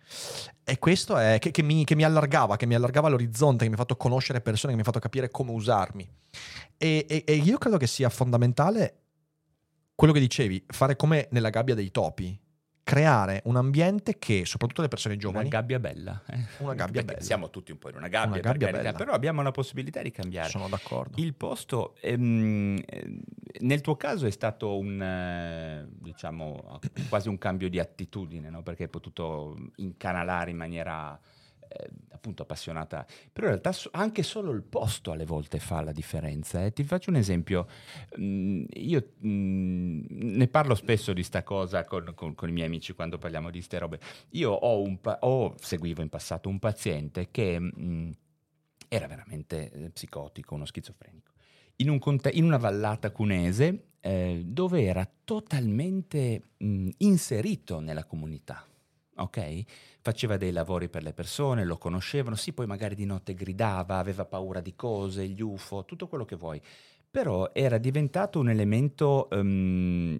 E 0.64 0.78
questo 0.78 1.16
è 1.16 1.38
che, 1.38 1.50
che 1.50 1.62
mi, 1.62 1.84
che 1.84 1.94
mi 1.94 2.04
allargava, 2.04 2.56
che 2.56 2.66
mi 2.66 2.74
allargava 2.74 3.08
l'orizzonte, 3.08 3.62
che 3.62 3.68
mi 3.68 3.74
ha 3.74 3.78
fatto 3.78 3.96
conoscere 3.96 4.40
persone, 4.40 4.72
che 4.72 4.76
mi 4.76 4.82
ha 4.82 4.84
fatto 4.84 4.98
capire 4.98 5.30
come 5.30 5.52
usarmi. 5.52 6.08
E, 6.76 7.06
e- 7.08 7.24
e 7.26 7.34
io 7.34 7.58
credo 7.58 7.76
che 7.76 7.86
sia 7.86 8.08
fondamentale 8.08 8.98
quello 9.94 10.12
che 10.12 10.20
dicevi, 10.20 10.64
fare 10.68 10.94
come 10.96 11.28
nella 11.30 11.50
gabbia 11.50 11.74
dei 11.74 11.90
topi, 11.90 12.38
creare 12.88 13.42
un 13.44 13.56
ambiente 13.56 14.18
che, 14.18 14.46
soprattutto 14.46 14.80
le 14.80 14.88
persone 14.88 15.18
giovani, 15.18 15.48
Una 15.48 15.58
gabbia 15.58 15.78
bella. 15.78 16.22
eh. 16.26 16.38
Una 16.60 16.72
gabbia 16.72 17.02
bella. 17.04 17.20
Siamo 17.20 17.50
tutti 17.50 17.70
un 17.70 17.76
po' 17.76 17.90
in 17.90 17.96
una 17.96 18.08
gabbia, 18.08 18.40
Una 18.40 18.40
gabbia 18.40 18.66
carità, 18.68 18.82
bella. 18.82 18.96
però 18.96 19.12
abbiamo 19.12 19.42
la 19.42 19.50
possibilità 19.50 20.00
di 20.00 20.10
cambiare. 20.10 20.48
sono 20.48 20.68
d'accordo. 20.68 21.20
Il 21.20 21.34
posto, 21.34 21.96
ehm, 22.00 22.80
eh, 22.86 23.18
nel 23.60 23.82
tuo 23.82 23.94
caso 23.96 24.24
è 24.24 24.30
stato 24.30 24.78
un, 24.78 25.02
eh, 25.02 25.86
diciamo, 26.00 26.78
quasi 27.10 27.28
un 27.28 27.36
cambio 27.36 27.68
di 27.68 27.78
attitudine, 27.78 28.48
no? 28.48 28.62
perché 28.62 28.84
hai 28.84 28.88
potuto 28.88 29.54
incanalare 29.76 30.50
in 30.50 30.56
maniera 30.56 31.18
eh, 31.68 31.90
appunto 32.18 32.42
appassionata, 32.42 33.06
però 33.32 33.46
in 33.48 33.60
realtà 33.60 33.74
anche 33.92 34.22
solo 34.22 34.50
il 34.52 34.62
posto 34.62 35.12
alle 35.12 35.24
volte 35.24 35.58
fa 35.58 35.80
la 35.80 35.92
differenza. 35.92 36.64
eh. 36.64 36.72
Ti 36.72 36.84
faccio 36.84 37.10
un 37.10 37.16
esempio, 37.16 37.66
Mm, 38.20 38.64
io 38.74 39.12
mm, 39.24 40.04
ne 40.10 40.48
parlo 40.48 40.74
spesso 40.74 41.12
di 41.12 41.22
sta 41.22 41.42
cosa 41.42 41.84
con, 41.84 42.12
con- 42.14 42.34
con 42.34 42.48
i 42.48 42.52
miei 42.52 42.66
amici 42.66 42.92
quando 42.92 43.18
parliamo 43.18 43.50
di 43.50 43.62
ste 43.62 43.78
robe. 43.78 44.00
Io 44.30 44.50
ho, 44.50 44.82
un 44.82 45.00
pa- 45.00 45.18
ho- 45.22 45.54
seguivo 45.58 46.02
in 46.02 46.08
passato 46.08 46.48
un 46.48 46.58
paziente 46.58 47.30
che... 47.30 47.58
mm, 47.60 48.10
era 48.90 49.06
veramente 49.06 49.70
eh, 49.70 49.90
psicotico, 49.90 50.54
uno 50.54 50.64
schizofrenico, 50.64 51.32
in, 51.76 51.90
un 51.90 51.98
conte- 51.98 52.30
in 52.30 52.44
una 52.44 52.56
vallata 52.56 53.10
cunese 53.10 53.88
eh, 54.00 54.42
dove 54.46 54.82
era 54.84 55.06
totalmente 55.24 56.42
mh, 56.56 56.88
inserito 56.98 57.80
nella 57.80 58.04
comunità. 58.04 58.64
Ok? 59.18 59.62
Faceva 60.00 60.36
dei 60.36 60.52
lavori 60.52 60.88
per 60.88 61.02
le 61.02 61.12
persone, 61.12 61.64
lo 61.64 61.76
conoscevano, 61.78 62.36
sì, 62.36 62.52
poi 62.52 62.66
magari 62.66 62.94
di 62.94 63.04
notte 63.04 63.34
gridava, 63.34 63.98
aveva 63.98 64.24
paura 64.24 64.60
di 64.60 64.74
cose, 64.74 65.26
gli 65.26 65.40
UFO, 65.40 65.84
tutto 65.84 66.06
quello 66.08 66.24
che 66.24 66.36
vuoi. 66.36 66.60
Però 67.10 67.50
era 67.54 67.78
diventato 67.78 68.38
un 68.38 68.50
elemento 68.50 69.28
eh, 69.30 70.18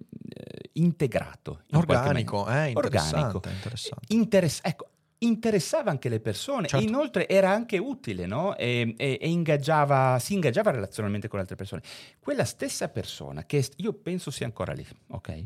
integrato. 0.73 1.61
in 1.67 1.77
Organico, 1.77 2.47
eh, 2.49 2.69
interessante, 2.69 3.17
Organico. 3.37 3.49
interessante. 3.49 4.13
Interess- 4.13 4.59
ecco, 4.63 4.87
interessava 5.19 5.91
anche 5.91 6.09
le 6.09 6.19
persone 6.19 6.67
Certo. 6.67 6.85
inoltre 6.85 7.27
era 7.27 7.51
anche 7.51 7.77
utile, 7.77 8.25
no? 8.25 8.55
E, 8.57 8.95
e- 8.97 9.17
e 9.21 9.29
ingaggiava, 9.29 10.17
si 10.19 10.33
ingaggiava 10.33 10.71
relazionalmente 10.71 11.27
con 11.27 11.39
altre 11.39 11.55
persone. 11.55 11.81
Quella 12.19 12.45
stessa 12.45 12.89
persona, 12.89 13.45
che 13.45 13.67
io 13.77 13.93
penso 13.93 14.31
sia 14.31 14.45
ancora 14.45 14.73
lì, 14.73 14.85
ok? 15.07 15.43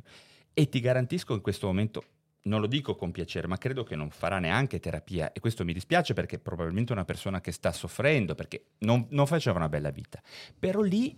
E 0.53 0.69
ti 0.69 0.79
garantisco 0.79 1.33
in 1.33 1.41
questo 1.41 1.67
momento, 1.67 2.03
non 2.43 2.59
lo 2.59 2.67
dico 2.67 2.95
con 2.95 3.11
piacere, 3.11 3.47
ma 3.47 3.57
credo 3.57 3.83
che 3.83 3.95
non 3.95 4.09
farà 4.09 4.39
neanche 4.39 4.79
terapia 4.79 5.31
e 5.31 5.39
questo 5.39 5.63
mi 5.63 5.73
dispiace 5.73 6.13
perché 6.13 6.37
è 6.37 6.39
probabilmente 6.39 6.91
una 6.91 7.05
persona 7.05 7.39
che 7.41 7.51
sta 7.51 7.71
soffrendo, 7.71 8.35
perché 8.35 8.71
non, 8.79 9.05
non 9.09 9.27
faceva 9.27 9.57
una 9.57 9.69
bella 9.69 9.91
vita. 9.91 10.21
Però 10.57 10.81
lì 10.81 11.17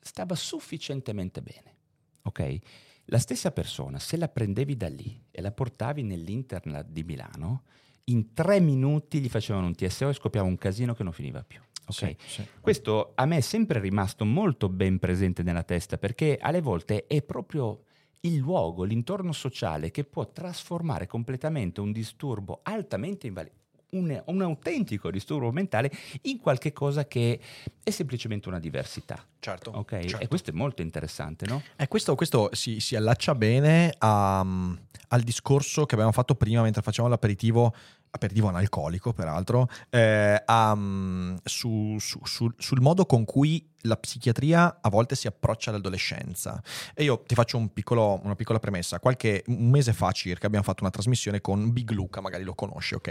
stava 0.00 0.34
sufficientemente 0.34 1.42
bene, 1.42 1.76
ok? 2.22 2.58
La 3.06 3.18
stessa 3.18 3.52
persona, 3.52 3.98
se 3.98 4.16
la 4.16 4.28
prendevi 4.28 4.76
da 4.76 4.88
lì 4.88 5.22
e 5.30 5.40
la 5.42 5.52
portavi 5.52 6.02
nell'internat 6.02 6.88
di 6.88 7.04
Milano, 7.04 7.64
in 8.04 8.32
tre 8.32 8.60
minuti 8.60 9.20
gli 9.20 9.28
facevano 9.28 9.66
un 9.66 9.74
TSO 9.74 10.08
e 10.08 10.14
scoppiava 10.14 10.46
un 10.46 10.58
casino 10.58 10.94
che 10.94 11.02
non 11.02 11.12
finiva 11.12 11.42
più. 11.42 11.60
ok? 11.86 11.94
Sì, 11.94 12.16
sì. 12.26 12.46
Questo 12.60 13.12
a 13.14 13.26
me 13.26 13.38
è 13.38 13.40
sempre 13.40 13.78
rimasto 13.78 14.24
molto 14.24 14.68
ben 14.68 14.98
presente 14.98 15.42
nella 15.42 15.62
testa 15.62 15.98
perché 15.98 16.38
alle 16.40 16.60
volte 16.60 17.06
è 17.06 17.22
proprio 17.22 17.84
il 18.24 18.36
luogo, 18.36 18.84
l'intorno 18.84 19.32
sociale 19.32 19.90
che 19.90 20.04
può 20.04 20.30
trasformare 20.30 21.06
completamente 21.06 21.80
un 21.80 21.92
disturbo 21.92 22.60
altamente 22.62 23.26
invalido. 23.26 23.62
Un, 23.94 24.20
un 24.26 24.42
autentico 24.42 25.08
disturbo 25.08 25.52
mentale 25.52 25.88
in 26.22 26.40
qualche 26.40 26.72
cosa 26.72 27.06
che 27.06 27.38
è 27.80 27.90
semplicemente 27.90 28.48
una 28.48 28.58
diversità. 28.58 29.24
Certo. 29.38 29.70
Ok? 29.70 30.00
certo. 30.00 30.18
E 30.18 30.26
questo 30.26 30.50
è 30.50 30.52
molto 30.52 30.82
interessante, 30.82 31.46
no? 31.46 31.62
E 31.76 31.86
questo, 31.86 32.16
questo 32.16 32.48
si, 32.54 32.80
si 32.80 32.96
allaccia 32.96 33.36
bene 33.36 33.94
a, 33.98 34.40
um, 34.40 34.76
al 35.08 35.20
discorso 35.20 35.86
che 35.86 35.94
abbiamo 35.94 36.10
fatto 36.10 36.34
prima 36.34 36.62
mentre 36.62 36.82
facevamo 36.82 37.12
l'aperitivo, 37.12 37.72
aperitivo 38.10 38.48
analcolico 38.48 39.12
peraltro, 39.12 39.68
eh, 39.90 40.42
a, 40.44 40.72
um, 40.72 41.38
su- 41.44 41.96
su- 42.00 42.24
sul- 42.24 42.54
sul 42.58 42.80
modo 42.80 43.06
con 43.06 43.24
cui 43.24 43.64
la 43.84 43.96
psichiatria 43.96 44.78
a 44.80 44.88
volte 44.88 45.14
si 45.14 45.26
approccia 45.26 45.70
all'adolescenza. 45.70 46.62
E 46.94 47.04
io 47.04 47.22
ti 47.26 47.34
faccio 47.34 47.56
un 47.56 47.72
piccolo- 47.72 48.20
una 48.22 48.34
piccola 48.34 48.58
premessa. 48.58 48.98
Qualche 48.98 49.44
un 49.46 49.70
mese 49.70 49.92
fa 49.92 50.10
circa 50.12 50.46
abbiamo 50.46 50.64
fatto 50.64 50.82
una 50.82 50.90
trasmissione 50.90 51.40
con 51.40 51.72
Big 51.72 51.90
Luca, 51.90 52.20
magari 52.20 52.44
lo 52.44 52.54
conosci, 52.54 52.94
ok? 52.94 53.08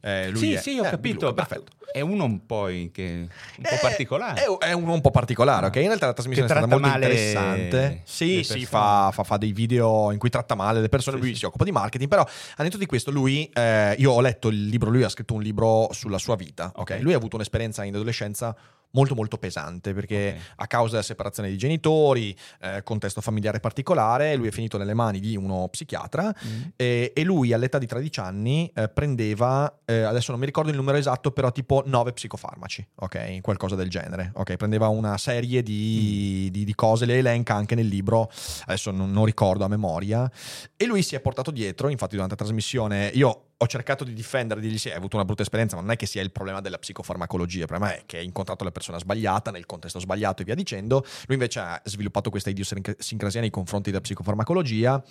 Eh, 0.00 0.32
sì, 0.34 0.52
è- 0.54 0.60
sì, 0.60 0.78
ho 0.78 0.86
eh, 0.86 0.90
capito. 0.90 1.28
Luca, 1.28 1.44
perfetto. 1.44 1.72
È 1.92 2.00
uno 2.00 2.24
un 2.24 2.44
po', 2.46 2.64
che- 2.64 2.88
un 3.02 3.28
po' 3.62 3.68
Eh, 3.68 3.78
particolare. 3.80 4.44
È, 4.44 4.58
è 4.66 4.72
uno 4.72 4.92
un 4.92 5.00
po' 5.00 5.10
particolare, 5.10 5.66
ok? 5.66 5.76
In 5.76 5.86
realtà 5.86 6.06
la 6.06 6.12
trasmissione 6.12 6.48
Che 6.48 6.54
è 6.54 6.58
stata 6.58 6.72
molto 6.72 6.88
interessante. 6.88 8.02
Sì, 8.04 8.42
sì, 8.42 8.64
fa, 8.66 9.10
fa- 9.12 9.24
fa 9.24 9.36
dei 9.36 9.52
video 9.52 10.10
in 10.12 10.18
cui 10.18 10.30
tratta 10.30 10.54
male 10.54 10.80
le 10.80 10.88
persone. 10.88 11.16
Sì, 11.18 11.22
lui 11.22 11.32
sì. 11.32 11.40
si 11.40 11.44
occupa 11.46 11.64
di 11.64 11.72
marketing. 11.72 12.08
Però, 12.08 12.22
al 12.22 12.64
netto 12.64 12.78
di 12.78 12.86
questo, 12.86 13.10
lui, 13.10 13.48
eh, 13.52 13.94
io 13.98 14.12
ho 14.12 14.20
letto 14.20 14.48
il 14.48 14.66
libro, 14.66 14.90
lui 14.90 15.02
ha 15.02 15.08
scritto 15.08 15.34
un 15.34 15.42
libro 15.42 15.88
sulla 15.92 16.18
sua 16.18 16.36
vita, 16.36 16.72
ok? 16.74 16.84
Ok. 16.86 16.98
Lui 17.00 17.14
ha 17.14 17.16
avuto 17.16 17.34
un'esperienza 17.36 17.82
in 17.84 17.94
adolescenza 17.94 18.54
molto 18.96 19.14
molto 19.14 19.36
pesante 19.36 19.92
perché 19.92 20.34
Ok. 20.36 20.42
a 20.56 20.66
causa 20.66 20.90
della 20.92 21.02
separazione 21.02 21.48
dei 21.50 21.58
genitori, 21.58 22.34
eh, 22.62 22.82
contesto 22.82 23.20
familiare 23.20 23.60
particolare, 23.60 24.34
lui 24.36 24.48
è 24.48 24.50
finito 24.50 24.78
nelle 24.78 24.94
mani 24.94 25.20
di 25.20 25.36
uno 25.36 25.68
psichiatra 25.68 26.34
Mm. 26.46 26.62
e, 26.76 27.12
e 27.14 27.22
lui 27.24 27.52
all'età 27.52 27.78
di 27.78 27.86
13 27.86 28.20
anni 28.20 28.70
eh, 28.74 28.88
prendeva, 28.88 29.80
eh, 29.84 30.00
adesso 30.02 30.30
non 30.30 30.40
mi 30.40 30.46
ricordo 30.46 30.70
il 30.70 30.76
numero 30.76 30.96
esatto, 30.96 31.30
però 31.30 31.52
tipo 31.52 31.82
9 31.86 32.12
psicofarmaci, 32.12 32.86
ok? 32.96 33.40
Qualcosa 33.42 33.74
del 33.76 33.88
genere, 33.90 34.30
ok? 34.34 34.56
Prendeva 34.56 34.88
una 34.88 35.16
serie 35.18 35.62
di, 35.62 36.48
di- 36.50 36.64
di 36.64 36.74
cose, 36.74 37.04
le 37.06 37.18
elenca 37.18 37.54
anche 37.54 37.74
nel 37.74 37.86
libro, 37.86 38.30
adesso 38.66 38.90
non, 38.90 39.10
non 39.12 39.24
ricordo 39.26 39.64
a 39.64 39.68
memoria, 39.68 40.30
e 40.76 40.86
lui 40.86 41.02
si 41.02 41.14
è 41.14 41.20
portato 41.20 41.50
dietro, 41.50 41.88
infatti 41.88 42.12
durante 42.14 42.34
la 42.36 42.44
trasmissione 42.44 43.10
io 43.14 43.42
ho 43.58 43.66
cercato 43.66 44.04
di 44.04 44.12
difendere, 44.12 44.60
di 44.60 44.66
dirgli 44.66 44.78
sì, 44.78 44.90
hai 44.90 44.96
avuto 44.96 45.16
una 45.16 45.24
brutta 45.24 45.42
esperienza, 45.42 45.76
ma 45.76 45.82
non 45.82 45.90
è 45.92 45.96
che 45.96 46.04
sia 46.06 46.20
il 46.22 46.30
problema 46.30 46.60
della 46.60 46.78
psicofarmacologia, 46.78 47.60
il 47.62 47.66
problema 47.66 47.94
è 47.94 48.02
che 48.04 48.18
hai 48.18 48.24
incontrato 48.24 48.64
la 48.64 48.70
persona 48.70 48.98
sbagliata 48.98 49.50
nel 49.50 49.64
contesto 49.64 49.98
sbagliato 49.98 50.42
e 50.42 50.44
via 50.44 50.54
dicendo. 50.54 51.04
Lui 51.26 51.34
invece 51.36 51.60
ha 51.60 51.80
sviluppato 51.84 52.28
questa 52.28 52.50
idiosincrasia 52.50 53.40
nei 53.40 53.50
confronti 53.50 53.90
della 53.90 54.02
psicofarmacologia. 54.02 55.02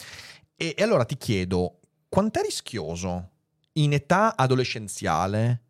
E, 0.56 0.76
e 0.78 0.84
allora 0.84 1.06
ti 1.06 1.18
chiedo, 1.18 1.80
quant'è 2.08 2.42
rischioso 2.42 3.30
in 3.74 3.94
età 3.94 4.36
adolescenziale 4.38 5.62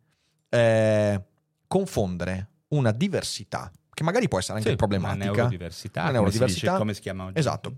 eh, 0.49 1.23
confondere 1.67 2.49
una 2.69 2.91
diversità, 2.91 3.71
che 3.93 4.03
magari 4.03 4.27
può 4.27 4.37
essere 4.37 4.57
anche 4.57 4.71
Sì, 4.71 4.75
problematica, 4.75 5.23
Una 5.23 5.31
neurodiversità. 5.33 6.01
Una 6.01 6.09
come 6.09 6.17
si 6.19 6.37
neurodiversità. 6.37 6.71
dice, 6.71 6.77
come 6.77 6.93
si 6.93 7.01
chiama 7.01 7.25
oggi? 7.25 7.39
Esatto. 7.39 7.77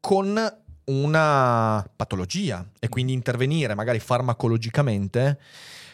con 0.00 0.63
una 0.86 1.88
patologia 1.96 2.66
e 2.78 2.88
quindi 2.88 3.12
intervenire 3.12 3.74
magari 3.74 3.98
farmacologicamente, 4.00 5.38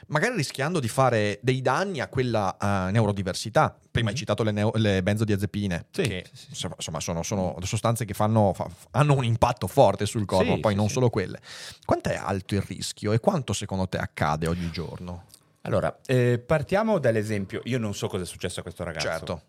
magari 0.08 0.34
rischiando 0.36 0.80
di 0.80 0.88
fare 0.88 1.38
dei 1.42 1.62
danni 1.62 2.00
a 2.00 2.08
quella 2.08 2.56
eh, 2.56 2.90
neurodiversità. 2.90 3.76
Prima 3.90 4.10
hai 4.10 4.16
citato 4.16 4.42
le, 4.42 4.50
neo- 4.50 4.72
le 4.74 5.02
benzodiazepine, 5.02 5.86
Sì, 5.90 6.02
che 6.02 6.24
sì, 6.32 6.54
sì. 6.54 6.66
insomma 6.76 7.00
sono, 7.00 7.22
sono 7.22 7.56
sostanze 7.62 8.04
che 8.04 8.14
fanno, 8.14 8.52
fa- 8.54 8.68
hanno 8.92 9.14
un 9.14 9.24
impatto 9.24 9.66
forte 9.66 10.06
sul 10.06 10.24
corpo, 10.26 10.58
poi 10.60 10.74
non 10.74 10.88
solo 10.88 11.10
quelle. 11.10 11.40
Quanto 11.84 12.08
è 12.10 12.16
alto 12.16 12.54
il 12.54 12.62
rischio 12.62 13.12
e 13.12 13.20
quanto 13.20 13.52
secondo 13.52 13.88
te 13.88 13.98
accade 13.98 14.46
ogni 14.48 14.70
giorno? 14.70 15.24
Allora, 15.62 15.98
eh, 16.06 16.38
partiamo 16.38 16.98
dall'esempio. 16.98 17.60
Io 17.64 17.78
non 17.78 17.94
so 17.94 18.08
cosa 18.08 18.22
è 18.22 18.26
successo 18.26 18.60
a 18.60 18.62
questo 18.62 18.82
ragazzo. 18.82 19.06
Certo. 19.06 19.42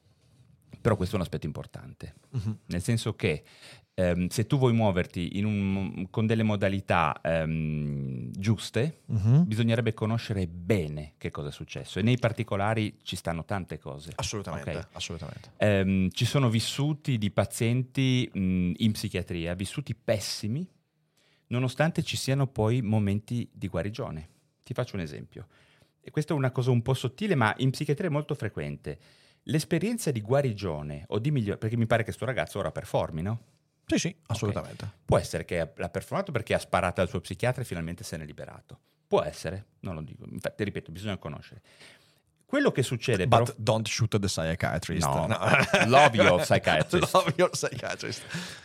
Però 0.82 0.96
questo 0.96 1.16
è 1.16 1.20
un 1.20 1.24
aspetto 1.24 1.46
importante. 1.46 2.16
Mhm. 2.32 2.58
Nel 2.66 2.82
senso 2.82 3.14
che 3.16 3.44
ehm, 3.94 4.28
se 4.28 4.46
tu 4.48 4.58
vuoi 4.58 4.74
muoverti 4.74 5.30
un- 5.44 6.08
con 6.10 6.26
delle 6.26 6.44
modalità 6.44 7.20
ehm, 7.22 8.32
giuste, 8.32 9.02
Mhm. 9.08 9.44
bisognerebbe 9.46 9.94
conoscere 9.94 10.48
bene 10.48 11.14
che 11.18 11.32
cosa 11.32 11.50
è 11.50 11.52
successo 11.52 12.00
e 12.00 12.02
nei 12.02 12.18
particolari 12.18 12.98
ci 13.04 13.16
stanno 13.16 13.44
tante 13.46 13.78
cose. 13.80 14.12
Assolutamente, 14.16 14.78
Ok? 14.78 14.88
assolutamente. 14.94 15.52
Ehm, 15.58 16.10
ci 16.12 16.26
sono 16.26 16.50
vissuti 16.50 17.18
di 17.18 17.32
pazienti 17.32 18.30
mh, 18.34 18.72
in 18.78 18.92
psichiatria, 18.94 19.54
vissuti 19.54 19.94
pessimi, 19.96 20.68
nonostante 21.48 22.04
ci 22.04 22.18
siano 22.18 22.48
poi 22.48 22.82
momenti 22.82 23.50
di 23.52 23.68
guarigione. 23.68 24.30
Ti 24.64 24.74
faccio 24.74 24.96
un 24.96 25.02
esempio. 25.02 25.48
E 26.04 26.10
questa 26.10 26.34
è 26.34 26.38
una 26.38 26.52
cosa 26.52 26.72
un 26.72 26.82
po' 26.82 26.94
sottile, 26.94 27.36
ma 27.36 27.54
in 27.58 27.70
psichiatria 27.72 28.08
è 28.10 28.12
molto 28.12 28.34
frequente. 28.34 28.98
L'esperienza 29.44 30.12
di 30.12 30.22
guarigione 30.22 31.04
o 31.08 31.20
di 31.20 31.30
migliore, 31.32 31.58
perché 31.58 31.76
mi 31.78 31.86
pare 31.88 32.04
che 32.04 32.12
sto 32.12 32.26
ragazzo 32.26 32.58
ora 32.60 32.72
performi, 32.72 33.22
no? 33.22 33.40
Sì, 33.92 34.08
sì, 34.08 34.16
assolutamente. 34.28 34.90
Può 35.04 35.18
essere 35.18 35.44
che 35.44 35.72
l'ha 35.76 35.90
performato 35.90 36.32
perché 36.32 36.54
ha 36.54 36.60
sparato 36.60 37.02
al 37.02 37.10
suo 37.10 37.20
psichiatra 37.20 37.62
e 37.62 37.66
finalmente 37.66 38.04
se 38.04 38.16
n'è 38.16 38.26
liberato. 38.26 38.80
Può 39.08 39.22
essere, 39.22 39.66
non 39.82 39.96
lo 39.96 40.02
dico. 40.02 40.26
Infatti, 40.30 40.64
ripeto, 40.64 40.92
bisogna 40.92 41.18
conoscere. 41.18 41.62
Quello 42.46 42.72
che 42.72 42.84
succede 42.84 43.28
però... 43.28 43.44
But 43.44 43.56
don't 43.58 43.88
shoot 43.88 44.18
the 44.20 44.28
psychiatrist. 44.28 45.06
No, 45.06 45.28
love 45.88 46.16
your 46.16 46.42
psychiatrist. 46.42 47.12
Love 47.14 47.34
your 47.38 47.50
psychiatrist. 47.50 48.24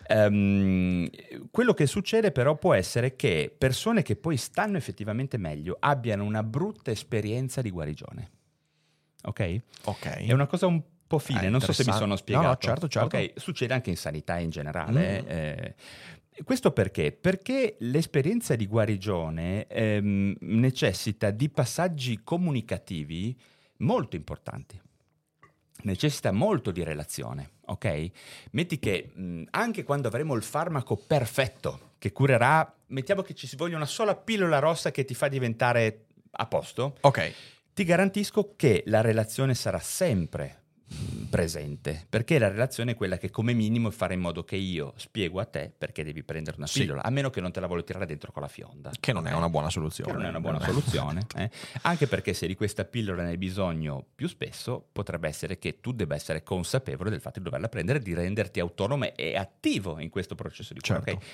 Ehm, 0.09 1.09
quello 1.51 1.73
che 1.73 1.87
succede 1.87 2.33
però 2.33 2.57
può 2.57 2.75
essere 2.75 3.15
che 3.15 3.55
persone 3.57 4.03
che 4.03 4.17
poi 4.17 4.37
stanno 4.37 4.77
effettivamente 4.77 5.37
meglio 5.37 5.77
abbiano 5.79 6.25
una 6.25 6.43
brutta 6.43 6.91
esperienza 6.91 7.63
di 7.63 7.71
guarigione. 7.71 8.31
Ok? 9.23 9.61
Ok. 9.85 10.07
È 10.27 10.33
una 10.33 10.47
cosa 10.47 10.67
un 10.67 10.83
po' 11.07 11.19
fine, 11.19 11.47
Ah, 11.47 11.51
non 11.51 11.61
so 11.61 11.73
se 11.73 11.85
mi 11.85 11.93
sono 11.93 12.05
No, 12.07 12.11
no, 12.13 12.17
spiegato. 12.17 12.67
certo, 12.67 12.89
certo. 12.89 13.17
Ok, 13.17 13.33
Succede 13.37 13.75
anche 13.75 13.91
in 13.91 13.97
sanità 13.97 14.39
in 14.39 14.51
generale. 14.51 15.23
Mm. 15.23 15.27
eh. 15.29 15.75
Questo 16.45 16.71
perché? 16.73 17.13
Perché 17.13 17.77
l'esperienza 17.79 18.57
di 18.57 18.67
guarigione 18.67 19.67
ehm, 19.69 20.37
necessita 20.41 21.31
di 21.31 21.49
passaggi 21.49 22.21
comunicativi 22.23 23.35
molto 23.79 24.17
importanti. 24.17 24.79
Necessita 25.83 26.33
molto 26.33 26.71
di 26.73 26.83
relazione, 26.83 27.51
ok? 27.67 28.11
Metti 28.53 28.79
che 28.79 29.11
mh, 29.15 29.45
anche 29.51 29.85
quando 29.85 30.09
avremo 30.09 30.35
il 30.35 30.43
farmaco 30.43 30.97
perfetto 30.97 31.93
che 31.99 32.13
curerà, 32.13 32.75
mettiamo 32.89 33.23
che 33.23 33.35
ci 33.35 33.47
si 33.47 33.57
voglia 33.57 33.77
una 33.77 33.87
sola 33.87 34.15
pillola 34.17 34.59
rossa 34.59 34.91
che 34.91 35.05
ti 35.05 35.15
fa 35.15 35.29
diventare 35.29 36.07
a 36.33 36.47
posto, 36.47 36.97
Ok. 37.01 37.33
ti 37.73 37.85
garantisco 37.85 38.55
che 38.57 38.83
la 38.87 39.01
relazione 39.01 39.55
sarà 39.55 39.79
sempre 39.79 40.65
presente, 41.29 42.07
perché 42.09 42.39
la 42.39 42.49
relazione 42.49 42.93
è 42.93 42.95
quella 42.95 43.19
che 43.19 43.31
come 43.31 43.53
minimo 43.53 43.91
fare 43.91 44.15
in 44.15 44.21
modo 44.21 44.45
che 44.45 44.57
io 44.57 44.93
spiego 44.97 45.41
a 45.41 45.45
te 45.45 45.73
perché 45.77 46.05
devi 46.05 46.23
prendere 46.23 46.57
una 46.57 46.67
Sì. 46.67 46.81
pillola, 46.81 47.03
a 47.03 47.11
meno 47.11 47.31
che 47.31 47.41
non 47.41 47.51
te 47.53 47.61
la 47.61 47.67
voglio 47.67 47.85
tirare 47.85 48.07
dentro 48.07 48.31
con 48.33 48.43
la 48.43 48.49
fionda. 48.49 48.91
Che 48.99 49.13
non 49.13 49.27
è 49.27 49.33
una 49.33 49.49
buona 49.49 49.69
soluzione. 49.69 50.11
Che 50.11 50.17
non 50.17 50.27
è 50.27 50.29
una 50.29 50.41
buona 50.41 50.61
soluzione, 50.61 51.27
eh. 51.37 51.51
anche 51.83 52.07
perché 52.07 52.33
se 52.35 52.47
di 52.47 52.55
questa 52.55 52.85
pillola 52.85 53.23
ne 53.25 53.31
hai 53.31 53.37
bisogno 53.37 54.05
più 54.15 54.29
spesso, 54.29 54.87
potrebbe 54.93 55.29
essere 55.29 55.59
che 55.59 55.81
tu 55.81 55.93
debba 55.93 56.15
essere 56.15 56.43
consapevole 56.43 57.11
del 57.11 57.21
fatto 57.21 57.39
di 57.39 57.45
doverla 57.45 57.69
prendere, 57.69 57.99
di 57.99 58.15
renderti 58.15 58.61
autonomo 58.61 59.15
e 59.15 59.37
attivo 59.37 59.99
in 59.99 60.09
questo 60.09 60.35
processo 60.35 60.73
di 60.73 60.81
cura. 60.81 61.03
Certo. 61.03 61.11
ok? 61.11 61.25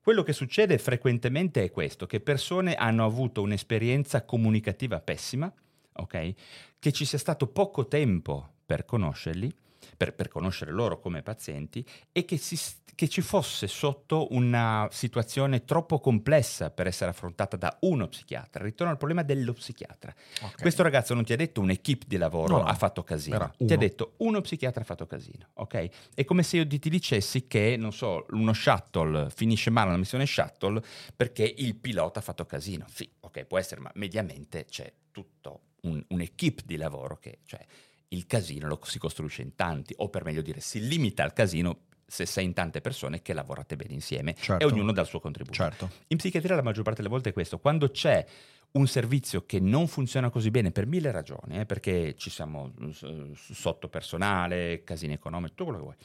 Quello 0.00 0.22
che 0.22 0.32
succede 0.34 0.76
frequentemente 0.78 1.62
è 1.64 1.70
questo, 1.70 2.06
che 2.06 2.20
persone 2.20 2.74
hanno 2.74 3.04
avuto 3.04 3.40
un'esperienza 3.40 4.24
comunicativa 4.24 5.00
pessima, 5.00 5.50
ok? 5.94 6.34
Che 6.78 6.92
ci 6.92 7.06
sia 7.06 7.16
stato 7.18 7.46
poco 7.46 7.86
tempo 7.88 8.53
per 8.64 8.84
conoscerli, 8.84 9.52
per, 9.96 10.14
per 10.14 10.28
conoscere 10.28 10.70
loro 10.72 10.98
come 10.98 11.22
pazienti 11.22 11.84
e 12.10 12.24
che, 12.24 12.36
si- 12.38 12.58
che 12.94 13.08
ci 13.08 13.20
fosse 13.20 13.66
sotto 13.66 14.32
una 14.32 14.88
situazione 14.90 15.64
troppo 15.64 16.00
complessa 16.00 16.70
per 16.70 16.86
essere 16.86 17.10
affrontata 17.10 17.56
da 17.56 17.76
uno 17.82 18.08
psichiatra. 18.08 18.64
Ritorno 18.64 18.92
al 18.92 18.98
problema 18.98 19.22
dello 19.22 19.52
psichiatra. 19.52 20.14
Ok. 20.42 20.60
Questo 20.60 20.82
ragazzo 20.82 21.12
non 21.14 21.24
ti 21.24 21.32
ha 21.32 21.36
detto 21.36 21.60
un'equipe 21.60 22.06
di 22.08 22.16
lavoro 22.16 22.58
No, 22.58 22.64
ha 22.64 22.74
fatto 22.74 23.02
casino, 23.02 23.52
ti 23.58 23.72
ha 23.72 23.76
detto 23.76 24.14
uno 24.18 24.40
psichiatra 24.40 24.80
ha 24.80 24.84
fatto 24.84 25.06
casino, 25.06 25.48
ok? 25.54 25.88
È 26.14 26.24
come 26.24 26.42
se 26.42 26.56
io 26.58 26.66
ti, 26.66 26.78
ti 26.78 26.88
dicessi 26.88 27.46
che, 27.46 27.76
non 27.76 27.92
so, 27.92 28.24
uno 28.30 28.52
shuttle 28.52 29.28
finisce 29.30 29.70
male 29.70 29.88
una 29.88 29.98
missione 29.98 30.24
shuttle 30.26 30.82
perché 31.14 31.42
il 31.56 31.74
pilota 31.76 32.20
ha 32.20 32.22
fatto 32.22 32.46
casino. 32.46 32.86
Sì, 32.88 33.08
ok, 33.20 33.44
può 33.44 33.58
essere, 33.58 33.80
ma 33.80 33.90
mediamente 33.94 34.64
c'è 34.64 34.90
tutto 35.10 35.60
un, 35.82 36.02
un'equipe 36.08 36.62
di 36.64 36.76
lavoro 36.76 37.18
che, 37.18 37.40
cioè, 37.44 37.64
il 38.14 38.26
casino 38.26 38.66
lo 38.68 38.78
si 38.84 38.98
costruisce 38.98 39.42
in 39.42 39.54
tanti, 39.54 39.94
o 39.98 40.08
per 40.08 40.24
meglio 40.24 40.40
dire, 40.42 40.60
si 40.60 40.86
limita 40.86 41.22
al 41.24 41.32
casino 41.32 41.80
se 42.06 42.26
sei 42.26 42.44
in 42.44 42.52
tante 42.52 42.80
persone 42.80 43.22
che 43.22 43.32
lavorate 43.32 43.76
bene 43.76 43.94
insieme 43.94 44.34
Certo. 44.38 44.62
e 44.64 44.70
ognuno 44.70 44.92
dà 44.92 45.00
il 45.00 45.06
suo 45.06 45.20
contributo. 45.20 45.56
Certo. 45.56 45.90
In 46.08 46.16
psichiatria 46.16 46.54
la 46.54 46.62
maggior 46.62 46.84
parte 46.84 47.00
delle 47.02 47.12
volte 47.12 47.30
è 47.30 47.32
questo, 47.32 47.58
quando 47.58 47.90
c'è 47.90 48.24
un 48.72 48.86
servizio 48.86 49.44
che 49.46 49.60
non 49.60 49.86
funziona 49.86 50.30
così 50.30 50.50
bene 50.50 50.70
per 50.70 50.86
mille 50.86 51.10
ragioni, 51.10 51.58
eh, 51.60 51.66
perché 51.66 52.14
ci 52.16 52.28
siamo 52.30 52.72
mm, 52.80 53.32
sotto 53.34 53.88
personale, 53.88 54.82
casini 54.84 55.12
economici, 55.12 55.50
tutto 55.54 55.64
quello 55.64 55.78
che 55.78 55.84
vuoi. 55.84 55.96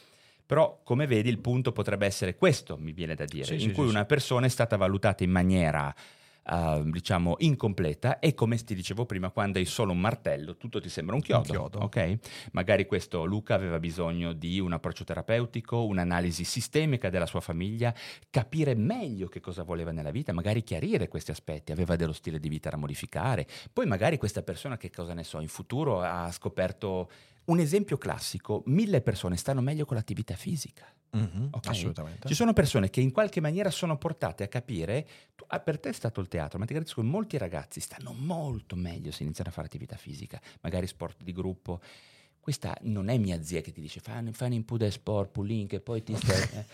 Però, 0.46 0.82
come 0.84 1.06
vedi, 1.06 1.30
il 1.30 1.40
punto 1.40 1.72
potrebbe 1.72 2.06
essere 2.08 2.36
questo, 2.36 2.76
mi 2.78 2.92
viene 2.92 3.14
da 3.14 3.26
dire, 3.26 3.46
Sì, 3.46 3.54
in 3.54 3.60
sì, 3.60 3.72
cui 3.72 3.86
sì, 3.86 3.90
una 3.92 4.06
persona 4.06 4.48
è 4.48 4.50
stata 4.50 4.78
valutata 4.78 5.24
in 5.24 5.30
maniera, 5.30 5.94
eh, 6.50 6.82
diciamo, 6.86 7.36
incompleta 7.40 8.20
e 8.20 8.34
come 8.34 8.58
ti 8.58 8.74
dicevo 8.74 9.06
prima, 9.06 9.30
quando 9.30 9.60
hai 9.60 9.66
solo 9.66 9.92
un 9.92 10.00
martello, 10.00 10.58
tutto 10.58 10.82
ti 10.82 10.90
sembra 10.90 11.16
un 11.16 11.22
chiodo. 11.22 11.44
chiodo. 11.44 11.80
ok? 11.80 12.18
Magari 12.52 12.86
questo 12.86 13.26
Luca 13.26 13.54
aveva 13.54 13.80
bisogno 13.80 14.34
di 14.34 14.60
un 14.60 14.74
approccio 14.74 15.04
terapeutico, 15.04 15.86
un'analisi 15.86 16.44
sistemica 16.44 17.10
della 17.10 17.26
sua 17.26 17.42
famiglia, 17.42 17.94
capire 18.30 18.76
meglio 18.76 19.28
che 19.28 19.40
cosa 19.40 19.64
voleva 19.64 19.92
nella 19.92 20.12
vita, 20.12 20.34
magari 20.34 20.64
chiarire 20.64 21.08
questi 21.08 21.32
aspetti, 21.32 21.72
aveva 21.72 21.96
dello 21.96 22.14
stile 22.14 22.40
di 22.40 22.50
vita 22.50 22.70
da 22.70 22.78
modificare. 22.78 23.48
Poi 23.72 23.86
magari 23.86 24.18
questa 24.18 24.42
persona, 24.42 24.78
che 24.78 24.90
cosa 24.90 25.14
ne 25.14 25.24
so, 25.24 25.40
in 25.40 25.48
futuro 25.48 26.02
ha 26.02 26.32
scoperto 26.32 27.10
un 27.46 27.60
esempio 27.60 27.98
classico, 27.98 28.64
mille 28.66 29.02
persone 29.02 29.36
stanno 29.36 29.62
meglio 29.62 29.86
con 29.86 29.98
l'attività 29.98 30.36
fisica. 30.36 30.86
Mhm, 31.12 31.50
Ok? 31.52 31.68
Assolutamente. 31.68 32.28
Ci 32.28 32.34
sono 32.36 32.54
persone 32.54 32.90
che 32.90 33.02
in 33.02 33.12
qualche 33.12 33.42
maniera 33.42 33.70
sono 33.72 33.98
portate 33.98 34.44
a 34.44 34.48
capire, 34.48 35.08
tu- 35.36 35.46
ah, 35.48 35.60
per 35.60 35.80
te 35.80 35.90
è 35.90 35.94
stato 35.94 36.22
il 36.22 36.28
teatro, 36.28 36.60
ma 36.60 36.66
ti 36.66 36.74
garantisco 36.74 37.02
che 37.02 37.08
molti 37.08 37.38
ragazzi 37.38 37.80
stanno 37.80 38.14
molto 38.14 38.76
meglio 38.76 39.12
se 39.12 39.24
iniziano 39.24 39.50
a 39.50 39.54
fare 39.54 39.68
attività 39.68 39.96
fisica, 39.96 40.40
magari 40.62 40.86
sport 40.88 41.24
di 41.24 41.32
gruppo. 41.32 41.80
Questa 42.42 42.76
non 42.84 43.10
è 43.10 43.18
mia 43.18 43.44
zia 43.44 43.62
che 43.62 43.72
ti 43.72 43.82
dice 43.82 44.00
fai 44.00 44.56
un 44.56 44.66
po' 44.66 44.78
di 44.78 44.90
sport, 44.90 45.30
pulin, 45.32 45.68
che 45.68 45.82
poi 45.82 46.04
ti 46.04 46.16
stai... 46.16 46.42
eh." 46.58 46.66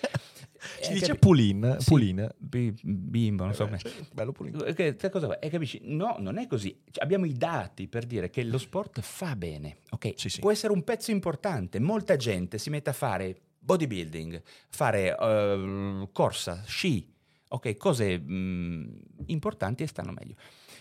Ci 0.81 0.89
Eh, 0.89 0.93
dice 0.93 1.05
capi- 1.07 1.19
Pulin. 1.19 1.75
Sì, 1.79 1.85
Pulin. 1.89 2.29
bi- 2.37 2.73
bimbo, 2.81 3.43
non 3.45 3.53
so 3.53 3.63
Eh, 3.63 3.65
come. 3.65 3.77
cioè, 3.79 3.91
bello 4.13 4.31
Pulin. 4.31 4.63
Eh, 4.65 4.73
Che, 4.95 5.09
cosa? 5.09 5.37
E 5.39 5.49
capisci? 5.49 5.81
No, 5.83 6.15
non 6.19 6.37
è 6.37 6.47
così. 6.47 6.81
Cioè, 6.91 7.03
abbiamo 7.03 7.25
i 7.25 7.33
dati 7.33 7.87
per 7.87 8.05
dire 8.05 8.29
che 8.29 8.43
lo 8.43 8.57
sport 8.57 9.01
fa 9.01 9.35
bene, 9.35 9.77
ok? 9.91 10.13
Sì, 10.15 10.29
sì. 10.29 10.39
Può 10.39 10.51
essere 10.51 10.71
un 10.73 10.83
pezzo 10.83 11.11
importante. 11.11 11.79
Molta 11.79 12.15
gente 12.15 12.57
si 12.57 12.69
mette 12.69 12.89
a 12.89 12.93
fare 12.93 13.41
bodybuilding, 13.65 14.41
fare 14.69 15.17
eh, 15.17 16.07
corsa, 16.11 16.63
sci, 16.65 17.11
ok? 17.49 17.75
Cose 17.75 18.17
mh, 18.19 19.01
importanti 19.25 19.83
e 19.83 19.87
stanno 19.87 20.11
meglio. 20.11 20.35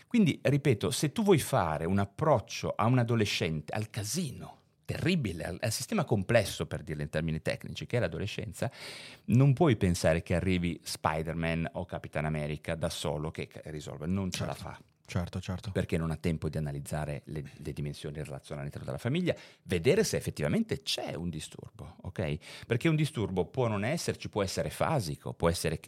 Quindi, 0.07 0.39
ripeto, 0.41 0.91
se 0.91 1.11
tu 1.11 1.23
vuoi 1.23 1.39
fare 1.39 1.87
un 1.87 1.99
approccio 1.99 2.75
a 2.77 2.85
un 2.85 2.99
adolescente, 2.99 3.73
al 3.73 3.91
casino, 3.91 4.61
terribile, 4.85 5.45
al, 5.45 5.59
al 5.61 5.73
sistema 5.73 6.05
complesso, 6.05 6.67
per 6.67 6.83
dirlo 6.83 7.03
in 7.03 7.09
termini 7.09 7.41
tecnici, 7.41 7.87
che 7.87 7.97
è 7.97 8.01
l'adolescenza, 8.01 8.71
non 9.27 9.55
puoi 9.55 9.77
pensare 9.77 10.23
che 10.23 10.35
arrivi 10.35 10.79
Spider-Man 10.83 11.71
o 11.73 11.85
Capitan 11.87 12.27
America 12.27 12.75
da 12.75 12.91
solo 12.91 13.31
che 13.31 13.49
che 13.49 13.63
risolve, 13.65 14.07
non 14.07 14.31
ce 14.31 14.45
la 14.45 14.55
fa 14.55 14.79
Certo, 15.07 15.41
certo. 15.41 15.71
perché 15.71 15.99
non 15.99 16.11
ha 16.11 16.17
tempo 16.17 16.49
di 16.49 16.57
analizzare 16.57 17.23
le, 17.27 17.45
le 17.57 17.73
dimensioni 17.73 18.17
relazionali 18.17 18.61
all'interno 18.61 18.87
della 18.87 18.99
famiglia, 18.99 19.35
vedere 19.65 20.03
se 20.03 20.17
effettivamente 20.17 20.83
c'è 20.83 21.15
un 21.15 21.29
disturbo, 21.29 21.97
ok? 22.03 22.65
Perché 22.67 22.89
un 22.89 22.97
disturbo 22.97 23.45
può 23.45 23.69
non 23.69 23.85
esserci, 23.85 24.29
può 24.29 24.43
essere 24.43 24.71
fasico, 24.71 25.35
può 25.35 25.49
essere... 25.49 25.79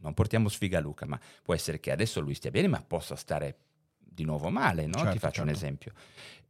non 0.00 0.12
portiamo 0.14 0.48
sfiga 0.48 0.78
a 0.78 0.80
Luca, 0.80 1.06
ma 1.06 1.18
può 1.42 1.54
essere 1.54 1.80
che 1.80 1.90
adesso 1.90 2.20
lui 2.20 2.34
stia 2.34 2.50
bene, 2.50 2.68
ma 2.68 2.82
possa 2.82 3.16
stare 3.16 3.56
di 3.98 4.24
nuovo 4.24 4.50
male, 4.50 4.86
no? 4.86 4.98
Certo, 4.98 5.12
Ti 5.12 5.18
faccio 5.18 5.40
un 5.42 5.48
certo. 5.48 5.62
esempio. 5.64 5.92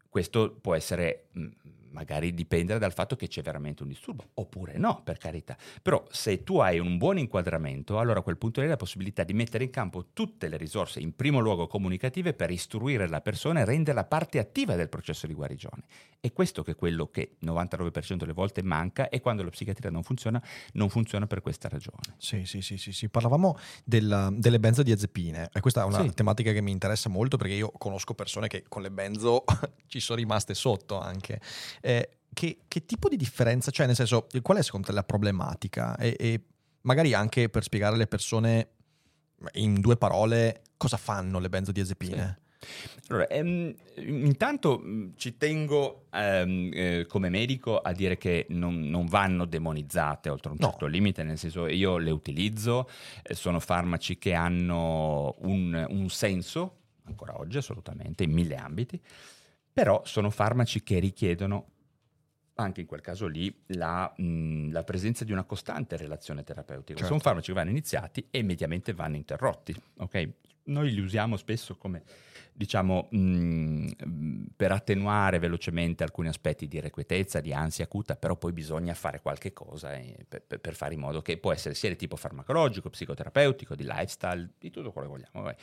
Questo 0.09 0.59
può 0.61 0.75
essere, 0.75 1.29
mh, 1.33 1.47
magari 1.91 2.35
dipendere 2.35 2.79
dal 2.79 2.93
fatto 2.93 3.17
che 3.17 3.29
c'è 3.29 3.43
veramente 3.43 3.83
un 3.83 3.89
disturbo, 3.89 4.25
oppure 4.35 4.77
no, 4.79 5.01
per 5.03 5.19
carità. 5.19 5.57
Però 5.83 6.05
se 6.11 6.43
tu 6.43 6.59
hai 6.59 6.79
un 6.79 6.99
buon 6.99 7.19
inquadramento, 7.19 7.99
allora 7.99 8.21
a 8.21 8.23
quel 8.23 8.37
punto 8.37 8.61
lì 8.61 8.67
hai 8.67 8.73
la 8.73 8.77
possibilità 8.79 9.25
di 9.25 9.33
mettere 9.35 9.65
in 9.65 9.71
campo 9.71 10.07
tutte 10.13 10.49
le 10.49 10.57
risorse, 10.57 11.01
in 11.01 11.15
primo 11.15 11.39
luogo 11.41 11.67
comunicative, 11.67 12.33
per 12.35 12.51
istruire 12.51 13.09
la 13.09 13.21
persona 13.21 13.61
e 13.61 13.65
renderla 13.65 14.05
parte 14.05 14.39
attiva 14.39 14.75
del 14.75 14.89
processo 14.89 15.27
di 15.27 15.35
guarigione. 15.35 15.83
E 16.21 16.33
questo 16.33 16.63
che 16.63 16.73
è 16.73 16.75
quello 16.75 17.07
che 17.11 17.37
99% 17.45 18.17
delle 18.17 18.33
volte 18.33 18.63
manca 18.63 19.09
e 19.09 19.21
quando 19.21 19.43
la 19.43 19.51
psichiatria 19.51 19.91
non 19.91 20.03
funziona, 20.03 20.43
non 20.73 20.89
funziona 20.89 21.27
per 21.27 21.41
questa 21.41 21.69
ragione. 21.69 21.99
Sì, 22.17 22.45
sì, 22.45 22.61
sì, 22.61 22.77
sì, 22.77 22.93
sì. 22.93 23.09
Parlavamo 23.09 23.57
della- 23.85 24.31
delle 24.33 24.59
benzodiazepine 24.59 25.51
e 25.53 25.61
questa 25.61 25.83
è 25.83 25.85
una 25.85 26.03
Sì. 26.03 26.15
tematica 26.15 26.53
che 26.53 26.61
mi 26.61 26.71
interessa 26.73 27.09
molto 27.09 27.37
perché 27.37 27.55
io 27.55 27.71
conosco 27.71 28.15
persone 28.15 28.49
che 28.49 28.65
con 28.69 28.83
le 28.83 28.91
benzo 28.91 29.45
ci 29.87 30.01
sono 30.01 30.19
rimaste 30.19 30.55
sotto 30.55 30.99
anche. 30.99 31.41
Eh, 31.81 32.09
che, 32.33 32.59
che 32.69 32.85
tipo 32.87 33.09
di 33.09 33.17
differenza 33.17 33.71
c'è? 33.71 33.87
Nel 33.87 33.95
senso, 33.95 34.27
qual 34.43 34.59
è 34.59 34.63
secondo 34.63 34.87
te 34.87 34.93
la 34.93 35.03
problematica? 35.05 35.97
E, 35.97 36.15
e 36.19 36.41
magari 36.83 37.15
anche 37.15 37.49
per 37.49 37.63
spiegare 37.63 37.95
alle 37.95 38.07
persone 38.07 38.69
in 39.55 39.81
due 39.81 39.97
parole 39.97 40.63
cosa 40.77 40.97
fanno 40.97 41.39
le 41.39 41.49
benzodiazepine? 41.49 42.41
Allora, 43.09 43.29
ehm, 43.29 43.73
intanto 43.99 44.79
mh, 44.79 45.13
ci 45.17 45.37
tengo 45.37 46.07
ehm, 46.13 46.71
eh, 46.73 47.07
come 47.09 47.29
medico 47.29 47.79
a 47.79 47.93
dire 47.93 48.19
che 48.19 48.47
non, 48.51 48.81
non 48.81 49.07
vanno 49.07 49.45
demonizzate 49.45 50.29
oltre 50.29 50.51
un 50.51 50.57
No. 50.61 50.69
certo 50.71 50.87
limite, 50.87 51.23
nel 51.23 51.39
senso 51.39 51.69
io 51.69 51.99
le 51.99 52.11
utilizzo, 52.11 52.89
eh, 53.23 53.35
sono 53.35 53.61
farmaci 53.61 54.19
che 54.19 54.35
hanno 54.35 55.37
un, 55.43 55.87
un 55.89 56.09
senso, 56.11 56.79
ancora 57.05 57.39
oggi 57.39 57.59
assolutamente, 57.59 58.25
in 58.25 58.33
mille 58.33 58.57
ambiti, 58.57 59.01
però 59.79 60.03
sono 60.05 60.31
farmaci 60.31 60.83
che 60.83 60.99
richiedono 60.99 61.67
anche 62.55 62.81
in 62.81 62.87
quel 62.89 63.01
caso 63.01 63.29
lì 63.29 63.63
la, 63.67 64.13
mh, 64.17 64.73
la 64.73 64.83
presenza 64.83 65.25
di 65.25 65.31
una 65.31 65.45
costante 65.45 65.97
relazione 65.97 66.43
terapeutica. 66.43 66.95
Certo. 66.95 67.07
Sono 67.07 67.21
farmaci 67.21 67.53
che 67.53 67.53
vanno 67.53 67.71
iniziati 67.71 68.27
e 68.31 68.39
immediatamente 68.41 68.93
vanno 68.93 69.15
interrotti. 69.15 69.73
ok? 69.99 70.29
Noi 70.65 70.93
li 70.93 71.01
usiamo 71.01 71.37
spesso 71.37 71.77
come, 71.77 72.03
diciamo, 72.53 73.07
mh, 73.11 73.87
per 74.57 74.73
attenuare 74.73 75.39
velocemente 75.39 76.03
alcuni 76.03 76.27
aspetti 76.27 76.67
di 76.67 76.79
irrequietezza, 76.79 77.41
di 77.41 77.53
ansia 77.53 77.85
acuta, 77.85 78.17
però 78.17 78.35
poi 78.37 78.53
bisogna 78.53 78.95
fare 78.95 79.21
qualche 79.21 79.53
cosa 79.53 79.95
eh, 79.95 80.27
per, 80.29 80.43
per- 80.43 80.59
per 80.59 80.75
fare 80.75 80.95
in 80.95 81.01
modo 81.01 81.23
che 81.23 81.39
può 81.39 81.53
essere 81.53 81.75
sia 81.77 81.89
di 81.89 81.97
tipo 81.97 82.17
farmacologico, 82.17 82.91
psicoterapeutico, 82.91 83.77
di 83.77 83.85
lifestyle, 83.85 84.55
di 84.59 84.71
tutto 84.71 84.91
quello 84.91 85.07
che 85.09 85.15
vogliamo. 85.15 85.45
vabbè. 85.45 85.57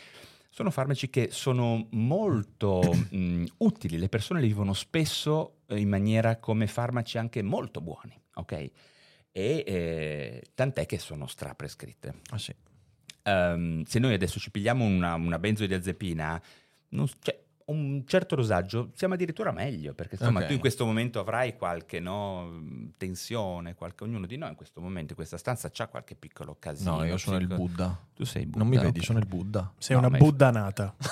Sono 0.56 0.72
farmaci 0.72 1.10
che 1.10 1.32
sono 1.32 1.90
molto 1.92 2.80
mh, 3.12 3.44
utili, 3.58 3.98
le 3.98 4.08
persone 4.08 4.40
li 4.40 4.48
vivono 4.48 4.72
spesso 4.72 5.64
eh, 5.66 5.78
in 5.78 5.90
maniera 5.90 6.38
come 6.38 6.66
farmaci 6.66 7.18
anche 7.18 7.42
molto 7.42 7.82
buoni, 7.82 8.18
ok? 8.36 8.52
E 8.54 8.72
eh, 9.34 10.44
tant'è 10.54 10.86
che 10.86 10.98
sono 10.98 11.28
straprescritte. 11.28 12.22
Ah, 12.30 12.38
sì. 12.38 12.56
Ehm, 13.24 13.84
se 13.84 14.00
noi 14.00 14.14
adesso 14.14 14.40
ci 14.40 14.50
pigliamo 14.50 14.86
una, 14.86 15.16
una 15.16 15.40
benzodiazepina, 15.40 16.42
non, 16.92 17.06
cioè, 17.20 17.38
un 17.66 18.04
certo 18.06 18.36
dosaggio, 18.36 18.92
siamo 18.94 19.16
addirittura 19.16 19.52
meglio, 19.52 19.94
perché 19.94 20.16
insomma 20.20 20.42
Ok. 20.42 20.48
tu 20.48 20.54
in 20.54 20.60
questo 20.60 20.86
momento 20.86 21.20
avrai 21.20 21.56
qualche 21.56 22.00
no, 22.00 22.62
tensione, 22.98 23.74
qualche, 23.74 24.04
ognuno 24.04 24.26
di 24.28 24.38
noi 24.38 24.50
in 24.50 24.56
questo 24.56 24.82
momento, 24.82 25.10
in 25.10 25.16
questa 25.16 25.38
stanza, 25.38 25.70
c'ha 25.72 25.88
qualche 25.88 26.16
piccolo 26.16 26.56
casino. 26.60 26.98
No, 26.98 27.04
io 27.06 27.18
sono 27.18 27.38
il 27.38 27.48
psico- 27.48 27.62
Buddha. 27.62 28.00
Tu 28.14 28.24
sei 28.24 28.44
il 28.44 28.50
Non 28.54 28.68
mi 28.68 28.76
Buddha, 28.76 28.86
vedi, 28.88 29.00
ok. 29.00 29.06
sono 29.06 29.20
il 29.20 29.26
Buddha. 29.26 29.72
Sei 29.80 29.96
No, 29.96 30.02
una 30.02 30.10
ma 30.12 30.18
è- 30.18 30.20
buddanata. 30.20 30.96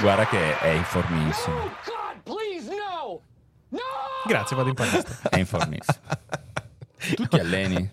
Guarda 0.00 0.26
che 0.28 0.58
è 0.60 0.68
informissimo. 0.70 1.70
Grazie, 4.26 4.56
vado 4.56 4.68
in 4.68 4.74
palestra. 4.74 5.28
È 5.30 5.38
informissimo. 5.38 5.98
Tu 7.14 7.26
ti 7.28 7.38
alleni? 7.38 7.90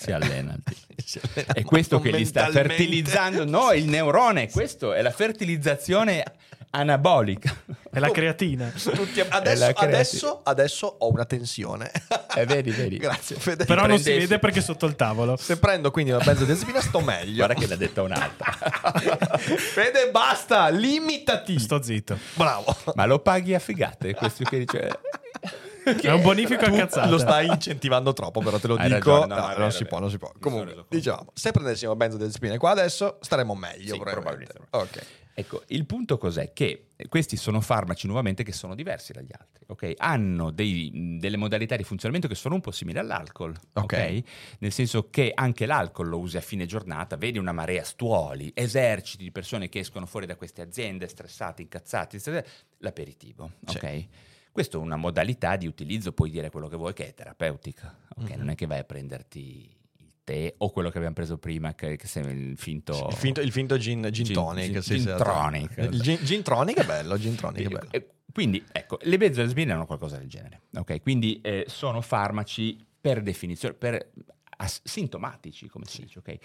Si 0.00 0.12
allena. 0.12 0.54
il 0.54 0.62
tipo. 0.64 1.52
È 1.52 1.62
questo 1.62 2.00
che 2.00 2.10
gli 2.10 2.24
sta 2.24 2.48
fertilizzando. 2.48 3.44
No, 3.44 3.72
il 3.72 3.84
neurone, 3.84 4.48
questo 4.48 4.94
è 4.94 5.02
la 5.02 5.10
fertilizzazione 5.10 6.24
anabolica. 6.70 7.54
È 7.90 7.98
la 7.98 8.10
creatina. 8.10 8.68
Tutti- 8.70 9.20
È 9.20 9.26
adesso, 9.28 9.66
la 9.66 9.72
creatina. 9.72 9.84
adesso, 9.84 10.40
adesso 10.44 10.86
ho 11.00 11.10
una 11.10 11.24
tensione. 11.24 11.90
Eh, 12.36 12.46
vedi, 12.46 12.70
vedi. 12.70 12.96
Grazie, 12.96 13.36
Fede. 13.36 13.64
Però 13.64 13.86
non 13.86 13.98
si 13.98 14.10
vede 14.16 14.38
perché 14.38 14.60
è 14.60 14.62
sotto 14.62 14.86
il 14.86 14.94
tavolo. 14.96 15.36
Se 15.36 15.58
prendo 15.58 15.90
quindi 15.90 16.12
una 16.12 16.22
benzodiazepina 16.24 16.80
sto 16.80 17.00
meglio. 17.00 17.44
Guarda 17.44 17.54
che 17.54 17.66
l'ha 17.66 17.76
detta 17.76 18.02
un'altra. 18.02 18.52
Fede, 19.36 20.10
basta, 20.10 20.68
limitati. 20.68 21.58
Sto 21.58 21.82
zitto. 21.82 22.16
Bravo. 22.34 22.74
Ma 22.94 23.04
lo 23.04 23.18
paghi 23.18 23.54
a 23.54 23.58
figate? 23.58 24.14
Questo 24.14 24.44
che 24.44 24.58
dice... 24.60 25.00
È 25.84 26.10
un 26.10 26.22
bonifico 26.22 26.64
a 26.64 26.70
cazzate. 26.70 27.08
lo 27.10 27.18
stai 27.18 27.46
incentivando 27.46 28.12
troppo, 28.12 28.40
però 28.40 28.58
te 28.58 28.66
lo 28.68 28.74
Hai 28.76 28.88
dico. 28.92 29.10
ragione, 29.10 29.26
no, 29.34 29.40
No, 29.40 29.46
non 29.46 29.56
vero, 29.56 29.70
si 29.70 29.82
è 29.82 29.86
può, 29.86 29.98
vero. 29.98 30.00
non 30.00 30.10
si 30.10 30.18
può. 30.18 30.30
Mi 30.34 30.40
Comunque, 30.40 30.84
diciamo, 30.88 31.30
se 31.34 31.50
prendessimo 31.52 31.96
benzodiazepine 31.96 32.58
qua 32.58 32.70
adesso 32.70 33.18
staremmo 33.20 33.54
meglio. 33.54 33.94
Sì, 33.94 33.98
probabilmente. 34.00 34.52
probabilmente. 34.70 34.98
Ok. 35.00 35.18
Ecco, 35.32 35.62
il 35.68 35.86
punto 35.86 36.18
cos'è? 36.18 36.52
Che 36.52 36.88
questi 37.08 37.36
sono 37.36 37.62
farmaci 37.62 38.06
nuovamente 38.06 38.42
che 38.42 38.52
sono 38.52 38.74
diversi 38.74 39.12
dagli 39.12 39.30
altri, 39.32 39.64
ok? 39.68 39.94
Hanno 39.96 40.50
dei- 40.50 41.16
delle 41.18 41.38
modalità 41.38 41.76
di 41.76 41.84
funzionamento 41.84 42.28
che 42.28 42.34
sono 42.34 42.56
un 42.56 42.60
po' 42.60 42.72
simili 42.72 42.98
all'alcol, 42.98 43.54
ok? 43.72 43.82
Ok. 43.82 44.22
Nel 44.58 44.72
senso 44.72 45.08
che 45.08 45.30
anche 45.34 45.64
l'alcol 45.64 46.08
lo 46.08 46.18
usi 46.18 46.36
a 46.36 46.42
fine 46.42 46.66
giornata, 46.66 47.16
vedi 47.16 47.38
una 47.38 47.52
marea 47.52 47.84
stuoli, 47.84 48.50
eserciti 48.54 49.22
di 49.22 49.30
persone 49.30 49.70
che 49.70 49.78
escono 49.78 50.04
fuori 50.04 50.26
da 50.26 50.36
queste 50.36 50.60
aziende 50.60 51.08
stressate, 51.08 51.62
incazzate, 51.62 52.16
eccetera, 52.16 52.46
l'aperitivo, 52.78 53.52
Sì. 53.66 53.78
Questa 54.52 54.76
è 54.76 54.80
una 54.80 54.96
modalità 54.96 55.56
di 55.56 55.66
utilizzo, 55.66 56.12
puoi 56.12 56.30
dire 56.30 56.50
quello 56.50 56.68
che 56.68 56.76
vuoi, 56.76 56.92
che 56.92 57.08
è 57.08 57.14
terapeutica, 57.14 57.96
ok? 58.16 58.30
Mhm. 58.30 58.38
Non 58.38 58.50
è 58.50 58.54
che 58.54 58.66
vai 58.66 58.78
a 58.80 58.84
prenderti 58.84 59.76
il 59.98 60.12
tè 60.24 60.54
o 60.58 60.70
quello 60.70 60.90
che 60.90 60.96
abbiamo 60.96 61.14
preso 61.14 61.38
prima, 61.38 61.74
che, 61.74 61.96
che 61.96 62.06
sei 62.06 62.24
il 62.50 62.56
finto... 62.56 63.06
Il 63.10 63.16
finto, 63.16 63.40
il 63.40 63.52
finto 63.52 63.76
gin, 63.78 64.08
gin 64.10 64.24
Gin- 64.24 64.34
tonic. 64.34 64.70
gin- 64.72 64.82
sì, 64.82 64.98
gin 65.00 65.14
tronic. 65.16 65.76
Il 65.76 66.00
gin, 66.00 66.16
gin 66.22 66.42
tronic 66.42 66.78
è 66.80 66.84
bello, 66.84 67.18
gin 67.18 67.34
tronic 67.36 67.66
è 67.66 67.68
bello. 67.68 67.90
Quindi, 68.32 68.64
ecco, 68.70 68.98
le 69.02 69.16
benzodiazepine 69.16 69.72
hanno 69.72 69.86
qualcosa 69.86 70.16
del 70.16 70.28
genere, 70.28 70.62
ok? 70.74 71.00
Quindi 71.00 71.40
eh, 71.40 71.64
sono 71.68 72.00
farmaci 72.00 72.84
per 73.00 73.22
definizione, 73.22 73.74
per 73.74 74.10
as- 74.56 74.80
sintomatici, 74.84 75.68
come 75.68 75.84
si 75.86 76.02
dice, 76.02 76.18
ok? 76.20 76.36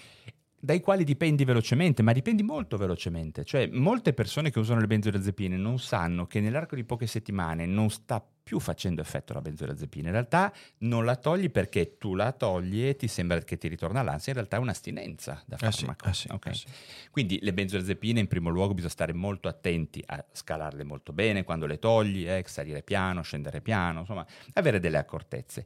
Dai 0.65 0.79
quali 0.79 1.03
dipendi 1.03 1.45
velocemente, 1.45 2.01
ma 2.01 2.11
dipendi 2.11 2.41
molto 2.41 2.75
velocemente. 2.75 3.45
Cioè, 3.45 3.67
molte 3.67 4.13
persone 4.13 4.49
che 4.49 4.57
usano 4.57 4.79
le 4.79 4.87
benzodiazepine 4.87 5.57
non 5.57 5.77
sanno 5.77 6.25
che 6.25 6.39
nell'arco 6.39 6.73
di 6.73 6.83
poche 6.83 7.05
settimane 7.05 7.67
non 7.67 7.91
sta 7.91 8.19
più 8.41 8.59
facendo 8.59 8.99
effetto 8.99 9.33
la 9.33 9.41
benzodiazepina. 9.41 10.07
In 10.07 10.13
realtà 10.13 10.51
non 10.79 11.05
la 11.05 11.17
togli 11.17 11.51
perché 11.51 11.99
tu 11.99 12.15
la 12.15 12.31
togli 12.31 12.83
e 12.83 12.95
ti 12.95 13.07
sembra 13.07 13.37
che 13.41 13.59
ti 13.59 13.67
ritorna 13.67 14.01
l'ansia, 14.01 14.31
in 14.31 14.39
realtà 14.39 14.57
è 14.57 14.59
un'astinenza 14.59 15.43
da 15.45 15.57
Eh 15.59 15.71
sì, 15.71 15.85
farmaco. 15.85 16.09
eh 16.09 16.13
sì, 16.15 16.27
ok? 16.31 16.45
eh 16.47 16.53
sì. 16.55 16.65
Quindi 17.11 17.37
le 17.43 17.53
benzodiazepine 17.53 18.19
in 18.19 18.27
primo 18.27 18.49
luogo 18.49 18.73
bisogna 18.73 18.91
stare 18.91 19.13
molto 19.13 19.47
attenti 19.47 20.01
a 20.03 20.25
scalarle 20.31 20.83
molto 20.83 21.13
bene 21.13 21.43
quando 21.43 21.67
le 21.67 21.77
togli, 21.77 22.27
eh, 22.27 22.43
salire 22.47 22.81
piano, 22.81 23.21
scendere 23.21 23.61
piano, 23.61 23.99
insomma, 23.99 24.25
avere 24.53 24.79
delle 24.79 24.97
accortezze. 24.97 25.63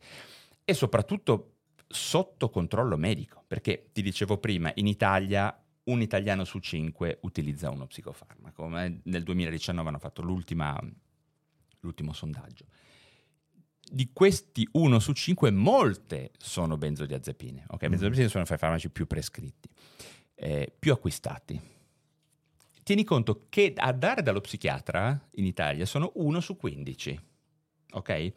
E 0.65 0.73
soprattutto 0.73 1.53
sotto 1.89 2.49
controllo 2.49 2.97
medico, 2.97 3.43
perché 3.47 3.89
ti 3.91 4.01
dicevo 4.01 4.37
prima, 4.37 4.71
in 4.75 4.87
Italia 4.87 5.57
un 5.85 6.01
italiano 6.01 6.43
su 6.43 6.59
cinque 6.59 7.17
utilizza 7.23 7.71
uno 7.71 7.87
psicofarmaco. 7.87 8.67
ma 8.67 8.87
Nel 9.03 9.23
2019 9.23 9.89
hanno 9.89 9.99
fatto 9.99 10.21
l'ultima- 10.21 10.79
l'ultimo 11.79 12.13
sondaggio. 12.13 12.65
Di 13.91 14.11
questi 14.13 14.67
uno 14.73 14.99
su 14.99 15.13
cinque, 15.13 15.49
molte 15.49 16.31
sono 16.37 16.77
benzodiazepine. 16.77 17.65
Ok, 17.69 17.87
benzodiazepine 17.87 18.29
sono 18.29 18.45
fra 18.45 18.55
i 18.55 18.59
farmaci 18.59 18.89
più 18.91 19.07
prescritti 19.07 19.67
eh, 20.39 20.73
più 20.77 20.93
acquistati. 20.93 21.59
Tieni 22.83 23.03
conto 23.03 23.45
che 23.49 23.73
a 23.75 23.91
dare 23.91 24.23
dallo 24.23 24.41
psichiatra 24.41 25.27
in 25.31 25.45
Italia 25.45 25.85
sono 25.85 26.11
1 26.15 26.39
su 26.39 26.55
15. 26.55 27.19
Ok? 27.91 28.33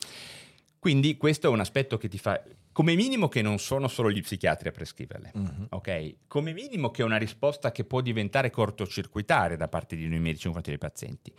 Quindi 0.79 1.17
questo 1.17 1.47
è 1.47 1.51
un 1.51 1.61
aspetto 1.61 1.97
che 1.97 2.09
ti 2.09 2.19
fa, 2.19 2.43
come 2.73 2.95
minimo 2.95 3.29
che 3.29 3.43
non 3.43 3.59
sono 3.59 3.87
solo 3.89 4.11
gli 4.11 4.21
psichiatri 4.23 4.69
a 4.69 4.73
prescriverle, 4.73 5.31
Mhm. 5.35 5.67
ok? 5.71 6.15
Come 6.27 6.53
minimo 6.53 6.91
che 6.91 7.03
è 7.03 7.05
una 7.05 7.19
risposta 7.19 7.71
che 7.73 7.85
può 7.85 8.01
diventare 8.01 8.51
cortocircuitaria 8.51 9.57
da 9.57 9.69
parte 9.69 9.95
di 9.97 10.09
noi 10.09 10.19
medici 10.21 10.47
nei 10.47 10.55
confronti 10.55 10.71
dei 10.71 10.79
pazienti. 10.79 11.33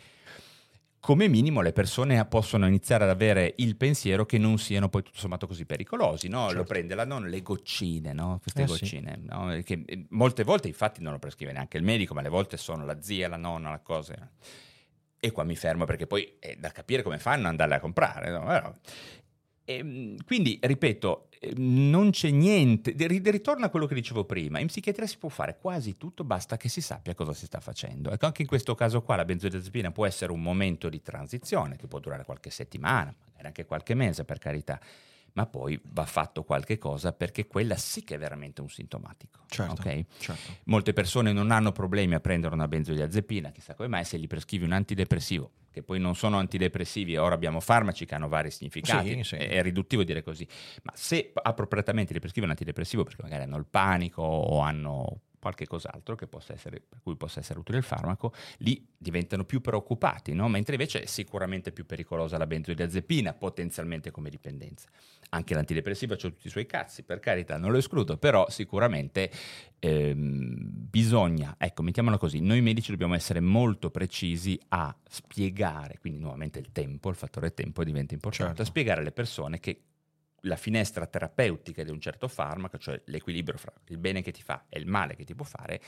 Come 1.00 1.28
minimo 1.28 1.60
le 1.60 1.74
persone 1.74 2.24
possono 2.28 2.66
iniziare 2.66 3.04
ad 3.04 3.10
avere 3.10 3.56
il 3.58 3.76
pensiero 3.76 4.26
che 4.26 4.38
non 4.38 4.58
siano 4.58 4.88
poi 4.88 5.04
tutto 5.04 5.18
sommato 5.18 5.48
così 5.48 5.66
pericolosi, 5.66 6.30
no? 6.30 6.50
Lo 6.54 6.64
prende 6.64 6.96
la 6.96 7.04
nonna, 7.04 7.28
le 7.28 7.42
goccine, 7.42 8.14
no? 8.14 8.40
Queste 8.42 8.62
Eh 8.62 8.68
sì. 8.68 8.80
goccine, 8.80 9.20
no? 9.22 9.60
Che, 9.66 9.84
eh, 9.86 10.06
molte 10.12 10.46
volte 10.46 10.70
infatti 10.70 11.02
non 11.02 11.12
lo 11.12 11.20
prescrive 11.20 11.52
neanche 11.52 11.76
il 11.76 11.84
medico, 11.84 12.14
ma 12.14 12.22
le 12.22 12.30
volte 12.30 12.56
sono 12.56 12.86
la 12.86 13.02
zia, 13.02 13.28
la 13.28 13.36
nonna, 13.36 13.70
la 13.72 13.80
cosa. 13.80 14.16
E 15.20 15.32
qua 15.32 15.44
mi 15.44 15.58
fermo 15.58 15.84
perché 15.84 16.08
poi 16.08 16.36
è 16.40 16.56
da 16.56 16.70
capire 16.72 17.02
come 17.02 17.18
fanno 17.20 17.44
ad 17.44 17.50
andarle 17.50 17.76
a 17.76 17.80
comprare. 17.82 18.30
no? 18.30 18.80
Però- 19.65 19.77
Ehm, 19.80 20.18
quindi, 20.26 20.60
ripeto, 20.61 21.30
ehm, 21.40 21.90
non 21.90 22.11
c'è 22.11 22.30
niente, 22.30 22.94
ri- 22.98 23.22
ritorna 23.23 23.68
a 23.68 23.69
quello 23.69 23.85
che 23.85 23.95
dicevo 23.95 24.26
prima, 24.26 24.60
in 24.60 24.68
psichiatria 24.68 25.07
si 25.07 25.18
può 25.18 25.30
fare 25.30 25.57
quasi 25.60 25.98
tutto, 25.98 26.23
basta 26.23 26.57
che 26.57 26.69
si 26.69 26.81
sappia 26.81 27.14
cosa 27.15 27.34
si 27.34 27.45
sta 27.45 27.60
facendo. 27.60 28.11
Ecco, 28.11 28.26
anche 28.26 28.41
in 28.41 28.48
questo 28.48 28.76
caso 28.76 29.02
qua 29.02 29.15
la 29.15 29.26
benzodiazepina 29.26 29.91
può 29.91 30.06
essere 30.06 30.31
un 30.31 30.41
momento 30.41 30.90
di 30.90 31.02
transizione 31.02 31.77
che 31.77 31.88
può 31.88 31.99
durare 31.99 32.26
qualche 32.26 32.49
settimana, 32.49 33.14
magari 33.27 33.45
anche 33.48 33.65
qualche 33.65 33.94
mese 33.94 34.26
per 34.26 34.40
carità, 34.40 34.80
ma 35.34 35.45
poi 35.48 35.80
va 35.91 36.06
fatto 36.06 36.44
qualche 36.44 36.77
cosa 36.77 37.11
perché 37.11 37.48
quella 37.48 37.76
sì 37.76 38.03
che 38.03 38.15
è 38.15 38.18
veramente 38.19 38.61
un 38.61 38.69
sintomatico. 38.69 39.40
Certo, 39.48 39.73
ok? 39.81 40.06
certo. 40.19 40.52
Molte 40.65 40.94
persone 40.94 41.31
non 41.34 41.52
hanno 41.52 41.72
problemi 41.72 42.14
a 42.14 42.19
prendere 42.19 42.53
una 42.53 42.68
benzodiazepina, 42.68 43.52
chissà 43.52 43.73
come 43.73 43.88
mai, 43.88 44.03
se 44.06 44.19
gli 44.19 44.27
prescrivi 44.27 44.65
un 44.65 44.73
antidepressivo, 44.73 45.52
che 45.74 45.82
poi 45.82 46.00
non 46.00 46.16
sono 46.16 46.38
antidepressivi, 46.38 47.18
ora 47.18 47.34
abbiamo 47.34 47.60
farmaci 47.60 48.06
che 48.06 48.16
hanno 48.16 48.30
vari 48.30 48.52
significati, 48.52 49.16
Sì, 49.16 49.24
sì. 49.24 49.36
È, 49.36 49.50
è 49.50 49.62
riduttivo 49.64 50.04
dire 50.04 50.24
così, 50.24 50.48
ma 50.84 50.94
se 50.95 51.32
appropriatamente 51.34 52.14
gli 52.14 52.20
prescrivi 52.20 52.45
un 52.45 52.52
antidepressivo 52.52 53.04
perché 53.04 53.24
magari 53.24 53.44
hanno 53.44 53.58
il 53.58 53.66
panico 53.66 54.22
o 54.22 54.60
hanno 54.60 55.22
qualche 55.44 55.68
cos'altro 55.68 56.16
che 56.16 56.26
possa 56.26 56.54
essere, 56.54 56.82
per 56.88 57.00
cui 57.02 57.18
possa 57.18 57.41
essere 57.41 57.60
utile 57.60 57.80
il 57.80 57.84
farmaco, 57.84 58.32
lì 58.60 58.88
diventano 58.98 59.44
più 59.44 59.60
preoccupati, 59.60 60.34
no? 60.34 60.48
mentre 60.48 60.76
invece 60.76 61.02
è 61.02 61.06
sicuramente 61.06 61.74
più 61.74 61.86
pericolosa 61.86 62.38
la 62.38 62.48
benzodiazepina, 62.48 63.34
potenzialmente 63.34 64.10
come 64.10 64.30
dipendenza. 64.30 64.88
Anche 65.34 65.56
l'antidepressivo 65.56 66.14
ha 66.14 66.18
tutti 66.18 66.46
i 66.46 66.50
suoi 66.52 66.68
cazzi, 66.68 67.02
per 67.02 67.20
carità, 67.20 67.58
non 67.58 67.72
lo 67.72 67.80
escludo, 67.80 68.18
però 68.18 68.48
sicuramente 68.50 69.32
ehm, 69.80 70.56
bisogna, 70.62 71.56
ecco, 71.58 71.82
mettiamola 71.82 72.20
così, 72.20 72.40
noi 72.40 72.62
medici 72.62 72.92
dobbiamo 72.92 73.16
essere 73.16 73.40
molto 73.40 73.90
precisi 73.90 74.60
a 74.70 74.96
spiegare, 75.10 75.98
quindi 76.00 76.20
nuovamente 76.20 76.60
il 76.60 76.72
tempo, 76.72 77.10
il 77.10 77.16
fattore 77.16 77.52
tempo 77.54 77.84
diventa 77.84 78.14
importante, 78.14 78.58
Certo. 78.58 78.62
a 78.62 78.66
spiegare 78.66 79.02
alle 79.02 79.12
persone 79.12 79.60
che 79.60 79.82
la 80.42 80.56
finestra 80.56 81.08
terapeutica 81.08 81.84
di 81.84 81.90
un 81.90 82.00
certo 82.00 82.28
farmaco, 82.28 82.78
cioè 82.78 83.02
l'equilibrio 83.06 83.58
fra 83.58 83.74
il 83.88 83.98
bene 83.98 84.22
che 84.22 84.32
ti 84.32 84.44
fa 84.44 84.66
e 84.70 84.78
il 84.78 84.86
male 84.86 85.16
che 85.16 85.24
ti 85.24 85.34
può 85.34 85.46
fare, 85.46 85.82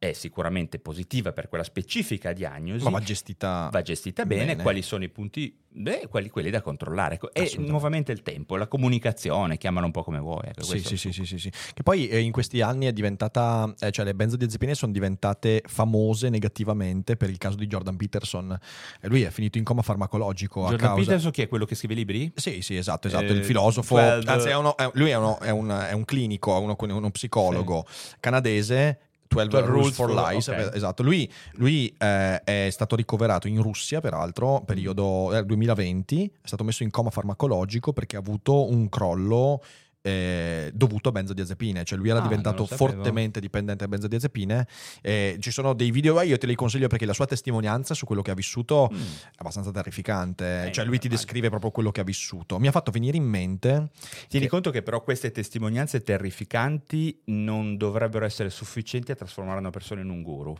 è 0.00 0.14
sicuramente 0.14 0.78
positiva 0.78 1.30
per 1.34 1.50
quella 1.50 1.62
specifica 1.62 2.32
diagnosi. 2.32 2.82
Ma 2.84 2.88
va 2.88 3.00
gestita, 3.00 3.68
va 3.70 3.82
gestita 3.82 4.24
bene, 4.24 4.46
bene. 4.46 4.62
quali 4.62 4.80
sono 4.80 5.04
i 5.04 5.10
punti, 5.10 5.54
beh, 5.68 6.06
quelli, 6.08 6.30
quelli 6.30 6.48
da 6.48 6.62
controllare. 6.62 7.16
Ecco, 7.16 7.30
E 7.34 7.52
nuovamente 7.58 8.10
il 8.10 8.22
tempo, 8.22 8.56
la 8.56 8.66
comunicazione, 8.66 9.58
chiamala 9.58 9.84
un 9.84 9.92
po' 9.92 10.02
come 10.02 10.18
vuoi. 10.18 10.40
ecco, 10.46 10.62
Sì, 10.62 10.78
sì, 10.78 10.96
sì, 10.96 11.12
sì, 11.12 11.26
sì, 11.26 11.36
sì. 11.38 11.50
Che 11.74 11.82
poi 11.82 12.08
eh, 12.08 12.18
in 12.20 12.32
questi 12.32 12.62
anni 12.62 12.86
è 12.86 12.94
diventata, 12.94 13.70
eh, 13.78 13.90
cioè 13.90 14.06
le 14.06 14.14
benzodiazepine 14.14 14.74
sono 14.74 14.90
diventate 14.90 15.62
famose 15.66 16.30
negativamente 16.30 17.18
per 17.18 17.28
il 17.28 17.36
caso 17.36 17.56
di 17.56 17.66
Jordan 17.66 17.96
Peterson. 17.96 18.58
E 19.02 19.06
lui 19.06 19.20
è 19.20 19.28
finito 19.28 19.58
in 19.58 19.64
coma 19.64 19.82
farmacologico 19.82 20.64
a 20.64 20.70
Jordan 20.70 20.88
causa... 20.88 21.04
Peterson 21.04 21.30
chi 21.30 21.42
è 21.42 21.48
quello 21.48 21.66
che 21.66 21.74
scrive 21.74 21.92
i 21.92 21.96
libri? 21.96 22.32
Sì, 22.36 22.62
sì, 22.62 22.74
esatto, 22.74 23.06
esatto, 23.08 23.32
Eh, 23.34 23.36
il 23.36 23.44
filosofo, 23.44 23.96
12 23.96 24.28
anzi 24.28 24.48
è 24.48 24.56
uno- 24.56 24.74
è- 24.78 24.90
lui 24.94 25.10
è, 25.10 25.16
uno- 25.18 25.38
è 25.40 25.50
un, 25.50 25.68
è 25.68 25.92
un 25.92 26.06
clinico, 26.06 26.58
uno, 26.58 26.74
uno 26.78 27.10
psicologo 27.10 27.84
canadese. 28.18 29.00
12 29.30 29.48
12 29.48 29.70
Rules 29.70 29.94
for 29.94 30.10
for- 30.10 30.32
Lies, 30.32 30.46
ok. 30.48 30.70
esatto. 30.74 31.02
Lui, 31.04 31.30
lui, 31.52 31.94
eh, 31.96 32.42
è 32.42 32.68
stato 32.70 32.96
ricoverato 32.96 33.46
in 33.46 33.62
Russia, 33.62 34.00
peraltro, 34.00 34.62
periodo 34.64 35.32
eh, 35.36 35.44
2020, 35.44 36.32
è 36.42 36.46
stato 36.46 36.64
messo 36.64 36.82
in 36.82 36.90
coma 36.90 37.10
farmacologico 37.10 37.92
perché 37.92 38.16
ha 38.16 38.18
avuto 38.18 38.68
un 38.68 38.88
crollo 38.88 39.62
eh, 40.02 40.70
dovuto 40.74 41.10
a 41.10 41.12
benzodiazepine, 41.12 41.84
cioè 41.84 41.98
lui 41.98 42.08
era 42.08 42.18
Ah, 42.20 42.22
diventato 42.22 42.64
fortemente 42.66 43.38
dipendente 43.40 43.84
da 43.84 43.88
benzodiazepine. 43.90 44.66
Eh, 45.02 45.36
ci 45.40 45.50
sono 45.50 45.74
dei 45.74 45.90
video, 45.90 46.20
io 46.22 46.38
te 46.38 46.46
li 46.46 46.54
consiglio 46.54 46.86
perché 46.88 47.04
la 47.06 47.12
sua 47.12 47.26
testimonianza 47.26 47.94
su 47.94 48.06
quello 48.06 48.22
che 48.22 48.30
ha 48.30 48.34
vissuto 48.34 48.88
Mm. 48.92 48.96
è 48.96 49.02
abbastanza 49.36 49.70
terrificante. 49.70 50.66
Eh, 50.68 50.72
cioè, 50.72 50.84
lui 50.84 50.98
ti 50.98 51.08
descrive 51.08 51.48
proprio 51.50 51.70
quello 51.70 51.90
che 51.90 52.00
ha 52.00 52.04
vissuto. 52.04 52.58
Mi 52.58 52.66
ha 52.68 52.70
fatto 52.72 52.90
venire 52.90 53.16
in 53.16 53.24
mente. 53.24 53.90
Tieni 54.28 54.46
che- 54.46 54.50
conto 54.50 54.70
che 54.70 54.82
però 54.82 55.02
queste 55.02 55.30
testimonianze 55.30 56.02
terrificanti 56.02 57.20
non 57.26 57.76
dovrebbero 57.76 58.24
essere 58.24 58.50
sufficienti 58.50 59.12
a 59.12 59.14
trasformare 59.14 59.58
una 59.58 59.70
persona 59.70 60.00
in 60.00 60.08
un 60.10 60.22
guru. 60.22 60.56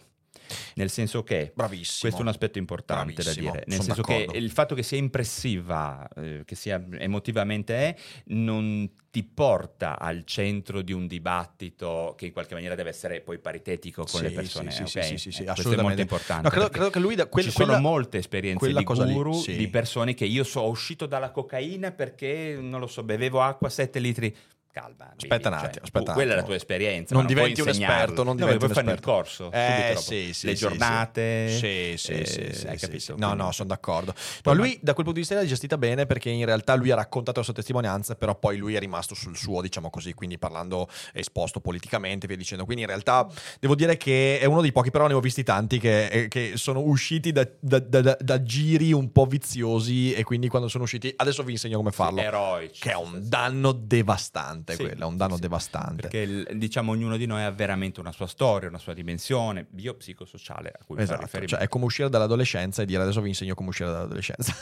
Nel 0.75 0.91
senso 0.91 1.23
che 1.23 1.53
Bravissimo. 1.55 1.99
questo 2.01 2.19
è 2.19 2.23
un 2.23 2.29
aspetto 2.29 2.59
importante 2.59 3.13
Bravissimo, 3.15 3.47
da 3.47 3.51
dire. 3.53 3.65
Nel 3.67 3.77
son 3.77 3.85
senso 3.87 4.01
d'accordo. 4.03 4.33
che 4.33 4.39
il 4.39 4.51
fatto 4.51 4.75
che 4.75 4.83
sia 4.83 4.99
impressiva, 4.99 6.09
eh, 6.17 6.43
che 6.45 6.55
sia 6.55 6.83
emotivamente 6.99 7.75
è, 7.75 7.97
non 8.27 8.91
ti 9.11 9.25
porta 9.25 9.99
al 9.99 10.23
centro 10.25 10.83
di 10.83 10.93
un 10.93 11.09
dibattito 11.09 12.15
che 12.17 12.27
in 12.27 12.33
qualche 12.33 12.55
maniera 12.55 12.75
deve 12.77 12.91
essere 12.91 13.21
poi 13.21 13.39
paritetico 13.41 14.03
con 14.05 14.21
Sì, 14.21 14.27
le 14.27 14.31
persone. 14.31 14.71
sì, 14.71 14.85
sì, 14.87 14.99
ok? 14.99 15.05
sì, 15.05 15.17
sì, 15.19 15.31
sì, 15.33 15.43
Eh, 15.43 15.45
questo 15.45 15.45
è 15.45 15.45
molto 15.47 15.61
assolutamente. 15.61 16.03
importante. 16.03 16.43
No, 16.45 16.51
credo, 16.51 16.69
credo 16.69 16.91
che 16.91 16.99
lui 17.01 17.15
da 17.17 17.27
quel- 17.27 17.45
ci 17.45 17.53
quella, 17.53 17.73
sono 17.73 17.83
molte 17.83 18.19
esperienze 18.19 18.73
di 18.73 18.85
cosa 18.85 19.05
lì, 19.05 19.13
guru, 19.13 19.33
sì. 19.33 19.57
di 19.57 19.69
persone 19.69 20.15
che 20.15 20.25
io 20.27 20.45
so, 20.45 20.69
uscito 20.69 21.07
dalla 21.07 21.31
cocaina 21.33 21.91
perché, 21.91 22.57
non 22.61 22.79
lo 22.79 22.87
so, 22.87 23.03
bevevo 23.03 23.41
acqua 23.41 23.69
7 23.69 23.99
litri. 23.99 24.35
Calma, 24.73 25.13
Aspetta 25.17 25.49
un 25.49 25.55
Vidi, 25.55 25.67
attimo, 25.67 25.73
cioè, 25.73 25.83
aspetta 25.83 25.99
tu- 26.05 26.09
un 26.11 26.15
quella 26.15 26.33
è 26.33 26.37
la 26.37 26.43
tua 26.45 26.55
esperienza. 26.55 27.15
Non 27.15 27.25
ma 27.25 27.29
puoi 27.33 27.41
diventi 27.53 27.61
un 27.61 27.69
esperto, 27.69 28.23
non 28.23 28.37
No, 28.37 28.45
diventi 28.45 28.59
puoi 28.59 28.69
un 28.69 28.75
fare 28.75 28.87
il 28.87 28.93
esperto. 28.93 29.11
corso, 29.11 29.51
Eh, 29.53 29.95
sì, 29.97 30.33
sì, 30.33 30.47
le 30.47 30.55
sì, 30.55 30.59
giornate. 30.61 31.49
Sì, 31.49 31.95
sì, 31.97 32.13
eh, 32.13 32.25
sì, 32.27 32.53
sì, 32.53 32.67
hai 32.69 32.79
sì, 32.79 32.85
capito? 32.87 32.99
sì. 33.01 33.15
No, 33.17 33.35
no, 33.35 33.51
sono 33.51 33.69
d'accordo. 33.69 34.13
No, 34.17 34.41
Poi 34.43 34.55
lui 34.55 34.79
da 34.81 34.93
quel 34.95 35.05
punto 35.07 35.13
di 35.13 35.19
vista 35.21 35.35
l'ha 35.35 35.45
gestita 35.45 35.77
bene 35.77 36.07
perché 36.07 36.31
in 36.31 36.45
realtà 36.45 36.75
lui 36.77 36.91
ha 36.93 36.95
raccontato 36.95 37.39
la 37.41 37.45
sua 37.45 37.55
testimonianza, 37.55 38.15
però 38.15 38.37
poi 38.37 38.59
lui 38.59 38.75
è 38.75 38.79
rimasto 38.79 39.15
sul 39.17 39.37
suo, 39.37 39.61
diciamo 39.61 39.91
così, 39.91 40.13
quindi 40.15 40.39
parlando 40.39 40.89
esposto 41.15 41.59
politicamente, 41.61 42.29
via 42.29 42.37
dicendo. 42.37 42.65
Quindi 42.65 42.83
in 42.83 42.89
realtà 42.89 43.27
devo 43.59 43.75
dire 43.75 43.97
che 43.97 44.39
è 44.39 44.45
uno 44.45 44.61
dei 44.61 44.71
pochi, 44.71 44.91
però 44.93 45.09
ne 45.09 45.15
ho 45.15 45.21
visti 45.21 45.43
tanti 45.43 45.81
che, 45.81 46.07
eh, 46.07 46.29
che 46.29 46.53
sono 46.55 46.81
usciti 46.81 47.33
da, 47.33 47.45
da- 47.59 47.81
da- 47.81 48.01
da- 48.03 48.17
da 48.21 48.43
giri 48.43 48.93
un 48.93 49.11
po' 49.11 49.27
viziosi 49.27 50.13
e 50.13 50.23
quindi 50.23 50.47
quando 50.49 50.69
sono 50.69 50.85
usciti, 50.85 51.13
adesso 51.17 51.43
vi 51.43 51.53
insegno 51.53 51.77
come 51.79 51.91
farlo. 51.91 52.21
eroici. 52.21 52.81
Che 52.83 52.93
è 52.93 52.97
un 52.97 53.19
danno 53.25 53.73
devastante, 53.73 54.59
Sì, 54.67 54.83
quello, 54.85 55.05
è 55.05 55.07
un 55.07 55.17
danno 55.17 55.35
sì, 55.35 55.41
devastante. 55.41 56.09
Perché 56.09 56.57
diciamo 56.57 56.93
ognuno 56.93 57.17
di 57.17 57.27
noi 57.27 57.43
ha 57.43 57.51
veramente 57.51 58.01
una 58.01 58.13
sua 58.13 58.27
storia, 58.27 58.69
una 58.69 58.79
sua 58.79 58.95
dimensione 58.95 59.67
biopsicosociale 59.69 60.73
a 60.79 60.85
cui 60.85 60.99
Esatto, 61.01 61.21
riferimento. 61.23 61.57
cioè 61.57 61.65
è 61.65 61.69
come 61.69 61.85
uscire 61.85 62.09
dall'adolescenza 62.09 62.83
e 62.83 62.87
dire 62.87 63.03
adesso 63.03 63.21
vi 63.21 63.29
insegno 63.29 63.55
come 63.55 63.69
uscire 63.71 63.91
dall'adolescenza. 63.91 64.55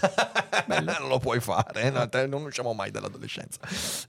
non 0.68 1.08
lo 1.08 1.18
puoi 1.18 1.40
fare, 1.40 1.90
no, 1.90 2.08
non 2.26 2.44
usciamo 2.44 2.72
mai 2.72 2.90
dall'adolescenza. 2.90 3.60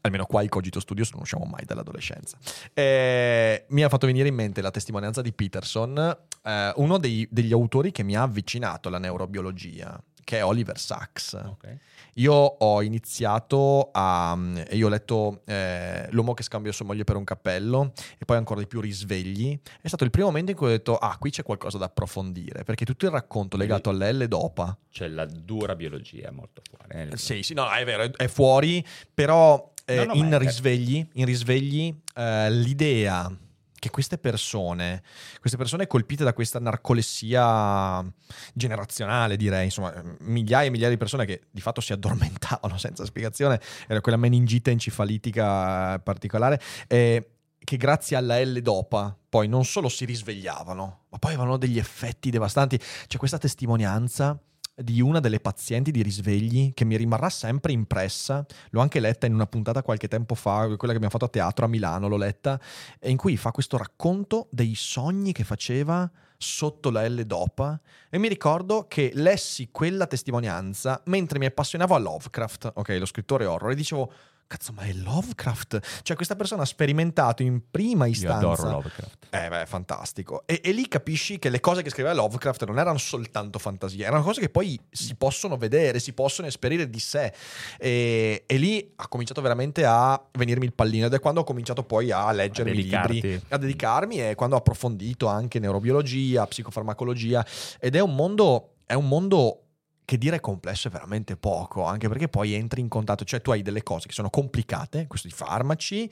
Almeno 0.02 0.26
qua 0.26 0.42
i 0.42 0.50
Cogito 0.50 0.80
Studios 0.80 1.12
non 1.12 1.22
usciamo 1.22 1.46
mai 1.46 1.66
dall'adolescenza. 1.66 2.38
Eh, 2.74 3.66
mi 3.70 3.84
ha 3.84 3.90
fatto 3.90 4.06
venire 4.06 4.28
in 4.28 4.36
mente 4.36 4.62
la 4.62 4.72
testimonianza 4.72 5.22
di 5.22 5.32
Peterson, 5.34 6.18
eh, 6.44 6.74
uno 6.76 6.98
dei- 6.98 7.28
degli 7.30 7.52
autori 7.54 7.92
che 7.92 8.04
mi 8.04 8.16
ha 8.16 8.24
avvicinato 8.24 8.88
alla 8.88 9.00
neurobiologia, 9.00 10.02
che 10.30 10.38
è 10.38 10.46
Oliver 10.46 10.78
Sacks. 10.78 11.34
Ok. 11.34 11.78
Io 12.16 12.34
ho 12.34 12.84
iniziato 12.84 13.90
a. 13.92 14.38
Io 14.74 14.86
ho 14.86 14.90
letto 14.90 15.42
eh, 15.46 16.08
L'uomo 16.12 16.36
che 16.36 16.44
scambia 16.44 16.72
sua 16.72 16.86
moglie 16.86 17.04
per 17.04 17.16
un 17.16 17.24
cappello 17.24 17.94
e 18.20 18.26
poi 18.26 18.38
ancora 18.38 18.60
di 18.60 18.68
più 18.68 18.80
Risvegli. 18.80 19.60
È 19.82 19.88
stato 19.88 20.04
il 20.04 20.12
primo 20.12 20.28
momento 20.28 20.52
in 20.52 20.58
cui 20.58 20.68
ho 20.68 20.70
detto: 20.70 20.98
Ah, 20.98 21.18
qui 21.18 21.32
c'è 21.32 21.42
qualcosa 21.42 21.80
da 21.80 21.86
approfondire. 21.86 22.64
Perché 22.64 22.86
tutto 22.86 23.06
il 23.06 23.12
racconto 23.12 23.58
legato 23.58 23.90
all'L-Dopa. 23.90 24.78
C'è 24.92 25.08
la 25.08 25.26
dura 25.26 25.76
biologia 25.76 26.30
molto 26.32 26.62
fuori. 26.70 27.10
eh. 27.10 27.18
Sì, 27.18 27.42
sì, 27.42 27.56
no, 27.56 27.68
è 27.72 27.84
vero, 27.84 28.04
è- 28.16 28.28
fuori. 28.28 28.86
Però 29.12 29.74
eh, 29.86 30.06
No, 30.06 30.14
no, 30.14 30.14
in, 30.14 30.38
risvegli, 30.38 31.08
in 31.14 31.26
risvegli, 31.26 31.92
eh, 32.16 32.52
l'idea 32.52 33.36
che 33.80 33.90
queste 33.90 34.18
persone, 34.18 35.02
queste 35.40 35.58
persone 35.58 35.88
colpite 35.88 36.24
da 36.24 36.34
questa 36.34 36.60
narcolessia 36.60 38.06
generazionale, 38.54 39.38
direi, 39.38 39.66
insomma, 39.66 39.94
migliaia 40.20 40.68
e 40.68 40.70
migliaia 40.70 40.92
di 40.92 40.98
persone 40.98 41.26
che 41.26 41.44
di 41.50 41.62
fatto 41.62 41.82
si 41.82 41.94
addormentavano 41.94 42.78
senza 42.78 43.06
spiegazione, 43.06 43.60
era 43.88 44.02
quella 44.02 44.18
meningite 44.18 44.72
encefalitica 44.72 46.00
particolare, 46.00 46.62
eh, 46.88 47.32
che 47.58 47.78
grazie 47.78 48.16
alla 48.16 48.42
L-Dopa 48.42 49.16
poi 49.30 49.48
non 49.48 49.64
solo 49.66 49.90
si 49.90 50.06
risvegliavano, 50.06 51.06
ma 51.10 51.18
poi 51.18 51.34
avevano 51.34 51.58
degli 51.58 51.78
effetti 51.78 52.30
devastanti. 52.30 52.80
C'è 53.08 53.18
questa 53.18 53.38
testimonianza 53.38 54.40
di 54.82 55.02
una 55.02 55.20
delle 55.20 55.40
pazienti 55.40 55.92
di 55.92 56.02
risvegli 56.02 56.74
che 56.74 56.86
mi 56.86 56.98
rimarrà 56.98 57.30
sempre 57.30 57.72
impressa. 57.72 58.46
L'ho 58.72 58.82
anche 58.82 59.00
letta 59.00 59.26
in 59.26 59.34
una 59.34 59.48
puntata 59.48 59.84
qualche 59.84 60.08
tempo 60.08 60.36
fa, 60.36 60.66
quella 60.66 60.94
che 60.94 60.98
abbiamo 60.98 61.10
fatto 61.10 61.26
a 61.26 61.30
teatro 61.30 61.66
a 61.66 61.68
Milano, 61.68 62.08
l'ho 62.08 62.18
letta, 62.18 62.60
in 63.04 63.18
cui 63.18 63.38
fa 63.38 63.52
questo 63.52 63.78
racconto 63.78 64.48
dei 64.52 64.76
sogni 64.76 65.32
che 65.32 65.44
faceva 65.44 66.10
sotto 66.42 66.90
la 66.90 67.06
L-Dopa 67.06 67.80
e 68.10 68.18
mi 68.18 68.30
ricordo 68.30 68.86
che 68.88 69.12
lessi 69.14 69.70
quella 69.72 70.08
testimonianza 70.08 71.02
mentre 71.06 71.38
mi 71.38 71.46
appassionavo 71.46 71.94
a 71.96 71.98
Lovecraft, 71.98 72.72
ok, 72.76 72.96
lo 72.98 73.06
scrittore 73.06 73.46
horror, 73.46 73.72
e 73.72 73.76
dicevo 73.76 74.14
Cazzo, 74.50 74.74
ma 74.74 74.82
è 74.82 74.94
Lovecraft? 74.94 76.02
Cioè, 76.02 76.16
questa 76.16 76.36
persona 76.36 76.64
ha 76.64 76.66
sperimentato 76.66 77.44
in 77.44 77.62
prima 77.70 78.08
Io 78.08 78.14
istanza. 78.14 78.38
adoro 78.38 78.72
Lovecraft. 78.72 79.28
Eh, 79.30 79.48
beh, 79.48 79.68
fantastico. 79.68 80.42
E, 80.48 80.60
e 80.64 80.72
lì 80.72 80.88
capisci 80.88 81.38
che 81.38 81.50
le 81.50 81.60
cose 81.60 81.84
che 81.84 81.92
scriveva 81.92 82.16
Lovecraft 82.16 82.66
non 82.66 82.80
erano 82.80 82.98
soltanto 82.98 83.60
fantasie, 83.60 84.04
erano 84.04 84.24
cose 84.24 84.42
che 84.42 84.50
poi 84.50 84.80
si 84.90 85.14
possono 85.14 85.56
vedere, 85.56 86.00
si 86.00 86.14
possono 86.14 86.48
esperire 86.48 86.90
di 86.90 86.98
sé. 86.98 87.32
E, 87.78 88.46
e 88.48 88.58
lì 88.58 88.92
ha 88.96 89.08
cominciato 89.08 89.40
veramente 89.40 89.86
a 89.86 90.20
venirmi 90.32 90.66
il 90.66 90.74
pallino. 90.74 91.06
Ed 91.06 91.14
è 91.14 91.20
quando 91.20 91.42
ho 91.42 91.44
cominciato 91.44 91.84
poi 91.84 92.10
a 92.10 92.32
leggermi 92.32 92.72
i 92.72 92.84
libri, 92.90 93.40
a 93.50 93.58
dedicarmi 93.58 94.30
e 94.30 94.34
quando 94.34 94.56
ho 94.56 94.58
approfondito 94.58 95.28
anche 95.28 95.60
neurobiologia, 95.60 96.48
psicofarmacologia. 96.48 97.46
Ed 97.80 97.96
è 97.96 98.00
un 98.00 98.16
mondo. 98.16 98.74
È 98.84 98.96
un 98.96 99.08
mondo 99.08 99.66
che 100.10 100.18
dire 100.18 100.40
complesso 100.40 100.88
è 100.88 100.92
veramente 100.92 101.38
poco, 101.38 101.84
anche 101.84 102.08
perché 102.08 102.28
poi 102.28 102.54
entri 102.54 102.82
in 102.82 102.88
contatto, 102.88 103.24
cioè 103.26 103.44
tu 103.44 103.52
hai 103.52 103.62
delle 103.62 103.84
cose 103.84 104.08
che 104.08 104.14
sono 104.14 104.32
complicate, 104.32 105.06
questo 105.06 105.28
di 105.28 105.34
farmaci, 105.36 106.12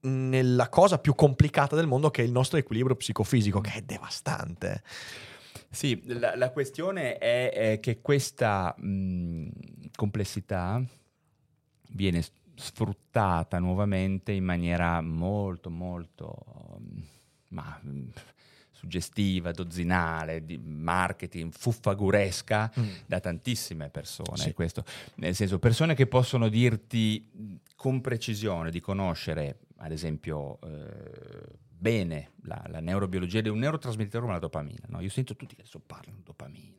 nella 0.00 0.68
cosa 0.68 0.98
più 0.98 1.14
complicata 1.14 1.76
del 1.76 1.86
mondo 1.86 2.10
che 2.10 2.22
è 2.22 2.24
il 2.24 2.32
nostro 2.32 2.58
equilibrio 2.58 2.96
psicofisico, 2.96 3.60
che 3.60 3.74
è 3.74 3.82
devastante. 3.82 4.82
Sì, 5.70 6.02
la, 6.06 6.34
la 6.34 6.50
questione 6.50 7.16
è, 7.18 7.52
è 7.52 7.78
che 7.78 8.00
questa 8.00 8.74
mh, 8.76 9.46
complessità 9.94 10.82
viene 11.90 12.24
sfruttata 12.56 13.60
nuovamente 13.60 14.32
in 14.32 14.42
maniera 14.42 15.00
molto, 15.00 15.70
molto 15.70 16.80
mh, 16.80 17.00
ma, 17.50 17.78
mh, 17.80 18.08
suggestiva, 18.78 19.50
dozzinale, 19.50 20.44
di 20.44 20.56
marketing, 20.56 21.52
fuffaguresca 21.52 22.72
da 23.06 23.18
tantissime 23.18 23.90
persone. 23.90 24.36
Sì. 24.36 24.52
Questo. 24.52 24.84
Nel 25.16 25.34
senso, 25.34 25.58
persone 25.58 25.94
che 25.94 26.06
possono 26.06 26.48
dirti 26.48 27.28
con 27.74 28.00
precisione 28.00 28.70
di 28.70 28.80
conoscere, 28.80 29.58
ad 29.78 29.90
esempio, 29.90 30.60
eh, 30.60 31.56
bene 31.68 32.32
la, 32.42 32.62
la 32.68 32.80
neurobiologia 32.80 33.40
di 33.40 33.48
un 33.48 33.58
neurotrasmettitore 33.58 34.22
come 34.22 34.34
la 34.34 34.40
dopamina. 34.40 34.86
no? 34.88 35.00
Io 35.00 35.10
sento 35.10 35.34
tutti 35.34 35.56
che 35.56 35.62
adesso 35.62 35.80
parlano 35.84 36.18
di 36.18 36.22
dopamina, 36.22 36.77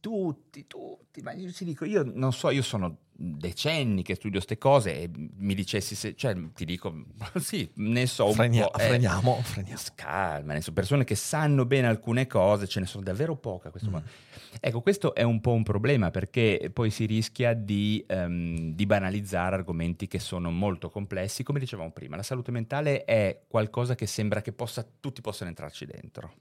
tutti, 0.00 0.66
tutti, 0.66 1.20
ma 1.22 1.32
io 1.32 1.52
ti 1.52 1.64
dico, 1.64 1.84
io 1.84 2.02
non 2.04 2.32
so, 2.32 2.50
io 2.50 2.62
sono 2.62 2.96
decenni 3.22 4.02
che 4.02 4.14
studio 4.14 4.38
queste 4.38 4.56
cose 4.56 4.98
e 5.02 5.10
mi 5.12 5.54
dicessi, 5.54 5.94
se, 5.94 6.14
cioè 6.16 6.34
ti 6.54 6.64
dico, 6.64 7.04
sì, 7.38 7.70
ne 7.74 8.06
so 8.06 8.26
un 8.26 8.32
Frenia- 8.32 8.66
po'. 8.68 8.78
eh, 8.78 8.86
freniamo, 8.86 9.34
freniamo. 9.42 9.80
Calma, 9.94 10.54
ne 10.54 10.62
so 10.62 10.72
persone 10.72 11.04
che 11.04 11.14
sanno 11.14 11.66
bene 11.66 11.86
alcune 11.86 12.26
cose, 12.26 12.66
ce 12.66 12.80
ne 12.80 12.86
sono 12.86 13.02
davvero 13.04 13.36
poche 13.36 13.68
a 13.68 13.70
questo 13.70 13.90
Mm. 13.90 13.96
Ecco, 14.58 14.80
questo 14.80 15.14
è 15.14 15.22
un 15.22 15.40
po' 15.40 15.52
un 15.52 15.62
problema 15.62 16.10
perché 16.10 16.70
poi 16.72 16.90
si 16.90 17.06
rischia 17.06 17.54
di, 17.54 18.04
ehm, 18.06 18.72
di 18.74 18.84
banalizzare 18.86 19.54
argomenti 19.54 20.06
che 20.08 20.18
sono 20.18 20.50
molto 20.50 20.90
complessi. 20.90 21.42
Come 21.44 21.60
dicevamo 21.60 21.92
prima, 21.92 22.16
la 22.16 22.22
salute 22.24 22.50
mentale 22.50 23.04
è 23.04 23.42
qualcosa 23.46 23.94
che 23.94 24.06
sembra 24.06 24.40
che 24.42 24.52
possa, 24.52 24.84
tutti 25.00 25.20
possano 25.20 25.50
entrarci 25.50 25.86
dentro. 25.86 26.32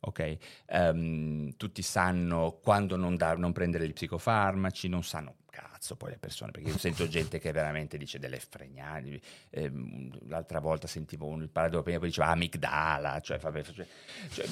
Ok, 0.00 0.36
Ehm, 0.66 1.56
tutti 1.56 1.82
sanno 1.82 2.58
quando 2.62 2.96
non, 2.96 3.16
dar- 3.16 3.38
non 3.38 3.52
prendere 3.52 3.86
gli 3.86 3.92
psicofarmaci, 3.92 4.88
non 4.88 5.02
sanno 5.02 5.34
cazzo 5.50 5.96
poi 5.96 6.10
le 6.10 6.18
persone, 6.18 6.52
perché 6.52 6.70
io 6.70 6.78
sento 6.78 7.08
gente 7.08 7.38
che 7.38 7.52
veramente 7.52 7.98
dice 7.98 8.18
delle 8.18 8.38
fregnate. 8.38 9.20
Ehm, 9.50 10.10
l'altra 10.28 10.60
volta 10.60 10.86
sentivo 10.86 11.26
un, 11.26 11.42
il 11.42 11.48
paradopenia 11.50 11.98
poi 11.98 12.08
diceva 12.08 12.28
amigdala, 12.28 13.20
cioè, 13.20 13.38
vabbè, 13.38 13.62
cioè, 13.62 13.86
cioè, 14.32 14.46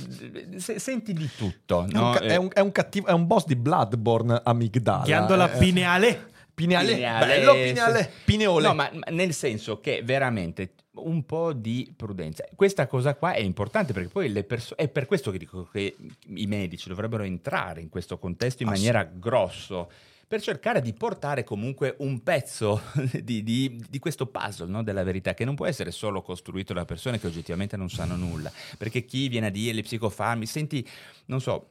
se- 0.59 0.79
senti 0.79 1.13
di 1.13 1.29
tutto. 1.37 1.85
È, 1.85 1.93
no? 1.93 2.09
un, 2.09 2.13
ca- 2.15 2.21
è, 2.21 2.37
un, 2.37 2.49
è 2.53 2.61
un 2.61 2.73
cattivo, 2.73 3.07
è 3.07 3.13
un 3.13 3.27
boss 3.27 3.47
di 3.47 3.57
Bloodborne 3.57 4.41
amigdala. 4.45 5.05
Ghiandola 5.05 5.53
Eh, 5.53 5.59
pineale. 5.59 6.31
Pineale, 6.59 6.95
Pineale, 6.95 7.27
bello 7.27 7.53
pineale, 7.53 8.11
pineole. 8.25 8.67
No, 8.67 8.75
ma 8.75 8.91
nel 9.11 9.33
senso 9.33 9.79
che 9.79 10.03
veramente 10.03 10.73
un 10.95 11.25
po' 11.25 11.53
di 11.53 11.93
prudenza. 11.97 12.45
Questa 12.53 12.89
cosa 12.89 13.15
qua 13.15 13.33
è 13.33 13.39
importante 13.39 13.93
perché 13.93 14.09
poi 14.09 14.29
le 14.33 14.43
persone... 14.43 14.83
È 14.83 14.89
per 14.89 15.07
questo 15.07 15.31
che 15.31 15.39
dico 15.39 15.69
che 15.71 15.97
i 16.27 16.47
medici 16.49 16.89
dovrebbero 16.89 17.23
entrare 17.23 17.81
in 17.81 17.89
questo 17.89 18.19
contesto 18.19 18.65
in 18.65 18.71
maniera 18.71 19.05
grosso 19.05 19.89
per 20.27 20.43
cercare 20.43 20.81
di 20.83 20.93
portare 20.93 21.45
comunque 21.45 21.95
un 22.01 22.25
pezzo 22.25 22.83
di, 23.23 23.45
di- 23.45 23.81
di 23.89 23.99
questo 24.01 24.27
puzzle 24.27 24.69
no, 24.69 24.83
della 24.83 25.05
verità, 25.05 25.35
che 25.35 25.45
non 25.45 25.55
può 25.55 25.67
essere 25.67 25.93
solo 25.93 26.23
costruito 26.23 26.73
da 26.73 26.85
persone 26.85 27.21
che 27.21 27.29
oggettivamente 27.29 27.77
non 27.77 27.89
sanno 27.89 28.17
nulla. 28.17 28.51
Perché 28.77 29.05
chi 29.05 29.29
viene 29.29 29.47
a 29.47 29.51
dire 29.51 29.81
psicofarmi, 29.81 30.45
senti, 30.45 30.85
non 31.27 31.41
so, 31.41 31.71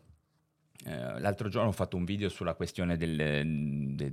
eh, 0.86 1.20
l'altro 1.20 1.50
giorno 1.50 1.70
ho 1.70 1.74
fatto 1.74 1.98
un 1.98 2.06
video 2.06 2.30
sulla 2.30 2.54
questione 2.54 2.98
del- 2.98 3.96
de- 3.96 4.12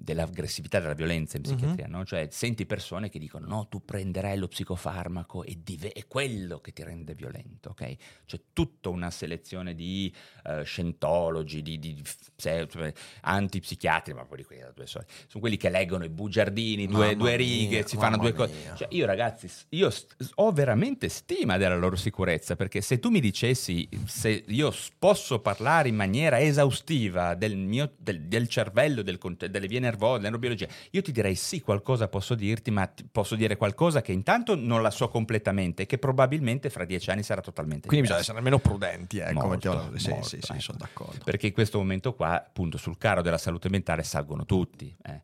dell'aggressività, 0.00 0.80
della 0.80 0.94
violenza 0.94 1.36
in 1.36 1.42
psichiatria, 1.42 1.86
no? 1.86 2.04
cioè 2.04 2.26
senti 2.30 2.66
persone 2.66 3.08
che 3.10 3.18
dicono 3.18 3.46
no, 3.46 3.68
tu 3.68 3.84
prenderai 3.84 4.36
lo 4.38 4.48
psicofarmaco 4.48 5.44
e 5.44 5.58
dive- 5.62 5.92
è 5.92 6.06
quello 6.06 6.58
che 6.60 6.72
ti 6.72 6.82
rende 6.82 7.14
violento, 7.14 7.70
ok? 7.70 7.96
C'è 8.26 8.40
tutta 8.52 8.88
una 8.88 9.10
selezione 9.10 9.74
di 9.74 10.12
eh, 10.46 10.64
scientologi, 10.64 11.62
di, 11.62 11.78
di 11.78 12.02
pse- 12.34 12.66
cioè, 12.68 12.92
antipsichiatri, 13.22 14.14
ma 14.14 14.24
poi 14.24 14.38
di 14.38 14.44
quelli 14.44 14.62
da 14.62 14.70
due 14.74 14.86
soldi. 14.86 15.08
Sono 15.26 15.40
quelli 15.40 15.56
che 15.56 15.68
leggono 15.70 16.04
i 16.04 16.08
bugiardini, 16.08 16.86
due, 16.86 17.14
due 17.16 17.28
mia, 17.28 17.36
righe, 17.36 17.86
si 17.86 17.96
fanno 17.96 18.16
due 18.16 18.32
cose. 18.32 18.54
mia. 18.54 18.74
Cioè, 18.74 18.88
io 18.90 19.06
ragazzi, 19.06 19.48
io 19.70 19.90
st- 19.90 20.16
ho 20.36 20.50
veramente 20.52 21.08
stima 21.08 21.56
della 21.56 21.76
loro 21.76 21.96
sicurezza, 21.96 22.56
perché 22.56 22.80
se 22.80 22.98
tu 22.98 23.10
mi 23.10 23.20
dicessi 23.20 23.88
se 24.06 24.44
io 24.48 24.74
posso 24.98 25.40
parlare 25.40 25.89
in 25.90 25.96
maniera 25.96 26.40
esaustiva 26.40 27.34
del, 27.34 27.56
mio, 27.56 27.92
del, 27.98 28.22
del 28.22 28.48
cervello, 28.48 29.02
del 29.02 29.18
delle 29.50 29.66
vie 29.66 29.78
nervose, 29.80 30.16
della 30.16 30.30
neurobiologia, 30.30 30.66
io 30.90 31.02
ti 31.02 31.12
direi 31.12 31.34
sì, 31.34 31.60
qualcosa 31.60 32.08
posso 32.08 32.34
dirti, 32.34 32.70
ma 32.70 32.86
ti- 32.86 33.04
posso 33.10 33.34
dire 33.36 33.56
qualcosa 33.56 34.00
che 34.00 34.12
intanto 34.12 34.54
non 34.54 34.82
la 34.82 34.90
so 34.90 35.08
completamente 35.08 35.82
e 35.82 35.86
che 35.86 35.98
probabilmente 35.98 36.70
fra 36.70 36.84
dieci 36.84 37.10
anni 37.10 37.22
sarà 37.22 37.40
totalmente 37.42 37.86
Quindi 37.88 38.08
bisogna 38.08 38.22
diverso. 38.22 38.38
essere 38.38 38.38
almeno 38.38 38.58
prudenti, 38.58 39.18
ecco. 39.18 39.46
Molto, 39.46 39.98
sì, 39.98 40.10
molto, 40.10 40.26
sì, 40.28 40.38
sì, 40.40 40.52
ecco. 40.52 40.60
sono 40.60 40.78
d'accordo. 40.78 41.24
Perché 41.24 41.48
in 41.48 41.52
questo 41.52 41.78
momento 41.78 42.14
qua, 42.14 42.32
appunto, 42.36 42.78
sul 42.78 42.96
carro 42.96 43.20
della 43.22 43.38
salute 43.38 43.68
mentale 43.68 44.02
salgono 44.02 44.44
tutti. 44.46 44.94
eh. 45.04 45.20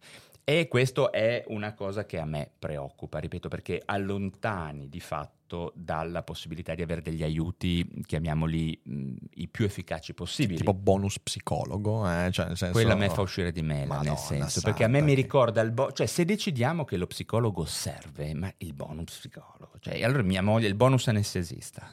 E 0.48 0.68
questo 0.68 1.10
è 1.10 1.42
una 1.48 1.74
cosa 1.74 2.06
che 2.06 2.20
a 2.20 2.24
me 2.24 2.48
preoccupa, 2.56 3.18
ripeto, 3.18 3.48
perché 3.48 3.82
allontani 3.84 4.88
di 4.88 5.00
fatto 5.00 5.35
dalla 5.74 6.22
possibilità 6.22 6.74
di 6.74 6.82
avere 6.82 7.00
degli 7.02 7.22
aiuti, 7.22 7.88
chiamiamoli 8.04 8.78
mh, 8.82 9.12
i 9.34 9.48
più 9.48 9.64
efficaci 9.64 10.12
possibili. 10.14 10.58
Tipo 10.58 10.74
bonus 10.74 11.18
psicologo, 11.20 12.04
eh, 12.10 12.30
cioè 12.32 12.46
nel 12.48 12.56
senso... 12.56 12.72
Quella 12.72 12.94
a 12.94 12.96
me 12.96 13.08
fa 13.08 13.20
uscire 13.20 13.52
di 13.52 13.62
mela, 13.62 13.86
Madonna 13.94 14.10
nel 14.10 14.18
senso, 14.18 14.48
santa, 14.60 14.68
perché 14.70 14.84
a 14.84 14.88
me 14.88 15.00
mi 15.00 15.14
che- 15.14 15.22
ricorda 15.22 15.60
il 15.60 15.70
bo- 15.70 15.92
cioè 15.92 16.06
se 16.06 16.24
decidiamo 16.24 16.84
che 16.84 16.96
lo 16.96 17.06
psicologo 17.06 17.64
serve, 17.64 18.34
ma 18.34 18.52
il 18.58 18.72
bonus 18.72 19.16
psicologo, 19.16 19.72
cioè 19.80 20.02
allora 20.02 20.22
mia 20.22 20.42
moglie, 20.42 20.66
il 20.68 20.74
bonus 20.74 21.08
anestesista. 21.08 21.88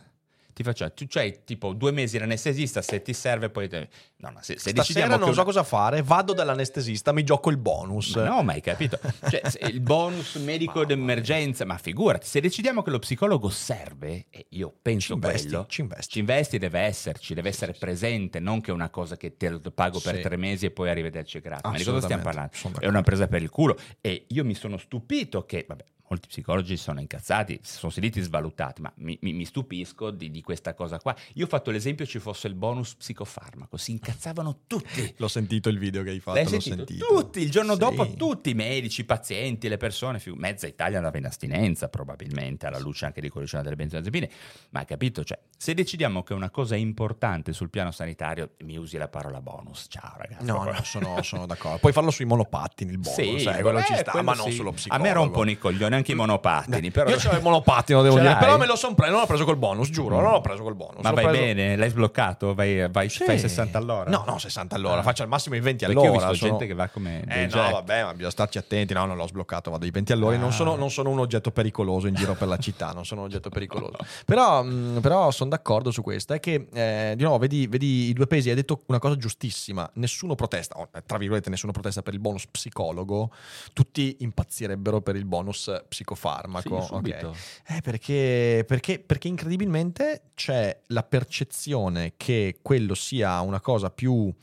Ti 0.53 0.61
faccio, 0.61 0.91
tu 0.93 1.05
c'hai 1.07 1.39
tipo 1.45 1.73
due 1.73 1.91
mesi 1.91 2.17
l'anestesista, 2.19 2.81
se 2.81 3.01
ti 3.01 3.13
serve 3.13 3.49
poi... 3.49 3.67
te- 3.67 3.89
No, 4.23 4.29
no, 4.29 4.37
se, 4.41 4.53
se 4.53 4.59
Stasera 4.69 4.81
decidiamo 4.81 5.09
non 5.17 5.19
che 5.27 5.33
so 5.33 5.41
una- 5.41 5.43
cosa 5.43 5.63
fare, 5.63 6.01
vado 6.01 6.31
dall'anestesista, 6.33 7.11
mi 7.11 7.23
gioco 7.25 7.49
il 7.49 7.57
bonus. 7.57 8.15
Ma 8.15 8.23
no, 8.23 8.41
ma 8.43 8.53
hai 8.53 8.61
capito? 8.61 8.97
Cioè, 9.29 9.41
il 9.67 9.81
bonus 9.81 10.35
medico 10.35 10.85
d'emergenza, 10.85 11.65
ma 11.65 11.77
figurati, 11.77 12.25
se 12.25 12.39
decidiamo 12.39 12.81
che 12.81 12.89
lo 12.89 12.99
psicologo 12.99 13.49
serve, 13.49 14.27
e 14.29 14.45
io 14.49 14.73
penso 14.81 15.07
Ci 15.07 15.13
investi, 15.13 15.47
quello, 15.49 15.65
ci 15.67 15.81
investi. 15.81 16.09
ci 16.11 16.19
investi, 16.19 16.57
deve 16.57 16.79
esserci, 16.79 17.33
deve 17.33 17.49
essere 17.49 17.73
presente, 17.73 18.39
non 18.39 18.61
che 18.61 18.71
è 18.71 18.73
una 18.73 18.89
cosa 18.89 19.17
che 19.17 19.35
te 19.35 19.49
lo 19.49 19.59
pago 19.59 19.99
per 19.99 20.15
Sì. 20.15 20.21
tre 20.21 20.37
mesi 20.37 20.65
e 20.67 20.71
poi 20.71 20.89
arrivederci 20.89 21.39
grazie. 21.41 21.69
Ma 21.69 21.75
di 21.75 21.83
cosa 21.83 21.99
stiamo 21.99 22.23
parlando? 22.23 22.51
È 22.79 22.87
una 22.87 23.01
presa 23.01 23.27
per 23.27 23.41
il 23.41 23.49
culo. 23.49 23.77
E 23.99 24.25
io 24.29 24.45
mi 24.45 24.53
sono 24.55 24.77
stupito 24.77 25.45
che, 25.45 25.65
vabbè, 25.67 25.83
molti 26.09 26.27
psicologi 26.27 26.77
sono 26.77 26.99
incazzati, 26.99 27.59
sono 27.63 27.91
sentiti 27.91 28.21
svalutati, 28.21 28.81
ma 28.81 28.91
mi, 28.97 29.17
mi- 29.21 29.33
mi 29.33 29.45
stupisco 29.45 30.11
di, 30.11 30.29
di 30.29 30.41
questa 30.41 30.73
cosa 30.75 30.99
qua. 30.99 31.15
Io 31.33 31.45
ho 31.45 31.47
fatto 31.47 31.71
l'esempio 31.71 32.05
ci 32.05 32.19
fosse 32.19 32.47
il 32.47 32.53
bonus 32.53 32.93
psicofarmaco, 32.93 33.77
si 33.77 33.93
incazzavano 34.13 34.59
tutti. 34.67 35.13
L'ho 35.17 35.27
sentito 35.27 35.69
il 35.69 35.77
video 35.79 36.03
che 36.03 36.11
hai 36.11 36.19
fatto, 36.19 36.35
L'hai 36.37 36.43
l'ho 36.45 36.49
sentito? 36.59 36.75
sentito. 36.75 37.05
Tutti, 37.05 37.41
il 37.41 37.49
giorno 37.51 37.73
Sì. 37.73 37.79
dopo 37.79 38.13
tutti, 38.13 38.51
i 38.51 38.53
medici, 38.53 39.01
i 39.01 39.03
pazienti, 39.03 39.67
le 39.67 39.77
persone, 39.77 40.21
mezza 40.35 40.67
Italia 40.67 40.97
andava 40.97 41.17
in 41.17 41.25
astinenza 41.25 41.89
probabilmente, 41.89 42.67
alla 42.67 42.79
luce 42.79 43.05
anche 43.05 43.19
di 43.21 43.31
c'era 43.33 43.63
delle 43.63 43.75
benzodiazepine, 43.75 44.29
ma 44.69 44.79
hai 44.81 44.85
capito? 44.85 45.23
Cioè, 45.23 45.39
se 45.57 45.73
decidiamo 45.73 46.23
che 46.23 46.33
una 46.33 46.49
cosa 46.49 46.75
è 46.75 46.77
importante 46.77 47.51
sul 47.53 47.69
piano 47.69 47.91
sanitario, 47.91 48.51
mi 48.59 48.77
usi 48.77 48.97
la 48.97 49.07
parola 49.07 49.41
bonus, 49.41 49.85
ciao 49.89 50.13
ragazzi. 50.17 50.45
No, 50.45 50.63
no, 50.63 50.73
sono, 50.83 51.21
sono 51.23 51.45
d'accordo. 51.45 51.79
Puoi 51.79 51.91
farlo 51.93 52.11
sui 52.11 52.25
monopattini, 52.25 52.91
il 52.91 52.99
bonus, 52.99 53.15
Sì, 53.15 53.43
eh, 53.47 53.61
quello 53.61 53.71
vabbè, 53.79 53.83
ci 53.85 53.95
sta, 53.95 54.11
quello 54.11 54.25
ma 54.25 54.33
non 54.35 54.45
sì. 54.49 54.51
sullo 54.53 54.69
A 54.69 54.73
psicologo. 54.73 55.07
me 55.07 55.13
rompono 55.13 55.49
i 55.49 55.57
coglioni 55.57 55.95
anche 55.95 56.11
i 56.11 56.15
monopattini, 56.15 56.91
però... 56.91 57.09
Io 57.09 57.17
c'ho 57.17 57.31
il 57.35 57.41
monopattino, 57.41 58.01
devo 58.01 58.15
Ce 58.15 58.21
dire, 58.21 58.33
l'hai? 58.33 58.43
però 58.43 58.57
me 58.57 58.65
lo 58.67 58.75
son 58.75 58.93
preso, 58.95 59.11
non 59.11 59.21
l'ho 59.21 59.27
preso 59.27 59.45
col 59.45 59.57
bonus, 59.57 59.89
giuro, 59.89 60.19
non 60.21 60.31
l'ho 60.31 60.41
preso 60.41 60.63
col 60.63 60.75
bonus. 60.75 61.01
Ma 61.03 61.11
vai 61.11 61.25
preso- 61.25 61.39
bene? 61.41 61.75
L'hai 61.75 61.89
sbloccato? 61.89 62.53
Vai, 62.53 62.89
vai- 62.89 63.09
Sì. 63.09 63.23
fai 63.23 63.39
60 63.39 63.77
all'ora? 63.77 64.02
No, 64.09 64.23
no, 64.27 64.37
60 64.37 64.75
all'ora, 64.75 64.99
Ah. 64.99 65.03
faccio 65.03 65.23
al 65.23 65.27
massimo 65.29 65.55
i 65.55 65.59
20 65.59 65.85
Perché 65.85 65.99
io 66.01 66.07
ho 66.07 66.11
all'ora. 66.13 66.29
visto 66.29 66.45
sono- 66.45 66.51
gente 66.57 66.67
che 66.67 66.73
va 66.75 66.87
come 66.89 67.23
Eh 67.27 67.47
no, 67.47 67.71
vabbè, 67.71 68.03
ma 68.03 68.11
bisogna 68.13 68.29
starci 68.31 68.57
attenti. 68.57 68.93
No, 68.93 69.05
non 69.05 69.15
l'ho 69.17 69.27
sbloccato, 69.27 69.71
vado 69.71 69.85
ai 69.85 69.91
20 69.91 70.11
all'ora. 70.11 70.37
Non, 70.37 70.49
Ah. 70.49 70.51
sono, 70.51 70.75
non 70.75 70.89
sono 70.91 71.09
un 71.09 71.19
oggetto 71.19 71.51
pericoloso 71.51 72.07
in 72.07 72.15
giro 72.15 72.33
per 72.35 72.47
la 72.47 72.57
città, 72.57 72.91
non 72.91 73.05
sono 73.05 73.21
un 73.21 73.27
oggetto 73.27 73.49
pericoloso. 73.49 73.97
Però, 74.25 74.63
mh, 74.63 74.99
però 75.01 75.31
sono 75.31 75.49
d'accordo 75.49 75.91
su 75.91 76.01
questo. 76.01 76.33
È 76.33 76.39
che, 76.39 76.67
eh, 76.73 77.13
di 77.15 77.23
nuovo, 77.23 77.37
vedi, 77.39 77.67
vedi 77.67 78.09
i 78.09 78.13
due 78.13 78.27
pesi, 78.27 78.49
hai 78.49 78.55
detto 78.55 78.81
una 78.87 78.99
cosa 78.99 79.15
giustissima. 79.17 79.89
Nessuno 79.95 80.35
protesta, 80.35 80.77
o, 80.77 80.87
eh, 80.93 81.03
tra 81.05 81.17
virgolette, 81.17 81.49
nessuno 81.49 81.71
protesta 81.71 82.01
per 82.01 82.13
il 82.13 82.19
bonus 82.19 82.47
psicologo. 82.47 83.31
Tutti 83.73 84.17
impazzirebbero 84.19 85.01
per 85.01 85.15
il 85.15 85.25
bonus 85.25 85.71
psicofarmaco. 85.87 86.81
Sì, 86.81 86.87
subito. 86.87 87.27
ok? 87.29 87.35
Eh, 87.67 87.81
perché, 87.81 88.63
perché, 88.67 88.99
perché 88.99 89.27
incredibilmente 89.27 90.21
c'è 90.35 90.77
la 90.87 91.03
percezione 91.03 92.13
che 92.17 92.59
quello 92.61 92.93
sia 92.95 93.39
una 93.41 93.59
cosa 93.59 93.89
più 93.93 94.33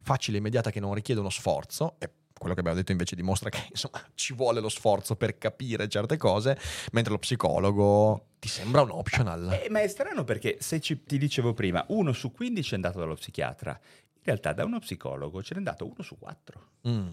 facile 0.00 0.36
e 0.36 0.40
immediata 0.40 0.70
che 0.70 0.80
non 0.80 0.94
richiede 0.94 1.20
uno 1.20 1.30
sforzo. 1.30 1.96
E 1.98 2.10
quello 2.38 2.54
che 2.54 2.60
abbiamo 2.60 2.78
detto 2.78 2.92
invece 2.92 3.16
dimostra 3.16 3.50
che 3.50 3.66
insomma, 3.70 4.00
ci 4.14 4.32
vuole 4.32 4.60
lo 4.60 4.68
sforzo 4.68 5.16
per 5.16 5.38
capire 5.38 5.88
certe 5.88 6.16
cose, 6.16 6.56
mentre 6.92 7.12
lo 7.12 7.18
psicologo 7.18 8.26
ti 8.38 8.48
sembra 8.48 8.82
un 8.82 8.90
optional. 8.92 9.52
Eh, 9.64 9.68
ma 9.70 9.80
è 9.80 9.88
strano 9.88 10.22
perché 10.24 10.58
se 10.60 10.80
ci- 10.80 11.02
ti 11.02 11.18
dicevo 11.18 11.52
prima, 11.54 11.84
uno 11.88 12.12
su 12.12 12.30
15 12.30 12.72
è 12.72 12.74
andato 12.76 13.00
dallo 13.00 13.14
psichiatra. 13.14 13.72
In 14.14 14.22
realtà 14.22 14.52
da 14.52 14.64
uno 14.64 14.78
psicologo 14.78 15.42
ce 15.42 15.54
n'è 15.54 15.58
andato 15.58 15.84
uno 15.86 16.02
su 16.02 16.16
quattro. 16.18 16.68
Mm. 16.86 17.08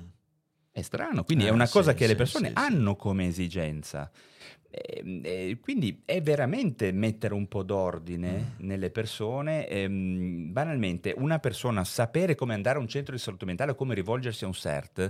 È 0.72 0.82
strano, 0.82 1.24
quindi 1.24 1.46
Eh, 1.46 1.48
è 1.48 1.52
una 1.52 1.66
sì, 1.66 1.72
cosa 1.72 1.94
che 1.94 2.04
le 2.04 2.10
sì, 2.12 2.16
persone 2.18 2.48
sì, 2.50 2.54
sì. 2.54 2.60
hanno 2.60 2.96
come 2.98 3.26
esigenza. 3.28 4.12
E- 4.78 5.22
e 5.24 5.58
quindi 5.62 6.02
è 6.04 6.22
veramente 6.22 6.92
mettere 6.92 7.34
un 7.34 7.48
po' 7.48 7.64
d'ordine 7.64 8.56
Mm. 8.60 8.66
nelle 8.68 8.90
persone. 8.90 9.68
ehm, 9.68 10.52
banalmente, 10.52 11.14
una 11.16 11.40
persona 11.40 11.84
sapere 11.84 12.36
come 12.36 12.54
andare 12.54 12.78
a 12.78 12.82
un 12.82 12.88
centro 12.88 13.14
di 13.16 13.22
salute 13.22 13.46
mentale 13.46 13.72
o 13.72 13.76
come 13.76 13.94
rivolgersi 13.96 14.44
a 14.44 14.48
un 14.48 14.54
CERT. 14.54 15.10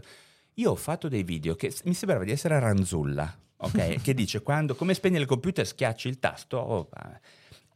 Io 0.55 0.71
ho 0.71 0.75
fatto 0.75 1.07
dei 1.07 1.23
video 1.23 1.55
che 1.55 1.73
mi 1.85 1.93
sembrava 1.93 2.23
di 2.23 2.31
essere 2.31 2.59
Ranzulla, 2.59 3.35
ok? 3.57 4.01
che 4.03 4.13
dice 4.13 4.41
quando 4.41 4.75
come 4.75 4.93
spegne 4.93 5.19
il 5.19 5.25
computer 5.25 5.65
schiacci 5.65 6.07
il 6.07 6.19
tasto. 6.19 6.57
oh, 6.57 6.89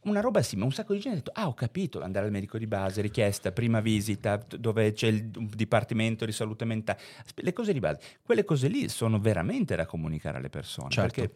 una 0.01 0.21
roba 0.21 0.41
ma 0.55 0.63
un 0.65 0.71
sacco 0.71 0.93
di 0.93 0.99
gente 0.99 1.17
ha 1.17 1.21
detto: 1.21 1.31
Ah, 1.33 1.47
ho 1.47 1.53
capito, 1.53 2.01
andare 2.01 2.25
al 2.27 2.31
medico 2.31 2.57
di 2.57 2.67
base, 2.67 3.01
richiesta, 3.01 3.51
prima 3.51 3.81
visita, 3.81 4.37
dove 4.57 4.93
c'è 4.93 5.07
il 5.07 5.25
dipartimento 5.25 6.25
di 6.25 6.31
salute 6.31 6.63
mentale. 6.65 6.99
Le 7.35 7.51
cose 7.53 7.73
di 7.73 7.79
base, 7.79 7.99
quelle 8.23 8.45
cose 8.45 8.67
lì 8.69 8.87
sono 8.87 9.19
veramente 9.19 9.75
da 9.75 9.85
comunicare 9.85 10.37
alle 10.37 10.49
persone. 10.49 10.89
Certo. 10.89 11.21
Perché 11.21 11.35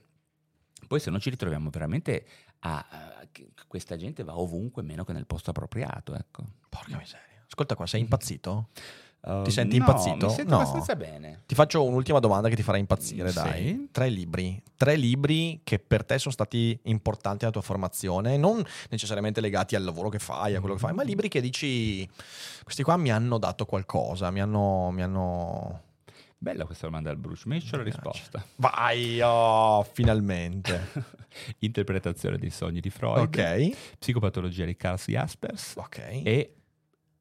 poi 0.88 1.00
se 1.00 1.10
no 1.10 1.20
ci 1.20 1.30
ritroviamo 1.30 1.70
veramente 1.70 2.26
a, 2.60 2.78
a- 2.90 3.28
questa 3.68 3.96
gente 3.98 4.24
va 4.24 4.38
ovunque 4.38 4.84
meno 4.84 5.04
che 5.04 5.14
nel 5.14 5.26
posto 5.26 5.50
appropriato, 5.50 6.16
ecco. 6.16 6.44
Porca 6.70 6.98
miseria. 6.98 7.44
Ascolta 7.48 7.76
qua, 7.76 7.86
sei 7.88 8.02
impazzito? 8.02 8.70
Uh, 9.26 9.44
Ti 9.44 9.52
senti 9.52 9.78
no, 9.78 9.86
impazzito? 9.86 10.26
Mi 10.28 10.34
sento 10.34 10.52
No. 10.52 10.60
abbastanza 10.60 10.96
bene. 10.98 11.44
Ti 11.46 11.56
faccio 11.56 11.84
un'ultima 11.84 12.20
domanda 12.20 12.50
che 12.50 12.56
ti 12.58 12.62
farà 12.62 12.78
impazzire, 12.78 13.30
Sì. 13.30 13.36
dai. 13.36 13.88
Tre 13.92 14.10
libri. 14.10 14.62
Tre 14.76 14.96
libri 14.98 15.62
che 15.64 15.80
per 15.80 16.04
te 16.04 16.20
sono 16.20 16.34
stati 16.34 16.78
importanti 16.84 17.40
nella 17.46 17.52
tua 17.52 17.62
formazione, 17.62 18.36
non 18.38 18.62
necessariamente 18.90 19.40
legati 19.40 19.76
al 19.76 19.84
lavoro 19.84 20.10
che 20.10 20.20
fai, 20.20 20.56
a 20.56 20.60
quello 20.60 20.76
che 20.76 20.82
fai, 20.82 20.94
ma 20.94 21.04
libri 21.04 21.30
che 21.30 21.40
dici, 21.42 22.06
questi 22.64 22.84
qua 22.84 22.98
mi 22.98 23.12
hanno 23.12 23.38
dato 23.38 23.66
qualcosa, 23.66 24.30
mi 24.30 24.42
hanno... 24.42 24.92
Mi 24.92 25.02
hanno... 25.04 25.82
Bella 26.44 26.66
questa 26.66 26.88
domanda 26.88 27.10
al 27.10 27.16
Bruce, 27.16 27.44
mi 27.48 27.64
la 27.72 27.84
risposta. 27.84 28.46
Vai, 28.58 29.22
oh, 29.24 29.82
finalmente. 29.84 30.90
Interpretazione 31.60 32.38
dei 32.38 32.50
sogni 32.50 32.82
di 32.82 32.90
Freud, 32.90 33.20
ok, 33.34 33.96
psicopatologia 33.98 34.66
di 34.66 34.76
Carl 34.76 34.98
Jaspers 34.98 35.76
ok. 35.78 35.98
e 36.22 36.56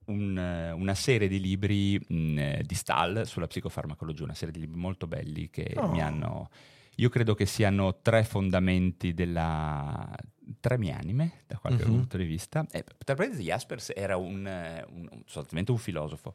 un, 0.06 0.36
eh, 0.36 0.72
una 0.72 0.94
serie 0.96 1.28
di 1.28 1.38
libri 1.38 1.96
mh, 2.04 2.38
eh, 2.38 2.62
di 2.66 2.74
Stahl 2.74 3.24
sulla 3.24 3.46
psicofarmacologia, 3.46 4.24
una 4.24 4.34
serie 4.34 4.52
di 4.52 4.58
libri 4.58 4.80
molto 4.80 5.06
belli 5.06 5.48
che 5.50 5.72
Oh. 5.76 5.88
mi 5.88 6.02
hanno... 6.02 6.48
Io 6.96 7.08
credo 7.08 7.34
che 7.34 7.46
siano 7.46 8.00
tre 8.02 8.24
fondamenti 8.24 9.14
della... 9.14 10.12
tre 10.58 10.78
mie 10.78 10.94
anime, 10.94 11.44
da 11.46 11.58
qualche 11.58 11.84
Mhm. 11.86 11.90
punto 11.92 12.16
di 12.16 12.24
vista. 12.24 12.66
E, 12.72 12.84
tra 13.04 13.14
parentesi, 13.14 13.44
Jaspers 13.44 13.92
era 13.94 14.16
un, 14.16 14.44
eh, 14.48 14.84
un- 14.90 15.08
un- 15.12 15.22
sostanzialmente 15.26 15.70
un 15.70 15.78
filosofo, 15.78 16.34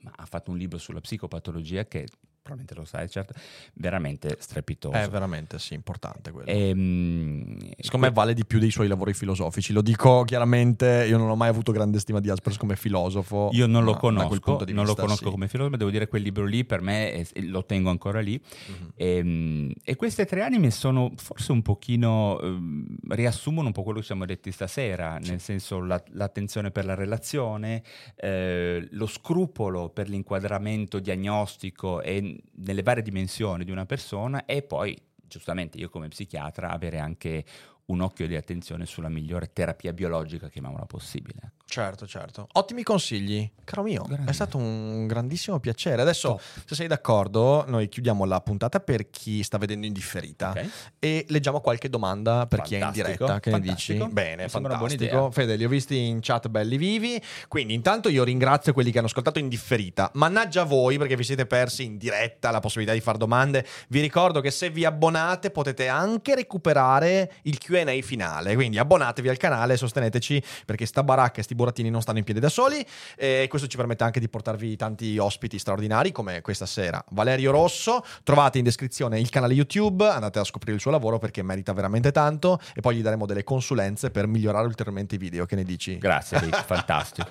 ma 0.00 0.12
ha 0.16 0.26
fatto 0.26 0.50
un 0.50 0.56
libro 0.56 0.78
sulla 0.78 1.00
psicopatologia 1.00 1.86
che, 1.86 2.06
probabilmente 2.50 2.74
lo 2.74 2.84
sai, 2.84 3.08
certo, 3.08 3.34
veramente 3.74 4.36
strepitoso. 4.40 4.96
È 4.96 5.08
veramente, 5.08 5.58
sì, 5.58 5.74
importante 5.74 6.30
quello. 6.32 6.48
Ehm, 6.50 7.56
Secondo 7.78 8.06
me 8.06 8.12
vale 8.12 8.34
di 8.34 8.44
più 8.44 8.58
dei 8.58 8.70
suoi 8.70 8.88
lavori 8.88 9.14
filosofici, 9.14 9.72
lo 9.72 9.82
dico 9.82 10.24
chiaramente, 10.24 11.06
io 11.08 11.16
non 11.16 11.28
ho 11.30 11.36
mai 11.36 11.48
avuto 11.48 11.72
grande 11.72 11.98
stima 12.00 12.20
di 12.20 12.28
Jaspers 12.28 12.56
come 12.56 12.76
filosofo. 12.76 13.50
Io 13.52 13.66
non 13.66 13.84
lo 13.84 13.94
conosco, 13.94 14.58
non 14.66 14.84
lo 14.84 14.84
vista, 14.84 15.02
conosco 15.02 15.24
sì. 15.26 15.30
come 15.30 15.46
filosofo, 15.48 15.70
ma 15.72 15.76
devo 15.76 15.90
dire 15.90 16.08
quel 16.08 16.22
libro 16.22 16.44
lì 16.44 16.64
per 16.64 16.80
me 16.80 17.12
è- 17.12 17.40
lo 17.42 17.64
tengo 17.64 17.90
ancora 17.90 18.20
lì. 18.20 18.40
Mhm. 18.66 18.90
Ehm, 18.96 19.72
E, 19.84 19.96
queste 19.96 20.24
tre 20.26 20.42
anime 20.42 20.70
sono 20.70 21.12
forse 21.16 21.52
un 21.52 21.62
pochino, 21.62 22.40
ehm, 22.40 22.86
riassumono 23.08 23.66
un 23.68 23.72
po' 23.72 23.82
quello 23.82 24.00
che 24.00 24.04
siamo 24.06 24.24
detti 24.24 24.50
stasera, 24.52 25.18
nel 25.18 25.40
senso 25.40 25.80
la- 25.80 26.02
l'attenzione 26.12 26.70
per 26.70 26.84
la 26.84 26.94
relazione, 26.94 27.82
eh, 28.16 28.86
lo 28.92 29.06
scrupolo 29.06 29.88
per 29.90 30.08
l'inquadramento 30.08 30.98
diagnostico 30.98 32.00
e 32.02 32.39
nelle 32.56 32.82
varie 32.82 33.02
dimensioni 33.02 33.64
di 33.64 33.70
una 33.70 33.86
persona 33.86 34.44
e 34.44 34.62
poi, 34.62 34.96
giustamente, 35.16 35.78
io 35.78 35.88
come 35.88 36.08
psichiatra 36.08 36.70
avere 36.70 36.98
anche 36.98 37.44
un 37.90 38.00
occhio 38.00 38.26
di 38.26 38.36
attenzione 38.36 38.86
sulla 38.86 39.08
migliore 39.08 39.50
terapia 39.52 39.92
biologica, 39.92 40.48
chiamiamola 40.48 40.84
possibile. 40.86 41.38
ecco. 41.38 41.58
Certo, 41.70 42.04
certo. 42.04 42.48
Ottimi 42.54 42.82
consigli. 42.82 43.48
Caro 43.62 43.82
mio, 43.84 44.02
Grandi. 44.02 44.28
è 44.28 44.32
stato 44.32 44.56
un 44.58 45.06
grandissimo 45.06 45.60
piacere. 45.60 46.02
Adesso, 46.02 46.40
se 46.64 46.74
sei 46.74 46.88
d'accordo, 46.88 47.64
noi 47.68 47.88
chiudiamo 47.88 48.24
la 48.24 48.40
puntata 48.40 48.80
per 48.80 49.08
chi 49.08 49.44
sta 49.44 49.56
vedendo 49.56 49.86
in 49.86 49.92
differita 49.92 50.50
Ok? 50.50 50.68
e 50.98 51.24
leggiamo 51.28 51.60
qualche 51.60 51.88
domanda 51.88 52.46
per 52.48 52.62
chi 52.62 52.74
è 52.74 52.78
in 52.78 52.82
Fantastico, 52.84 53.16
diretta. 53.24 53.38
Che 53.40 53.50
ne 53.50 53.60
dici? 53.60 53.92
fantastico. 53.96 54.08
Bene, 54.08 54.42
Mi 54.44 54.48
fantastico. 54.48 55.30
Fede, 55.30 55.54
li 55.54 55.64
ho 55.64 55.68
visti 55.68 55.96
in 56.06 56.18
chat 56.20 56.48
belli 56.48 56.76
vivi. 56.76 57.22
Quindi, 57.46 57.74
intanto 57.74 58.08
io 58.08 58.24
ringrazio 58.24 58.72
quelli 58.72 58.90
che 58.90 58.98
hanno 58.98 59.06
ascoltato 59.06 59.38
in 59.38 59.48
differita. 59.48 60.10
Mannaggia 60.14 60.64
voi 60.64 60.98
perché 60.98 61.14
vi 61.14 61.22
siete 61.24 61.46
persi 61.46 61.84
in 61.84 61.98
diretta 61.98 62.50
la 62.50 62.58
possibilità 62.58 62.94
di 62.94 63.00
fare 63.00 63.16
domande. 63.18 63.64
Vi 63.88 64.00
ricordo 64.00 64.40
che 64.40 64.50
se 64.50 64.70
vi 64.70 64.84
abbonate 64.84 65.52
potete 65.52 65.86
anche 65.86 66.34
recuperare 66.34 67.34
il 67.42 67.58
QA 67.58 67.79
finale. 68.02 68.54
Quindi 68.54 68.78
abbonatevi 68.78 69.28
al 69.28 69.36
canale 69.36 69.76
sosteneteci 69.76 70.42
perché 70.64 70.86
sta 70.86 71.02
baracca 71.02 71.40
e 71.40 71.42
sti 71.42 71.54
burattini 71.54 71.90
non 71.90 72.02
stanno 72.02 72.18
in 72.18 72.24
piedi 72.24 72.40
da 72.40 72.48
soli. 72.48 72.84
E 73.16 73.46
questo 73.48 73.68
ci 73.68 73.76
permette 73.76 74.04
anche 74.04 74.20
di 74.20 74.28
portarvi 74.28 74.76
tanti 74.76 75.18
ospiti 75.18 75.58
straordinari 75.58 76.12
come 76.12 76.40
questa 76.40 76.66
sera. 76.66 77.02
Valerio 77.10 77.50
Rosso, 77.50 78.04
trovate 78.22 78.58
in 78.58 78.64
descrizione 78.64 79.18
il 79.18 79.28
canale 79.30 79.54
YouTube, 79.54 80.06
andate 80.06 80.38
a 80.38 80.44
scoprire 80.44 80.74
il 80.76 80.80
suo 80.80 80.90
lavoro 80.90 81.18
perché 81.18 81.42
merita 81.42 81.72
veramente 81.72 82.12
tanto 82.12 82.60
e 82.74 82.80
poi 82.80 82.96
gli 82.96 83.02
daremo 83.02 83.26
delle 83.26 83.44
consulenze 83.44 84.10
per 84.10 84.26
migliorare 84.26 84.66
ulteriormente 84.66 85.16
i 85.16 85.18
video. 85.18 85.46
Che 85.46 85.56
ne 85.56 85.64
dici? 85.64 85.98
Grazie, 85.98 86.38
Rick, 86.40 86.64
fantastico. 86.64 87.28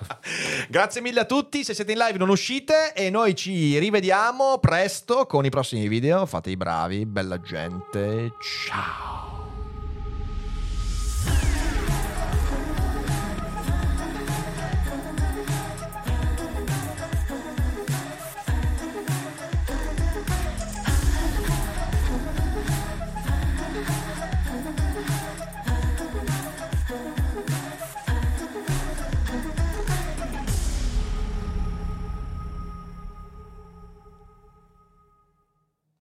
Grazie 0.68 1.00
mille 1.00 1.20
a 1.20 1.24
tutti, 1.24 1.64
se 1.64 1.74
siete 1.74 1.92
in 1.92 1.98
live 1.98 2.18
non 2.18 2.28
uscite 2.28 2.92
e 2.94 3.10
noi 3.10 3.34
ci 3.34 3.78
rivediamo 3.78 4.58
presto 4.58 5.26
con 5.26 5.44
i 5.44 5.50
prossimi 5.50 5.88
video. 5.88 6.26
Fate 6.26 6.50
i 6.50 6.56
bravi, 6.56 7.06
bella 7.06 7.40
gente. 7.40 8.32
Ciao. 8.66 9.29